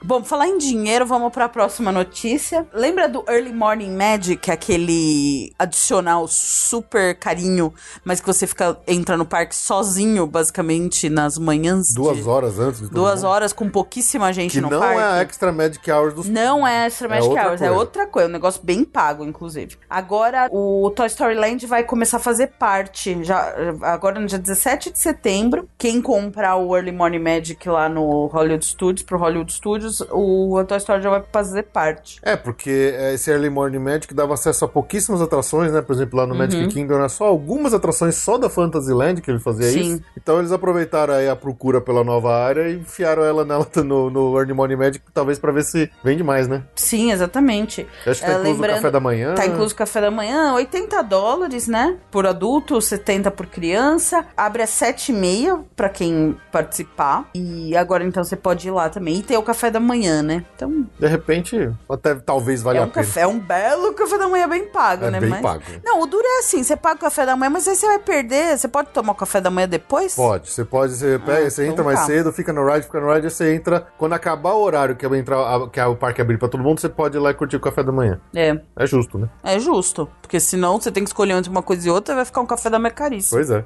Bom, 0.08 0.24
falar 0.24 0.48
em 0.48 0.58
dinheiro, 0.58 1.06
vamos 1.06 1.34
pra 1.34 1.50
próxima 1.50 1.92
notícia. 1.92 2.66
Lembra 2.74 3.10
do 3.10 3.26
Early 3.28 3.52
Morning 3.52 3.92
Magic, 3.94 4.50
aquele 4.50 5.52
adicional 5.60 6.26
super 6.30 7.14
carinho, 7.20 7.74
mas 8.06 8.22
que 8.22 8.26
você 8.26 8.48
fica 8.48 8.78
entra 8.88 9.18
no 9.18 9.26
parque 9.26 9.54
sozinho, 9.54 10.26
basicamente, 10.26 11.10
nas 11.10 11.38
manhãs? 11.38 11.94
Duas 11.94 12.16
de- 12.24 12.24
horas 12.30 12.58
antes 12.58 12.80
de 12.80 12.90
Duas 12.90 13.22
mundo. 13.22 13.30
horas 13.30 13.52
com 13.52 13.70
pouquíssima 13.70 14.32
gente 14.32 14.54
Que 14.54 14.62
no 14.62 14.70
não 14.70 14.80
parque. 14.80 14.98
é 14.98 15.04
a 15.04 15.22
Extra 15.22 15.52
Magic 15.52 15.92
Hours 15.92 16.14
dos 16.14 16.30
Não 16.30 16.66
é 16.66 16.86
Extra 16.86 17.08
É 17.08 17.10
Magic 17.10 17.28
outra 17.28 17.44
Hours, 17.50 17.62
é 17.62 17.66
coisa. 17.68 17.78
outra 17.82 18.08
coisa, 18.08 18.30
um 18.30 18.32
negócio 18.32 18.62
bem 18.64 18.86
pago, 18.86 19.26
inclusive. 19.26 19.76
Agora, 19.90 20.48
o 20.54 20.90
Toy 20.96 21.08
Story 21.08 21.36
Land 21.36 21.66
vai 21.66 21.84
começar 21.84 22.16
a 22.16 22.22
fazer 22.22 22.48
parte, 22.58 23.26
já, 23.26 23.54
agora 23.82 24.22
no 24.22 24.26
dia 24.26 24.40
17 24.40 24.90
de 24.90 25.00
setembro, 25.00 25.68
quem 25.78 26.02
comprar 26.02 26.56
o 26.56 26.74
Early 26.74 26.94
Morning 26.94 27.20
Magic 27.20 27.68
lá 27.68 27.90
no 27.90 28.28
Hollywood 28.28 28.66
Studios, 28.66 29.04
pro 29.06 29.18
Hollywood 29.20 29.52
Studios, 29.52 29.97
o 30.12 30.64
Toy 30.66 30.78
Story 30.78 31.02
já 31.02 31.10
vai 31.10 31.24
fazer 31.32 31.64
parte. 31.64 32.20
É, 32.22 32.36
porque 32.36 32.94
é, 32.98 33.14
esse 33.14 33.32
Early 33.32 33.50
Morning 33.50 33.80
Magic 33.80 34.14
dava 34.14 34.34
acesso 34.34 34.66
a 34.66 34.68
pouquíssimas 34.68 35.22
atrações, 35.22 35.72
né? 35.72 35.82
Por 35.82 35.94
exemplo, 35.96 36.18
lá 36.18 36.26
no 36.26 36.36
Magic 36.36 36.68
Kingdom 36.68 36.96
era 36.96 37.10
só 37.10 37.26
algumas 37.26 37.74
atrações 37.74 38.16
só 38.16 38.38
da 38.38 38.50
Fantasyland 38.50 39.22
que 39.22 39.32
ele 39.32 39.40
fazia 39.40 39.72
Sim. 39.72 39.80
isso. 39.80 40.04
Então 40.16 40.40
eles 40.40 40.52
aproveitaram 40.52 41.14
aí 41.14 41.30
a 41.30 41.36
procura 41.36 41.82
pela 41.82 42.04
nova 42.04 42.36
área 42.36 42.70
e 42.70 42.76
enfiaram 42.76 43.24
ela 43.24 43.46
nela 43.46 43.68
no, 43.84 44.10
no 44.10 44.38
Early 44.38 44.54
Morning 44.54 44.76
Magic, 44.76 45.04
talvez 45.14 45.40
pra 45.40 45.52
ver 45.52 45.64
se 45.64 45.90
vende 46.04 46.24
mais, 46.24 46.48
né? 46.48 46.64
Sim, 46.76 47.12
exatamente. 47.12 47.88
Eu 48.06 48.12
acho 48.12 48.22
que 48.22 48.28
tá 48.28 48.34
É, 48.34 48.40
incluso 48.40 48.64
o 48.64 48.68
café 48.68 48.92
da 48.92 49.00
manhã. 49.00 49.36
Tá 49.36 49.46
incluso 49.46 49.74
o 49.74 49.78
café 49.78 50.02
da 50.02 50.12
manhã, 50.12 50.54
80 50.54 51.02
dólares, 51.04 51.68
né? 51.68 51.98
Por 52.12 52.26
adulto, 52.26 52.80
70 52.82 53.32
por 53.32 53.46
criança. 53.48 54.26
Abre 54.36 54.64
às 54.64 54.70
7h30 54.70 55.64
pra 55.76 55.90
quem 55.90 56.36
participar. 56.52 57.30
E 57.34 57.76
agora 57.76 58.04
então 58.04 58.24
você 58.24 58.36
pode 58.36 58.68
ir 58.68 58.72
lá 58.72 58.90
também. 58.90 59.18
E 59.18 59.24
tem 59.24 59.38
o 59.38 59.44
café 59.44 59.70
da 59.70 59.80
manhã, 59.80 59.87
né? 59.96 60.46
Então 60.56 60.86
De 61.00 61.08
repente, 61.08 61.70
até 61.90 62.16
talvez 62.16 62.62
valha 62.62 62.80
é 62.80 62.82
a 62.82 62.86
um 62.86 62.90
pena. 62.90 63.06
café, 63.06 63.22
é 63.22 63.28
um 63.28 63.40
belo 63.40 63.94
café 63.94 64.18
da 64.18 64.28
manhã 64.28 64.48
bem 64.48 64.66
pago, 64.68 65.06
É 65.06 65.12
né? 65.12 65.20
bem 65.20 65.30
Mas- 65.30 65.42
pago. 65.42 65.64
Não, 65.84 66.02
o 66.02 66.08
duro 66.08 66.24
é 66.26 66.40
assim, 66.40 66.64
você 66.64 66.76
paga 66.76 66.96
o 66.96 67.00
café 67.00 67.26
da 67.26 67.36
manhã, 67.36 67.50
mas 67.50 67.68
aí 67.68 67.76
você 67.76 67.86
vai 67.88 68.00
perder. 68.00 68.58
Você 68.58 68.68
pode 68.68 68.90
tomar 68.90 69.14
o 69.14 69.16
café 69.16 69.40
da 69.42 69.50
manhã 69.50 69.68
depois? 69.68 70.16
Pode, 70.16 70.50
você 70.52 70.64
pode, 70.66 70.94
você, 70.94 71.20
pega, 71.20 71.50
você 71.50 71.64
então 71.64 71.72
entra 71.74 71.84
mais 71.84 72.00
tá. 72.00 72.06
cedo, 72.06 72.32
fica 72.34 72.52
no 72.54 72.66
ride, 72.68 72.86
fica 72.86 73.00
no 73.00 73.14
ride, 73.14 73.30
você 73.30 73.54
entra. 73.54 73.88
Quando 73.98 74.14
acabar 74.14 74.54
o 74.54 74.62
horário 74.62 74.96
que, 74.96 75.08
vai 75.08 75.20
entrar, 75.20 75.38
a- 75.40 75.70
que 75.70 75.80
o 75.82 75.96
parque 75.96 76.22
abrir 76.22 76.38
pra 76.38 76.48
todo 76.48 76.62
mundo, 76.64 76.80
você 76.80 76.90
pode 76.90 77.18
ir 77.18 77.20
lá 77.20 77.32
e 77.32 77.34
curtir 77.34 77.56
o 77.56 77.60
café 77.60 77.84
da 77.84 77.92
manhã. 77.92 78.20
É, 78.36 78.60
É 78.76 78.86
justo, 78.88 79.18
né? 79.18 79.30
é 79.44 79.60
justo. 79.60 80.10
Porque 80.22 80.40
senão 80.40 80.80
você 80.80 80.92
tem 80.92 81.04
que 81.04 81.10
escolher 81.10 81.34
entre 81.34 81.50
uma 81.50 81.62
coisa 81.64 81.88
e 81.88 81.92
outra, 81.92 82.16
vai 82.16 82.26
ficar 82.26 82.42
um 82.42 82.46
café 82.46 82.70
da 82.70 82.80
manhã 82.80 82.94
caríssimo. 82.94 83.38
Pois 83.38 83.50
é. 83.50 83.64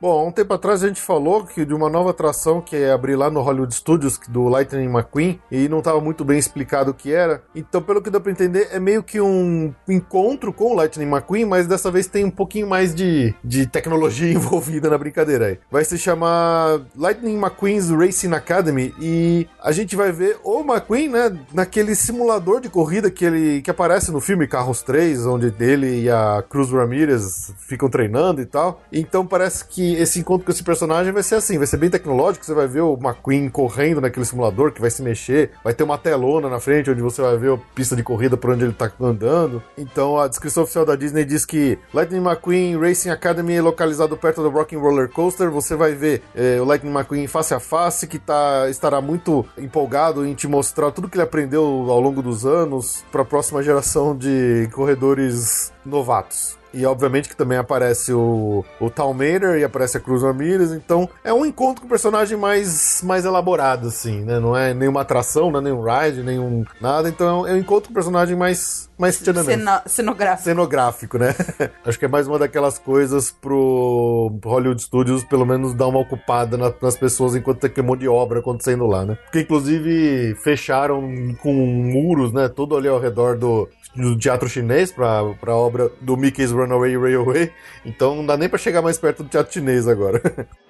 Bom, 0.00 0.28
um 0.28 0.30
tempo 0.30 0.54
atrás 0.54 0.84
a 0.84 0.86
gente 0.86 1.00
falou 1.00 1.44
que 1.44 1.64
de 1.64 1.74
uma 1.74 1.90
nova 1.90 2.10
atração 2.10 2.60
que 2.60 2.76
ia 2.76 2.94
abrir 2.94 3.16
lá 3.16 3.28
no 3.28 3.40
Hollywood 3.40 3.74
Studios 3.74 4.16
do 4.28 4.44
Lightning 4.44 4.86
McQueen 4.86 5.40
e 5.50 5.68
não 5.68 5.78
estava 5.78 6.00
muito 6.00 6.24
bem 6.24 6.38
explicado 6.38 6.92
o 6.92 6.94
que 6.94 7.12
era. 7.12 7.42
Então, 7.52 7.82
pelo 7.82 8.00
que 8.00 8.08
deu 8.08 8.20
para 8.20 8.30
entender, 8.30 8.68
é 8.70 8.78
meio 8.78 9.02
que 9.02 9.20
um 9.20 9.74
encontro 9.88 10.52
com 10.52 10.70
o 10.70 10.74
Lightning 10.74 11.10
McQueen, 11.10 11.46
mas 11.46 11.66
dessa 11.66 11.90
vez 11.90 12.06
tem 12.06 12.24
um 12.24 12.30
pouquinho 12.30 12.68
mais 12.68 12.94
de, 12.94 13.34
de 13.42 13.66
tecnologia 13.66 14.30
envolvida 14.32 14.88
na 14.88 14.96
brincadeira 14.96 15.46
aí. 15.46 15.58
Vai 15.68 15.84
se 15.84 15.98
chamar 15.98 16.80
Lightning 16.96 17.36
McQueen's 17.36 17.90
Racing 17.90 18.32
Academy 18.34 18.94
e 19.00 19.48
a 19.60 19.72
gente 19.72 19.96
vai 19.96 20.12
ver 20.12 20.38
o 20.44 20.60
McQueen, 20.60 21.08
né, 21.08 21.36
naquele 21.52 21.96
simulador 21.96 22.60
de 22.60 22.68
corrida 22.68 23.10
que 23.10 23.24
ele 23.24 23.62
que 23.62 23.70
aparece 23.70 24.12
no 24.12 24.20
filme 24.20 24.46
Carros 24.46 24.80
3, 24.80 25.26
onde 25.26 25.52
ele 25.58 26.02
e 26.02 26.08
a 26.08 26.44
Cruz 26.48 26.70
Ramirez 26.70 27.52
ficam 27.58 27.90
treinando 27.90 28.40
e 28.40 28.46
tal. 28.46 28.80
Então 28.92 29.26
parece 29.26 29.64
que 29.64 29.87
esse 29.94 30.18
encontro 30.18 30.44
com 30.44 30.52
esse 30.52 30.62
personagem 30.62 31.12
vai 31.12 31.22
ser 31.22 31.36
assim, 31.36 31.58
vai 31.58 31.66
ser 31.66 31.76
bem 31.76 31.90
tecnológico, 31.90 32.44
você 32.44 32.54
vai 32.54 32.66
ver 32.66 32.80
o 32.80 32.94
McQueen 32.94 33.48
correndo 33.48 34.00
naquele 34.00 34.24
simulador 34.24 34.72
que 34.72 34.80
vai 34.80 34.90
se 34.90 35.02
mexer, 35.02 35.50
vai 35.62 35.74
ter 35.74 35.84
uma 35.84 35.98
telona 35.98 36.48
na 36.48 36.60
frente 36.60 36.90
onde 36.90 37.02
você 37.02 37.22
vai 37.22 37.36
ver 37.36 37.52
a 37.52 37.58
pista 37.74 37.94
de 37.94 38.02
corrida 38.02 38.36
por 38.36 38.50
onde 38.50 38.64
ele 38.64 38.72
tá 38.72 38.90
andando. 39.00 39.62
Então 39.76 40.18
a 40.18 40.28
descrição 40.28 40.62
oficial 40.62 40.84
da 40.84 40.96
Disney 40.96 41.24
diz 41.24 41.44
que 41.44 41.78
Lightning 41.92 42.24
McQueen 42.24 42.78
Racing 42.78 43.10
Academy 43.10 43.54
é 43.54 43.62
localizado 43.62 44.16
perto 44.16 44.42
do 44.42 44.50
Rocking 44.50 44.76
Roller 44.76 45.08
Coaster, 45.08 45.50
você 45.50 45.76
vai 45.76 45.94
ver 45.94 46.22
eh, 46.34 46.58
o 46.60 46.64
Lightning 46.64 46.92
McQueen 46.92 47.26
face 47.26 47.54
a 47.54 47.60
face, 47.60 48.06
que 48.06 48.18
tá, 48.18 48.68
estará 48.68 49.00
muito 49.00 49.44
empolgado 49.56 50.26
em 50.26 50.34
te 50.34 50.48
mostrar 50.48 50.90
tudo 50.90 51.08
que 51.08 51.16
ele 51.16 51.24
aprendeu 51.24 51.62
ao 51.62 52.00
longo 52.00 52.22
dos 52.22 52.44
anos 52.44 53.04
para 53.12 53.22
a 53.22 53.24
próxima 53.24 53.62
geração 53.62 54.16
de 54.16 54.68
corredores 54.72 55.72
novatos. 55.84 56.57
E 56.72 56.84
obviamente 56.84 57.28
que 57.28 57.36
também 57.36 57.56
aparece 57.58 58.12
o, 58.12 58.64
o 58.80 58.90
Tal 58.90 59.12
Mater 59.14 59.58
e 59.58 59.64
aparece 59.64 59.96
a 59.96 60.00
Cruz 60.00 60.22
Ramirez, 60.22 60.72
então 60.72 61.08
é 61.24 61.32
um 61.32 61.46
encontro 61.46 61.80
com 61.82 61.86
o 61.86 61.90
personagem 61.90 62.36
mais, 62.36 63.00
mais 63.02 63.24
elaborado, 63.24 63.88
assim, 63.88 64.20
né? 64.22 64.38
Não 64.38 64.56
é 64.56 64.74
nenhuma 64.74 65.00
atração, 65.00 65.50
não 65.50 65.60
é 65.60 65.62
nenhum 65.62 65.82
ride, 65.82 66.22
nenhum 66.22 66.64
nada, 66.80 67.08
então 67.08 67.46
é 67.46 67.52
um 67.52 67.56
encontro 67.56 67.88
com 67.88 67.92
o 67.92 67.94
personagem 67.94 68.36
mais, 68.36 68.90
mais 68.98 69.16
Cena- 69.16 69.82
cenográfico. 69.86 70.44
cenográfico, 70.44 71.18
né? 71.18 71.34
Acho 71.86 71.98
que 71.98 72.04
é 72.04 72.08
mais 72.08 72.28
uma 72.28 72.38
daquelas 72.38 72.78
coisas 72.78 73.30
pro 73.30 74.38
Hollywood 74.44 74.82
Studios, 74.82 75.24
pelo 75.24 75.46
menos, 75.46 75.74
dar 75.74 75.86
uma 75.88 76.00
ocupada 76.00 76.56
na- 76.56 76.72
nas 76.82 76.96
pessoas 76.96 77.34
enquanto 77.34 77.60
tem 77.60 77.70
aquele 77.70 77.86
monte 77.86 78.00
de 78.00 78.08
obra 78.08 78.40
acontecendo 78.40 78.86
lá, 78.86 79.04
né? 79.04 79.16
Porque, 79.24 79.40
inclusive, 79.40 80.34
fecharam 80.42 81.02
com 81.42 81.52
muros, 81.52 82.32
né? 82.32 82.48
Tudo 82.48 82.76
ali 82.76 82.88
ao 82.88 83.00
redor 83.00 83.36
do, 83.38 83.68
do 83.94 84.16
teatro 84.16 84.48
chinês 84.48 84.92
pra, 84.92 85.22
pra 85.40 85.54
obra 85.54 85.90
do 86.00 86.16
Mickey's 86.16 86.50
Runaway 86.50 86.96
Railway. 86.96 87.52
Então 87.84 88.14
não 88.14 88.26
dá 88.26 88.36
nem 88.36 88.48
pra 88.48 88.58
chegar 88.58 88.82
mais 88.82 88.98
perto 88.98 89.22
do 89.22 89.28
teatro 89.28 89.52
chinês 89.52 89.88
agora. 89.88 90.20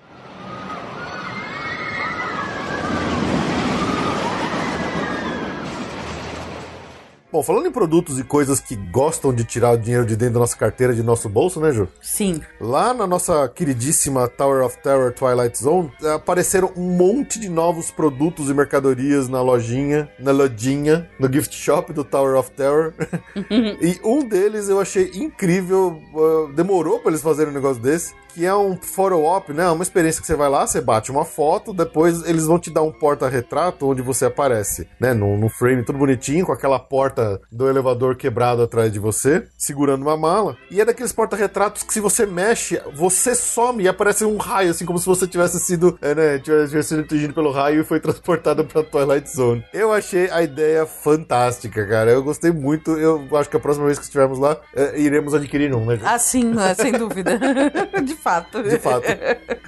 Bom, 7.38 7.42
falando 7.44 7.68
em 7.68 7.70
produtos 7.70 8.18
e 8.18 8.24
coisas 8.24 8.58
que 8.58 8.74
gostam 8.74 9.32
de 9.32 9.44
tirar 9.44 9.70
o 9.70 9.78
dinheiro 9.78 10.04
de 10.04 10.16
dentro 10.16 10.34
da 10.34 10.40
nossa 10.40 10.56
carteira, 10.56 10.92
de 10.92 11.04
nosso 11.04 11.28
bolso, 11.28 11.60
né, 11.60 11.70
Ju? 11.70 11.86
Sim. 12.02 12.40
Lá 12.60 12.92
na 12.92 13.06
nossa 13.06 13.48
queridíssima 13.48 14.26
Tower 14.26 14.64
of 14.64 14.76
Terror 14.78 15.12
Twilight 15.12 15.56
Zone, 15.56 15.88
apareceram 16.12 16.72
um 16.76 16.96
monte 16.96 17.38
de 17.38 17.48
novos 17.48 17.92
produtos 17.92 18.50
e 18.50 18.54
mercadorias 18.54 19.28
na 19.28 19.40
lojinha, 19.40 20.10
na 20.18 20.32
lojinha, 20.32 21.08
no 21.16 21.32
gift 21.32 21.54
shop 21.54 21.92
do 21.92 22.02
Tower 22.02 22.36
of 22.36 22.50
Terror. 22.50 22.92
e 23.80 24.00
um 24.02 24.26
deles 24.26 24.68
eu 24.68 24.80
achei 24.80 25.08
incrível, 25.14 25.96
uh, 26.12 26.52
demorou 26.54 26.98
pra 26.98 27.12
eles 27.12 27.22
fazerem 27.22 27.52
um 27.52 27.54
negócio 27.54 27.80
desse, 27.80 28.14
que 28.34 28.46
é 28.46 28.54
um 28.54 28.76
photo 28.76 29.20
op, 29.20 29.52
né? 29.52 29.68
Uma 29.68 29.82
experiência 29.82 30.20
que 30.20 30.26
você 30.26 30.36
vai 30.36 30.48
lá, 30.48 30.66
você 30.66 30.80
bate 30.80 31.10
uma 31.10 31.24
foto, 31.24 31.72
depois 31.72 32.22
eles 32.24 32.46
vão 32.46 32.56
te 32.56 32.70
dar 32.70 32.82
um 32.82 32.92
porta-retrato 32.92 33.88
onde 33.88 34.00
você 34.00 34.26
aparece, 34.26 34.88
né? 35.00 35.12
No, 35.12 35.36
no 35.36 35.48
frame 35.48 35.82
tudo 35.82 35.98
bonitinho, 35.98 36.46
com 36.46 36.52
aquela 36.52 36.78
porta 36.78 37.27
do 37.50 37.68
elevador 37.68 38.16
quebrado 38.16 38.62
atrás 38.62 38.92
de 38.92 38.98
você, 38.98 39.46
segurando 39.56 40.02
uma 40.02 40.16
mala. 40.16 40.56
E 40.70 40.80
é 40.80 40.84
daqueles 40.84 41.12
porta-retratos 41.12 41.82
que 41.82 41.92
se 41.92 42.00
você 42.00 42.26
mexe, 42.26 42.80
você 42.94 43.34
some 43.34 43.82
e 43.82 43.88
aparece 43.88 44.24
um 44.24 44.36
raio, 44.36 44.70
assim 44.70 44.84
como 44.84 44.98
se 44.98 45.06
você 45.06 45.26
tivesse 45.26 45.58
sido, 45.60 45.98
é, 46.00 46.14
né? 46.14 46.38
Tivesse, 46.38 46.82
sido 46.82 47.00
atingido 47.02 47.34
pelo 47.34 47.50
raio 47.50 47.80
e 47.80 47.84
foi 47.84 48.00
transportado 48.00 48.64
pra 48.64 48.82
Twilight 48.82 49.28
Zone. 49.34 49.64
Eu 49.72 49.92
achei 49.92 50.30
a 50.30 50.42
ideia 50.42 50.86
fantástica, 50.86 51.86
cara. 51.86 52.10
Eu 52.10 52.22
gostei 52.22 52.50
muito. 52.50 52.92
Eu 52.92 53.28
acho 53.36 53.48
que 53.50 53.56
a 53.56 53.60
próxima 53.60 53.86
vez 53.86 53.98
que 53.98 54.04
estivermos 54.04 54.38
lá, 54.38 54.56
é, 54.74 54.98
iremos 55.00 55.34
adquirir 55.34 55.74
um, 55.74 55.84
né? 55.84 55.98
Ah, 56.02 56.18
sim, 56.18 56.54
é, 56.58 56.74
sem 56.74 56.92
dúvida. 56.92 57.38
de 58.04 58.14
fato. 58.14 58.62
De 58.62 58.78
fato. 58.78 59.06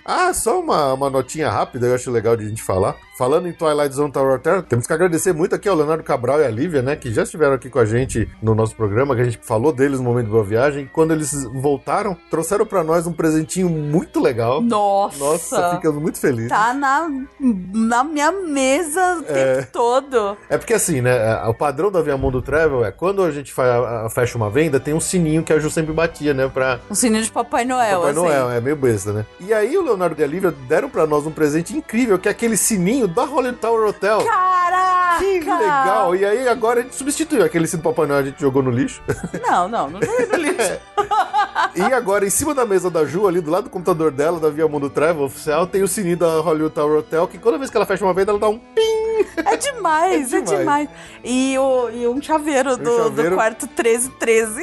Ah, 0.05 0.33
só 0.33 0.61
uma, 0.61 0.95
uma 0.95 1.11
notinha 1.11 1.51
rápida, 1.51 1.87
eu 1.87 1.95
acho 1.95 2.11
legal 2.11 2.37
de 2.37 2.45
a 2.45 2.49
gente 2.49 2.63
falar. 2.63 2.97
Falando 3.21 3.47
em 3.49 3.53
Twilight 3.53 3.95
Zone 3.95 4.11
Tower 4.11 4.37
of 4.37 4.43
Terror, 4.43 4.63
temos 4.63 4.87
que 4.87 4.93
agradecer 4.95 5.35
muito 5.35 5.55
aqui 5.55 5.69
ao 5.69 5.77
Leonardo 5.77 6.03
Cabral 6.03 6.41
e 6.41 6.45
a 6.47 6.49
Lívia, 6.49 6.81
né? 6.81 6.97
Que 6.97 7.13
já 7.13 7.23
estiveram 7.23 7.53
aqui 7.53 7.69
com 7.69 7.79
a 7.79 7.85
gente 7.85 8.27
no 8.43 8.55
nosso 8.55 8.75
programa, 8.75 9.15
que 9.15 9.21
a 9.21 9.25
gente 9.25 9.39
falou 9.43 9.75
deles 9.75 9.99
no 9.99 10.05
momento 10.05 10.29
da 10.29 10.33
boa 10.33 10.43
viagem. 10.43 10.89
Quando 10.91 11.13
eles 11.13 11.45
voltaram, 11.53 12.17
trouxeram 12.31 12.65
pra 12.65 12.83
nós 12.83 13.07
um 13.07 13.13
presentinho 13.13 13.69
muito 13.69 14.21
legal. 14.21 14.63
Nossa. 14.63 15.19
Nossa, 15.19 15.75
ficamos 15.77 16.01
muito 16.01 16.19
felizes. 16.19 16.49
Tá 16.49 16.73
na, 16.73 17.11
na 17.39 18.03
minha 18.05 18.33
mesa 18.33 19.19
o 19.19 19.23
tempo 19.23 19.69
todo. 19.71 20.39
É 20.49 20.57
porque 20.57 20.73
assim, 20.73 21.03
né? 21.03 21.45
O 21.45 21.53
padrão 21.53 21.93
da 21.93 22.01
Viamundo 22.01 22.41
Travel 22.41 22.87
é 22.87 22.91
quando 22.91 23.23
a 23.23 23.31
gente 23.31 23.53
fecha 24.15 24.39
uma 24.39 24.49
venda, 24.49 24.81
tem 24.81 24.95
um 24.95 25.01
sininho 25.01 25.43
que 25.43 25.53
a 25.53 25.59
Ju 25.59 25.69
sempre 25.69 25.93
batia, 25.93 26.33
né? 26.33 26.49
Pra, 26.49 26.81
Um 26.91 26.95
sininho 26.95 27.23
de 27.23 27.31
Papai 27.31 27.67
Noel, 27.67 27.99
Papai 27.99 28.13
assim. 28.13 28.21
Noel, 28.21 28.51
é 28.51 28.63
meio 28.63 28.77
besta, 28.77 29.13
né? 29.13 29.27
E 29.39 29.53
aí 29.53 29.77
o 29.77 29.83
Leonardo 29.83 30.19
e 30.19 30.25
a 30.25 30.27
Lívia 30.27 30.55
deram 30.67 30.89
pra 30.89 31.07
nós 31.07 31.27
um 31.27 31.31
presente 31.31 31.77
incrível, 31.77 32.19
que 32.19 32.27
é 32.27 32.31
aquele 32.31 32.57
sininho 32.57 33.10
da 33.11 33.25
Hollywood 33.25 33.59
Tower 33.59 33.89
Hotel. 33.89 34.25
Caraca! 34.25 35.19
Que 35.19 35.41
legal! 35.41 36.17
E 36.17 36.25
aí 36.25 36.49
agora 36.49 36.81
a 36.81 36.83
gente 36.83 36.95
substituiu 36.95 37.45
aquele 37.45 37.67
do 37.67 37.83
Papai 37.83 38.07
Noel, 38.07 38.21
a 38.21 38.23
gente 38.25 38.41
jogou 38.41 38.63
no 38.63 38.71
lixo. 38.71 39.03
Não, 39.47 39.69
não, 39.69 39.91
não 39.91 40.01
joguei 40.01 40.27
no 40.27 40.37
lixo. 40.43 40.79
E 41.75 41.83
agora 41.93 42.27
em 42.27 42.31
cima 42.31 42.55
da 42.55 42.65
mesa 42.65 42.91
da 42.91 43.05
Ju, 43.05 43.27
ali 43.27 43.41
do 43.41 43.51
lado 43.51 43.65
do 43.65 43.71
computador 43.71 44.11
dela, 44.11 44.39
da 44.41 44.51
Via 44.51 44.67
Mundo 44.69 44.91
Travel 44.91 45.25
oficial, 45.25 45.67
tem 45.67 45.83
o 45.83 45.89
sininho 45.89 46.17
da 46.17 46.41
Hollywood 46.41 46.75
Tower 46.75 46.99
Hotel, 46.99 47.27
que 47.29 47.39
toda 47.39 47.59
vez 47.59 47.71
que 47.71 47.77
ela 47.77 47.87
fecha 47.87 48.05
uma 48.05 48.15
venda, 48.15 48.33
ela 48.33 48.41
dá 48.41 48.49
um 48.49 48.59
pim! 48.59 49.01
É 49.45 49.57
demais, 49.57 50.33
É 50.33 50.39
é 50.39 50.41
demais. 50.41 50.59
demais. 50.59 50.89
E, 51.23 51.59
o, 51.59 51.91
e 51.91 52.09
um 52.09 52.21
chaveiro, 52.21 52.77
do, 52.77 52.97
chaveiro. 52.97 53.31
do 53.31 53.37
quarto 53.37 53.67
1313. 53.67 54.55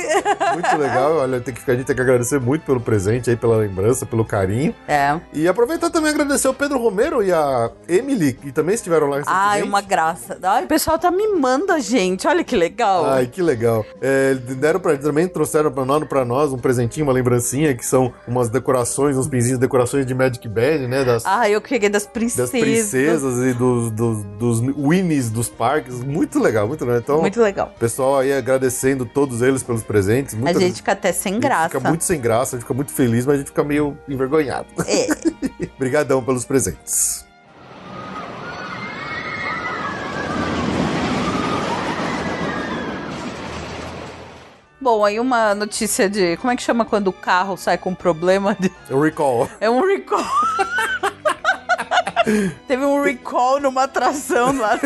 Muito 0.54 0.78
legal, 0.78 1.16
olha, 1.18 1.40
tem 1.40 1.54
que, 1.54 1.70
a 1.70 1.76
gente 1.76 1.86
tem 1.86 1.96
que 1.96 2.02
agradecer 2.02 2.40
muito 2.40 2.66
pelo 2.66 2.80
presente 2.80 3.30
aí, 3.30 3.36
pela 3.36 3.58
lembrança, 3.58 4.06
pelo 4.06 4.26
carinho. 4.26 4.74
É. 4.88 5.20
E 5.34 5.48
aproveitar 5.48 5.90
também 5.90 6.12
agradecer 6.12 6.48
o 6.48 6.54
Pedro 6.54 6.80
Romero 6.80 7.24
e 7.24 7.32
a 7.32 7.72
Emily, 7.88 8.34
que 8.34 8.52
também 8.52 8.76
estiveram 8.76 9.08
lá 9.08 9.18
recentemente. 9.18 9.48
Ai, 9.48 9.64
uma 9.64 9.82
graça. 9.82 10.38
Ai, 10.42 10.64
o 10.64 10.68
pessoal 10.68 10.98
tá 10.98 11.12
mimando 11.12 11.72
a 11.72 11.80
gente, 11.80 12.28
olha 12.28 12.44
que 12.44 12.56
legal. 12.56 13.06
Ai, 13.06 13.28
que 13.28 13.42
legal. 13.42 13.86
É, 14.02 14.34
deram 14.34 14.80
pra, 14.80 14.98
também 14.98 15.28
trouxeram 15.28 15.72
pra 15.72 15.86
nós, 15.86 16.04
pra 16.06 16.26
nós 16.26 16.52
um 16.52 16.58
presentinho, 16.58 16.97
uma 17.04 17.14
lembrancinha, 17.14 17.74
que 17.76 17.86
são 17.86 18.14
umas 18.28 18.50
decorações, 18.50 19.18
uns 19.18 19.28
pinzinhos, 19.28 19.60
decorações 19.60 20.06
de 20.06 20.14
Magic 20.14 20.48
Band, 20.48 20.88
né? 20.88 21.04
Das, 21.04 21.24
Ah, 21.26 21.50
eu 21.50 21.62
peguei 21.62 21.90
das 21.90 22.06
princesas. 22.06 22.52
das 22.52 22.62
princesas 22.62 23.46
e 23.46 23.54
dos, 23.54 23.92
dos, 23.92 24.24
dos 24.40 24.60
Winnies 24.60 25.30
dos 25.30 25.50
parques. 25.50 26.04
Muito 26.04 26.40
legal, 26.40 26.68
muito 26.68 26.84
legal. 26.86 27.00
Então, 27.00 27.22
Muito 27.22 27.42
legal. 27.42 27.74
pessoal 27.80 28.20
aí 28.20 28.34
agradecendo 28.34 29.06
todos 29.06 29.42
eles 29.42 29.62
pelos 29.64 29.84
presentes. 29.84 30.34
A 30.34 30.38
Muitas- 30.38 30.62
gente 30.62 30.76
fica 30.78 30.92
até 30.94 31.12
sem 31.12 31.36
a 31.36 31.40
graça. 31.40 31.70
Fica 31.80 31.90
muito 31.90 32.04
sem 32.04 32.20
graça, 32.20 32.56
a 32.56 32.60
gente 32.60 32.64
fica 32.64 32.74
muito 32.74 32.92
feliz, 32.92 33.26
mas 33.26 33.36
a 33.36 33.38
gente 33.40 33.48
fica 33.48 33.64
meio 33.64 33.98
envergonhado. 34.08 34.68
É. 34.88 35.08
Obrigadão 35.76 36.24
pelos 36.24 36.46
presentes. 36.46 37.27
Bom, 44.88 45.04
aí 45.04 45.20
uma 45.20 45.54
notícia 45.54 46.10
de. 46.10 46.38
Como 46.38 46.50
é 46.50 46.56
que 46.56 46.64
chama 46.64 46.86
quando 46.86 47.10
o 47.10 47.12
carro 47.12 47.58
sai 47.58 47.78
com 47.78 47.94
problema? 47.94 48.56
de- 48.58 48.72
Eu 48.90 49.02
recall. 49.02 49.50
É 49.60 49.70
um 49.70 49.86
recall. 49.86 50.24
Teve 52.70 52.86
um 52.86 53.02
recall 53.04 53.60
numa 53.60 53.84
atração 53.84 54.58
lá. 54.58 54.80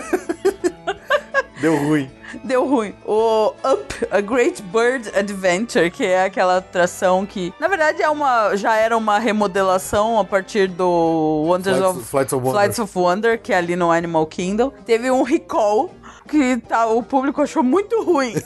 Deu 1.61 1.77
ruim. 1.77 2.09
Deu 2.43 2.65
ruim. 2.67 2.95
O 3.05 3.53
Up, 3.63 4.07
a 4.09 4.19
Great 4.21 4.59
Bird 4.63 5.07
Adventure, 5.15 5.91
que 5.91 6.03
é 6.03 6.23
aquela 6.25 6.57
atração 6.57 7.23
que, 7.23 7.53
na 7.59 7.67
verdade, 7.67 8.01
é 8.01 8.09
uma, 8.09 8.55
já 8.55 8.75
era 8.75 8.97
uma 8.97 9.19
remodelação 9.19 10.17
a 10.19 10.25
partir 10.25 10.67
do 10.67 11.43
Wonders 11.47 11.77
Flights- 11.77 11.95
of, 11.99 12.05
Flights 12.09 12.33
of 12.33 12.43
Wonder. 12.47 12.59
Flights 12.59 12.79
of 12.79 12.97
Wonder, 12.97 13.39
que 13.39 13.53
é 13.53 13.57
ali 13.57 13.75
no 13.75 13.91
Animal 13.91 14.25
Kingdom. 14.25 14.71
Teve 14.83 15.11
um 15.11 15.21
recall 15.21 15.91
que 16.27 16.57
tá, 16.57 16.87
o 16.87 17.03
público 17.03 17.39
achou 17.39 17.61
muito 17.61 18.01
ruim. 18.01 18.33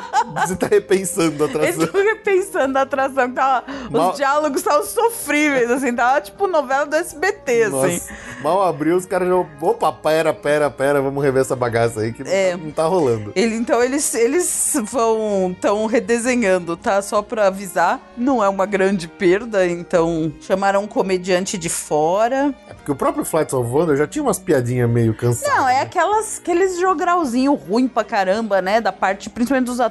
Você 0.46 0.56
tá 0.56 0.66
repensando 0.66 1.42
a 1.42 1.46
atração. 1.46 1.82
estão 1.84 2.02
repensando 2.02 2.78
a 2.78 2.82
atração, 2.82 3.32
tava, 3.32 3.64
Mal- 3.90 4.10
os 4.10 4.16
diálogos 4.16 4.58
estavam 4.60 4.84
sofríveis, 4.86 5.70
assim, 5.70 5.94
tava 5.94 6.20
tipo 6.20 6.46
novela 6.46 6.86
do 6.86 6.94
SBT, 6.96 7.62
assim. 7.64 7.72
Nossa, 7.72 8.12
mal 8.42 8.62
abriu, 8.62 8.96
os 8.96 9.06
caras 9.06 9.28
já. 9.28 9.34
Opa, 9.34 9.92
pera, 9.92 10.32
pera, 10.32 10.70
pera, 10.70 11.00
vamos 11.02 11.22
rever 11.22 11.42
essa 11.42 11.56
bagaça 11.56 12.00
aí 12.00 12.12
que 12.12 12.22
não, 12.24 12.30
É. 12.30 12.50
tá, 12.52 12.56
não 12.58 12.70
tá 12.70 12.84
rolando. 12.84 13.32
Ele- 13.34 13.56
então 13.56 13.82
eles, 13.82 14.14
eles 14.14 14.76
vão 14.84 15.50
estão 15.52 15.86
redesenhando, 15.86 16.76
tá? 16.76 17.02
Só 17.02 17.22
pra 17.22 17.46
avisar, 17.48 18.00
não 18.16 18.42
é 18.42 18.48
uma 18.48 18.66
grande 18.66 19.08
perda, 19.08 19.66
então 19.66 20.32
chamaram 20.40 20.82
um 20.84 20.86
comediante 20.86 21.58
de 21.58 21.68
fora. 21.68 22.54
É 22.68 22.74
porque 22.74 22.90
o 22.90 22.94
próprio 22.94 23.24
Flights 23.24 23.52
of 23.54 23.68
Wonder 23.70 23.96
já 23.96 24.06
tinha 24.06 24.22
umas 24.22 24.38
piadinhas 24.38 24.88
meio 24.88 25.14
cansadas. 25.14 25.56
Não, 25.56 25.68
é 25.68 25.80
aquelas 25.80 26.38
aqueles 26.38 26.78
jogralzinho 26.78 27.54
ruim 27.54 27.88
pra 27.88 28.04
caramba, 28.04 28.60
né, 28.62 28.80
da 28.80 28.92
parte 28.92 29.28
principalmente 29.28 29.66
dos 29.66 29.80
atores 29.80 29.89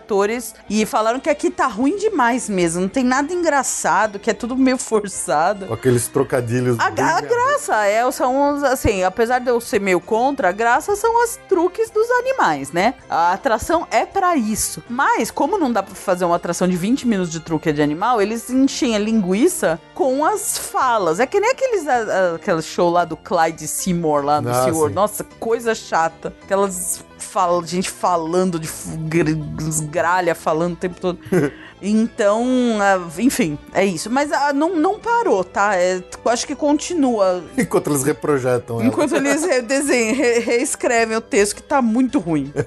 e 0.69 0.85
falaram 0.85 1.19
que 1.19 1.29
aqui 1.29 1.49
tá 1.49 1.67
ruim 1.67 1.97
demais 1.97 2.49
mesmo, 2.49 2.81
não 2.81 2.89
tem 2.89 3.03
nada 3.03 3.31
engraçado, 3.33 4.17
que 4.19 4.29
é 4.29 4.33
tudo 4.33 4.55
meio 4.55 4.77
forçado. 4.77 5.65
Com 5.67 5.73
aqueles 5.73 6.07
trocadilhos. 6.07 6.79
A, 6.79 6.85
a 6.87 7.21
graça 7.21 7.85
é, 7.85 8.09
são 8.11 8.55
os, 8.55 8.63
assim, 8.63 9.03
apesar 9.03 9.39
de 9.39 9.49
eu 9.49 9.59
ser 9.61 9.79
meio 9.79 9.99
contra, 9.99 10.49
a 10.49 10.51
graça 10.51 10.95
são 10.95 11.23
as 11.23 11.37
truques 11.47 11.89
dos 11.89 12.09
animais, 12.11 12.71
né? 12.71 12.95
A 13.09 13.33
atração 13.33 13.87
é 13.91 14.05
pra 14.05 14.35
isso. 14.35 14.83
Mas, 14.89 15.29
como 15.31 15.57
não 15.57 15.71
dá 15.71 15.83
pra 15.83 15.93
fazer 15.95 16.25
uma 16.25 16.35
atração 16.35 16.67
de 16.67 16.75
20 16.77 17.07
minutos 17.07 17.31
de 17.31 17.39
truque 17.39 17.71
de 17.71 17.81
animal, 17.81 18.21
eles 18.21 18.49
enchem 18.49 18.95
a 18.95 18.99
linguiça 18.99 19.79
com 19.93 20.25
as 20.25 20.57
falas. 20.57 21.19
É 21.19 21.25
que 21.25 21.39
nem 21.39 21.51
aqueles 21.51 21.87
a- 21.87 21.93
a- 21.93 22.35
aquele 22.35 22.61
show 22.61 22.89
lá 22.89 23.05
do 23.05 23.17
Clyde 23.17 23.67
Seymour 23.67 24.23
lá 24.23 24.41
no 24.41 24.49
Ah, 24.49 24.65
sim. 24.71 24.93
Nossa, 24.93 25.23
coisa 25.39 25.75
chata. 25.75 26.33
Aquelas 26.43 27.03
fala, 27.29 27.65
gente 27.65 27.89
falando 27.89 28.59
de 28.59 28.67
gralha 29.89 30.35
falando 30.35 30.73
o 30.73 30.77
tempo 30.77 30.99
todo. 30.99 31.19
Então, 31.81 32.45
ah, 32.81 33.07
enfim, 33.19 33.57
é 33.73 33.85
isso. 33.85 34.09
Mas 34.09 34.33
ah, 34.33 34.51
não, 34.51 34.75
não 34.75 34.99
parou, 34.99 35.45
tá? 35.45 35.77
É, 35.77 35.95
eu 36.25 36.29
acho 36.29 36.45
que 36.45 36.53
continua. 36.53 37.41
Enquanto 37.57 37.89
eles 37.89 38.03
reprojetam 38.03 38.81
ela. 38.81 38.85
Enquanto 38.85 39.15
eles 39.15 39.45
redesenham, 39.45 40.13
re- 40.13 40.39
reescrevem 40.39 41.15
o 41.15 41.21
texto, 41.21 41.55
que 41.55 41.63
tá 41.63 41.81
muito 41.81 42.19
ruim. 42.19 42.51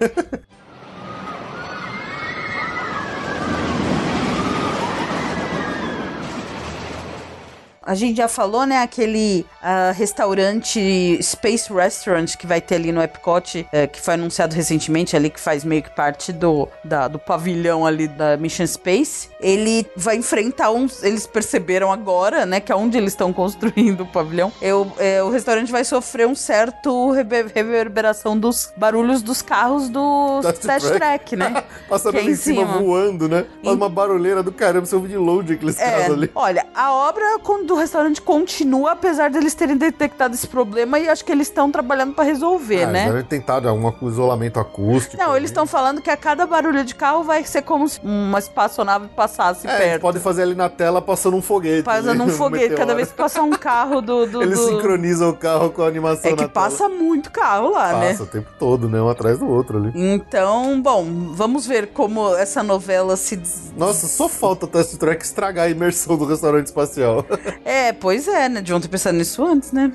A 7.82 7.94
gente 7.94 8.16
já 8.16 8.28
falou, 8.28 8.64
né? 8.64 8.80
Aquele 8.80 9.44
ah, 9.62 9.92
restaurante 9.94 11.18
Space 11.22 11.72
Restaurant 11.72 12.36
que 12.36 12.46
vai 12.46 12.60
ter 12.60 12.76
ali 12.76 12.92
no 12.92 13.02
Epcot, 13.02 13.66
eh, 13.72 13.86
que 13.86 14.00
foi 14.00 14.14
anunciado 14.14 14.54
recentemente 14.54 15.14
ali, 15.16 15.30
que 15.30 15.40
faz 15.40 15.64
meio 15.64 15.82
que 15.82 15.90
parte 15.90 16.32
do, 16.32 16.68
da- 16.84 17.08
do 17.08 17.18
pavilhão 17.18 17.86
ali 17.86 18.08
da 18.08 18.36
Mission 18.36 18.66
Space. 18.66 19.28
Ele 19.40 19.86
vai 19.96 20.16
enfrentar 20.16 20.70
uns. 20.70 21.02
Eles 21.02 21.26
perceberam 21.26 21.92
agora, 21.92 22.44
né? 22.46 22.60
Que 22.60 22.72
é 22.72 22.76
onde 22.76 22.96
eles 22.98 23.12
estão 23.12 23.32
construindo 23.34 24.02
o 24.02 24.06
pavilhão. 24.06 24.52
Eu, 24.60 24.90
eh, 24.98 25.22
o 25.22 25.30
restaurante 25.30 25.70
vai 25.70 25.84
sofrer 25.84 26.26
um 26.26 26.34
certo 26.34 27.10
rebe- 27.12 27.46
reverberação 27.54 28.38
dos 28.38 28.72
barulhos 28.76 29.22
dos 29.22 29.42
carros 29.42 29.88
do 29.88 30.40
Test 30.60 30.90
Track. 30.92 31.36
Né? 31.36 31.64
Passando 31.88 32.16
é 32.16 32.20
ali 32.20 32.32
em 32.32 32.36
cima, 32.36 32.64
voando, 32.78 33.28
né? 33.28 33.46
Faz 33.62 33.76
uma 33.76 33.88
barulheira 33.88 34.42
do 34.42 34.52
caramba, 34.52 34.86
você 34.86 34.94
ouve 34.94 35.08
de 35.08 35.16
longe 35.16 35.54
aqueles 35.54 35.78
É, 35.78 35.90
caras 35.90 36.10
ali. 36.10 36.30
olha, 36.34 36.66
a 36.74 36.92
obra 36.92 37.22
do 37.66 37.74
restaurante 37.74 38.20
continua, 38.22 38.92
apesar 38.92 39.30
deles 39.30 39.51
eles 39.52 39.54
terem 39.54 39.76
detectado 39.76 40.34
esse 40.34 40.46
problema 40.46 40.98
e 40.98 41.08
acho 41.08 41.24
que 41.24 41.30
eles 41.32 41.48
estão 41.48 41.70
trabalhando 41.70 42.14
pra 42.14 42.24
resolver, 42.24 42.84
Ah, 42.84 42.86
né? 42.86 43.00
Eles 43.02 43.12
devem 43.12 43.24
tentar 43.24 43.66
algum 43.66 43.92
isolamento 44.08 44.58
acústico. 44.58 45.16
Não, 45.22 45.36
eles 45.36 45.50
estão 45.50 45.66
falando 45.66 46.00
que 46.00 46.10
a 46.10 46.16
cada 46.16 46.46
barulho 46.46 46.84
de 46.84 46.94
carro 46.94 47.22
vai 47.22 47.44
ser 47.44 47.62
como 47.62 47.88
se 47.88 48.00
uma 48.02 48.38
espaçonave 48.38 49.08
passasse 49.08 49.66
É, 49.66 49.76
perto. 49.78 50.02
podem 50.02 50.20
fazer 50.22 50.42
ali 50.42 50.54
na 50.54 50.68
tela 50.68 51.00
passando 51.02 51.36
um 51.36 51.42
foguete. 51.42 51.82
Fazendo 51.82 52.18
né? 52.18 52.24
um 52.24 52.28
foguete. 52.36 52.74
Cada 52.74 52.94
vez 52.94 53.08
que 53.10 53.14
passar 53.16 53.42
um 53.42 53.50
carro 53.50 54.00
do. 54.00 54.26
do, 54.26 54.42
Eles 54.42 54.58
do- 54.58 54.66
sincronizam 54.68 55.30
o 55.30 55.36
carro 55.36 55.70
com 55.70 55.82
a 55.82 55.86
animação 55.86 56.30
É 56.32 56.36
que 56.36 56.48
passa 56.48 56.88
muito 56.88 57.30
carro 57.30 57.70
lá, 57.70 57.88
tela. 57.88 58.00
né? 58.00 58.10
Passa 58.12 58.22
o 58.22 58.26
tempo 58.26 58.48
todo, 58.58 58.88
né? 58.88 59.00
Um 59.00 59.08
atrás 59.08 59.38
do 59.38 59.48
outro 59.48 59.78
ali. 59.78 59.92
Então, 59.94 60.80
bom, 60.80 61.04
vamos 61.32 61.66
ver 61.66 61.88
como 61.88 62.34
essa 62.36 62.62
novela 62.62 63.16
se. 63.16 63.36
des- 63.36 63.72
Nossa, 63.76 64.06
só 64.06 64.28
falta 64.28 64.64
o 64.66 64.68
Test 64.68 64.96
Track 64.96 65.24
estragar 65.24 65.66
a 65.66 65.70
imersão 65.70 66.16
do 66.16 66.24
restaurante 66.24 66.66
espacial. 66.66 67.24
É, 67.64 67.92
pois 67.92 68.26
é, 68.28 68.48
né? 68.48 68.60
De 68.60 68.72
ontem 68.74 68.88
pensando 68.88 69.16
nisso 69.16 69.41
antes, 69.44 69.72
né? 69.72 69.92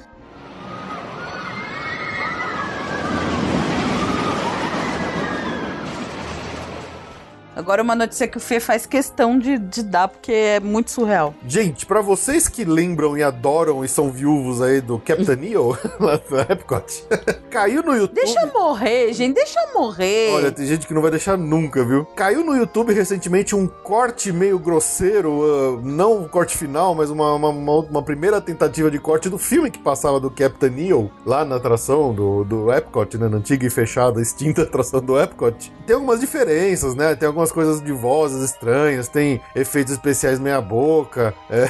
Agora 7.57 7.81
uma 7.81 7.95
notícia 7.95 8.27
que 8.27 8.37
o 8.37 8.39
Fê 8.39 8.59
faz 8.59 8.85
questão 8.85 9.39
de, 9.39 9.57
de 9.57 9.81
dar, 9.81 10.07
porque 10.07 10.31
é 10.31 10.59
muito 10.59 10.91
surreal. 10.91 11.33
Gente, 11.47 11.87
pra 11.87 12.01
vocês 12.01 12.47
que 12.47 12.63
lembram 12.63 13.17
e 13.17 13.23
adoram 13.23 13.83
e 13.83 13.87
são 13.87 14.11
viúvos 14.11 14.61
aí 14.61 14.79
do 14.79 14.99
Captain 14.99 15.35
Neo, 15.35 15.75
lá 15.99 16.17
do 16.17 16.39
Epcot, 16.39 17.03
caiu 17.49 17.81
no 17.81 17.95
YouTube. 17.95 18.13
Deixa 18.15 18.39
eu 18.41 18.53
morrer, 18.53 19.11
gente, 19.13 19.33
deixa 19.33 19.59
eu 19.59 19.79
morrer. 19.79 20.31
Olha, 20.33 20.51
tem 20.51 20.67
gente 20.67 20.85
que 20.85 20.93
não 20.93 21.01
vai 21.01 21.09
deixar 21.09 21.35
nunca, 21.35 21.83
viu? 21.83 22.05
Caiu 22.15 22.43
no 22.43 22.55
YouTube 22.55 22.93
recentemente 22.93 23.55
um 23.55 23.67
corte 23.67 24.31
meio 24.31 24.59
grosseiro, 24.59 25.41
ah, 25.43 25.81
não 25.83 26.19
um 26.23 26.27
corte 26.27 26.55
final, 26.55 26.93
mas 26.93 27.09
uma, 27.09 27.33
uma, 27.33 27.49
uma- 27.49 28.03
primeira 28.03 28.39
tentativa 28.39 28.91
de 28.91 28.99
corte 28.99 29.29
do 29.29 29.37
filme 29.39 29.71
que 29.71 29.79
passava 29.79 30.19
do 30.19 30.29
Captain 30.29 30.69
Neo, 30.69 31.11
lá 31.25 31.43
na 31.43 31.55
atração 31.55 32.13
do, 32.13 32.43
do 32.43 32.71
Epcot, 32.71 33.17
né? 33.17 33.27
Na 33.27 33.37
antiga 33.37 33.65
e 33.65 33.69
fechada, 33.69 34.21
extinta 34.21 34.61
atração 34.63 35.01
do 35.01 35.19
Epcot. 35.19 35.71
Tem 35.85 35.95
algumas 35.95 36.19
diferenças, 36.19 36.93
né? 36.95 37.15
Tem 37.15 37.27
algumas 37.27 37.46
coisas 37.51 37.81
de 37.81 37.91
vozes 37.91 38.43
estranhas, 38.43 39.07
tem 39.07 39.41
efeitos 39.55 39.93
especiais 39.93 40.39
meia 40.39 40.61
boca, 40.61 41.33
é, 41.49 41.67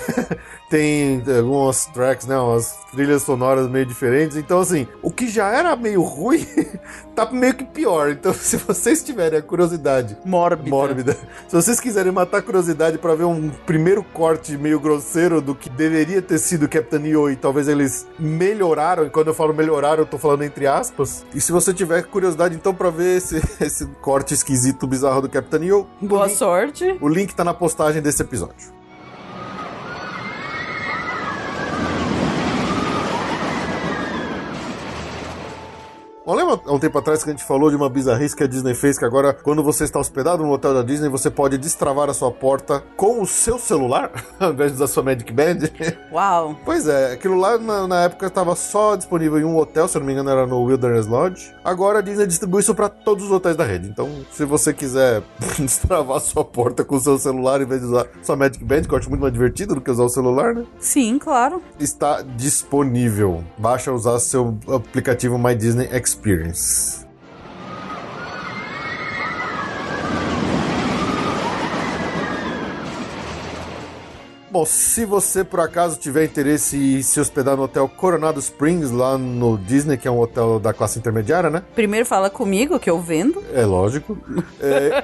tem 0.70 1.24
algumas 1.38 1.86
tracks, 1.88 2.28
né? 2.28 2.38
Umas 2.38 2.78
trilhas 2.92 3.24
sonoras 3.24 3.68
meio 3.70 3.86
diferentes. 3.86 4.38
Então, 4.38 4.60
assim, 4.60 4.88
o 5.02 5.12
que 5.12 5.28
já 5.28 5.50
era 5.50 5.76
meio 5.76 6.02
ruim 6.02 6.46
tá 7.16 7.30
meio 7.32 7.54
que 7.54 7.64
pior. 7.64 8.10
Então, 8.10 8.34
se 8.36 8.58
vocês 8.58 9.04
tiverem 9.04 9.40
a 9.40 9.42
curiosidade 9.42 10.18
Mórbida. 10.26 10.70
mórbida, 10.70 11.18
se 11.48 11.56
vocês 11.56 11.80
quiserem 11.80 12.12
matar 12.12 12.38
a 12.38 12.42
curiosidade 12.42 12.98
pra 12.98 13.16
ver 13.16 13.26
um 13.26 13.50
primeiro 13.66 14.04
corte 14.04 14.58
meio 14.58 14.80
grosseiro 14.80 15.42
do 15.42 15.56
que 15.56 15.70
deveria 15.70 16.22
ter 16.22 16.38
sido 16.40 16.68
Captain 16.68 17.06
EO 17.08 17.30
e 17.30 17.36
talvez 17.36 17.68
eles 17.68 18.08
melhoraram, 18.20 19.06
e 19.06 19.10
quando 19.10 19.28
eu 19.28 19.34
falo 19.34 19.54
melhoraram, 19.54 20.04
eu 20.04 20.08
tô 20.08 20.18
falando 20.18 20.44
entre 20.44 20.68
aspas. 20.68 21.26
E 21.34 21.42
se 21.42 21.52
você 21.52 21.74
tiver 21.74 22.04
curiosidade 22.04 22.56
então 22.56 22.74
pra 22.74 22.90
ver 22.90 23.18
esse, 23.18 23.42
esse 23.62 23.86
corte 24.02 24.34
esquisito, 24.34 24.88
bizarro 24.88 25.22
do 25.22 25.30
Captain 25.30 25.64
Boa 26.02 26.26
link- 26.28 26.38
sorte. 26.38 26.98
o 27.02 27.08
link 27.08 27.34
tá 27.34 27.44
na 27.44 27.54
postagem 27.54 28.02
desse 28.02 28.22
episódio. 28.22 28.77
Bom, 36.28 36.36
lembra 36.36 36.60
há 36.66 36.74
um 36.74 36.78
tempo 36.78 36.98
atrás 36.98 37.24
que 37.24 37.30
a 37.30 37.32
gente 37.32 37.46
falou 37.46 37.70
de 37.70 37.78
uma 37.78 37.90
bizarrice 37.90 38.36
que 38.36 38.44
a 38.44 38.48
Disney 38.48 38.76
fez, 38.76 39.00
que 39.00 39.06
agora, 39.06 39.32
quando 39.32 39.64
você 39.64 39.86
está 39.86 39.98
hospedado 39.98 40.44
no 40.44 40.52
hotel 40.52 40.74
da 40.74 40.84
Disney, 40.84 41.08
você 41.08 41.32
pode 41.32 41.58
destravar 41.58 42.10
a 42.10 42.14
sua 42.14 42.30
porta 42.30 42.84
com 42.98 43.22
o 43.22 43.26
seu 43.26 43.58
celular, 43.58 44.12
ao 44.38 44.52
invés 44.52 44.72
de 44.72 44.76
usar 44.76 44.88
sua 44.88 45.04
Magic 45.04 45.32
Band? 45.32 45.60
Uau. 46.12 46.60
Pois 46.66 46.86
é, 46.86 47.14
aquilo 47.14 47.40
lá 47.40 47.58
na, 47.58 47.88
na 47.88 48.04
época 48.04 48.26
estava 48.26 48.58
só 48.58 48.98
disponível 48.98 49.40
em 49.40 49.46
um 49.46 49.56
hotel, 49.56 49.88
se 49.88 49.96
eu 49.96 50.02
não 50.02 50.06
me 50.06 50.12
engano 50.12 50.30
era 50.30 50.46
no 50.46 50.62
Wilderness 50.64 51.08
Lodge. 51.08 51.56
Agora 51.64 52.00
a 52.00 52.02
Disney 52.02 52.28
distribui 52.28 52.60
isso 52.60 52.76
para 52.76 52.90
todos 52.90 53.24
os 53.24 53.32
hotéis 53.32 53.56
da 53.56 53.64
rede. 53.64 53.88
Então, 53.88 54.10
se 54.30 54.44
você 54.44 54.74
quiser 54.74 55.24
destravar 55.58 56.20
sua 56.20 56.44
porta 56.44 56.84
com 56.84 56.98
o 56.98 57.00
seu 57.00 57.18
celular 57.18 57.62
em 57.62 57.66
vez 57.66 57.80
de 57.80 57.88
usar 57.88 58.06
sua 58.22 58.36
Magic 58.36 58.66
Band, 58.66 58.82
que 58.82 58.94
eu 58.94 58.98
acho 58.98 59.10
muito 59.10 59.22
mais 59.22 59.32
divertido 59.32 59.76
do 59.76 59.80
que 59.80 59.90
usar 59.90 60.04
o 60.04 60.10
celular, 60.10 60.54
né? 60.54 60.66
Sim, 60.78 61.20
claro. 61.20 61.62
Está 61.80 62.22
disponível. 62.22 63.46
Basta 63.58 63.94
usar 63.94 64.20
seu 64.20 64.58
aplicativo 64.68 65.40
My 65.40 65.56
Disney 65.56 65.86
Experience. 65.86 66.17
experience. 66.18 67.07
Bom, 74.50 74.66
se 74.66 75.04
você 75.04 75.44
por 75.44 75.60
acaso 75.60 76.00
tiver 76.00 76.24
interesse 76.24 76.78
em 76.78 77.02
se 77.02 77.20
hospedar 77.20 77.58
no 77.58 77.64
hotel 77.64 77.88
Coronado 77.90 78.40
Springs, 78.40 78.92
lá 78.92 79.18
no 79.18 79.58
Disney, 79.58 79.98
que 79.98 80.08
é 80.08 80.12
um 80.12 80.20
hotel 80.20 80.58
da 80.58 80.72
classe 80.74 80.98
intermediária, 80.98 81.50
né? 81.50 81.64
Primeiro 81.76 82.06
fala 82.06 82.30
comigo, 82.30 82.80
que 82.80 82.90
eu 82.90 83.02
vendo. 83.02 83.44
É 83.54 83.66
lógico. 83.66 84.18
É, 84.62 85.04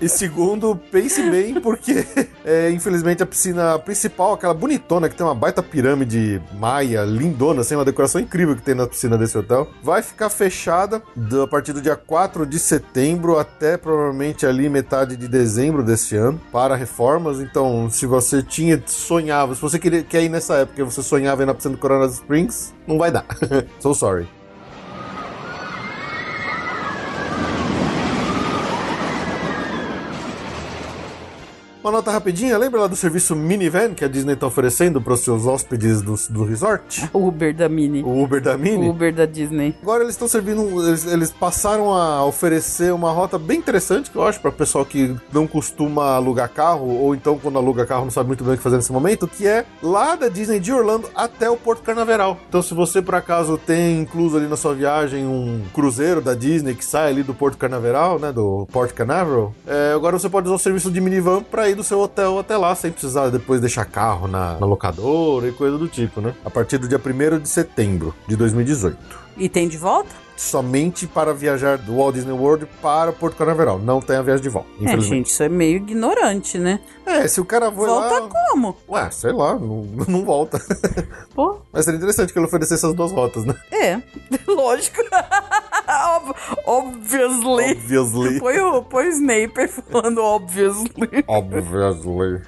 e 0.00 0.08
segundo, 0.08 0.76
pense 0.92 1.20
bem, 1.28 1.60
porque 1.60 2.06
é, 2.46 2.70
infelizmente 2.70 3.20
a 3.20 3.26
piscina 3.26 3.76
principal, 3.80 4.34
aquela 4.34 4.54
bonitona 4.54 5.08
que 5.08 5.16
tem 5.16 5.26
uma 5.26 5.34
baita 5.34 5.60
pirâmide 5.60 6.40
maia, 6.56 7.02
lindona, 7.04 7.62
assim, 7.62 7.74
uma 7.74 7.84
decoração 7.84 8.20
incrível 8.20 8.54
que 8.54 8.62
tem 8.62 8.76
na 8.76 8.86
piscina 8.86 9.18
desse 9.18 9.36
hotel, 9.36 9.66
vai 9.82 10.02
ficar 10.02 10.30
fechada 10.30 11.02
do- 11.16 11.42
a 11.42 11.48
partir 11.48 11.72
do 11.72 11.80
dia 11.82 11.96
4 11.96 12.46
de 12.46 12.60
setembro 12.60 13.40
até 13.40 13.76
provavelmente 13.76 14.46
ali 14.46 14.68
metade 14.68 15.16
de 15.16 15.26
dezembro 15.26 15.82
deste 15.82 16.14
ano 16.14 16.40
para 16.52 16.76
reformas. 16.76 17.40
Então, 17.40 17.90
se 17.90 18.06
você 18.06 18.40
tinha 18.40 18.83
sonhava, 18.92 19.54
se 19.54 19.60
você 19.60 19.78
queria, 19.78 20.02
quer 20.02 20.22
ir 20.22 20.28
nessa 20.28 20.56
época 20.56 20.80
e 20.80 20.84
você 20.84 21.02
sonhava 21.02 21.42
ir 21.42 21.46
na 21.46 21.54
piscina 21.54 21.74
do 21.74 21.80
Coronado 21.80 22.12
Springs, 22.12 22.74
não 22.86 22.98
vai 22.98 23.10
dar. 23.10 23.26
so 23.80 23.94
sorry. 23.94 24.26
Uma 31.84 31.92
nota 31.92 32.10
rapidinha, 32.10 32.56
lembra 32.56 32.80
lá 32.80 32.86
do 32.86 32.96
serviço 32.96 33.36
minivan 33.36 33.92
que 33.92 34.06
a 34.06 34.08
Disney 34.08 34.34
tá 34.34 34.46
oferecendo 34.46 35.02
para 35.02 35.12
os 35.12 35.20
seus 35.20 35.46
hóspedes 35.46 36.00
do, 36.00 36.14
do 36.30 36.42
resort? 36.42 37.06
O 37.12 37.28
Uber 37.28 37.54
da 37.54 37.68
Mini. 37.68 38.02
O 38.02 38.22
Uber 38.22 38.40
da 38.40 38.56
Mini? 38.56 38.86
O 38.86 38.90
Uber 38.90 39.14
da 39.14 39.26
Disney. 39.26 39.76
Agora 39.82 40.02
eles 40.02 40.14
estão 40.14 40.26
servindo, 40.26 40.82
eles, 40.88 41.04
eles 41.04 41.30
passaram 41.30 41.92
a 41.92 42.24
oferecer 42.24 42.90
uma 42.90 43.12
rota 43.12 43.38
bem 43.38 43.58
interessante, 43.58 44.10
que 44.10 44.16
eu 44.16 44.26
acho, 44.26 44.40
para 44.40 44.50
pessoal 44.50 44.86
que 44.86 45.14
não 45.30 45.46
costuma 45.46 46.14
alugar 46.14 46.48
carro, 46.48 46.88
ou 46.88 47.14
então 47.14 47.38
quando 47.38 47.58
aluga 47.58 47.84
carro 47.84 48.04
não 48.04 48.10
sabe 48.10 48.28
muito 48.28 48.42
bem 48.42 48.54
o 48.54 48.56
que 48.56 48.62
fazer 48.62 48.76
nesse 48.76 48.90
momento, 48.90 49.28
que 49.28 49.46
é 49.46 49.66
lá 49.82 50.16
da 50.16 50.30
Disney 50.30 50.60
de 50.60 50.72
Orlando 50.72 51.10
até 51.14 51.50
o 51.50 51.56
Porto 51.58 51.82
Carnaveral. 51.82 52.40
Então 52.48 52.62
se 52.62 52.72
você 52.72 53.02
por 53.02 53.14
acaso 53.14 53.58
tem 53.58 54.00
incluso 54.00 54.38
ali 54.38 54.46
na 54.46 54.56
sua 54.56 54.74
viagem 54.74 55.26
um 55.26 55.60
cruzeiro 55.74 56.22
da 56.22 56.32
Disney 56.32 56.74
que 56.74 56.84
sai 56.84 57.10
ali 57.10 57.22
do 57.22 57.34
Porto 57.34 57.58
Carnaveral, 57.58 58.18
né, 58.18 58.32
do 58.32 58.66
Port 58.72 58.92
Canaveral, 58.92 59.54
é, 59.66 59.92
agora 59.94 60.18
você 60.18 60.30
pode 60.30 60.46
usar 60.46 60.56
o 60.56 60.58
serviço 60.58 60.90
de 60.90 60.98
minivan 60.98 61.42
para 61.42 61.68
ir 61.68 61.73
do 61.74 61.82
seu 61.82 62.00
hotel 62.00 62.38
até 62.38 62.56
lá, 62.56 62.74
sem 62.74 62.90
precisar 62.90 63.30
depois 63.30 63.60
deixar 63.60 63.84
carro 63.84 64.26
na, 64.26 64.58
na 64.58 64.66
locadora 64.66 65.48
e 65.48 65.52
coisa 65.52 65.76
do 65.78 65.88
tipo, 65.88 66.20
né? 66.20 66.34
A 66.44 66.50
partir 66.50 66.78
do 66.78 66.88
dia 66.88 67.00
1 67.00 67.40
de 67.40 67.48
setembro 67.48 68.14
de 68.28 68.36
2018 68.36 68.96
E 69.36 69.48
tem 69.48 69.68
de 69.68 69.76
volta? 69.76 70.23
Somente 70.36 71.06
para 71.06 71.32
viajar 71.32 71.78
do 71.78 71.96
Walt 71.96 72.14
Disney 72.14 72.32
World 72.32 72.66
para 72.82 73.12
Porto 73.12 73.36
Canaveral. 73.36 73.78
Não 73.78 74.00
tem 74.00 74.16
a 74.16 74.22
viagem 74.22 74.42
de 74.42 74.48
volta, 74.48 74.68
É, 74.84 74.98
gente, 75.00 75.26
isso 75.26 75.42
é 75.42 75.48
meio 75.48 75.76
ignorante, 75.76 76.58
né? 76.58 76.80
É, 77.06 77.28
se 77.28 77.40
o 77.40 77.44
cara 77.44 77.70
foi 77.70 77.86
Volta 77.86 78.18
lá... 78.20 78.28
como? 78.28 78.76
Ué, 78.88 79.10
sei 79.10 79.32
lá, 79.32 79.54
não, 79.54 79.82
não 80.08 80.24
volta. 80.24 80.58
Pô, 81.34 81.58
Mas 81.72 81.84
seria 81.84 81.98
interessante 81.98 82.32
que 82.32 82.38
ele 82.38 82.46
oferecesse 82.46 82.74
essas 82.84 82.94
duas 82.94 83.12
rotas, 83.12 83.44
né? 83.44 83.54
é. 83.70 84.00
Lógico. 84.48 85.00
Ob- 86.16 86.34
Obviously. 86.66 87.72
Obviously. 87.72 88.40
Põe 88.40 88.58
o, 88.58 88.82
põe 88.82 89.06
o 89.08 89.10
Snaper 89.10 89.68
falando 89.68 90.22
obviously. 90.22 91.24
Obviously. 91.28 92.40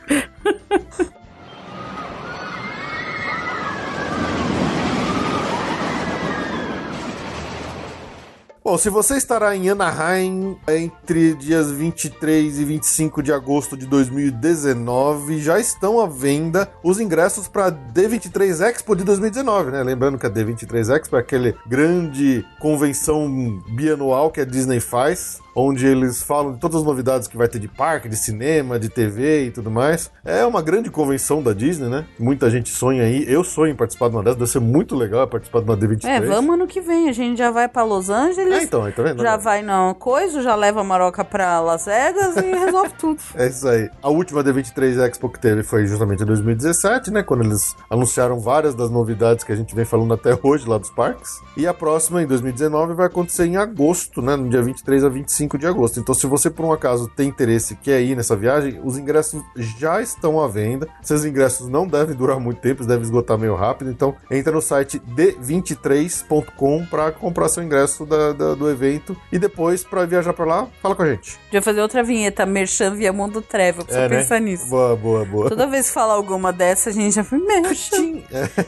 Bom, 8.66 8.76
se 8.76 8.90
você 8.90 9.16
estará 9.16 9.54
em 9.54 9.70
Anaheim 9.70 10.58
entre 10.66 11.34
dias 11.34 11.70
23 11.70 12.58
e 12.58 12.64
25 12.64 13.22
de 13.22 13.32
agosto 13.32 13.76
de 13.76 13.86
2019, 13.86 15.38
já 15.38 15.60
estão 15.60 16.00
à 16.00 16.08
venda 16.08 16.68
os 16.82 16.98
ingressos 16.98 17.46
para 17.46 17.66
a 17.66 17.70
D23 17.70 18.68
Expo 18.68 18.96
de 18.96 19.04
2019, 19.04 19.70
né? 19.70 19.84
Lembrando 19.84 20.18
que 20.18 20.26
a 20.26 20.30
D23 20.30 20.96
Expo 20.96 21.14
é 21.14 21.20
aquele 21.20 21.54
grande 21.64 22.44
convenção 22.58 23.62
bianual 23.68 24.32
que 24.32 24.40
a 24.40 24.44
Disney 24.44 24.80
faz 24.80 25.40
onde 25.56 25.86
eles 25.86 26.22
falam 26.22 26.52
de 26.52 26.58
todas 26.58 26.76
as 26.76 26.84
novidades 26.84 27.26
que 27.26 27.36
vai 27.36 27.48
ter 27.48 27.58
de 27.58 27.66
parque, 27.66 28.10
de 28.10 28.16
cinema, 28.16 28.78
de 28.78 28.90
TV 28.90 29.46
e 29.46 29.50
tudo 29.50 29.70
mais. 29.70 30.10
É 30.22 30.44
uma 30.44 30.60
grande 30.60 30.90
convenção 30.90 31.42
da 31.42 31.54
Disney, 31.54 31.88
né? 31.88 32.04
Muita 32.18 32.50
gente 32.50 32.68
sonha 32.68 33.04
aí. 33.04 33.24
Eu 33.26 33.42
sonho 33.42 33.72
em 33.72 33.74
participar 33.74 34.10
de 34.10 34.16
uma 34.16 34.22
dessas, 34.22 34.38
deve 34.38 34.50
ser 34.50 34.60
muito 34.60 34.94
legal 34.94 35.26
participar 35.26 35.60
de 35.60 35.64
uma 35.64 35.76
D23. 35.76 36.04
É, 36.04 36.20
vamos 36.20 36.54
ano 36.54 36.66
que 36.66 36.80
vem. 36.80 37.08
A 37.08 37.12
gente 37.12 37.38
já 37.38 37.50
vai 37.50 37.66
pra 37.68 37.82
Los 37.84 38.10
Angeles. 38.10 38.52
É, 38.52 38.62
então, 38.62 38.84
aí 38.84 38.92
tá 38.92 39.02
vendo? 39.02 39.22
Já 39.22 39.38
vai 39.38 39.62
na 39.62 39.94
coisa, 39.98 40.42
já 40.42 40.54
leva 40.54 40.82
a 40.82 40.84
Maroca 40.84 41.24
pra 41.24 41.58
Las 41.60 41.86
Vegas 41.86 42.36
e 42.36 42.42
resolve 42.52 42.92
tudo. 42.98 43.20
É 43.34 43.46
isso 43.46 43.66
aí. 43.66 43.88
A 44.02 44.10
última 44.10 44.44
D23 44.44 45.06
Expo 45.06 45.30
que 45.30 45.40
teve 45.40 45.62
foi 45.62 45.86
justamente 45.86 46.22
em 46.22 46.26
2017, 46.26 47.10
né? 47.10 47.22
Quando 47.22 47.44
eles 47.44 47.74
anunciaram 47.88 48.38
várias 48.38 48.74
das 48.74 48.90
novidades 48.90 49.42
que 49.42 49.52
a 49.52 49.56
gente 49.56 49.74
vem 49.74 49.86
falando 49.86 50.12
até 50.12 50.38
hoje 50.42 50.68
lá 50.68 50.76
dos 50.76 50.90
parques. 50.90 51.40
E 51.56 51.66
a 51.66 51.72
próxima, 51.72 52.22
em 52.22 52.26
2019, 52.26 52.92
vai 52.92 53.06
acontecer 53.06 53.46
em 53.46 53.56
agosto, 53.56 54.20
né? 54.20 54.36
No 54.36 54.50
dia 54.50 54.62
23 54.62 55.04
a 55.04 55.08
25 55.08 55.45
de 55.56 55.66
agosto. 55.66 56.00
Então, 56.00 56.14
se 56.14 56.26
você 56.26 56.50
por 56.50 56.64
um 56.64 56.72
acaso 56.72 57.06
tem 57.08 57.28
interesse 57.28 57.74
e 57.74 57.76
quer 57.76 58.00
ir 58.00 58.16
nessa 58.16 58.34
viagem, 58.34 58.80
os 58.82 58.98
ingressos 58.98 59.42
já 59.54 60.00
estão 60.02 60.40
à 60.42 60.48
venda. 60.48 60.88
Esses 61.02 61.24
ingressos 61.24 61.68
não 61.68 61.86
devem 61.86 62.16
durar 62.16 62.40
muito 62.40 62.60
tempo, 62.60 62.78
eles 62.80 62.86
devem 62.88 63.04
esgotar 63.04 63.38
meio 63.38 63.54
rápido. 63.54 63.90
Então, 63.90 64.14
entra 64.30 64.52
no 64.52 64.60
site 64.62 64.98
d23.com 64.98 66.86
para 66.86 67.12
comprar 67.12 67.48
seu 67.48 67.62
ingresso 67.62 68.04
da, 68.06 68.32
da- 68.32 68.54
do 68.54 68.70
evento 68.70 69.16
e 69.30 69.38
depois 69.38 69.84
para 69.84 70.04
viajar 70.06 70.32
para 70.32 70.44
lá, 70.44 70.68
fala 70.82 70.94
com 70.96 71.02
a 71.02 71.06
gente. 71.06 71.38
Podia 71.46 71.62
fazer 71.62 71.80
outra 71.80 72.02
vinheta, 72.02 72.44
Merchan 72.46 72.94
via 72.94 73.12
Mundo 73.12 73.40
Travel. 73.42 73.84
Preciso 73.84 73.98
É, 74.04 74.08
né? 74.08 74.18
pensar 74.18 74.40
nisso. 74.40 74.68
Boa, 74.68 74.96
boa, 74.96 75.24
boa. 75.24 75.48
Toda 75.48 75.66
vez 75.66 75.88
que 75.88 75.92
falar 75.94 76.14
alguma 76.14 76.52
dessa, 76.52 76.90
a 76.90 76.92
gente 76.92 77.14
já 77.14 77.22
foi 77.24 77.38
Merchan 77.38 78.20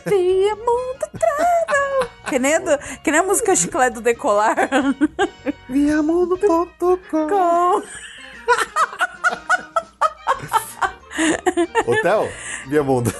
via 0.07 0.55
Mundo 0.57 1.09
Travel. 1.19 2.09
Que 2.29 2.39
nem, 2.39 2.61
do- 2.61 2.79
que 3.03 3.11
nem 3.11 3.21
a 3.21 3.23
música 3.23 3.57
Chiclete 3.57 3.95
do 3.95 4.01
Decolar. 4.03 4.55
Viamundo.com 5.69 6.99
Com... 7.09 7.83
Hotel? 11.91 12.29
Viamundo. 12.69 13.13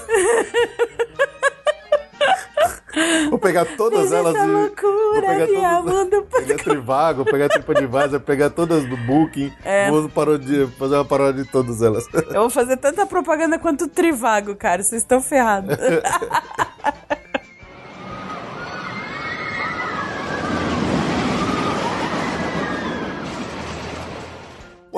Vou 3.29 3.37
pegar 3.37 3.65
todas 3.77 4.11
elas 4.11 4.35
Essa 4.35 4.45
e. 4.45 4.47
Vou 4.51 4.61
loucura, 4.61 5.27
pegar 5.27 5.45
via 5.45 5.75
todas. 5.77 5.93
Mundo 5.93 6.27
Pegar 6.29 6.63
Trivago, 6.63 7.25
pegar 7.25 7.49
TripAdvisor, 7.49 8.19
pegar 8.19 8.49
todas 8.49 8.85
do 8.85 8.97
Booking. 8.97 9.53
É. 9.63 9.89
Vou 9.89 10.09
parodia, 10.09 10.67
fazer 10.67 10.95
uma 10.95 11.05
paródia 11.05 11.43
de 11.43 11.49
todas 11.49 11.81
elas. 11.81 12.05
Eu 12.13 12.41
vou 12.41 12.49
fazer 12.49 12.77
tanta 12.77 13.05
propaganda 13.05 13.59
quanto 13.59 13.87
Trivago, 13.87 14.55
cara. 14.55 14.81
Vocês 14.83 15.01
estão 15.01 15.21
ferrados. 15.21 15.77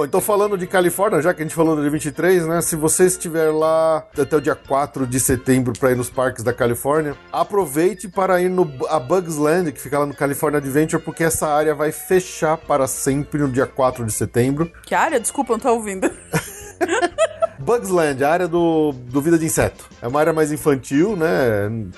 Bom, 0.01 0.05
então 0.05 0.19
falando 0.19 0.57
de 0.57 0.65
Califórnia, 0.65 1.21
já 1.21 1.31
que 1.31 1.43
a 1.43 1.45
gente 1.45 1.53
falou 1.53 1.75
do 1.75 1.81
dia 1.83 1.91
23, 1.91 2.47
né? 2.47 2.59
Se 2.63 2.75
você 2.75 3.05
estiver 3.05 3.51
lá 3.51 4.03
até 4.17 4.35
o 4.35 4.41
dia 4.41 4.55
4 4.55 5.05
de 5.05 5.19
setembro 5.19 5.73
para 5.79 5.91
ir 5.91 5.95
nos 5.95 6.09
parques 6.09 6.43
da 6.43 6.51
Califórnia, 6.51 7.15
aproveite 7.31 8.07
para 8.07 8.41
ir 8.41 8.49
no 8.49 8.67
a 8.89 8.99
Bugs 8.99 9.37
Land, 9.37 9.71
que 9.71 9.79
fica 9.79 9.99
lá 9.99 10.07
no 10.07 10.15
California 10.15 10.57
Adventure, 10.57 11.03
porque 11.03 11.23
essa 11.23 11.47
área 11.47 11.75
vai 11.75 11.91
fechar 11.91 12.57
para 12.57 12.87
sempre 12.87 13.41
no 13.41 13.49
dia 13.49 13.67
4 13.67 14.03
de 14.03 14.11
setembro. 14.11 14.71
que 14.83 14.95
área? 14.95 15.19
Desculpa, 15.19 15.53
não 15.53 15.59
tô 15.59 15.69
ouvindo. 15.69 16.09
Bugs 17.64 17.89
Land, 17.89 18.24
a 18.24 18.30
área 18.32 18.47
do, 18.47 18.91
do 18.91 19.22
Vida 19.22 19.38
de 19.38 19.45
Inseto. 19.45 19.86
É 20.01 20.07
uma 20.07 20.20
área 20.20 20.34
mais 20.34 20.51
infantil, 20.51 21.16
né? 21.16 21.28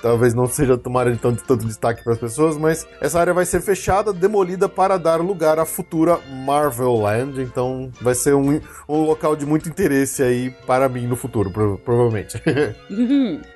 Talvez 0.01 0.33
não 0.33 0.45
seja 0.45 0.79
uma 0.85 0.99
área 0.99 1.11
de 1.13 1.17
tanto, 1.19 1.43
tanto 1.43 1.65
destaque 1.65 2.03
para 2.03 2.13
as 2.13 2.19
pessoas, 2.19 2.57
mas 2.57 2.85
essa 3.01 3.19
área 3.19 3.33
vai 3.33 3.45
ser 3.45 3.61
fechada, 3.61 4.11
demolida 4.13 4.67
para 4.67 4.97
dar 4.97 5.21
lugar 5.21 5.57
à 5.59 5.65
futura 5.65 6.19
Marvel 6.45 6.93
Land. 6.95 7.41
Então 7.41 7.89
vai 8.01 8.13
ser 8.15 8.35
um, 8.35 8.59
um 8.87 9.01
local 9.05 9.35
de 9.35 9.45
muito 9.45 9.69
interesse 9.69 10.21
aí 10.21 10.51
para 10.67 10.87
mim 10.89 11.07
no 11.07 11.15
futuro, 11.15 11.49
pro- 11.49 11.77
provavelmente. 11.77 12.41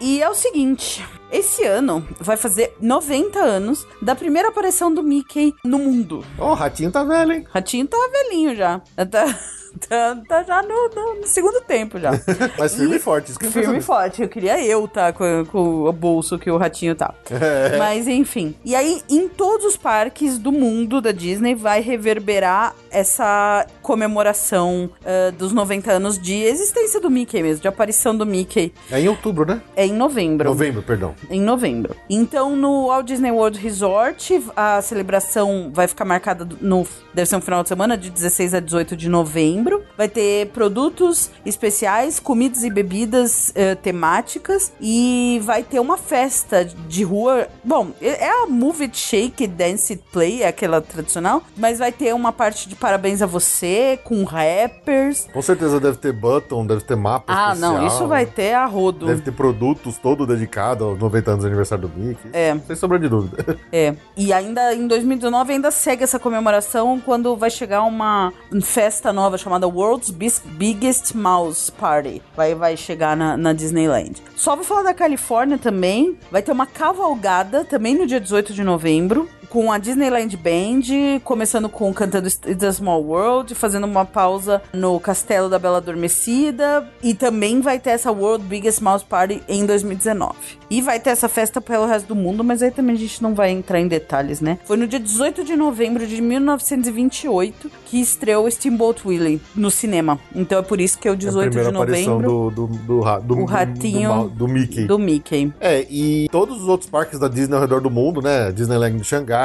E 0.00 0.22
é 0.22 0.28
o 0.28 0.34
seguinte, 0.34 1.06
esse 1.32 1.64
ano 1.64 2.06
vai 2.18 2.36
fazer 2.36 2.74
90 2.80 3.38
anos 3.38 3.86
da 4.02 4.14
primeira 4.14 4.48
aparição 4.48 4.92
do 4.92 5.02
Mickey 5.02 5.54
no 5.64 5.78
mundo. 5.78 6.24
Ó, 6.38 6.50
o 6.50 6.54
ratinho 6.54 6.90
tá 6.90 7.04
velho, 7.04 7.32
hein? 7.32 7.46
Ratinho 7.50 7.86
tá 7.86 7.96
velhinho 8.12 8.54
já. 8.54 8.80
Tá, 9.10 9.38
tá, 10.28 10.42
já 10.42 10.62
no, 10.62 10.88
no- 10.94 11.20
no 11.20 11.26
segundo 11.26 11.60
tempo 11.62 11.98
já. 11.98 12.10
Mas 12.58 12.74
firme 12.74 12.96
e 12.96 12.98
forte, 12.98 13.30
isso 13.30 13.38
que 13.38 13.46
Firme 13.46 13.78
e 13.78 13.82
forte. 13.82 14.22
Eu 14.22 14.28
queria 14.28 14.60
eu 14.64 14.86
tá 14.88 15.12
com, 15.12 15.44
com 15.46 15.84
o 15.84 15.92
bolso 15.92 16.38
que 16.38 16.50
o 16.50 16.56
ratinho 16.56 16.94
tá. 16.94 17.14
É. 17.30 17.76
Mas 17.78 18.06
enfim. 18.08 18.54
E 18.64 18.74
aí, 18.74 19.02
em 19.08 19.28
todos 19.28 19.66
os 19.66 19.76
parques 19.76 20.38
do 20.38 20.52
mundo 20.52 21.00
da 21.00 21.12
Disney, 21.12 21.54
vai 21.54 21.80
reverberar 21.80 22.74
essa 22.90 23.66
comemoração 23.82 24.90
ah, 25.04 25.30
dos 25.30 25.52
90 25.52 25.92
anos 25.92 26.18
de 26.18 26.34
existência 26.42 27.00
do 27.00 27.10
Mickey 27.10 27.42
mesmo, 27.42 27.62
de 27.62 27.68
aparição 27.68 28.16
do 28.16 28.26
Mickey. 28.26 28.72
É 28.90 29.00
em 29.00 29.08
outubro, 29.08 29.44
né? 29.46 29.60
É 29.76 29.86
em 29.86 29.92
novembro. 29.92 30.48
Novembro, 30.48 30.82
perdão. 30.82 31.14
Em 31.30 31.40
novembro. 31.40 31.94
Então, 32.08 32.56
no 32.56 32.86
Walt 32.88 33.06
Disney 33.06 33.30
World 33.30 33.58
Resort, 33.58 34.42
a 34.56 34.80
celebração 34.82 35.70
vai 35.72 35.86
ficar 35.86 36.04
marcada 36.04 36.46
no. 36.60 36.86
Deve 37.14 37.28
ser 37.28 37.36
um 37.36 37.40
final 37.40 37.62
de 37.62 37.68
semana, 37.68 37.96
de 37.96 38.10
16 38.10 38.54
a 38.54 38.60
18 38.60 38.96
de 38.96 39.08
novembro. 39.08 39.59
Vai 39.96 40.08
ter 40.08 40.48
produtos 40.48 41.30
especiais, 41.44 42.18
comidas 42.18 42.62
e 42.64 42.70
bebidas 42.70 43.52
eh, 43.54 43.74
temáticas. 43.74 44.72
E 44.80 45.40
vai 45.42 45.62
ter 45.62 45.80
uma 45.80 45.96
festa 45.96 46.64
de 46.64 47.02
rua. 47.04 47.48
Bom, 47.64 47.88
é 48.00 48.24
é 48.26 48.42
a 48.44 48.46
Move 48.46 48.84
It 48.84 48.96
Shake 48.98 49.46
Dance 49.46 49.92
It 49.92 50.04
Play, 50.12 50.42
é 50.42 50.48
aquela 50.48 50.80
tradicional. 50.80 51.42
Mas 51.56 51.78
vai 51.78 51.90
ter 51.92 52.14
uma 52.14 52.32
parte 52.32 52.68
de 52.68 52.74
parabéns 52.76 53.22
a 53.22 53.26
você, 53.26 53.98
com 54.04 54.24
rappers. 54.24 55.26
Com 55.32 55.42
certeza 55.42 55.80
deve 55.80 55.96
ter 55.98 56.12
button, 56.12 56.66
deve 56.66 56.82
ter 56.82 56.96
mapa 56.96 57.32
Ah, 57.32 57.52
especial. 57.52 57.72
não, 57.74 57.86
isso 57.86 58.06
vai 58.06 58.26
ter 58.26 58.54
a 58.54 58.66
rodo. 58.66 59.06
Deve 59.06 59.22
ter 59.22 59.32
produtos 59.32 59.96
todo 59.98 60.26
dedicado 60.26 60.84
aos 60.84 60.98
90 60.98 61.30
anos 61.30 61.42
do 61.44 61.46
aniversário 61.48 61.88
do 61.88 61.98
Mickey. 61.98 62.28
É. 62.32 62.56
Sem 62.66 62.76
sombra 62.76 62.98
de 62.98 63.08
dúvida. 63.08 63.58
É. 63.72 63.94
E 64.16 64.32
ainda 64.32 64.74
em 64.74 64.86
2019 64.86 65.52
ainda 65.52 65.70
segue 65.70 66.02
essa 66.02 66.18
comemoração 66.18 67.00
quando 67.04 67.36
vai 67.36 67.50
chegar 67.50 67.82
uma 67.82 68.32
festa 68.62 69.12
nova 69.12 69.38
chamada 69.38 69.49
World's 69.66 70.10
Bis- 70.10 70.42
Biggest 70.44 71.14
Mouse 71.14 71.70
Party. 71.70 72.20
Vai, 72.36 72.54
vai 72.54 72.76
chegar 72.76 73.16
na, 73.16 73.36
na 73.36 73.52
Disneyland. 73.52 74.22
Só 74.36 74.54
vou 74.54 74.64
falar 74.64 74.82
da 74.82 74.94
Califórnia 74.94 75.58
também. 75.58 76.16
Vai 76.30 76.42
ter 76.42 76.52
uma 76.52 76.66
cavalgada 76.66 77.64
também 77.64 77.94
no 77.96 78.06
dia 78.06 78.20
18 78.20 78.52
de 78.52 78.62
novembro. 78.64 79.28
Com 79.50 79.72
a 79.72 79.78
Disneyland 79.78 80.36
Band, 80.36 81.18
começando 81.24 81.68
com 81.68 81.92
cantando 81.92 82.28
It's 82.28 82.62
a 82.62 82.72
Small 82.72 83.02
World, 83.02 83.52
fazendo 83.56 83.84
uma 83.84 84.04
pausa 84.04 84.62
no 84.72 84.98
Castelo 85.00 85.48
da 85.48 85.58
Bela 85.58 85.78
Adormecida. 85.78 86.88
E 87.02 87.14
também 87.14 87.60
vai 87.60 87.80
ter 87.80 87.90
essa 87.90 88.12
World 88.12 88.44
Biggest 88.46 88.80
Mouse 88.80 89.04
Party 89.04 89.42
em 89.48 89.66
2019. 89.66 90.34
E 90.70 90.80
vai 90.80 91.00
ter 91.00 91.10
essa 91.10 91.28
festa 91.28 91.60
pelo 91.60 91.84
resto 91.84 92.06
do 92.06 92.14
mundo, 92.14 92.44
mas 92.44 92.62
aí 92.62 92.70
também 92.70 92.94
a 92.94 92.98
gente 92.98 93.20
não 93.20 93.34
vai 93.34 93.50
entrar 93.50 93.80
em 93.80 93.88
detalhes, 93.88 94.40
né? 94.40 94.56
Foi 94.64 94.76
no 94.76 94.86
dia 94.86 95.00
18 95.00 95.42
de 95.42 95.56
novembro 95.56 96.06
de 96.06 96.22
1928 96.22 97.68
que 97.86 98.00
estreou 98.00 98.48
Steamboat 98.48 99.02
Willie 99.04 99.40
no 99.56 99.68
cinema. 99.68 100.16
Então 100.32 100.60
é 100.60 100.62
por 100.62 100.80
isso 100.80 100.96
que 100.96 101.08
é 101.08 101.10
o 101.10 101.14
É 101.14 101.16
a 101.16 101.18
18 101.18 101.46
primeira 101.50 101.72
de 101.72 101.76
novembro 101.76 102.50
do, 102.50 102.50
do, 102.50 102.66
do, 102.68 102.78
do- 102.78 103.00
O 103.00 103.20
do- 103.36 103.44
ratinho 103.46 104.28
do, 104.28 104.28
do 104.28 104.48
Mickey. 104.48 104.84
do 104.84 104.96
Mickey. 104.96 105.52
É, 105.60 105.84
e 105.90 106.28
todos 106.30 106.62
os 106.62 106.68
outros 106.68 106.88
parques 106.88 107.18
da 107.18 107.26
Disney 107.26 107.56
ao 107.56 107.60
redor 107.60 107.80
do 107.80 107.90
mundo, 107.90 108.22
né? 108.22 108.52
Disneyland 108.52 108.96
de 108.96 109.04
Xangai, 109.04 109.39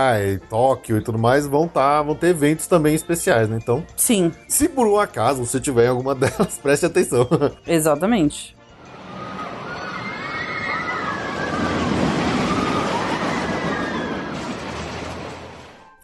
Tóquio 0.49 0.97
e 0.97 1.01
tudo 1.01 1.17
mais, 1.17 1.45
vão 1.47 1.67
tá, 1.67 2.01
vão 2.01 2.15
ter 2.15 2.27
eventos 2.27 2.67
também 2.67 2.95
especiais, 2.95 3.49
né? 3.49 3.57
Então, 3.61 3.83
Sim, 3.95 4.31
se 4.47 4.67
por 4.69 4.87
um 4.87 4.97
acaso 4.99 5.45
você 5.45 5.59
tiver 5.59 5.87
alguma 5.87 6.13
delas, 6.15 6.57
preste 6.61 6.85
atenção. 6.85 7.27
exatamente. 7.67 8.54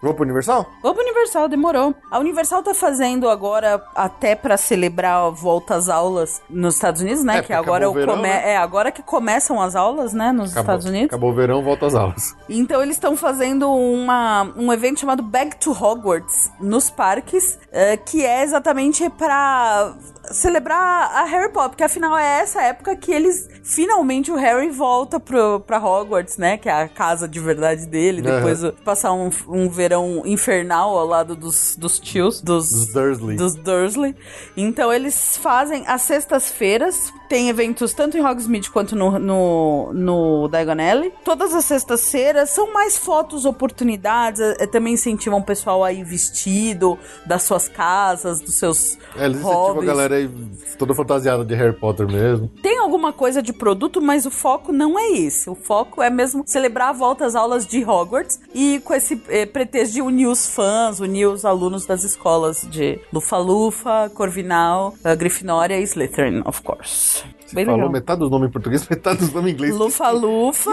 Pro 0.01 0.15
Universal? 0.23 0.67
Pro 0.81 0.99
Universal, 0.99 1.47
demorou. 1.47 1.93
A 2.09 2.17
Universal 2.17 2.63
tá 2.63 2.73
fazendo 2.73 3.29
agora, 3.29 3.83
até 3.95 4.35
pra 4.35 4.57
celebrar 4.57 5.27
a 5.27 5.29
volta 5.29 5.75
às 5.75 5.87
aulas 5.87 6.41
nos 6.49 6.73
Estados 6.75 7.01
Unidos, 7.01 7.23
né? 7.23 7.37
É, 7.37 7.41
que 7.43 7.53
agora 7.53 7.85
acabou 7.85 7.91
o 7.91 8.05
verão, 8.05 8.15
come... 8.15 8.27
né? 8.27 8.51
é 8.51 8.57
agora 8.57 8.91
que 8.91 9.03
começam 9.03 9.61
as 9.61 9.75
aulas, 9.75 10.11
né, 10.11 10.31
nos 10.31 10.55
Estados 10.55 10.87
Unidos. 10.87 11.07
Acabou 11.07 11.29
o 11.29 11.33
verão, 11.35 11.61
volta 11.61 11.85
às 11.85 11.93
aulas. 11.93 12.35
Então 12.49 12.81
eles 12.81 12.95
estão 12.95 13.15
fazendo 13.15 13.71
uma, 13.71 14.51
um 14.55 14.73
evento 14.73 14.99
chamado 14.99 15.21
Back 15.21 15.57
to 15.57 15.71
Hogwarts 15.71 16.51
nos 16.59 16.89
parques, 16.89 17.59
eh, 17.71 17.95
que 17.97 18.25
é 18.25 18.43
exatamente 18.43 19.07
pra 19.11 19.93
celebrar 20.33 21.11
a 21.13 21.23
Harry 21.25 21.51
Potter, 21.51 21.69
porque 21.71 21.83
afinal 21.83 22.17
é 22.17 22.39
essa 22.41 22.61
época 22.61 22.95
que 22.95 23.11
eles 23.11 23.47
finalmente 23.63 24.31
o 24.31 24.35
Harry 24.35 24.69
volta 24.69 25.19
pro, 25.19 25.59
pra 25.61 25.77
Hogwarts, 25.79 26.37
né? 26.37 26.57
Que 26.57 26.69
é 26.69 26.73
a 26.83 26.87
casa 26.87 27.27
de 27.27 27.39
verdade 27.39 27.85
dele, 27.85 28.21
Aham. 28.27 28.35
depois 28.37 28.59
de 28.61 28.71
passar 28.83 29.13
um, 29.13 29.29
um 29.47 29.69
verão 29.69 30.21
infernal 30.25 30.97
ao 30.97 31.05
lado 31.05 31.35
dos, 31.35 31.75
dos 31.75 31.99
tios, 31.99 32.41
dos, 32.41 32.69
Dos 32.69 32.93
Dursley. 32.93 33.35
dos 33.37 33.55
Dursley. 33.55 34.15
Então 34.57 34.91
eles 34.91 35.37
fazem 35.37 35.83
às 35.87 36.01
sextas-feiras, 36.03 37.11
tem 37.31 37.47
eventos 37.47 37.93
tanto 37.93 38.17
em 38.17 38.21
Hogsmeade 38.21 38.69
quanto 38.69 38.93
no, 38.93 39.17
no, 39.17 39.93
no 39.93 40.49
Diagon 40.49 40.81
Alley. 40.81 41.13
Todas 41.23 41.53
as 41.53 41.63
sextas-feiras 41.63 42.49
são 42.49 42.73
mais 42.73 42.97
fotos, 42.97 43.45
oportunidades, 43.45 44.41
eh, 44.41 44.67
também 44.67 44.95
incentivam 44.95 45.39
o 45.39 45.41
pessoal 45.41 45.81
a 45.81 45.93
ir 45.93 46.03
vestido 46.03 46.99
das 47.25 47.43
suas 47.43 47.69
casas, 47.69 48.41
dos 48.41 48.55
seus 48.55 48.97
É, 49.15 49.27
eles 49.27 49.37
incentivam 49.37 49.79
a 49.79 49.85
galera 49.85 50.15
aí 50.15 50.29
toda 50.77 50.93
fantasiada 50.93 51.45
de 51.45 51.55
Harry 51.55 51.71
Potter 51.73 52.05
mesmo. 52.05 52.49
Tem 52.61 52.77
alguma 52.77 53.13
coisa 53.13 53.41
de 53.41 53.53
produto, 53.53 54.01
mas 54.01 54.25
o 54.25 54.31
foco 54.31 54.73
não 54.73 54.99
é 54.99 55.11
esse. 55.11 55.49
O 55.49 55.55
foco 55.55 56.01
é 56.01 56.09
mesmo 56.09 56.43
celebrar 56.45 56.89
a 56.89 56.93
volta 56.93 57.25
às 57.25 57.33
aulas 57.33 57.65
de 57.65 57.81
Hogwarts 57.81 58.41
e 58.53 58.81
com 58.83 58.93
esse 58.93 59.21
eh, 59.29 59.45
pretexto 59.45 59.93
de 59.93 60.01
unir 60.01 60.27
os 60.27 60.47
fãs, 60.47 60.99
unir 60.99 61.27
os 61.27 61.45
alunos 61.45 61.85
das 61.85 62.03
escolas 62.03 62.67
de 62.69 62.99
Lufa-Lufa, 63.13 64.11
Corvinal, 64.13 64.95
eh, 65.01 65.15
Grifinória 65.15 65.79
e 65.79 65.83
Slytherin, 65.83 66.41
of 66.45 66.61
course. 66.61 67.20
Bem 67.53 67.65
Falou 67.65 67.79
legal. 67.79 67.91
metade 67.91 68.19
dos 68.19 68.29
nomes 68.31 68.49
em 68.49 68.51
português, 68.51 68.87
metade 68.89 69.19
dos 69.19 69.33
nomes 69.33 69.51
em 69.51 69.53
inglês. 69.55 69.75
Lufa-Lufa. 69.75 70.71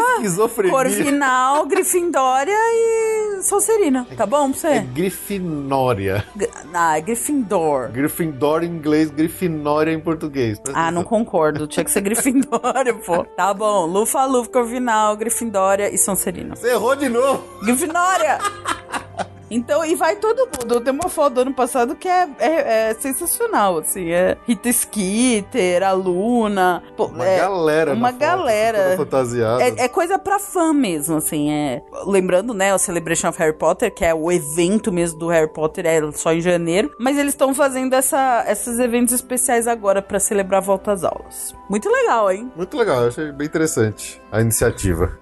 Corvinal, 0.71 1.67
Grifindória 1.67 2.53
e 2.55 3.43
Sonserina. 3.43 4.07
Tá 4.17 4.27
bom 4.27 4.51
pra 4.53 4.71
É 4.71 4.75
você? 4.75 4.87
Grifinória. 4.93 6.25
Gr- 6.37 6.47
Ah, 6.73 6.99
é 6.99 7.01
Gryffindor. 7.01 7.89
Gryffindor 7.91 8.63
em 8.63 8.69
inglês, 8.69 9.11
Grifinória 9.11 9.93
em 9.93 10.01
português. 10.01 10.59
Presta 10.59 10.79
Ah, 10.81 10.91
não 10.91 11.03
concordo. 11.05 11.67
Tinha 11.67 11.85
que 11.85 11.91
ser 11.91 12.01
Grifindória, 12.01 12.95
pô. 12.95 13.25
Tá 13.25 13.53
bom. 13.55 13.87
Lufa-Lufa, 13.87 14.51
Corvinal, 14.51 15.17
Grifindória 15.17 15.93
e 15.93 15.99
Sonserina. 15.99 16.55
Você 16.57 16.69
errou 16.71 16.95
de 16.97 17.09
novo. 17.09 17.43
Grifinória! 17.63 18.39
Então, 19.51 19.85
e 19.85 19.95
vai 19.95 20.17
todo 20.17 20.49
mundo. 20.59 20.81
Tem 20.81 20.93
uma 20.93 21.09
foto 21.09 21.35
do 21.35 21.41
ano 21.43 21.55
passado 21.55 21.95
que 21.97 22.09
é, 22.09 22.29
é- 22.39 22.91
é 22.91 22.95
sensacional, 22.99 23.79
assim. 23.79 24.11
É 24.11 24.37
Rita 24.47 24.73
Skeeter, 24.73 25.83
a 25.83 25.93
Luna. 25.93 26.83
pô, 26.97 27.07
Uma 27.07 27.27
é, 27.27 27.39
galera. 27.39 27.93
uma 27.95 28.09
foto, 28.09 28.19
galera. 28.21 28.83
toda 28.85 28.97
fantasiada. 28.97 29.63
É, 29.63 29.69
é 29.85 29.89
coisa 29.89 30.19
pra 30.19 30.39
fã 30.39 30.73
mesmo, 30.73 31.17
assim, 31.17 31.51
é... 31.51 31.83
Lembrando, 32.07 32.53
né, 32.55 32.75
o 32.75 32.79
Celebration 32.79 33.29
of 33.29 33.39
Harry 33.39 33.53
Potter, 33.57 33.93
que 33.93 34.05
é 34.05 34.15
o 34.15 34.31
evento 34.31 34.93
mesmo 34.93 35.19
do 35.19 35.29
Harry 35.29 35.49
Potter, 35.53 35.87
é 35.87 36.01
só 36.13 36.33
em 36.33 36.41
janeiro. 36.41 36.91
Mas 36.99 37.17
eles 37.19 37.33
estão 37.33 37.55
fazendo 37.55 37.95
essa, 37.95 38.45
esses 38.49 38.79
eventos 38.79 39.13
especiais 39.15 39.67
agora 39.67 40.01
pra 40.03 40.19
celebrar 40.21 40.59
a 40.61 40.65
volta 40.65 40.93
às 40.93 41.05
aulas. 41.05 41.55
Muito 41.69 41.89
legal, 41.91 42.31
hein? 42.31 42.51
Muito 42.57 42.77
legal, 42.77 43.03
eu 43.03 43.09
achei 43.09 43.33
bem 43.33 43.47
interessante 43.47 44.21
a 44.31 44.41
iniciativa. 44.41 45.19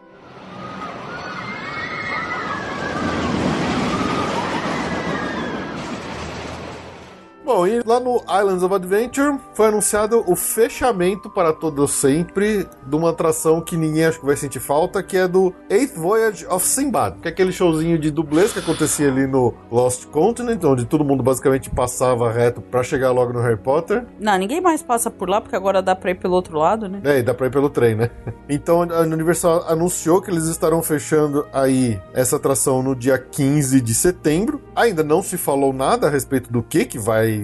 Bom, 7.47 7.64
e 7.64 7.80
lá 7.86 8.01
no 8.01 8.16
Islands 8.16 8.64
of 8.64 8.74
Adventure 8.74 9.38
foi 9.55 9.68
anunciado 9.68 10.24
o 10.26 10.34
fechamento 10.34 11.30
para 11.30 11.53
todo 11.53 11.86
sempre 11.86 12.66
de 12.84 12.97
uma 12.97 13.11
atração 13.11 13.61
que 13.61 13.76
ninguém 13.76 14.05
acho 14.05 14.18
que 14.18 14.26
vai 14.26 14.34
sentir 14.34 14.59
falta, 14.59 15.01
que 15.01 15.16
é 15.16 15.28
do 15.28 15.55
Eighth 15.70 15.94
Voyage 15.94 16.44
of 16.47 16.66
Sinbad, 16.66 17.20
que 17.22 17.28
é 17.28 17.30
aquele 17.30 17.53
showzinho 17.53 18.01
de 18.01 18.11
dublês 18.11 18.53
que 18.53 18.59
acontecia 18.59 19.07
ali 19.07 19.28
no 19.28 19.55
Lost 19.70 20.07
Continent, 20.07 20.64
onde 20.64 20.86
todo 20.86 21.05
mundo 21.05 21.22
basicamente 21.22 21.70
passava 21.70 22.32
reto 22.32 22.61
para 22.61 22.82
chegar 22.82 23.12
logo 23.12 23.32
no 23.32 23.40
Harry 23.40 23.57
Potter. 23.57 24.05
Não, 24.18 24.36
ninguém 24.36 24.61
mais 24.61 24.82
passa 24.82 25.09
por 25.09 25.28
lá, 25.30 25.40
porque 25.40 25.55
agora 25.55 25.80
dá 25.80 25.94
pra 25.94 26.11
ir 26.11 26.16
pelo 26.16 26.34
outro 26.34 26.59
lado, 26.59 26.88
né? 26.88 27.01
É, 27.05 27.20
e 27.20 27.22
dá 27.22 27.32
pra 27.32 27.47
ir 27.47 27.51
pelo 27.51 27.70
trem, 27.70 27.94
né? 27.94 28.11
Então 28.49 28.82
a 28.82 29.01
Universal 29.01 29.64
anunciou 29.68 30.22
que 30.22 30.30
eles 30.30 30.47
estarão 30.47 30.80
fechando 30.80 31.47
aí 31.53 32.01
essa 32.14 32.36
atração 32.36 32.82
no 32.82 32.94
dia 32.94 33.18
15 33.18 33.80
de 33.80 33.94
setembro. 33.94 34.61
Ainda 34.74 35.03
não 35.03 35.20
se 35.20 35.36
falou 35.36 35.72
nada 35.72 36.07
a 36.07 36.11
respeito 36.11 36.53
do 36.53 36.62
que 36.62 36.84
que 36.84 36.97
vai 36.97 37.36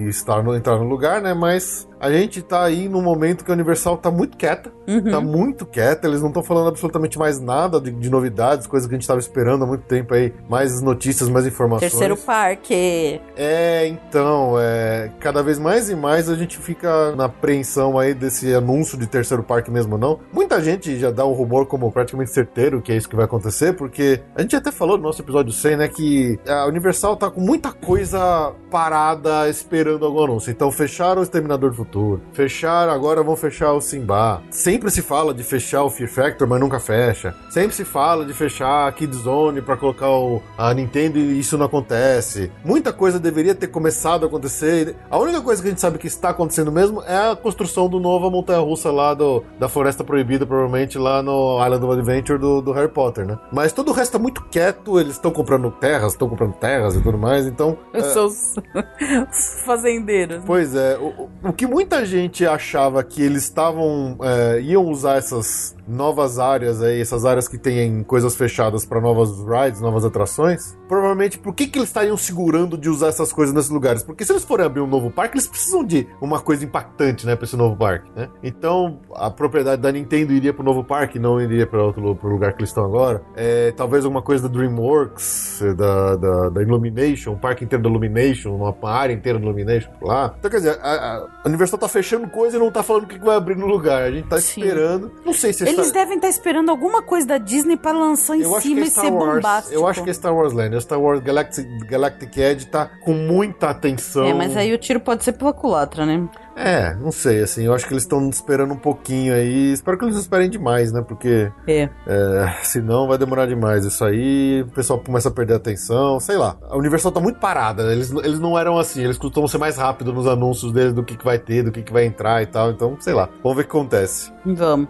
entrar 0.54 0.76
no 0.78 0.84
lugar, 0.84 1.20
né? 1.20 1.34
Mas 1.34 1.88
a 2.02 2.10
gente 2.10 2.42
tá 2.42 2.64
aí 2.64 2.88
num 2.88 3.00
momento 3.00 3.44
que 3.44 3.50
a 3.52 3.54
Universal 3.54 3.96
tá 3.96 4.10
muito 4.10 4.36
quieta. 4.36 4.72
Uhum. 4.88 5.10
Tá 5.10 5.20
muito 5.20 5.64
quieta, 5.64 6.08
eles 6.08 6.20
não 6.20 6.28
estão 6.28 6.42
falando 6.42 6.68
absolutamente 6.68 7.16
mais 7.16 7.38
nada 7.38 7.80
de, 7.80 7.92
de 7.92 8.10
novidades, 8.10 8.66
coisas 8.66 8.88
que 8.88 8.94
a 8.94 8.98
gente 8.98 9.06
tava 9.06 9.20
esperando 9.20 9.62
há 9.62 9.66
muito 9.66 9.84
tempo 9.84 10.12
aí. 10.12 10.34
Mais 10.48 10.82
notícias, 10.82 11.28
mais 11.28 11.46
informações. 11.46 11.92
Terceiro 11.92 12.16
parque. 12.16 13.20
É, 13.36 13.86
então, 13.86 14.54
é, 14.58 15.12
cada 15.20 15.42
vez 15.44 15.60
mais 15.60 15.88
e 15.88 15.94
mais 15.94 16.28
a 16.28 16.34
gente 16.34 16.58
fica 16.58 17.14
na 17.14 17.26
apreensão 17.26 17.96
aí 17.96 18.14
desse 18.14 18.52
anúncio 18.52 18.98
de 18.98 19.06
terceiro 19.06 19.44
parque 19.44 19.70
mesmo 19.70 19.96
não. 19.96 20.18
Muita 20.32 20.60
gente 20.60 20.98
já 20.98 21.10
dá 21.12 21.24
um 21.24 21.32
rumor 21.32 21.66
como 21.66 21.90
praticamente 21.92 22.32
certeiro 22.32 22.82
que 22.82 22.90
é 22.90 22.96
isso 22.96 23.08
que 23.08 23.14
vai 23.14 23.24
acontecer, 23.24 23.74
porque 23.74 24.20
a 24.34 24.42
gente 24.42 24.56
até 24.56 24.72
falou 24.72 24.96
no 24.96 25.04
nosso 25.04 25.22
episódio 25.22 25.52
100, 25.52 25.76
né, 25.76 25.88
que 25.88 26.38
a 26.48 26.66
Universal 26.66 27.16
tá 27.16 27.30
com 27.30 27.40
muita 27.40 27.70
coisa 27.72 28.52
parada 28.70 29.48
esperando 29.48 30.04
algum 30.04 30.24
anúncio. 30.24 30.50
Então 30.50 30.70
fecharam 30.72 31.20
o 31.20 31.22
Exterminador 31.22 31.70
do 31.70 31.76
Futuro, 31.76 31.91
fecharam, 32.32 32.92
agora 32.92 33.22
vão 33.22 33.36
fechar 33.36 33.72
o 33.72 33.80
Simba. 33.80 34.42
Sempre 34.50 34.90
se 34.90 35.02
fala 35.02 35.32
de 35.34 35.42
fechar 35.42 35.82
o 35.84 35.90
Fear 35.90 36.08
Factor, 36.10 36.46
mas 36.48 36.60
nunca 36.60 36.78
fecha. 36.80 37.34
Sempre 37.50 37.74
se 37.74 37.84
fala 37.84 38.24
de 38.24 38.32
fechar 38.32 38.86
a 38.88 38.92
Kid 38.92 39.14
Zone 39.14 39.60
pra 39.62 39.76
colocar 39.76 40.10
o, 40.10 40.42
a 40.56 40.72
Nintendo 40.72 41.18
e 41.18 41.38
isso 41.38 41.56
não 41.58 41.66
acontece. 41.66 42.50
Muita 42.64 42.92
coisa 42.92 43.18
deveria 43.18 43.54
ter 43.54 43.66
começado 43.68 44.24
a 44.24 44.26
acontecer. 44.26 44.96
A 45.10 45.18
única 45.18 45.40
coisa 45.40 45.60
que 45.62 45.68
a 45.68 45.70
gente 45.70 45.80
sabe 45.80 45.98
que 45.98 46.06
está 46.06 46.30
acontecendo 46.30 46.70
mesmo 46.72 47.02
é 47.02 47.30
a 47.30 47.36
construção 47.36 47.88
do 47.88 47.98
novo 48.00 48.30
montanha-russa 48.30 48.90
lá 48.90 49.14
do, 49.14 49.42
da 49.58 49.68
Floresta 49.68 50.04
Proibida, 50.04 50.46
provavelmente 50.46 50.98
lá 50.98 51.22
no 51.22 51.58
Island 51.64 51.84
of 51.84 51.92
Adventure 51.98 52.38
do, 52.38 52.60
do 52.60 52.72
Harry 52.72 52.88
Potter, 52.88 53.26
né? 53.26 53.38
Mas 53.52 53.72
todo 53.72 53.90
o 53.90 53.92
resto 53.92 54.12
tá 54.12 54.18
muito 54.18 54.42
quieto, 54.44 54.98
eles 54.98 55.12
estão 55.12 55.30
comprando 55.30 55.70
terras, 55.70 56.12
estão 56.12 56.28
comprando 56.28 56.54
terras 56.54 56.94
e 56.96 57.02
tudo 57.02 57.18
mais, 57.18 57.46
então... 57.46 57.76
Eu 57.92 58.04
sou 58.04 58.26
os, 58.26 58.54
os 59.30 59.62
fazendeiros. 59.64 60.42
Pois 60.46 60.74
é, 60.74 60.96
o, 60.98 61.28
o- 61.48 61.52
que 61.52 61.66
muita 61.82 62.06
gente 62.06 62.46
achava 62.46 63.02
que 63.02 63.20
eles 63.20 63.42
estavam. 63.44 64.16
é, 64.22 64.60
iam 64.60 64.86
usar 64.88 65.16
essas 65.16 65.74
novas 65.86 66.38
áreas 66.38 66.82
aí, 66.82 67.00
essas 67.00 67.24
áreas 67.24 67.48
que 67.48 67.58
têm 67.58 68.02
coisas 68.02 68.34
fechadas 68.34 68.84
para 68.84 69.00
novas 69.00 69.30
rides, 69.40 69.80
novas 69.80 70.04
atrações, 70.04 70.76
provavelmente 70.88 71.38
por 71.38 71.54
que, 71.54 71.66
que 71.66 71.78
eles 71.78 71.88
estariam 71.88 72.16
segurando 72.16 72.76
de 72.78 72.88
usar 72.88 73.08
essas 73.08 73.32
coisas 73.32 73.54
nesses 73.54 73.70
lugares? 73.70 74.02
Porque 74.02 74.24
se 74.24 74.32
eles 74.32 74.44
forem 74.44 74.66
abrir 74.66 74.80
um 74.80 74.86
novo 74.86 75.10
parque, 75.10 75.36
eles 75.36 75.46
precisam 75.46 75.84
de 75.84 76.06
uma 76.20 76.40
coisa 76.40 76.64
impactante, 76.64 77.26
né, 77.26 77.36
pra 77.36 77.44
esse 77.44 77.56
novo 77.56 77.76
parque, 77.76 78.10
né? 78.14 78.28
Então, 78.42 79.00
a 79.14 79.30
propriedade 79.30 79.82
da 79.82 79.90
Nintendo 79.90 80.32
iria 80.32 80.52
pro 80.52 80.64
novo 80.64 80.84
parque, 80.84 81.18
não 81.18 81.40
iria 81.40 81.66
para 81.66 81.82
outro 81.82 82.14
pro 82.16 82.30
lugar 82.30 82.52
que 82.52 82.60
eles 82.60 82.70
estão 82.70 82.84
agora. 82.84 83.22
É, 83.34 83.72
talvez 83.72 84.04
alguma 84.04 84.22
coisa 84.22 84.48
da 84.48 84.54
DreamWorks, 84.54 85.62
é, 85.62 85.74
da, 85.74 86.16
da, 86.16 86.48
da 86.50 86.62
Illumination, 86.62 87.32
um 87.32 87.38
parque 87.38 87.64
inteiro 87.64 87.82
da 87.82 87.88
Illumination, 87.88 88.54
uma 88.54 88.74
área 88.90 89.12
inteira 89.12 89.38
da 89.38 89.44
Illumination 89.44 89.90
lá. 90.00 90.34
Então, 90.38 90.50
quer 90.50 90.58
dizer, 90.58 90.78
a, 90.82 91.28
a 91.44 91.48
Universal 91.48 91.78
tá 91.78 91.88
fechando 91.88 92.28
coisa 92.28 92.56
e 92.56 92.60
não 92.60 92.70
tá 92.70 92.82
falando 92.82 93.04
o 93.04 93.06
que 93.06 93.18
vai 93.18 93.36
abrir 93.36 93.56
no 93.56 93.66
lugar. 93.66 94.02
A 94.02 94.10
gente 94.10 94.28
tá 94.28 94.38
Sim. 94.38 94.60
esperando. 94.60 95.10
Não 95.24 95.32
sei 95.32 95.52
se 95.52 95.71
Eles 95.72 95.86
essa- 95.86 95.92
devem 95.94 96.16
estar 96.16 96.28
esperando 96.28 96.70
alguma 96.70 97.02
coisa 97.02 97.26
da 97.26 97.38
Disney 97.38 97.76
pra 97.76 97.92
lançar 97.92 98.36
em 98.36 98.42
eu 98.42 98.50
acho 98.54 98.62
que 98.62 98.68
cima 98.68 98.80
é 98.80 98.84
e 98.84 98.90
Star 98.90 99.04
ser 99.04 99.12
Wars. 99.12 99.34
bombástico. 99.36 99.74
Eu 99.74 99.86
acho 99.86 100.02
que 100.04 100.10
é 100.10 100.12
Star 100.12 100.34
Wars 100.34 100.52
Land. 100.52 100.80
Star 100.80 101.00
Wars 101.00 101.20
Galactic, 101.20 101.66
Galactic 101.86 102.36
Edge 102.36 102.66
tá 102.66 102.88
com 103.04 103.12
muita 103.12 103.70
atenção. 103.70 104.26
É, 104.26 104.34
mas 104.34 104.56
aí 104.56 104.72
o 104.72 104.78
tiro 104.78 105.00
pode 105.00 105.24
ser 105.24 105.32
pela 105.32 105.52
culatra, 105.52 106.04
né? 106.06 106.28
É, 106.54 106.94
não 106.96 107.10
sei, 107.10 107.42
assim, 107.42 107.64
eu 107.64 107.72
acho 107.72 107.86
que 107.86 107.94
eles 107.94 108.02
estão 108.02 108.28
esperando 108.28 108.74
um 108.74 108.78
pouquinho 108.78 109.32
aí. 109.34 109.72
Espero 109.72 109.96
que 109.96 110.04
eles 110.04 110.16
esperem 110.16 110.50
demais, 110.50 110.92
né? 110.92 111.00
Porque 111.00 111.50
É. 111.66 111.88
é, 112.06 112.54
senão 112.62 113.08
vai 113.08 113.16
demorar 113.16 113.46
demais 113.46 113.86
isso 113.86 114.04
aí. 114.04 114.60
O 114.62 114.70
pessoal 114.72 114.98
começa 115.00 115.28
a 115.28 115.32
perder 115.32 115.54
a 115.54 115.56
atenção, 115.56 116.20
sei 116.20 116.36
lá. 116.36 116.56
A 116.68 116.76
Universal 116.76 117.10
tá 117.10 117.20
muito 117.20 117.38
parada, 117.40 117.84
né? 117.86 117.92
Eles, 117.94 118.10
eles 118.12 118.38
não 118.38 118.58
eram 118.58 118.78
assim, 118.78 119.02
eles 119.02 119.16
costumam 119.16 119.48
ser 119.48 119.56
mais 119.58 119.78
rápidos 119.78 120.12
nos 120.14 120.26
anúncios 120.26 120.72
deles 120.72 120.92
do 120.92 121.02
que, 121.02 121.16
que 121.16 121.24
vai 121.24 121.38
ter, 121.38 121.62
do 121.62 121.72
que, 121.72 121.82
que 121.82 121.92
vai 121.92 122.04
entrar 122.04 122.42
e 122.42 122.46
tal. 122.46 122.70
Então, 122.70 122.98
sei 123.00 123.14
lá, 123.14 123.30
vamos 123.42 123.56
ver 123.56 123.62
o 123.62 123.64
que 123.64 123.70
acontece. 123.76 124.30
Vamos. 124.44 124.88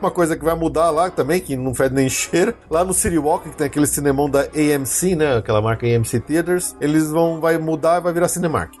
Uma 0.00 0.10
coisa 0.10 0.36
que 0.36 0.44
vai 0.44 0.54
mudar 0.54 0.90
lá 0.90 1.10
também, 1.10 1.40
que 1.40 1.56
não 1.56 1.74
fede 1.74 1.94
nem 1.94 2.08
cheira, 2.08 2.54
lá 2.70 2.84
no 2.84 2.94
City 2.94 3.18
Walk, 3.18 3.48
que 3.48 3.56
tem 3.56 3.66
aquele 3.66 3.86
cinemão 3.86 4.30
da 4.30 4.42
AMC, 4.42 5.16
né? 5.16 5.36
Aquela 5.36 5.60
marca 5.60 5.86
AMC 5.86 6.20
Theaters, 6.20 6.76
eles 6.80 7.10
vão, 7.10 7.40
vai 7.40 7.58
mudar 7.58 7.98
e 7.98 8.02
vai 8.02 8.12
virar 8.12 8.28
Cinemark. 8.28 8.72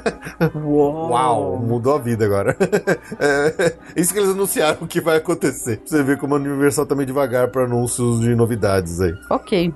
Uau. 0.54 1.10
Uau, 1.10 1.56
mudou 1.58 1.94
a 1.94 1.98
vida 1.98 2.24
agora. 2.24 2.56
é, 3.18 3.74
isso 3.96 4.12
que 4.12 4.18
eles 4.18 4.30
anunciaram 4.30 4.86
que 4.86 5.00
vai 5.00 5.16
acontecer. 5.16 5.78
Pra 5.78 5.86
você 5.86 6.02
ver 6.02 6.18
como 6.18 6.34
a 6.34 6.38
Universal 6.38 6.86
tá 6.86 6.94
meio 6.94 7.06
devagar 7.06 7.48
para 7.48 7.64
anúncios 7.64 8.20
de 8.20 8.34
novidades 8.34 9.00
aí. 9.00 9.14
Ok. 9.30 9.72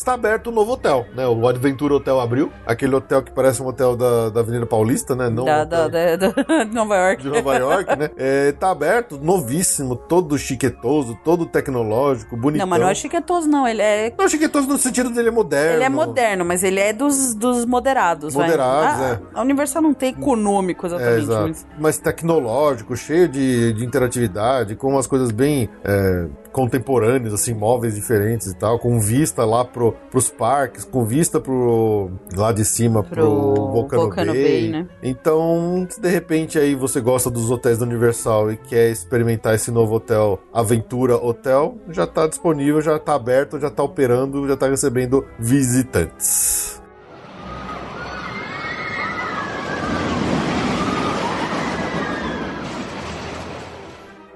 Está 0.00 0.14
aberto 0.14 0.48
o 0.48 0.50
novo 0.50 0.72
hotel, 0.72 1.06
né? 1.14 1.26
O 1.26 1.46
Adventure 1.48 1.92
Hotel 1.94 2.20
abriu, 2.20 2.50
aquele 2.66 2.94
hotel 2.94 3.22
que 3.22 3.30
parece 3.30 3.62
um 3.62 3.66
hotel 3.66 3.96
da, 3.96 4.28
da 4.30 4.40
Avenida 4.40 4.66
Paulista, 4.66 5.14
né? 5.14 5.28
Não 5.30 5.44
Da, 5.44 5.62
um 5.62 5.68
da, 5.68 5.88
da, 5.88 6.16
da- 6.16 6.28
de 6.64 6.74
Nova 6.74 6.96
York. 6.96 7.22
de 7.22 7.28
Nova 7.30 7.56
York, 7.56 7.96
né? 7.96 8.10
É, 8.16 8.52
tá 8.52 8.70
aberto, 8.70 9.18
novíssimo, 9.22 9.96
todo 9.96 10.36
chiquetoso, 10.38 11.18
todo 11.24 11.46
tecnológico, 11.46 12.36
bonitão. 12.36 12.66
Não, 12.66 12.70
mas 12.70 12.80
não 12.80 12.88
é 12.88 12.94
chiquetoso, 12.94 13.48
não. 13.48 13.66
Ele 13.66 13.80
é. 13.82 14.12
Não, 14.18 14.28
chiquetoso 14.28 14.68
no 14.68 14.78
sentido 14.78 15.10
dele 15.10 15.28
é 15.28 15.32
moderno. 15.32 15.76
Ele 15.76 15.84
é 15.84 15.88
moderno, 15.88 16.44
mas 16.44 16.62
ele 16.62 16.80
é 16.80 16.92
dos, 16.92 17.34
dos 17.34 17.64
moderados. 17.64 18.34
vai. 18.34 18.46
Moderados, 18.46 19.00
a, 19.00 19.08
é. 19.08 19.20
A 19.34 19.40
Universal 19.42 19.82
não 19.82 19.94
tem 19.94 20.10
econômico 20.10 20.86
É, 20.86 20.88
exatamente. 20.88 21.22
exato. 21.22 21.48
mas- 21.48 21.66
Mas 21.78 21.98
tecnológico, 21.98 22.96
cheio 22.96 23.28
de, 23.28 23.72
de 23.72 23.84
interatividade, 23.84 24.74
com 24.76 24.88
umas 24.88 25.06
coisas 25.06 25.30
bem 25.30 25.68
é, 25.84 26.26
contemporâneas, 26.52 27.32
assim, 27.32 27.54
móveis 27.54 27.94
diferentes 27.94 28.48
e 28.48 28.56
tal, 28.56 28.78
com 28.78 28.98
vista 28.98 29.44
lá 29.44 29.64
pro, 29.64 29.92
pros 30.10 30.30
parques, 30.30 30.84
com 30.84 31.04
vista 31.04 31.40
pro 31.40 32.10
lá 32.34 32.52
de 32.52 32.64
cima 32.64 33.02
pro, 33.02 33.20
Pro 33.20 33.54
Volcano, 33.72 34.02
Volcano 34.02 34.32
Bay. 34.32 34.42
Bay, 34.42 34.68
né? 34.70 34.88
Então, 35.02 35.86
se 35.88 36.00
de 36.00 36.08
repente 36.08 36.58
aí 36.58 36.74
você 36.74 37.00
gosta 37.00 37.30
dos 37.30 37.50
hotéis 37.50 37.78
da 37.78 37.86
Universal 37.86 38.52
e 38.52 38.56
quer 38.56 38.90
experimentar 38.90 39.54
esse 39.54 39.70
novo 39.70 39.94
hotel, 39.94 40.40
Aventura 40.52 41.16
Hotel, 41.16 41.76
já 41.88 42.06
tá 42.06 42.26
disponível, 42.26 42.80
já 42.80 42.98
tá 42.98 43.14
aberto, 43.14 43.58
já 43.58 43.70
tá 43.70 43.82
operando, 43.82 44.46
já 44.46 44.56
tá 44.56 44.68
recebendo 44.68 45.24
visitantes. 45.38 46.69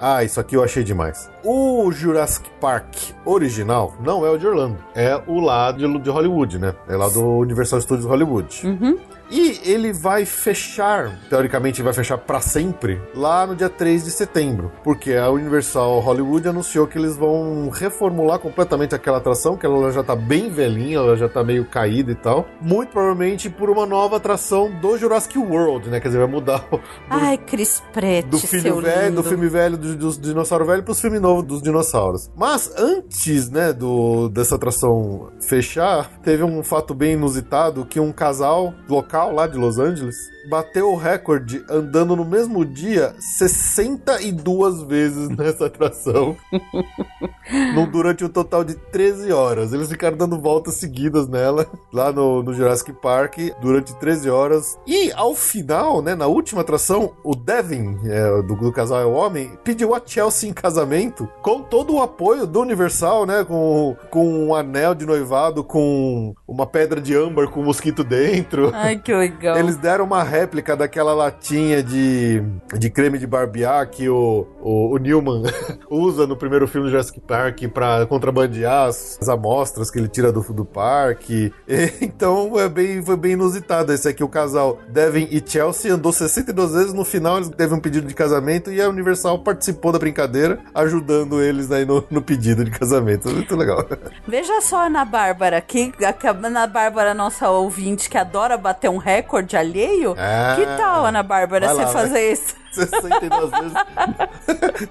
Ah, 0.07 0.22
isso 0.22 0.38
aqui 0.38 0.55
eu 0.55 0.62
achei 0.62 0.84
demais. 0.84 1.30
O 1.42 1.90
Jurassic 1.90 2.46
Park 2.61 2.94
original 3.24 3.94
não 4.00 4.26
é 4.26 4.28
o 4.28 4.36
de 4.36 4.46
Orlando, 4.46 4.76
é 4.94 5.18
o 5.26 5.40
lá 5.40 5.72
de, 5.72 5.98
de 5.98 6.11
Hollywood, 6.11 6.59
né? 6.59 6.74
É 6.86 6.94
lá 6.94 7.09
do 7.09 7.38
Universal 7.38 7.80
Studios 7.80 8.07
Hollywood. 8.07 8.66
Uhum. 8.66 8.98
E 9.31 9.61
ele 9.64 9.93
vai 9.93 10.25
fechar, 10.25 11.18
teoricamente 11.29 11.83
vai 11.83 11.93
fechar 11.93 12.18
pra 12.18 12.41
sempre, 12.41 13.01
lá 13.14 13.47
no 13.47 13.57
dia 13.57 13.68
3 13.68 14.05
de 14.05 14.11
setembro. 14.11 14.70
Porque 14.83 15.14
a 15.14 15.31
Universal 15.31 15.99
Hollywood 16.01 16.49
anunciou 16.49 16.87
que 16.87 16.99
eles 16.99 17.16
vão 17.16 17.68
reformular 17.70 18.39
completamente 18.39 18.95
aquela 18.95 19.18
atração, 19.18 19.57
que 19.57 19.64
ela 19.66 19.91
já 19.91 20.03
tá 20.03 20.14
bem 20.14 20.51
velhinha, 20.51 20.99
ela 20.99 21.16
já 21.16 21.29
tá 21.29 21.43
meio 21.43 21.64
caída 21.64 22.12
e 22.12 22.14
tal. 22.14 22.47
Muito 22.61 22.91
provavelmente 22.91 23.49
por 23.49 23.70
uma 23.70 23.87
nova 23.87 24.16
atração 24.16 24.70
do 24.81 24.97
Jurassic 24.99 25.39
World, 25.39 25.89
né? 25.89 26.01
Quer 26.01 26.09
dizer, 26.09 26.18
vai 26.18 26.29
mudar 26.29 26.64
o- 26.70 26.79
Ai, 27.09 27.39
Cris 27.39 27.83
Preto, 27.93 28.29
do 28.29 28.39
filho 28.39 28.81
velho, 28.81 29.09
lindo. 29.11 29.22
do 29.22 29.29
filme 29.29 29.49
velho 29.49 29.77
dos, 29.77 29.95
dos 29.97 30.18
dinossauros 30.20 30.66
velhos 30.66 30.85
pros 30.85 31.01
filme 31.01 31.18
novo 31.18 31.43
dos 31.43 31.62
dinossauros. 31.62 32.31
Mas 32.37 32.70
antes, 32.77 33.51
né, 33.51 33.72
do 33.72 34.29
dessa 34.29 34.55
atração 34.57 35.31
fechar, 35.41 36.11
teve 36.22 36.43
um 36.43 36.62
fato 36.62 36.95
bem 36.95 37.12
inusitado 37.14 37.85
que 37.85 37.99
um 37.99 38.12
casal 38.12 38.75
local 38.89 39.13
lá 39.22 39.46
de 39.46 39.56
Los 39.56 39.78
Angeles 39.78 40.34
bateu 40.49 40.90
o 40.90 40.97
recorde 40.97 41.64
andando 41.68 42.16
no 42.16 42.24
mesmo 42.24 42.64
dia 42.64 43.14
62 43.18 44.82
vezes 44.82 45.28
nessa 45.36 45.66
atração. 45.66 46.36
no, 47.74 47.86
durante 47.86 48.24
um 48.24 48.28
total 48.28 48.64
de 48.64 48.74
13 48.74 49.32
horas. 49.32 49.72
Eles 49.72 49.88
ficaram 49.88 50.16
dando 50.16 50.38
voltas 50.38 50.74
seguidas 50.74 51.28
nela, 51.28 51.66
lá 51.92 52.12
no, 52.12 52.42
no 52.42 52.53
Jurassic 52.53 52.92
Park, 52.92 53.38
durante 53.61 53.95
13 53.97 54.30
horas. 54.30 54.78
E 54.86 55.12
ao 55.12 55.34
final, 55.34 56.03
né, 56.03 56.14
na 56.14 56.26
última 56.26 56.61
atração, 56.62 57.12
o 57.22 57.34
Devin, 57.34 57.99
é, 58.07 58.42
do, 58.42 58.55
do 58.57 58.72
casal 58.72 59.01
é 59.01 59.07
o 59.07 59.12
homem, 59.12 59.51
pediu 59.62 59.95
a 59.95 60.03
Chelsea 60.05 60.49
em 60.49 60.53
casamento, 60.53 61.28
com 61.42 61.61
todo 61.61 61.95
o 61.95 62.03
apoio 62.03 62.47
do 62.47 62.61
Universal, 62.61 63.26
né, 63.26 63.45
com, 63.45 63.97
com 64.11 64.47
um 64.47 64.55
anel 64.55 64.95
de 64.95 65.07
noivado, 65.07 65.62
com 65.62 66.34
uma 66.47 66.66
pedra 66.66 67.01
de 67.01 67.14
âmbar 67.16 67.49
com 67.49 67.61
um 67.61 67.64
mosquito 67.64 68.03
dentro. 68.03 68.70
Ai, 68.74 68.99
que 68.99 69.12
legal. 69.14 69.57
Eles 69.57 69.76
deram 69.76 70.05
uma 70.05 70.22
réplica 70.35 70.76
daquela 70.76 71.14
latinha 71.14 71.80
de, 71.80 72.43
de 72.76 72.91
creme 72.91 73.18
de 73.18 73.26
barbear 73.26 73.89
que 73.89 74.09
o, 74.09 74.47
o, 74.61 74.95
o 74.95 74.99
Newman 74.99 75.45
usa 75.89 76.26
no 76.26 76.37
primeiro 76.37 76.66
filme 76.66 76.89
do 76.89 76.91
Jurassic 76.91 77.20
Park 77.20 77.62
pra 77.72 78.05
contrabandear 78.07 78.89
as, 78.89 79.16
as 79.22 79.28
amostras 79.28 79.93
que 79.93 79.99
ele 79.99 80.09
tira 80.09 80.32
do, 80.32 80.41
do 80.53 80.64
parque. 80.64 81.53
E, 81.68 81.93
então 82.03 82.59
é 82.59 82.68
bem, 82.68 83.01
foi 83.01 83.16
bem 83.16 83.32
inusitado 83.32 83.93
esse 83.93 84.09
aqui. 84.09 84.24
O 84.24 84.28
casal 84.28 84.78
Devin 84.89 85.28
e 85.30 85.43
Chelsea 85.45 85.95
andou 85.95 86.12
62 86.12 86.72
vezes. 86.72 86.93
No 86.93 87.05
final 87.05 87.37
eles 87.37 87.49
teve 87.51 87.72
um 87.72 87.80
pedido 87.80 88.09
de 88.09 88.14
casamento 88.14 88.72
e 88.72 88.82
a 88.82 88.89
Universal 88.89 89.39
participou 89.39 89.93
da 89.93 90.01
brincadeira, 90.01 90.59
ajudando 90.74 91.41
eles 91.41 91.70
aí 91.70 91.85
no, 91.85 92.05
no 92.11 92.20
pedido 92.20 92.64
de 92.64 92.72
casamento. 92.72 93.30
Muito 93.30 93.55
legal. 93.55 93.87
Veja 94.26 94.61
só 94.61 94.78
a 94.78 94.87
Ana 94.87 95.05
Bárbara, 95.05 95.61
que 95.61 95.93
a 96.03 96.30
Ana 96.45 96.66
Bárbara, 96.66 97.14
nossa 97.14 97.49
ouvinte, 97.51 98.11
que 98.11 98.18
adora 98.18 98.57
bater 98.57 98.91
um 98.91 98.97
recorde 98.97 99.57
alheio. 99.57 100.14
Ah, 100.25 100.57
que 100.57 100.66
tal, 100.77 101.05
Ana 101.07 101.22
Bárbara, 101.22 101.66
vai 101.66 101.77
você 101.77 101.85
lá, 101.85 101.93
fazer 101.93 102.33
isso? 102.33 102.55
62 102.75 103.51
vezes. 103.51 103.72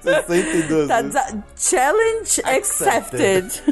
62 0.02 0.88
Tá, 0.88 1.02
vezes. 1.02 1.36
Challenge 1.56 2.42
accepted. 2.44 3.62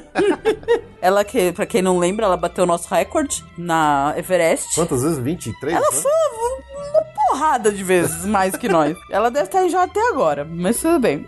ela 1.01 1.25
que, 1.25 1.53
pra 1.53 1.65
quem 1.65 1.81
não 1.81 1.99
lembra, 1.99 2.27
ela 2.27 2.37
bateu 2.37 2.65
o 2.65 2.67
nosso 2.67 2.93
recorde 2.93 3.43
na 3.57 4.13
Everest. 4.17 4.75
Quantas 4.75 5.03
vezes? 5.03 5.19
23? 5.19 5.75
Ela 5.75 5.91
né? 5.91 5.97
foi 5.97 6.13
uma 6.91 7.03
porrada 7.29 7.73
de 7.73 7.83
vezes 7.83 8.27
mais 8.27 8.55
que 8.55 8.69
nós. 8.69 8.97
Ela 9.11 9.31
deve 9.31 9.47
estar 9.47 9.65
em 9.65 9.71
já 9.71 9.85
até 9.85 10.01
agora, 10.09 10.45
mas 10.45 10.79
tudo 10.81 10.99
bem. 10.99 11.27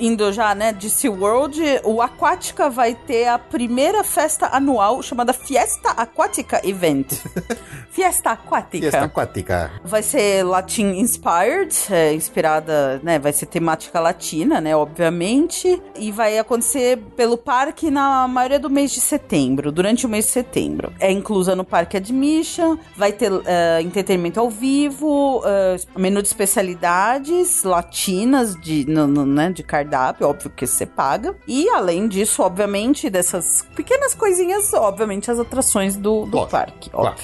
Indo 0.00 0.32
já, 0.32 0.54
né, 0.54 0.72
de 0.72 0.88
SeaWorld, 0.88 1.60
o 1.84 2.00
Aquática 2.00 2.70
vai 2.70 2.94
ter 2.94 3.28
a 3.28 3.38
primeira 3.38 4.02
festa 4.02 4.46
anual 4.50 5.02
chamada 5.02 5.32
Fiesta 5.32 5.90
Aquática 5.90 6.60
Event. 6.66 7.12
Fiesta 7.90 8.30
Aquática. 8.30 8.78
Fiesta 8.90 9.04
aquática. 9.04 9.70
Vai 9.84 10.02
ser 10.02 10.42
Latin 10.44 10.92
inspired, 10.98 11.74
é, 11.90 12.14
inspirada, 12.14 13.00
né? 13.02 13.18
Vai 13.18 13.32
ser 13.32 13.46
temática 13.46 13.98
latina, 14.00 14.60
né? 14.60 14.74
Obviamente. 14.74 15.80
E 15.96 16.10
vai 16.12 16.38
acontecer 16.38 16.96
pelo 17.16 17.36
parque 17.36 17.90
na 17.90 18.26
maioria 18.28 18.58
do 18.58 18.70
mês 18.70 18.92
de 18.92 19.00
setembro, 19.00 19.70
durante 19.72 20.06
o 20.06 20.08
mês 20.08 20.26
de 20.26 20.30
setembro. 20.30 20.92
É 21.00 21.10
inclusa 21.10 21.54
no 21.56 21.64
Parque 21.64 21.96
Admission, 21.96 22.78
vai 22.96 23.12
ter 23.12 23.30
é, 23.44 23.82
entretenimento 23.82 24.38
ao 24.40 24.48
vivo, 24.48 25.42
é, 25.44 25.76
menu 25.98 26.22
de 26.22 26.28
especialidades 26.28 27.64
latinas 27.64 28.54
de, 28.60 28.84
no- 28.88 29.06
no- 29.06 29.26
né, 29.26 29.50
de 29.50 29.62
cardápio, 29.90 30.28
óbvio 30.28 30.50
que 30.50 30.66
você 30.66 30.86
paga. 30.86 31.34
E 31.46 31.68
além 31.68 32.06
disso, 32.06 32.42
obviamente, 32.42 33.10
dessas 33.10 33.62
pequenas 33.74 34.14
coisinhas, 34.14 34.72
obviamente, 34.72 35.30
as 35.30 35.38
atrações 35.38 35.96
do, 35.96 36.24
do 36.26 36.36
Lógico, 36.36 36.50
parque. 36.50 36.90
claro. 36.90 37.16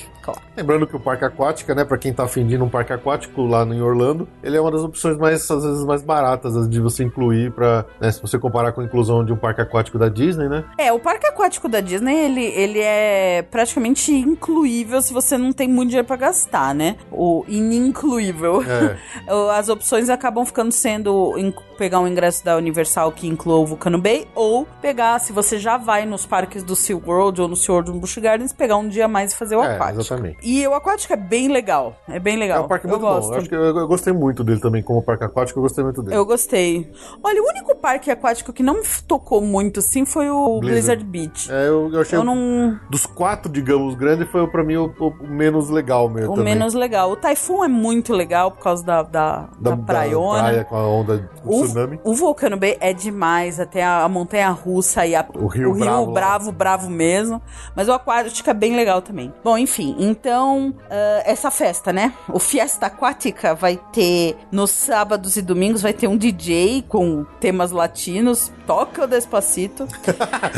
Lembrando 0.56 0.86
que 0.86 0.96
o 0.96 1.00
parque 1.00 1.24
aquática, 1.24 1.74
né, 1.74 1.84
pra 1.84 1.98
quem 1.98 2.12
tá 2.12 2.24
afim 2.24 2.46
de 2.46 2.56
num 2.56 2.68
parque 2.68 2.92
aquático 2.92 3.42
lá 3.42 3.62
em 3.64 3.80
Orlando, 3.80 4.28
ele 4.42 4.56
é 4.56 4.60
uma 4.60 4.70
das 4.70 4.82
opções 4.82 5.16
mais, 5.18 5.48
às 5.50 5.64
vezes, 5.64 5.84
mais 5.84 6.02
baratas 6.02 6.68
de 6.68 6.80
você 6.80 7.04
incluir 7.04 7.52
pra, 7.52 7.84
né, 8.00 8.10
se 8.10 8.20
você 8.20 8.38
comparar 8.38 8.72
com 8.72 8.80
a 8.80 8.84
inclusão 8.84 9.24
de 9.24 9.32
um 9.32 9.36
parque 9.36 9.60
aquático 9.60 9.98
da 9.98 10.08
Disney, 10.08 10.48
né? 10.48 10.64
É, 10.78 10.92
o 10.92 10.98
parque 10.98 11.26
aquático 11.26 11.68
da 11.68 11.80
Disney, 11.80 12.14
ele, 12.16 12.44
ele 12.44 12.80
é 12.80 13.42
praticamente 13.50 14.12
incluível 14.12 15.00
se 15.02 15.12
você 15.12 15.36
não 15.36 15.52
tem 15.52 15.68
muito 15.68 15.90
dinheiro 15.90 16.06
pra 16.06 16.16
gastar, 16.16 16.74
né? 16.74 16.96
O 17.10 17.44
inimcluível. 17.48 18.62
É. 18.62 18.96
As 19.56 19.68
opções 19.68 20.08
acabam 20.08 20.44
ficando 20.44 20.72
sendo 20.72 21.34
pegar 21.76 22.00
um 22.00 22.08
ingresso 22.08 22.44
da 22.44 22.56
Universal 22.56 23.12
que 23.12 23.26
inclua 23.26 23.56
o 23.56 23.66
Vulcano 23.66 24.00
Bay 24.00 24.26
ou 24.34 24.66
pegar, 24.80 25.18
se 25.18 25.32
você 25.32 25.58
já 25.58 25.76
vai 25.76 26.06
nos 26.06 26.24
parques 26.24 26.62
do 26.62 26.74
SeaWorld 26.74 27.40
ou 27.40 27.48
no 27.48 27.56
SeaWorld 27.56 27.90
no 27.92 28.00
Busch 28.00 28.16
Gardens, 28.18 28.52
pegar 28.52 28.76
um 28.76 28.88
dia 28.88 29.06
mais 29.06 29.32
e 29.32 29.36
fazer 29.36 29.56
o 29.56 29.62
É, 29.62 29.74
aquático. 29.74 30.15
Exatamente. 30.16 30.38
E 30.42 30.66
o 30.66 30.74
aquático 30.74 31.12
é 31.12 31.16
bem 31.16 31.48
legal. 31.48 31.94
É 32.08 32.18
bem 32.18 32.34
É 32.34 32.38
legal. 32.38 32.64
um 32.64 32.68
parque 32.68 32.86
eu 32.86 32.90
muito 32.90 33.02
gosto. 33.02 33.28
bom. 33.28 33.34
Eu, 33.34 33.38
acho 33.40 33.48
que 33.48 33.54
eu, 33.54 33.64
eu 33.64 33.88
gostei 33.88 34.12
muito 34.12 34.42
dele 34.44 34.60
também, 34.60 34.82
como 34.82 35.02
parque 35.02 35.24
aquático, 35.24 35.58
eu 35.58 35.62
gostei 35.62 35.84
muito 35.84 36.02
dele. 36.02 36.16
Eu 36.16 36.24
gostei. 36.24 36.90
Olha, 37.22 37.42
o 37.42 37.46
único 37.48 37.74
parque 37.76 38.10
aquático 38.10 38.52
que 38.52 38.62
não 38.62 38.80
tocou 39.06 39.40
muito, 39.40 39.80
assim, 39.80 40.04
foi 40.04 40.30
o 40.30 40.60
Blizzard. 40.60 41.02
Blizzard 41.02 41.04
Beach. 41.04 41.52
É, 41.52 41.68
eu, 41.68 41.90
eu 41.92 42.00
achei 42.00 42.18
Eu 42.18 42.24
não. 42.24 42.78
dos 42.90 43.06
quatro, 43.06 43.50
digamos, 43.50 43.94
grandes, 43.94 44.28
foi 44.30 44.46
pra 44.48 44.62
mim 44.64 44.76
o, 44.76 44.92
o 44.98 45.26
menos 45.26 45.70
legal 45.70 46.08
mesmo. 46.08 46.32
O 46.32 46.36
também. 46.36 46.54
menos 46.54 46.74
legal. 46.74 47.10
O 47.10 47.16
Typhoon 47.16 47.64
é 47.64 47.68
muito 47.68 48.12
legal 48.12 48.50
por 48.50 48.62
causa 48.62 48.84
da, 48.84 49.02
da, 49.02 49.48
da, 49.58 49.76
praiona. 49.76 50.42
praia 50.42 50.64
com 50.64 50.76
a 50.76 50.86
onda 50.88 51.30
o, 51.44 51.62
tsunami. 51.64 52.00
o 52.04 52.14
Vulcano 52.14 52.56
Bay 52.56 52.76
é 52.80 52.92
demais, 52.92 53.60
até 53.60 53.82
a, 53.84 54.02
a 54.04 54.08
montanha 54.08 54.50
russa 54.50 55.06
e 55.06 55.14
a, 55.14 55.24
O 55.34 55.46
Rio 55.46 55.74
Bravo 55.74 56.06
lá. 56.06 56.12
bravo, 56.12 56.52
bravo 56.52 56.90
mesmo. 56.90 57.40
Mas 57.74 57.88
o 57.88 57.92
aquático 57.92 58.48
é 58.48 58.54
bem 58.54 58.74
legal 58.76 59.02
também. 59.02 59.32
Bom, 59.44 59.56
enfim, 59.58 59.94
então, 60.08 60.74
ah, 60.90 61.22
essa 61.24 61.50
festa, 61.50 61.92
né? 61.92 62.12
O 62.28 62.38
Fiesta 62.38 62.86
Aquática 62.86 63.54
vai 63.54 63.76
ter 63.92 64.36
nos 64.50 64.70
sábados 64.70 65.36
e 65.36 65.42
domingos, 65.42 65.82
vai 65.82 65.92
ter 65.92 66.06
um 66.06 66.16
DJ 66.16 66.84
com 66.88 67.24
temas 67.40 67.70
latinos. 67.70 68.52
Toca 68.66 69.04
o 69.04 69.06
Despacito. 69.06 69.86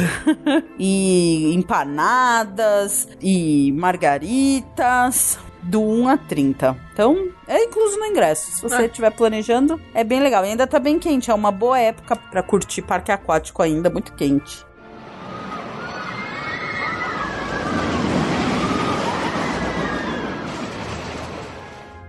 e 0.78 1.54
empanadas 1.54 3.08
e 3.20 3.72
margaritas. 3.72 5.38
do 5.62 5.82
1 5.82 6.08
a 6.08 6.16
30. 6.16 6.76
Então, 6.92 7.28
é 7.46 7.64
incluso 7.64 7.98
no 7.98 8.06
ingresso. 8.06 8.50
Se 8.52 8.62
você 8.62 8.86
estiver 8.86 9.10
planejando, 9.10 9.78
é 9.92 10.02
bem 10.02 10.20
legal. 10.20 10.44
E 10.44 10.48
ainda 10.48 10.66
tá 10.66 10.78
bem 10.78 10.98
quente, 10.98 11.30
é 11.30 11.34
uma 11.34 11.52
boa 11.52 11.78
época 11.78 12.16
pra 12.16 12.42
curtir 12.42 12.82
parque 12.82 13.12
aquático 13.12 13.62
ainda, 13.62 13.90
muito 13.90 14.14
quente. 14.14 14.67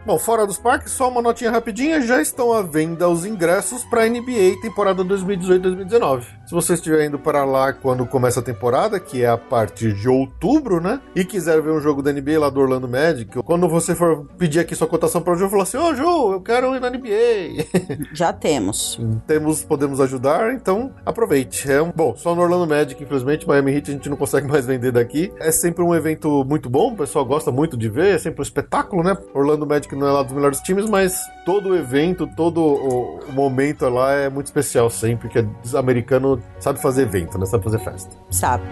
Bom, 0.09 0.17
fora 0.17 0.47
dos 0.47 0.57
parques, 0.57 0.93
só 0.93 1.07
uma 1.07 1.21
notinha 1.21 1.51
rapidinha, 1.51 2.01
já 2.01 2.19
estão 2.19 2.51
à 2.51 2.63
venda 2.63 3.07
os 3.07 3.25
ingressos 3.25 3.83
para 3.83 4.05
a 4.05 4.09
NBA 4.09 4.59
temporada 4.59 5.05
2018-2019. 5.05 6.38
Se 6.49 6.55
você 6.55 6.73
estiver 6.73 7.05
indo 7.05 7.19
para 7.19 7.45
lá 7.45 7.71
quando 7.71 8.07
começa 8.07 8.39
a 8.39 8.43
temporada, 8.43 8.99
que 8.99 9.21
é 9.21 9.29
a 9.29 9.37
partir 9.37 9.93
de 9.93 10.09
outubro, 10.09 10.81
né? 10.81 10.99
E 11.15 11.23
quiser 11.23 11.61
ver 11.61 11.69
um 11.69 11.79
jogo 11.79 12.01
da 12.01 12.11
NBA 12.11 12.39
lá 12.39 12.49
do 12.49 12.59
Orlando 12.59 12.87
Magic, 12.87 13.31
quando 13.43 13.69
você 13.69 13.93
for 13.93 14.25
pedir 14.35 14.59
aqui 14.59 14.73
sua 14.73 14.87
cotação 14.87 15.21
para 15.21 15.33
o 15.33 15.35
jogo, 15.35 15.51
falar 15.51 15.61
assim: 15.61 15.77
"Ô, 15.77 15.93
Ju, 15.93 16.31
eu 16.31 16.41
quero 16.41 16.75
ir 16.75 16.81
na 16.81 16.89
NBA". 16.89 17.67
Já 18.15 18.33
temos. 18.33 18.99
Temos, 19.27 19.63
podemos 19.63 20.01
ajudar, 20.01 20.51
então 20.51 20.91
aproveite. 21.05 21.71
É 21.71 21.83
um, 21.83 21.91
bom, 21.95 22.15
só 22.17 22.33
no 22.33 22.41
Orlando 22.41 22.65
Magic, 22.65 23.03
infelizmente, 23.03 23.47
Miami 23.47 23.75
Heat 23.75 23.91
a 23.91 23.93
gente 23.93 24.09
não 24.09 24.17
consegue 24.17 24.47
mais 24.47 24.65
vender 24.65 24.91
daqui. 24.91 25.31
É 25.37 25.51
sempre 25.51 25.83
um 25.83 25.93
evento 25.93 26.43
muito 26.45 26.67
bom, 26.67 26.93
o 26.93 26.97
pessoal 26.97 27.23
gosta 27.23 27.51
muito 27.51 27.77
de 27.77 27.89
ver, 27.89 28.15
é 28.15 28.17
sempre 28.17 28.39
um 28.39 28.43
espetáculo, 28.43 29.03
né? 29.03 29.15
Orlando 29.35 29.67
Magic 29.67 29.95
não 29.95 30.07
é 30.07 30.11
lá 30.11 30.23
dos 30.23 30.33
melhores 30.33 30.59
times, 30.61 30.89
mas 30.89 31.15
todo 31.45 31.69
o 31.69 31.75
evento, 31.77 32.27
todo 32.35 32.59
o 32.59 33.31
momento 33.33 33.87
lá 33.87 34.13
é 34.13 34.29
muito 34.29 34.47
especial 34.47 34.89
sempre, 34.89 35.29
que 35.29 35.37
é 35.37 35.45
americano 35.77 36.38
sabe 36.59 36.81
fazer 36.81 37.03
evento, 37.03 37.37
né? 37.37 37.45
Sabe 37.45 37.63
fazer 37.63 37.79
festa. 37.79 38.15
Sabe? 38.29 38.63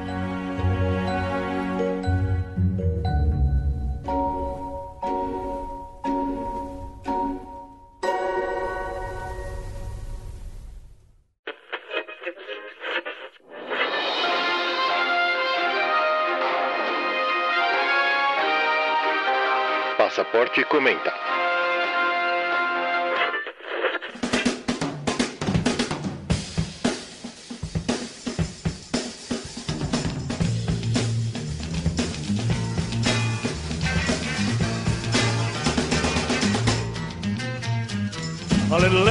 Passaporte 19.98 20.64
comenta. 20.66 21.12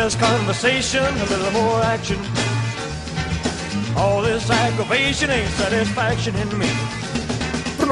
Less 0.07 0.15
conversation, 0.15 1.03
a 1.03 1.25
little 1.25 1.51
more 1.51 1.83
action. 1.83 2.17
All 3.97 4.23
this 4.23 4.49
aggravation 4.49 5.31
ain't 5.31 5.51
satisfaction 5.51 6.37
in 6.37 6.57
me. 6.57 6.95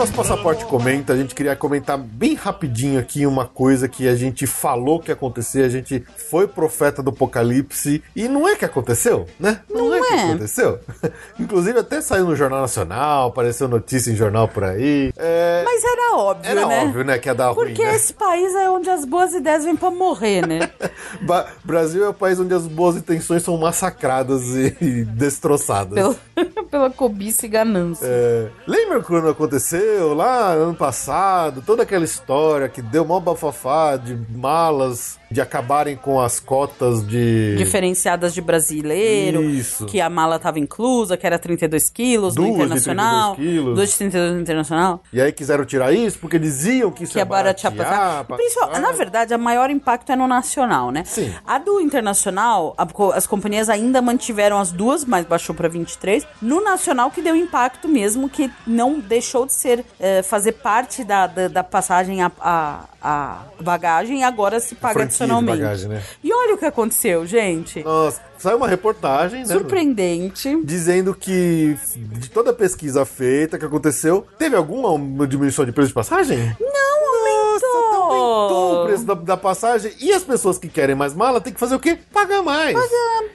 Nosso 0.05 0.17
passaporte 0.17 0.67
comenta, 0.67 1.15
a 1.15 1.17
gente 1.17 1.35
queria 1.35 1.57
comentar 1.57 1.97
bem 1.97 2.35
rapidinho 2.35 3.01
aqui 3.01 3.25
uma 3.25 3.47
coisa 3.47 3.89
que 3.89 4.07
a 4.07 4.15
gente 4.15 4.47
falou 4.47 5.01
que 5.01 5.11
ia 5.11 5.15
acontecer, 5.15 5.63
a 5.65 5.69
gente 5.71 6.05
foi 6.29 6.47
profeta 6.47 7.03
do 7.03 7.09
apocalipse 7.09 8.03
e 8.15 8.29
não 8.29 8.47
é 8.47 8.55
que 8.55 8.67
aconteceu, 8.67 9.27
né? 9.41 9.63
Não, 9.67 9.89
Não 9.89 9.95
é, 9.95 10.01
que 10.07 10.13
é. 10.13 10.25
aconteceu. 10.25 10.79
Inclusive 11.41 11.79
até 11.79 12.03
saiu 12.03 12.27
no 12.27 12.37
Jornal 12.37 12.61
Nacional, 12.61 13.29
apareceu 13.29 13.67
notícia 13.67 14.11
em 14.11 14.15
jornal 14.15 14.47
por 14.47 14.65
aí. 14.65 15.11
É, 15.17 15.63
Mas 15.65 15.83
era 15.83 16.17
óbvio, 16.17 16.51
era 16.51 16.67
né? 16.67 16.85
óbvio, 16.85 17.03
né, 17.03 17.19
que 17.19 17.31
ia 17.31 17.35
dar 17.35 17.53
ruim, 17.53 17.69
Porque 17.69 17.83
né? 17.87 17.97
esse 17.97 18.13
país 18.13 18.55
é 18.57 18.69
onde 18.69 18.91
as 18.91 19.07
boas 19.07 19.33
ideias 19.33 19.65
vêm 19.65 19.75
pra 19.75 19.91
morrer, 19.91 20.47
né? 20.47 20.71
Brasil 21.65 22.05
é 22.05 22.11
o 22.11 22.15
país 22.15 22.39
onde 22.39 22.53
as 22.53 22.67
boas 22.67 22.97
intenções 22.97 23.43
são 23.43 23.57
massacradas 23.57 24.43
e, 24.55 24.77
e 24.83 25.05
destroçadas. 25.07 25.95
Pelo- 25.95 26.17
pela 26.71 26.91
cobiça 26.91 27.47
e 27.47 27.49
ganância. 27.49 28.05
É, 28.07 28.49
lembra 28.67 29.01
quando 29.03 29.29
aconteceu 29.31 29.94
lá 30.01 30.53
ano 30.53 30.75
passado, 30.75 31.63
toda 31.65 31.83
aquela 31.83 32.05
história 32.05 32.69
que 32.69 32.81
deu 32.83 33.05
mó 33.05 33.21
bafafá 33.21 33.97
de 33.97 34.15
malas 34.37 35.19
de 35.31 35.41
acabarem 35.41 35.97
com 35.97 36.21
as 36.21 36.39
cotas 36.39 37.05
de. 37.07 37.57
Diferenciadas 37.57 38.33
de 38.33 38.41
brasileiro, 38.41 39.43
Isso. 39.43 39.85
que 39.87 40.01
a 40.01 40.09
mala 40.09 40.39
tava 40.39 40.59
inclusa, 40.61 41.17
que 41.17 41.27
era 41.27 41.39
32 41.39 41.91
quilos 41.91 42.35
Duas 42.35 42.49
no 42.49 42.55
de 42.55 42.63
internacional. 42.63 43.35
32 43.35 43.55
quilos. 43.57 43.75
Duas 43.75 43.91
de 43.91 43.97
32 43.97 44.33
no 44.35 44.41
internacional. 44.41 45.03
E 45.13 45.21
aí 45.21 45.33
quiseram 45.33 45.65
tirar 45.65 45.93
isso 45.93 46.19
porque 46.21 46.39
diziam 46.39 46.91
que 46.93 47.03
isso 47.05 47.13
que 47.15 47.19
é 47.19 47.23
ia 47.23 47.25
baratear 47.25 47.73
baratear, 47.75 48.25
pra- 48.25 48.37
na 48.79 48.93
verdade, 48.93 49.35
o 49.35 49.39
maior 49.39 49.71
impacto 49.71 50.13
é 50.13 50.17
no 50.17 50.29
nacional, 50.29 50.91
né? 50.93 51.03
Sim. 51.05 51.33
A 51.47 51.59
do 51.59 51.81
internacional, 51.81 52.75
a 52.79 52.87
as 53.15 53.27
companhias 53.27 53.69
ainda 53.69 54.01
mantiveram 54.01 54.59
as 54.59 54.71
duas, 54.71 55.05
mas 55.05 55.27
baixou 55.27 55.55
para 55.55 55.69
23. 55.69 56.25
No 56.41 56.63
nacional, 56.63 57.11
que 57.11 57.21
deu 57.21 57.35
impacto 57.35 57.89
mesmo, 57.89 58.29
que 58.29 58.51
não 58.67 59.01
deixou 59.01 59.47
de 59.47 59.53
ser 59.53 59.74
eh, 59.99 60.23
fazer 60.23 60.53
parte 60.53 61.03
da, 61.03 61.27
da, 61.27 61.49
da 61.49 61.65
passagem 61.65 62.23
a, 62.23 62.31
a, 62.41 62.85
a 63.03 63.43
bagagem 63.61 64.21
e 64.21 64.23
agora 64.23 64.61
se 64.61 64.75
paga 64.75 65.03
adicionalmente. 65.03 65.59
bagagem, 65.59 65.89
né? 65.89 66.03
E 66.23 66.33
olha 66.33 66.55
o 66.55 66.59
que 66.59 66.65
aconteceu, 66.67 67.27
gente. 67.27 67.83
Nossa, 67.83 68.21
saiu 68.39 68.59
uma 68.59 68.69
reportagem, 68.69 69.41
né? 69.41 69.47
Surpreendente. 69.47 70.61
Dizendo 70.65 71.15
que 71.15 71.77
de 71.97 72.31
toda 72.31 72.51
a 72.51 72.55
pesquisa 72.55 73.05
feita 73.05 73.59
que 73.59 73.65
aconteceu, 73.65 74.27
teve 74.39 74.57
alguma 74.57 75.27
diminuição 75.27 75.65
de 75.65 75.73
preço 75.73 75.89
de 75.89 75.95
passagem? 75.95 76.57
Não 76.61 76.84
aumentou. 78.35 78.83
o 78.83 78.87
preço 78.87 79.05
da, 79.05 79.15
da 79.15 79.37
passagem. 79.37 79.93
E 80.01 80.13
as 80.13 80.23
pessoas 80.23 80.59
que 80.59 80.69
querem 80.69 80.95
mais 80.95 81.15
mala 81.15 81.41
tem 81.41 81.53
que 81.53 81.61
fazer 81.61 81.75
o 81.75 81.81
quê? 81.81 81.99
Pagar 82.13 82.43
mais. 82.43 82.77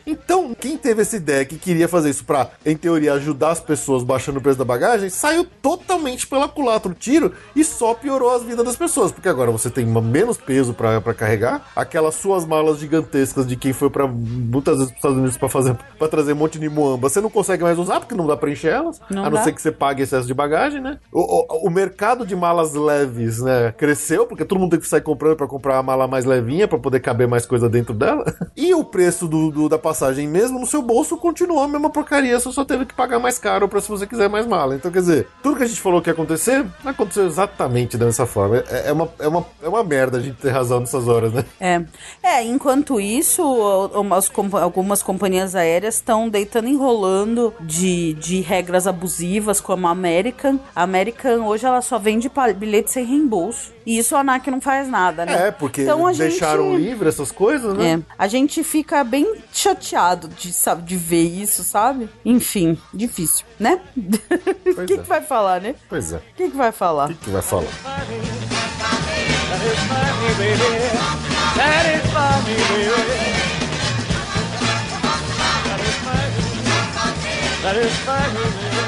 Então, 0.06 0.56
quem 0.60 0.78
teve 0.78 1.02
essa 1.02 1.16
ideia 1.16 1.46
que 1.46 1.58
queria 1.58 1.88
fazer 1.88 2.10
isso 2.10 2.24
pra, 2.24 2.50
em 2.66 2.76
teoria, 2.76 3.14
ajudar 3.14 3.52
as 3.52 3.60
pessoas 3.60 4.04
baixando 4.04 4.40
o 4.40 4.42
preço 4.42 4.58
da 4.58 4.66
bagagem, 4.66 5.10
saiu 5.10 5.46
totalmente 5.62 6.28
pela 6.28 6.48
culatra 6.48 6.92
o 6.92 6.96
tiro 6.96 7.34
e 7.56 7.64
só 7.64 7.94
piorou 7.94 8.36
as 8.36 8.44
vidas 8.44 8.66
das 8.66 8.76
pessoas. 8.76 9.12
Porque 9.12 9.30
agora 9.30 9.52
você 9.52 9.70
tem 9.70 9.86
menos 9.86 10.38
peso 10.38 10.74
pra 10.74 11.00
pra 11.02 11.14
carregar. 11.14 11.70
Aquelas 11.76 12.16
suas 12.16 12.46
malas 12.46 12.80
gigantescas 12.80 13.48
de 13.48 13.56
quem 13.56 13.74
foi 13.74 13.90
pra 13.90 14.08
muitas 14.08 14.78
vezes 14.78 14.92
pros 14.92 14.98
Estados 14.98 15.18
Unidos 15.18 15.38
pra 15.38 15.50
fazer 15.50 15.76
para 15.98 16.08
trazer 16.08 16.34
um 16.34 16.38
monte 16.38 16.60
de 16.60 16.70
muamba, 16.70 17.10
você 17.10 17.22
não 17.22 17.30
consegue 17.30 17.64
mais 17.64 17.78
usar 17.78 18.00
porque 18.00 18.16
não 18.16 18.28
dá 18.28 18.36
pra 18.38 18.50
encher 18.50 18.72
elas. 18.74 19.00
Não 19.10 19.24
a 19.24 19.30
não 19.30 19.38
dá. 19.38 19.44
ser 19.44 19.54
que 19.54 19.62
você 19.62 19.72
pague 19.72 20.04
excesso 20.04 20.28
de 20.28 20.34
bagagem, 20.34 20.82
né? 20.82 21.00
O, 21.12 21.20
o, 21.20 21.68
o 21.68 21.70
mercado 21.70 22.26
de 22.26 22.36
malas 22.36 22.74
leves, 22.74 23.40
né, 23.42 23.74
cresceu, 23.78 24.26
porque 24.26 24.46
todo 24.46 24.60
mundo 24.60 24.72
tem 24.72 24.80
que 24.80 24.88
sair 24.90 25.02
comprando 25.02 25.36
pra 25.38 25.48
comprar 25.48 25.78
a 25.78 25.84
mala 25.84 26.08
mais 26.08 26.26
levinha 26.26 26.68
pra 26.68 26.78
poder 26.80 27.00
caber 27.00 27.28
mais 27.28 27.46
coisa 27.46 27.70
dentro 27.70 27.94
dela. 27.94 28.26
E 28.56 28.74
o 28.74 28.84
preço 28.84 29.28
do, 29.28 29.52
do- 29.52 29.70
da 29.70 29.78
passagem 29.78 30.28
mesmo 30.28 30.60
no 30.60 30.66
seu 30.66 30.82
bolso 30.82 31.16
continuou 31.18 31.62
a 31.64 31.68
mesma 31.68 31.90
porcaria, 31.90 32.40
você 32.40 32.52
só 32.52 32.66
teve 32.66 32.86
que 32.86 32.94
pagar 32.94 33.20
mais 33.20 33.38
caro 33.38 33.68
pra 33.68 33.80
se 33.82 33.88
você 33.90 34.06
quiser 34.08 34.30
mais 34.30 34.46
mala. 34.46 34.76
Então, 34.76 34.92
quer 34.92 35.00
dizer, 35.00 35.28
tudo 35.44 35.56
que 35.58 35.64
a 35.64 35.68
gente 35.68 35.80
falou 35.82 36.02
que 36.02 36.10
ia 36.10 36.14
acontecer, 36.14 36.66
aconteceu 36.84 37.26
exatamente 37.26 37.98
dessa 37.98 38.26
forma. 38.26 38.58
É, 38.70 38.90
é 38.90 38.92
uma, 38.92 39.10
é, 39.20 39.28
uma, 39.28 39.46
é 39.64 39.68
uma 39.70 39.84
merda 39.84 40.18
a 40.18 40.22
gente 40.22 40.38
ter 40.38 40.50
razão 40.50 40.80
nessas 40.80 41.08
horas, 41.08 41.32
né? 41.34 41.46
É. 41.60 41.82
é, 42.24 42.44
enquanto 42.44 43.00
isso, 43.00 43.42
umas 43.94 44.30
algumas 44.62 45.02
companhias 45.04 45.56
aéreas 45.56 45.96
estão 45.96 46.28
deitando 46.30 46.68
e 46.68 46.72
enrolando 46.72 47.54
de, 47.62 48.14
de 48.16 48.42
regras 48.42 48.88
abusivas, 48.88 49.60
como 49.62 49.88
a 49.88 49.92
American. 49.92 50.60
A 50.76 50.84
American 50.84 51.46
hoje 51.46 51.66
ela 51.66 51.82
só 51.82 51.98
vende 52.00 52.30
pa- 52.30 52.52
bilhete 52.54 52.92
sem 52.92 53.06
reembolso. 53.06 53.72
E 53.90 53.98
isso 53.98 54.16
a 54.16 54.20
ANAC 54.20 54.52
não 54.52 54.62
faz 54.62 54.88
nada, 54.88 55.26
né? 55.26 55.48
É, 55.48 55.52
porque 55.52 55.82
Então 55.82 56.06
a 56.06 56.12
deixaram 56.12 56.74
gente... 56.74 56.84
livre 56.84 57.10
essas 57.10 57.32
coisas, 57.32 57.76
né? 57.76 57.94
É, 57.94 58.00
a 58.20 58.28
gente 58.28 58.64
fica 58.64 59.04
bem 59.04 59.42
chateado 59.52 60.28
de, 60.28 60.54
sabe, 60.54 60.84
de 60.84 60.96
ver 60.96 61.24
isso, 61.24 61.64
sabe? 61.64 62.08
Enfim, 62.24 62.78
difícil, 62.94 63.44
né? 63.60 63.82
O 63.98 64.86
que, 64.86 64.94
é. 64.94 64.98
que 64.98 65.10
vai 65.10 65.22
falar, 65.22 65.60
né? 65.60 65.74
Pois 65.90 66.14
é. 66.14 66.18
O 66.18 66.22
que, 66.38 66.52
que 66.52 66.56
vai 66.56 66.72
falar? 66.72 67.06
O 67.10 67.14
que, 67.16 67.16
que 67.16 67.30
vai 67.32 67.42
falar? 67.42 67.66
Satisfy 77.62 78.34
me, 78.34 78.44
baby. 78.44 78.79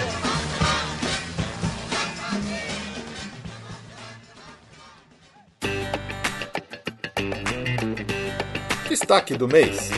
Destaque 8.91 9.37
do 9.37 9.47
mês. 9.47 9.89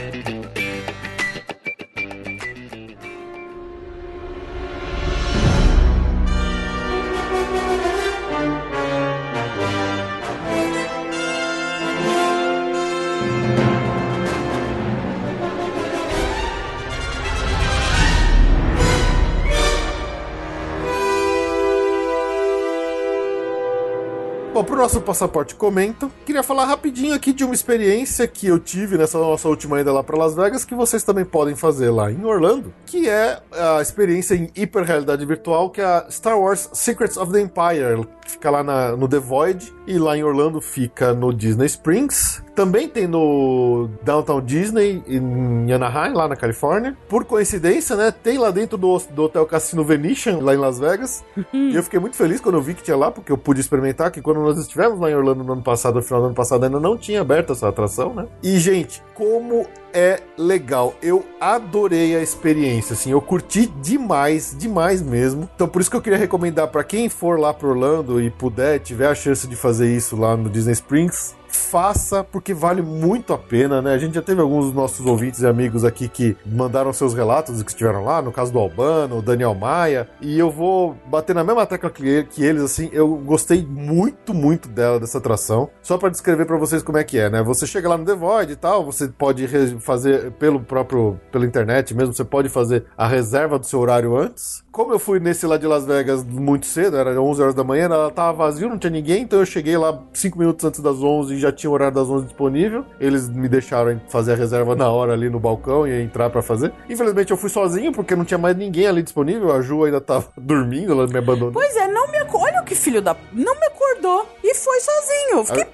Bom, 24.53 24.63
pro 24.63 24.75
nosso 24.75 25.01
passaporte 25.01 25.55
comento, 25.55 26.11
queria 26.27 26.43
falar 26.43 26.65
rapidinho 26.65 27.15
aqui 27.15 27.33
de 27.33 27.43
uma 27.43 27.55
experiência 27.55 28.27
que 28.27 28.45
eu 28.45 28.59
tive 28.59 28.99
nessa 28.99 29.17
nossa 29.17 29.49
última 29.49 29.81
ida 29.81 29.91
lá 29.91 30.03
para 30.03 30.15
Las 30.15 30.35
Vegas, 30.35 30.63
que 30.63 30.75
vocês 30.75 31.01
também 31.01 31.25
podem 31.25 31.55
fazer 31.55 31.89
lá 31.89 32.11
em 32.11 32.23
Orlando, 32.23 32.71
que 32.85 33.09
é 33.09 33.41
a 33.51 33.81
experiência 33.81 34.35
em 34.35 34.51
hiperrealidade 34.55 35.25
virtual, 35.25 35.71
que 35.71 35.81
é 35.81 35.83
a 35.83 36.05
Star 36.07 36.39
Wars 36.39 36.69
Secrets 36.71 37.17
of 37.17 37.31
the 37.31 37.41
Empire, 37.41 38.07
fica 38.31 38.49
lá 38.49 38.63
na, 38.63 38.95
no 38.95 39.07
The 39.07 39.19
Void, 39.19 39.73
e 39.85 39.97
lá 39.97 40.17
em 40.17 40.23
Orlando 40.23 40.61
fica 40.61 41.13
no 41.13 41.33
Disney 41.33 41.65
Springs. 41.65 42.43
Também 42.55 42.87
tem 42.87 43.07
no 43.07 43.89
Downtown 44.03 44.41
Disney, 44.41 45.03
em 45.07 45.71
Anaheim, 45.71 46.13
lá 46.13 46.27
na 46.27 46.35
Califórnia. 46.35 46.95
Por 47.09 47.25
coincidência, 47.25 47.95
né, 47.95 48.11
tem 48.11 48.37
lá 48.37 48.51
dentro 48.51 48.77
do, 48.77 48.97
do 49.11 49.23
Hotel 49.23 49.45
Cassino 49.45 49.83
Venetian, 49.83 50.39
lá 50.39 50.53
em 50.53 50.57
Las 50.57 50.79
Vegas. 50.79 51.23
e 51.51 51.75
eu 51.75 51.83
fiquei 51.83 51.99
muito 51.99 52.15
feliz 52.15 52.39
quando 52.39 52.55
eu 52.55 52.61
vi 52.61 52.73
que 52.73 52.83
tinha 52.83 52.97
lá, 52.97 53.11
porque 53.11 53.31
eu 53.31 53.37
pude 53.37 53.59
experimentar, 53.59 54.11
que 54.11 54.21
quando 54.21 54.39
nós 54.41 54.57
estivemos 54.57 54.99
lá 54.99 55.09
em 55.09 55.15
Orlando 55.15 55.43
no 55.43 55.53
ano 55.53 55.63
passado, 55.63 55.95
no 55.95 56.01
final 56.01 56.21
do 56.21 56.27
ano 56.27 56.35
passado, 56.35 56.63
ainda 56.63 56.79
não 56.79 56.97
tinha 56.97 57.21
aberto 57.21 57.53
essa 57.53 57.67
atração, 57.67 58.13
né? 58.13 58.27
E, 58.41 58.59
gente, 58.59 59.01
como 59.15 59.65
é 59.93 60.21
legal. 60.37 60.95
Eu 61.01 61.25
adorei 61.39 62.15
a 62.15 62.21
experiência, 62.21 62.93
assim, 62.93 63.11
eu 63.11 63.21
curti 63.21 63.67
demais, 63.81 64.55
demais 64.57 65.01
mesmo. 65.01 65.49
Então 65.55 65.67
por 65.67 65.81
isso 65.81 65.89
que 65.89 65.97
eu 65.97 66.01
queria 66.01 66.17
recomendar 66.17 66.67
para 66.67 66.83
quem 66.83 67.09
for 67.09 67.39
lá 67.39 67.53
para 67.53 67.67
Orlando 67.67 68.21
e 68.21 68.29
puder, 68.29 68.79
tiver 68.79 69.07
a 69.07 69.15
chance 69.15 69.47
de 69.47 69.55
fazer 69.55 69.95
isso 69.95 70.15
lá 70.15 70.35
no 70.35 70.49
Disney 70.49 70.73
Springs, 70.73 71.35
faça, 71.57 72.23
porque 72.23 72.53
vale 72.53 72.81
muito 72.81 73.33
a 73.33 73.37
pena, 73.37 73.81
né? 73.81 73.93
A 73.93 73.97
gente 73.97 74.15
já 74.15 74.21
teve 74.21 74.41
alguns 74.41 74.65
dos 74.65 74.73
nossos 74.73 75.05
ouvintes 75.05 75.41
e 75.41 75.47
amigos 75.47 75.83
aqui 75.83 76.07
que 76.07 76.35
mandaram 76.45 76.91
seus 76.93 77.13
relatos 77.13 77.61
que 77.63 77.69
estiveram 77.69 78.03
lá, 78.03 78.21
no 78.21 78.31
caso 78.31 78.51
do 78.51 78.59
Albano, 78.59 79.21
Daniel 79.21 79.53
Maia, 79.53 80.07
e 80.21 80.37
eu 80.37 80.49
vou 80.49 80.95
bater 81.07 81.35
na 81.35 81.43
mesma 81.43 81.65
tecla 81.65 81.89
que, 81.89 82.23
que 82.23 82.43
eles, 82.43 82.61
assim, 82.61 82.89
eu 82.91 83.15
gostei 83.17 83.65
muito, 83.65 84.33
muito 84.33 84.67
dela, 84.67 84.99
dessa 84.99 85.17
atração. 85.17 85.69
Só 85.81 85.97
para 85.97 86.09
descrever 86.09 86.45
para 86.45 86.57
vocês 86.57 86.83
como 86.83 86.97
é 86.97 87.03
que 87.03 87.17
é, 87.17 87.29
né? 87.29 87.43
Você 87.43 87.65
chega 87.65 87.89
lá 87.89 87.97
no 87.97 88.05
The 88.05 88.15
Void 88.15 88.53
e 88.53 88.55
tal, 88.55 88.85
você 88.85 89.07
pode 89.07 89.47
fazer 89.79 90.31
pelo 90.33 90.59
próprio, 90.59 91.19
pela 91.31 91.45
internet 91.45 91.93
mesmo, 91.93 92.13
você 92.13 92.23
pode 92.23 92.49
fazer 92.49 92.85
a 92.97 93.07
reserva 93.07 93.59
do 93.59 93.65
seu 93.65 93.79
horário 93.79 94.17
antes. 94.17 94.63
Como 94.71 94.91
eu 94.91 94.99
fui 94.99 95.19
nesse 95.19 95.45
lá 95.45 95.57
de 95.57 95.67
Las 95.67 95.85
Vegas 95.85 96.23
muito 96.23 96.65
cedo, 96.65 96.97
era 96.97 97.21
11 97.21 97.41
horas 97.41 97.55
da 97.55 97.63
manhã, 97.63 97.85
ela 97.85 98.09
tava 98.11 98.33
vazio, 98.33 98.69
não 98.69 98.77
tinha 98.77 98.89
ninguém, 98.89 99.23
então 99.23 99.39
eu 99.39 99.45
cheguei 99.45 99.77
lá 99.77 100.01
5 100.13 100.37
minutos 100.37 100.65
antes 100.65 100.79
das 100.79 100.97
11 100.97 101.35
e 101.35 101.39
já 101.43 101.51
tinha 101.51 101.69
o 101.69 101.73
horário 101.73 101.95
das 101.95 102.09
11 102.09 102.25
disponível. 102.25 102.85
Eles 102.99 103.29
me 103.29 103.47
deixaram 103.47 104.01
fazer 104.09 104.33
a 104.33 104.35
reserva 104.35 104.75
na 104.75 104.89
hora 104.89 105.13
ali 105.13 105.29
no 105.29 105.39
balcão 105.39 105.87
e 105.87 106.01
entrar 106.01 106.29
para 106.29 106.41
fazer. 106.41 106.73
Infelizmente 106.89 107.31
eu 107.31 107.37
fui 107.37 107.49
sozinho 107.49 107.91
porque 107.91 108.15
não 108.15 108.25
tinha 108.25 108.37
mais 108.37 108.55
ninguém 108.55 108.87
ali 108.87 109.03
disponível. 109.03 109.51
A 109.51 109.61
Ju 109.61 109.83
ainda 109.83 110.01
tava 110.01 110.27
dormindo, 110.37 110.91
ela 110.93 111.07
me 111.07 111.17
abandonou. 111.17 111.51
Pois 111.51 111.75
é, 111.75 111.87
não 111.87 112.07
me 112.11 112.17
acordou. 112.17 112.41
Olha 112.47 112.63
que 112.63 112.75
filho 112.75 113.01
da. 113.01 113.15
Não 113.31 113.53
me 113.59 113.65
acordou. 113.67 114.27
E 114.43 114.55
foi 114.55 114.79
sozinho. 114.79 115.37
Eu 115.37 115.45
fiquei 115.45 115.63
a, 115.63 115.67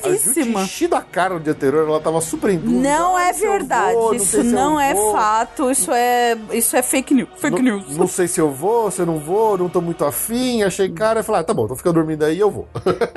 bravíssima. 0.00 0.60
A 0.62 0.64
Ju 0.64 0.88
da 0.88 1.02
cara 1.02 1.34
no 1.34 1.40
dia 1.40 1.52
anterior, 1.52 1.88
ela 1.88 2.00
tava 2.00 2.20
super 2.20 2.50
em 2.50 2.58
dúvida. 2.58 2.80
Não 2.80 3.18
é 3.18 3.32
verdade. 3.32 3.94
Vou, 3.94 4.14
isso 4.14 4.42
não, 4.42 4.72
não 4.72 4.80
é 4.80 4.94
vou. 4.94 5.12
fato. 5.12 5.70
Isso 5.70 5.92
é, 5.92 6.36
isso 6.52 6.76
é 6.76 6.82
fake 6.82 7.14
news. 7.14 7.28
Fake 7.36 7.62
não, 7.62 7.78
news. 7.78 7.96
Não 7.96 8.06
sei 8.06 8.26
se 8.26 8.40
eu 8.40 8.50
vou, 8.50 8.90
se 8.90 9.00
eu 9.00 9.06
não 9.06 9.18
vou, 9.18 9.58
não 9.58 9.68
tô 9.68 9.80
muito 9.80 10.04
afim. 10.04 10.62
Achei 10.62 10.88
cara 10.88 11.20
e 11.20 11.22
falei, 11.22 11.40
ah, 11.40 11.44
tá 11.44 11.52
bom, 11.52 11.66
tô 11.66 11.76
ficando 11.76 11.94
dormindo 11.94 12.24
aí 12.24 12.38
eu 12.38 12.50
vou. 12.50 12.68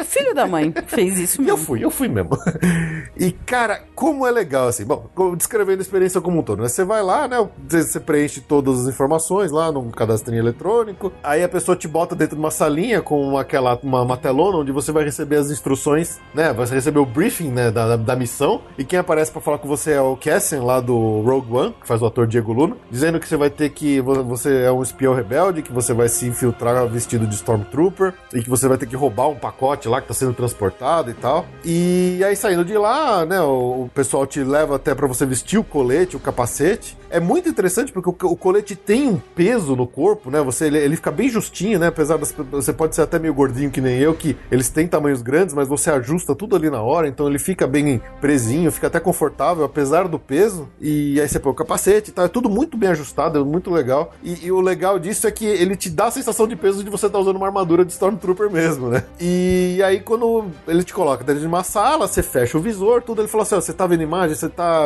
Filho 0.06 0.34
da 0.34 0.48
mãe 0.48 0.74
fez 0.88 1.18
isso 1.18 1.42
mesmo. 1.42 1.54
Eu 1.54 1.58
fui, 1.58 1.84
eu 1.84 1.92
fui 1.92 1.99
mesmo. 2.08 2.32
E, 3.18 3.34
cara, 3.34 3.82
como 3.96 4.26
é 4.26 4.32
legal, 4.32 4.70
assim. 4.70 4.86
Bom, 4.86 5.10
descrevendo 5.36 5.80
a 5.80 5.82
experiência 5.82 6.22
como 6.22 6.40
um 6.40 6.42
todo, 6.42 6.62
né? 6.62 6.70
Você 6.70 6.86
vai 6.86 7.04
lá, 7.04 7.28
né? 7.28 7.36
Você 7.68 8.00
preenche 8.00 8.40
todas 8.40 8.82
as 8.82 8.88
informações 8.88 9.52
lá 9.52 9.74
num 9.74 9.92
cadastrinho 9.92 10.40
eletrônico. 10.40 11.12
Aí 11.22 11.44
a 11.44 11.50
pessoa 11.50 11.76
te 11.76 11.86
bota 11.86 12.16
dentro 12.16 12.38
de 12.38 12.42
uma 12.42 12.52
salinha 12.52 13.02
com 13.02 13.38
aquela, 13.38 13.78
uma, 13.84 14.04
uma 14.04 14.16
telona 14.16 14.60
onde 14.60 14.72
você 14.72 14.94
vai 14.94 15.04
receber 15.04 15.36
as 15.36 15.52
instruções, 15.52 16.18
né? 16.34 16.54
Você 16.54 16.76
receber 16.76 17.00
o 17.00 17.06
briefing, 17.06 17.50
né? 17.50 17.72
Da, 17.72 17.90
da, 17.90 17.96
da 17.98 18.16
missão. 18.16 18.62
E 18.78 18.86
quem 18.86 18.98
aparece 18.98 19.32
para 19.32 19.42
falar 19.42 19.58
com 19.58 19.68
você 19.68 19.92
é 19.92 20.02
o 20.02 20.16
Cassian, 20.16 20.64
lá 20.64 20.80
do 20.80 21.22
Rogue 21.22 21.52
One, 21.52 21.76
que 21.82 21.88
faz 21.88 22.02
o 22.02 22.06
ator 22.06 22.26
Diego 22.26 22.54
Luna, 22.54 22.78
dizendo 22.90 23.20
que 23.20 23.28
você 23.28 23.36
vai 23.36 23.50
ter 23.50 23.70
que. 23.72 24.00
Você 24.00 24.64
é 24.64 24.72
um 24.72 24.82
espião 24.82 25.14
rebelde, 25.14 25.62
que 25.62 25.74
você 25.74 25.94
vai 25.94 26.08
se 26.08 26.26
infiltrar 26.26 26.88
vestido 26.88 27.28
de 27.28 27.36
Stormtrooper 27.36 28.14
e 28.34 28.42
que 28.42 28.50
você 28.50 28.66
vai 28.66 28.78
ter 28.78 28.86
que 28.86 28.96
roubar 28.96 29.28
um 29.28 29.36
pacote 29.36 29.90
lá 29.90 30.00
que 30.00 30.08
tá 30.08 30.14
sendo 30.14 30.34
transportado 30.34 31.12
e 31.12 31.14
tal. 31.14 31.46
E 31.66 31.89
aí 32.26 32.36
saindo 32.36 32.64
de 32.66 32.78
lá, 32.78 33.26
né, 33.26 33.42
o, 33.42 33.84
o 33.84 33.92
pessoal 33.94 34.26
te 34.26 34.44
leva 34.44 34.76
até 34.76 34.94
para 34.94 35.08
você 35.08 35.26
vestir 35.26 35.58
o 35.58 35.64
colete, 35.64 36.16
o 36.16 36.20
capacete. 36.20 36.98
É 37.10 37.20
muito 37.20 37.50
interessante 37.50 37.92
porque 37.92 38.10
o, 38.10 38.32
o, 38.32 38.36
colete 38.36 38.76
tem 38.76 39.08
um 39.08 39.18
peso 39.18 39.76
no 39.76 39.88
corpo, 39.88 40.30
né? 40.30 40.42
Você 40.42 40.68
ele, 40.68 40.78
ele 40.78 40.96
fica 40.96 41.12
bem 41.12 41.28
justinho, 41.28 41.80
né? 41.80 41.88
Apesar 41.88 42.18
das 42.18 42.34
você 42.52 42.72
pode 42.72 42.96
ser 42.96 43.02
até 43.02 43.18
meio 43.18 43.34
gordinho 43.34 43.72
que 43.72 43.82
nem 43.82 43.98
eu, 43.98 44.14
que 44.14 44.38
eles 44.52 44.70
têm 44.70 44.88
tamanhos 44.88 45.22
grandes, 45.22 45.56
mas 45.56 45.68
você 45.68 45.90
ajusta 45.90 46.36
tudo 46.36 46.56
ali 46.56 46.70
na 46.70 46.82
hora, 46.82 47.08
então 47.08 47.28
ele 47.28 47.40
fica 47.40 47.66
bem 47.66 48.02
presinho, 48.22 48.72
fica 48.72 48.88
até 48.88 49.00
confortável 49.00 49.64
apesar 49.64 50.08
do 50.08 50.20
peso. 50.20 50.68
E 50.80 51.20
aí 51.20 51.28
você 51.28 51.40
põe 51.40 51.52
o 51.52 51.56
capacete 51.56 52.12
e 52.12 52.14
tal, 52.14 52.26
é 52.26 52.28
tudo 52.28 52.50
muito 52.50 52.78
bem 52.78 52.90
ajustado, 52.90 53.40
é 53.40 53.44
muito 53.44 53.72
legal. 53.72 54.14
E, 54.24 54.46
e 54.46 54.52
o 54.52 54.62
legal 54.62 55.00
disso 55.00 55.28
é 55.28 55.32
que 55.32 55.46
ele 55.46 55.76
te 55.76 55.90
dá 55.90 56.08
a 56.08 56.12
sensação 56.12 56.48
de 56.48 56.56
peso 56.56 56.84
de 56.84 56.90
você 56.90 57.08
estar 57.08 57.18
tá 57.18 57.22
usando 57.22 57.38
uma 57.38 57.48
armadura 57.48 57.84
de 57.84 57.92
Stormtrooper 57.92 58.52
mesmo, 58.52 58.90
né? 58.90 59.04
E 59.20 59.82
aí 59.84 60.00
quando 60.00 60.46
ele 60.68 60.84
te 60.84 60.94
coloca 60.94 61.24
dentro 61.24 61.42
de 61.42 61.48
uma 61.48 61.64
sala, 61.64 61.79
você 61.98 62.22
fecha 62.24 62.58
o 62.58 62.62
visor, 62.62 63.02
tudo, 63.02 63.22
ele 63.22 63.28
falou 63.28 63.44
assim: 63.44 63.56
ó, 63.56 63.62
você 63.62 63.74
tá 63.74 63.88
vendo 63.88 64.04
imagem, 64.04 64.36
você 64.36 64.50
tá 64.50 64.86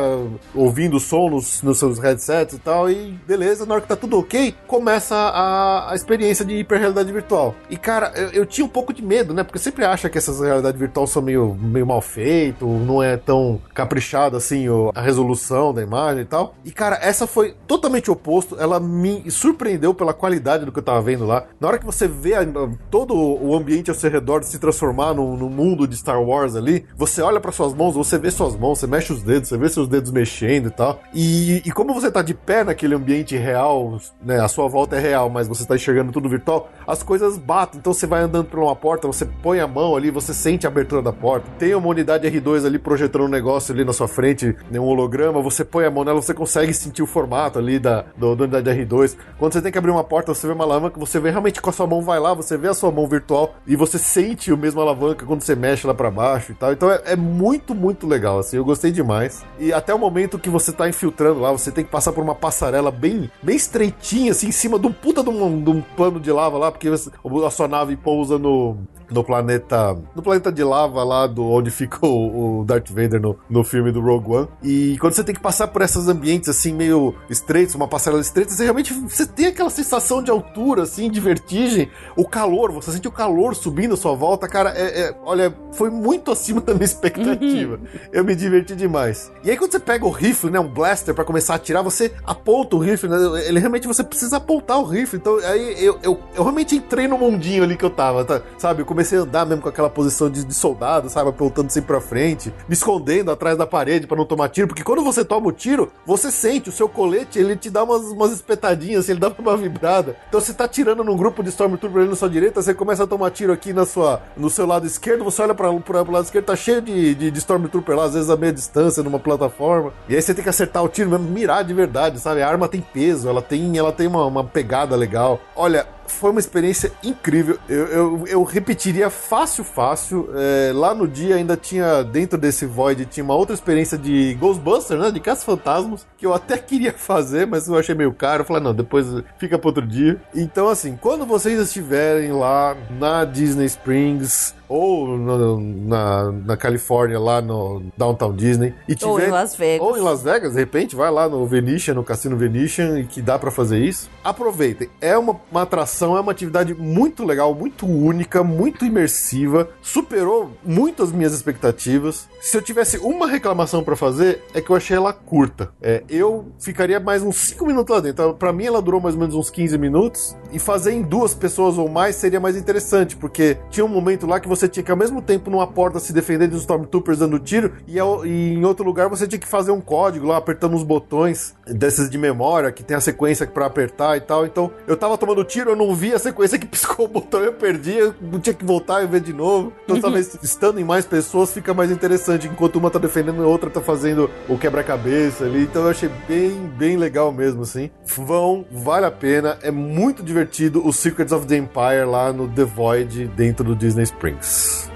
ouvindo 0.53 0.99
som 0.99 1.29
nos, 1.29 1.61
nos 1.61 1.77
seus 1.77 1.99
headsets 1.99 2.55
e 2.55 2.59
tal, 2.59 2.89
e 2.89 3.11
beleza, 3.27 3.65
na 3.65 3.73
hora 3.73 3.81
que 3.81 3.87
tá 3.87 3.95
tudo 3.95 4.19
ok, 4.19 4.55
começa 4.67 5.15
a, 5.15 5.91
a 5.91 5.95
experiência 5.95 6.45
de 6.45 6.55
hiperrealidade 6.55 7.11
virtual. 7.11 7.55
E 7.69 7.77
cara, 7.77 8.11
eu, 8.15 8.29
eu, 8.29 8.45
tinha 8.45 8.65
um 8.65 8.69
pouco 8.69 8.93
de 8.93 9.01
medo, 9.01 9.33
né? 9.33 9.43
Porque 9.43 9.59
sempre 9.59 9.85
acha 9.85 10.09
que 10.09 10.17
essas 10.17 10.39
realidades 10.39 10.79
virtual 10.79 11.07
são 11.07 11.21
meio, 11.21 11.55
meio 11.55 11.85
mal 11.85 12.01
feito, 12.01 12.65
não 12.65 13.01
é 13.01 13.17
tão 13.17 13.61
caprichado 13.73 14.37
assim 14.37 14.65
a 14.93 15.01
resolução 15.01 15.73
da 15.73 15.81
imagem 15.81 16.23
e 16.23 16.25
tal. 16.25 16.55
E 16.63 16.71
cara, 16.71 16.99
essa 17.01 17.27
foi 17.27 17.55
totalmente 17.67 18.09
oposto, 18.09 18.55
ela 18.59 18.79
me 18.79 19.29
surpreendeu 19.29 19.93
pela 19.93 20.13
qualidade 20.13 20.65
do 20.65 20.71
que 20.71 20.79
eu 20.79 20.83
tava 20.83 21.01
vendo 21.01 21.25
lá. 21.25 21.45
Na 21.59 21.67
hora 21.67 21.79
que 21.79 21.85
você 21.85 22.07
vê 22.07 22.35
a, 22.35 22.45
todo 22.89 23.15
o 23.15 23.55
ambiente 23.55 23.89
ao 23.89 23.95
seu 23.95 24.09
redor 24.09 24.43
se 24.43 24.59
transformar 24.59 25.13
no, 25.13 25.35
no 25.37 25.49
mundo 25.49 25.87
de 25.87 25.95
Star 25.95 26.21
Wars 26.21 26.55
ali, 26.55 26.82
você 26.95 27.21
olha 27.21 27.39
para 27.39 27.51
suas 27.51 27.73
mãos, 27.73 27.95
você 27.95 28.17
vê 28.17 28.31
suas 28.31 28.55
mãos, 28.55 28.79
você 28.79 28.87
mexe 28.87 29.11
os 29.11 29.21
dedos, 29.21 29.49
você 29.49 29.57
vê 29.57 29.69
seus 29.69 29.87
dedos 29.87 30.11
mexendo 30.11 30.67
e 30.67 30.71
tal. 30.71 31.01
E, 31.13 31.61
e 31.65 31.71
como 31.71 31.93
você 31.93 32.11
tá 32.11 32.21
de 32.21 32.33
pé 32.33 32.63
naquele 32.63 32.95
ambiente 32.95 33.35
real, 33.35 33.97
né? 34.21 34.39
A 34.39 34.47
sua 34.47 34.67
volta 34.67 34.95
é 34.95 34.99
real, 34.99 35.29
mas 35.29 35.47
você 35.47 35.65
tá 35.65 35.75
enxergando 35.75 36.11
tudo 36.11 36.29
virtual, 36.29 36.69
as 36.85 37.03
coisas 37.03 37.37
batem. 37.37 37.79
Então 37.79 37.93
você 37.93 38.05
vai 38.05 38.21
andando 38.21 38.47
por 38.47 38.59
uma 38.59 38.75
porta, 38.75 39.07
você 39.07 39.25
põe 39.25 39.59
a 39.59 39.67
mão 39.67 39.95
ali, 39.95 40.11
você 40.11 40.33
sente 40.33 40.65
a 40.65 40.69
abertura 40.69 41.01
da 41.01 41.13
porta. 41.13 41.49
Tem 41.57 41.73
uma 41.75 41.87
unidade 41.87 42.29
R2 42.29 42.65
ali 42.65 42.79
projetando 42.79 43.25
um 43.25 43.29
negócio 43.29 43.73
ali 43.73 43.83
na 43.83 43.93
sua 43.93 44.07
frente, 44.07 44.55
né, 44.69 44.79
um 44.79 44.85
holograma, 44.85 45.41
você 45.41 45.63
põe 45.63 45.85
a 45.85 45.91
mão 45.91 46.03
nela, 46.03 46.21
você 46.21 46.33
consegue 46.33 46.73
sentir 46.73 47.01
o 47.01 47.07
formato 47.07 47.57
ali 47.59 47.79
da, 47.79 48.05
do, 48.17 48.35
da 48.35 48.43
unidade 48.43 48.69
R2. 48.69 49.15
Quando 49.37 49.53
você 49.53 49.61
tem 49.61 49.71
que 49.71 49.77
abrir 49.77 49.91
uma 49.91 50.03
porta, 50.03 50.33
você 50.33 50.47
vê 50.47 50.53
uma 50.53 50.63
alavanca, 50.63 50.99
você 50.99 51.19
vê 51.19 51.29
realmente 51.29 51.61
com 51.61 51.69
a 51.69 51.73
sua 51.73 51.87
mão 51.87 52.01
vai 52.01 52.19
lá, 52.19 52.33
você 52.33 52.57
vê 52.57 52.67
a 52.67 52.73
sua 52.73 52.91
mão 52.91 53.07
virtual 53.07 53.55
e 53.65 53.75
você 53.75 53.97
sente 53.97 54.51
o 54.51 54.57
mesmo 54.57 54.81
alavanca 54.81 55.25
quando 55.25 55.41
você 55.41 55.55
mexe 55.55 55.87
lá 55.87 55.93
para 55.93 56.11
baixo 56.11 56.51
e 56.51 56.55
tal. 56.55 56.72
Então 56.73 56.91
é, 56.91 57.01
é 57.05 57.15
muito, 57.15 57.73
muito 57.73 58.07
legal, 58.07 58.39
assim, 58.39 58.57
eu 58.57 58.65
gostei 58.65 58.91
demais. 58.91 59.45
E 59.59 59.71
até 59.71 59.93
o 59.93 59.99
momento 59.99 60.39
que 60.39 60.49
você 60.49 60.71
tá 60.71 60.87
infiltrando 60.87 61.39
lá, 61.39 61.51
você 61.51 61.71
tem 61.71 61.83
que 61.83 61.91
passar 61.91 62.11
por 62.11 62.23
uma 62.23 62.35
passarela 62.35 62.91
bem, 62.91 63.29
bem 63.41 63.55
estreitinha, 63.55 64.31
assim, 64.31 64.47
em 64.47 64.51
cima 64.51 64.77
de 64.77 64.87
um 64.87 64.91
puta 64.91 65.23
de 65.23 65.29
um, 65.29 65.63
de 65.63 65.69
um 65.69 65.81
plano 65.81 66.19
de 66.19 66.31
lava 66.31 66.57
lá, 66.57 66.71
porque 66.71 66.89
você, 66.89 67.09
a 67.45 67.49
sua 67.49 67.67
nave 67.67 67.95
pousa 67.95 68.37
no, 68.37 68.77
no 69.13 69.23
planeta. 69.23 69.97
No 70.15 70.21
planeta 70.21 70.51
de 70.51 70.63
lava 70.63 71.03
lá 71.03 71.27
do 71.27 71.43
onde 71.45 71.69
fica 71.69 72.05
o, 72.05 72.61
o, 72.61 72.65
Darth 72.65 72.89
Vader 72.89 73.21
no, 73.21 73.37
no 73.49 73.63
filme 73.63 73.91
do 73.91 74.01
Rogue 74.01 74.31
One. 74.31 74.47
E 74.61 74.97
quando 74.99 75.13
você 75.13 75.23
tem 75.23 75.35
que 75.35 75.41
passar 75.41 75.67
por 75.67 75.81
esses 75.81 76.07
ambientes 76.07 76.49
assim, 76.49 76.73
meio 76.73 77.15
estreitos, 77.29 77.75
uma 77.75 77.87
passarela 77.87 78.21
estreita, 78.21 78.51
você 78.51 78.63
realmente 78.63 78.93
você 78.93 79.25
tem 79.25 79.47
aquela 79.47 79.69
sensação 79.69 80.21
de 80.23 80.31
altura, 80.31 80.83
assim, 80.83 81.09
de 81.09 81.19
vertigem, 81.19 81.89
o 82.15 82.27
calor, 82.27 82.71
você 82.71 82.91
sente 82.91 83.07
o 83.07 83.11
calor 83.11 83.55
subindo 83.55 83.93
à 83.93 83.97
sua 83.97 84.15
volta, 84.15 84.47
cara, 84.47 84.71
é, 84.75 85.01
é 85.01 85.15
olha, 85.23 85.53
foi 85.71 85.89
muito 85.89 86.31
acima 86.31 86.61
da 86.61 86.73
minha 86.73 86.85
expectativa. 86.85 87.79
Eu 88.11 88.23
me 88.23 88.35
diverti 88.35 88.75
demais. 88.75 89.31
E 89.43 89.51
aí 89.51 89.57
quando 89.57 89.71
você 89.71 89.79
pega 89.79 90.05
o 90.05 90.09
rifle, 90.09 90.49
né, 90.49 90.59
um 90.59 90.67
blaster 90.67 91.13
para 91.13 91.23
começar 91.23 91.53
a 91.53 91.55
atirar, 91.57 91.83
você 91.83 92.11
aponta 92.25 92.75
o 92.75 92.79
rifle, 92.79 93.09
né, 93.09 93.17
ele 93.45 93.59
realmente 93.59 93.87
você 93.87 94.03
precisa 94.03 94.37
apontar 94.37 94.79
o 94.79 94.85
rifle. 94.85 95.19
Então 95.19 95.37
aí 95.39 95.85
eu, 95.85 95.99
eu, 96.01 96.19
eu 96.35 96.43
realmente 96.43 96.75
entrei 96.75 97.07
no 97.07 97.17
mundinho 97.17 97.63
ali 97.63 97.77
que 97.77 97.85
eu 97.85 97.89
tava, 97.89 98.25
tá? 98.25 98.41
sabe? 98.57 98.81
Eu 98.81 98.85
comecei 98.85 99.02
a 99.03 99.21
andar 99.21 99.45
mesmo 99.45 99.61
com 99.61 99.69
aquela 99.69 99.89
posição 99.89 100.29
de, 100.29 100.43
de 100.43 100.53
soldado, 100.53 101.09
sabe? 101.09 101.29
Apontando 101.29 101.71
sempre 101.71 101.87
pra 101.87 102.01
frente, 102.01 102.53
me 102.67 102.73
escondendo 102.73 103.31
atrás 103.31 103.57
da 103.57 103.65
parede 103.65 104.07
para 104.07 104.17
não 104.17 104.25
tomar 104.25 104.49
tiro, 104.49 104.67
porque 104.67 104.83
quando 104.83 105.03
você 105.03 105.23
toma 105.25 105.47
o 105.47 105.51
tiro, 105.51 105.91
você 106.05 106.31
sente 106.31 106.69
o 106.69 106.71
seu 106.71 106.87
colete, 106.87 107.39
ele 107.39 107.55
te 107.55 107.69
dá 107.69 107.83
umas, 107.83 108.03
umas 108.03 108.31
espetadinhas, 108.31 109.09
ele 109.09 109.19
dá 109.19 109.31
uma 109.37 109.57
vibrada. 109.57 110.15
Então 110.27 110.39
você 110.39 110.53
tá 110.53 110.67
tirando 110.67 111.03
num 111.03 111.17
grupo 111.17 111.43
de 111.43 111.49
Stormtrooper 111.49 112.01
ali 112.01 112.09
na 112.09 112.15
sua 112.15 112.29
direita, 112.29 112.61
você 112.61 112.73
começa 112.73 113.03
a 113.03 113.07
tomar 113.07 113.31
tiro 113.31 113.51
aqui 113.51 113.73
na 113.73 113.85
sua, 113.85 114.21
no 114.37 114.49
seu 114.49 114.65
lado 114.65 114.85
esquerdo, 114.85 115.23
você 115.23 115.41
olha 115.41 115.53
para 115.53 115.73
pro 115.73 116.11
lado 116.11 116.25
esquerdo, 116.25 116.45
tá 116.45 116.55
cheio 116.55 116.81
de, 116.81 117.15
de, 117.15 117.31
de 117.31 117.39
Stormtrooper 117.39 117.95
lá, 117.95 118.05
às 118.05 118.13
vezes 118.13 118.29
a 118.29 118.37
meia 118.37 118.53
distância, 118.53 119.03
numa 119.03 119.19
plataforma. 119.19 119.93
E 120.07 120.15
aí 120.15 120.21
você 120.21 120.33
tem 120.33 120.43
que 120.43 120.49
acertar 120.49 120.83
o 120.83 120.87
tiro 120.87 121.09
mesmo, 121.09 121.25
mirar 121.29 121.63
de 121.63 121.73
verdade, 121.73 122.19
sabe? 122.19 122.41
A 122.41 122.47
arma 122.47 122.67
tem 122.67 122.81
peso, 122.81 123.27
ela 123.27 123.41
tem, 123.41 123.77
ela 123.77 123.91
tem 123.91 124.07
uma, 124.07 124.25
uma 124.25 124.43
pegada 124.43 124.95
legal. 124.95 125.39
Olha, 125.55 125.87
foi 126.13 126.31
uma 126.31 126.39
experiência 126.39 126.91
incrível. 127.03 127.59
Eu, 127.67 127.87
eu, 127.87 128.27
eu 128.27 128.43
repetiria 128.43 129.09
fácil, 129.09 129.63
fácil. 129.63 130.29
É, 130.35 130.71
lá 130.73 130.93
no 130.93 131.07
dia 131.07 131.35
ainda 131.35 131.57
tinha, 131.57 132.03
dentro 132.03 132.37
desse 132.37 132.65
Void, 132.65 133.05
tinha 133.05 133.23
uma 133.23 133.35
outra 133.35 133.53
experiência 133.53 133.97
de 133.97 134.33
Ghostbusters, 134.35 134.99
né? 134.99 135.11
De 135.11 135.19
Caça 135.19 135.45
Fantasmas, 135.45 136.05
que 136.17 136.25
eu 136.25 136.33
até 136.33 136.57
queria 136.59 136.93
fazer, 136.93 137.45
mas 137.47 137.67
eu 137.67 137.77
achei 137.77 137.95
meio 137.95 138.13
caro. 138.13 138.41
Eu 138.41 138.45
falei, 138.45 138.63
não, 138.63 138.73
depois 138.73 139.07
fica 139.37 139.57
para 139.57 139.67
outro 139.69 139.85
dia. 139.85 140.21
Então, 140.33 140.69
assim, 140.69 140.97
quando 140.99 141.25
vocês 141.25 141.59
estiverem 141.59 142.31
lá 142.31 142.75
na 142.89 143.25
Disney 143.25 143.65
Springs, 143.65 144.53
ou 144.73 145.19
no, 145.19 145.59
na, 145.59 146.31
na 146.31 146.57
Califórnia, 146.57 147.19
lá 147.19 147.39
no 147.39 147.83
Downtown 147.95 148.33
Disney. 148.33 148.73
E 148.87 148.95
tiver, 148.95 149.11
Ou 149.11 149.21
em 149.21 149.29
Las 149.29 149.55
Vegas. 149.55 149.87
Ou 149.87 149.97
em 149.97 150.01
Las 150.01 150.23
Vegas, 150.23 150.53
de 150.53 150.59
repente, 150.59 150.95
vai 150.95 151.11
lá 151.11 151.29
no 151.29 151.45
Venetian, 151.45 151.93
no 151.93 152.03
Cassino 152.03 152.35
Venetian, 152.35 152.99
e 152.99 153.05
que 153.05 153.21
dá 153.21 153.37
para 153.37 153.51
fazer 153.51 153.77
isso. 153.77 154.09
Aproveitem. 154.23 154.89
É 154.99 155.15
uma, 155.15 155.39
uma 155.51 155.61
atração, 155.61 156.17
é 156.17 156.19
uma 156.19 156.31
atividade 156.31 156.73
muito 156.73 157.23
legal, 157.23 157.53
muito 157.53 157.85
única, 157.85 158.43
muito 158.43 158.83
imersiva. 158.83 159.69
Superou 159.79 160.49
muito 160.65 161.03
as 161.03 161.11
minhas 161.11 161.33
expectativas. 161.33 162.27
Se 162.41 162.57
eu 162.57 162.61
tivesse 162.61 162.97
uma 162.97 163.27
reclamação 163.27 163.83
para 163.83 163.95
fazer, 163.95 164.41
é 164.55 164.61
que 164.61 164.71
eu 164.71 164.75
achei 164.75 164.97
ela 164.97 165.13
curta. 165.13 165.71
É, 165.83 166.03
eu 166.09 166.47
ficaria 166.59 166.99
mais 166.99 167.21
uns 167.21 167.35
5 167.35 167.63
minutos 167.63 167.93
lá 167.93 168.01
dentro. 168.01 168.33
Para 168.33 168.51
mim, 168.51 168.65
ela 168.65 168.81
durou 168.81 168.99
mais 168.99 169.13
ou 169.13 169.21
menos 169.21 169.35
uns 169.35 169.51
15 169.51 169.77
minutos. 169.77 170.35
E 170.51 170.57
fazer 170.57 170.93
em 170.93 171.03
duas 171.03 171.35
pessoas 171.35 171.77
ou 171.77 171.87
mais 171.87 172.15
seria 172.15 172.39
mais 172.39 172.55
interessante, 172.57 173.15
porque 173.15 173.57
tinha 173.69 173.85
um 173.85 173.89
momento 173.89 174.25
lá 174.25 174.39
que 174.39 174.47
você 174.47 174.62
tinha 174.67 174.83
que, 174.83 174.91
ao 174.91 174.97
mesmo 174.97 175.21
tempo, 175.21 175.49
numa 175.49 175.67
porta 175.67 175.99
se 175.99 176.13
defender 176.13 176.47
dos 176.47 176.61
Stormtroopers 176.61 177.19
dando 177.19 177.39
tiro, 177.39 177.73
e, 177.87 177.99
ao, 177.99 178.25
e 178.25 178.53
em 178.53 178.65
outro 178.65 178.85
lugar 178.85 179.09
você 179.09 179.27
tinha 179.27 179.39
que 179.39 179.47
fazer 179.47 179.71
um 179.71 179.81
código 179.81 180.27
lá, 180.27 180.37
apertando 180.37 180.75
os 180.75 180.83
botões 180.83 181.55
desses 181.67 182.09
de 182.09 182.17
memória, 182.17 182.71
que 182.71 182.83
tem 182.83 182.95
a 182.95 183.01
sequência 183.01 183.45
para 183.47 183.65
apertar 183.65 184.17
e 184.17 184.21
tal. 184.21 184.45
Então, 184.45 184.71
eu 184.87 184.97
tava 184.97 185.17
tomando 185.17 185.43
tiro, 185.43 185.71
eu 185.71 185.75
não 185.75 185.93
vi 185.95 186.13
a 186.13 186.19
sequência 186.19 186.57
que 186.57 186.65
piscou 186.67 187.05
o 187.05 187.09
botão, 187.09 187.41
eu 187.41 187.53
perdi, 187.53 187.97
eu 187.97 188.13
tinha 188.41 188.53
que 188.53 188.65
voltar 188.65 189.03
e 189.03 189.07
ver 189.07 189.21
de 189.21 189.33
novo. 189.33 189.73
Então, 189.83 189.99
talvez 190.01 190.37
estando 190.41 190.79
em 190.79 190.83
mais 190.83 191.05
pessoas 191.05 191.53
fica 191.53 191.73
mais 191.73 191.91
interessante, 191.91 192.47
enquanto 192.47 192.77
uma 192.77 192.89
tá 192.89 192.99
defendendo 192.99 193.43
a 193.43 193.47
outra 193.47 193.69
tá 193.69 193.81
fazendo 193.81 194.29
o 194.47 194.57
quebra-cabeça 194.57 195.45
ali. 195.45 195.63
Então, 195.63 195.83
eu 195.83 195.89
achei 195.89 196.09
bem, 196.27 196.71
bem 196.77 196.97
legal 196.97 197.31
mesmo, 197.31 197.63
assim. 197.63 197.89
Vão, 198.05 198.65
vale 198.71 199.05
a 199.05 199.11
pena, 199.11 199.57
é 199.61 199.71
muito 199.71 200.23
divertido 200.23 200.85
o 200.85 200.91
Secrets 200.91 201.33
of 201.33 201.45
the 201.47 201.57
Empire 201.57 202.05
lá 202.05 202.31
no 202.31 202.47
The 202.47 202.63
Void 202.63 203.27
dentro 203.27 203.63
do 203.63 203.75
Disney 203.75 204.03
Springs. 204.03 204.42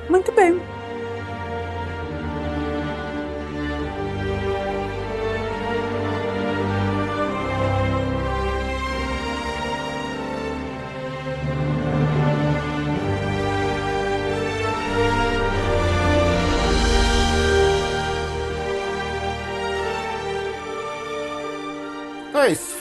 Muito 0.10 0.32
bem. 0.32 0.60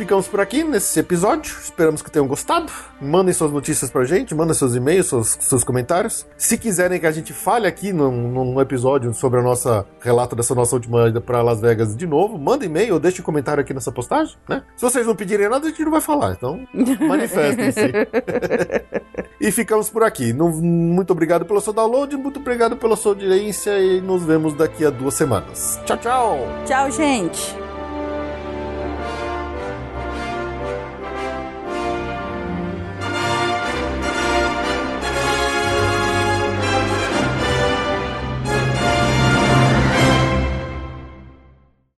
Ficamos 0.07 0.29
por 0.29 0.41
aqui 0.41 0.63
nesse 0.63 1.01
episódio. 1.01 1.53
Esperamos 1.61 2.01
que 2.01 2.09
tenham 2.09 2.29
gostado. 2.29 2.71
Mandem 3.01 3.35
suas 3.35 3.51
notícias 3.51 3.91
pra 3.91 4.05
gente, 4.05 4.37
mandem 4.37 4.55
seus 4.55 4.77
e-mails, 4.77 5.09
seus, 5.09 5.37
seus 5.41 5.65
comentários. 5.65 6.25
Se 6.37 6.57
quiserem 6.57 7.01
que 7.01 7.07
a 7.09 7.11
gente 7.11 7.33
fale 7.33 7.67
aqui 7.67 7.93
num, 7.93 8.31
num 8.31 8.61
episódio 8.61 9.13
sobre 9.13 9.41
a 9.41 9.43
nossa 9.43 9.85
relato 10.01 10.37
dessa 10.37 10.55
nossa 10.55 10.77
última 10.77 11.09
ida 11.09 11.21
pra 11.21 11.43
Las 11.43 11.61
Vegas 11.61 11.97
de 11.97 12.07
novo, 12.07 12.39
manda 12.39 12.65
e-mail 12.65 12.95
ou 12.95 13.01
deixe 13.01 13.21
um 13.21 13.25
comentário 13.25 13.61
aqui 13.61 13.75
nessa 13.75 13.91
postagem, 13.91 14.37
né? 14.49 14.63
Se 14.77 14.83
vocês 14.83 15.05
não 15.05 15.17
pedirem 15.17 15.49
nada, 15.49 15.67
a 15.67 15.71
gente 15.71 15.83
não 15.83 15.91
vai 15.91 16.01
falar, 16.01 16.35
então 16.35 16.65
manifestem-se. 16.73 17.93
e 19.43 19.51
ficamos 19.51 19.91
por 19.91 20.05
aqui. 20.05 20.33
Muito 20.33 21.11
obrigado 21.11 21.45
pelo 21.45 21.61
seu 21.61 21.73
download, 21.73 22.17
muito 22.17 22.39
obrigado 22.39 22.77
pela 22.77 22.95
sua 22.95 23.11
audiência 23.11 23.77
e 23.81 24.01
nos 24.01 24.23
vemos 24.23 24.55
daqui 24.55 24.85
a 24.85 24.91
duas 24.91 25.15
semanas. 25.15 25.81
Tchau, 25.85 25.97
tchau! 25.97 26.39
Tchau, 26.65 26.91
gente. 26.93 27.66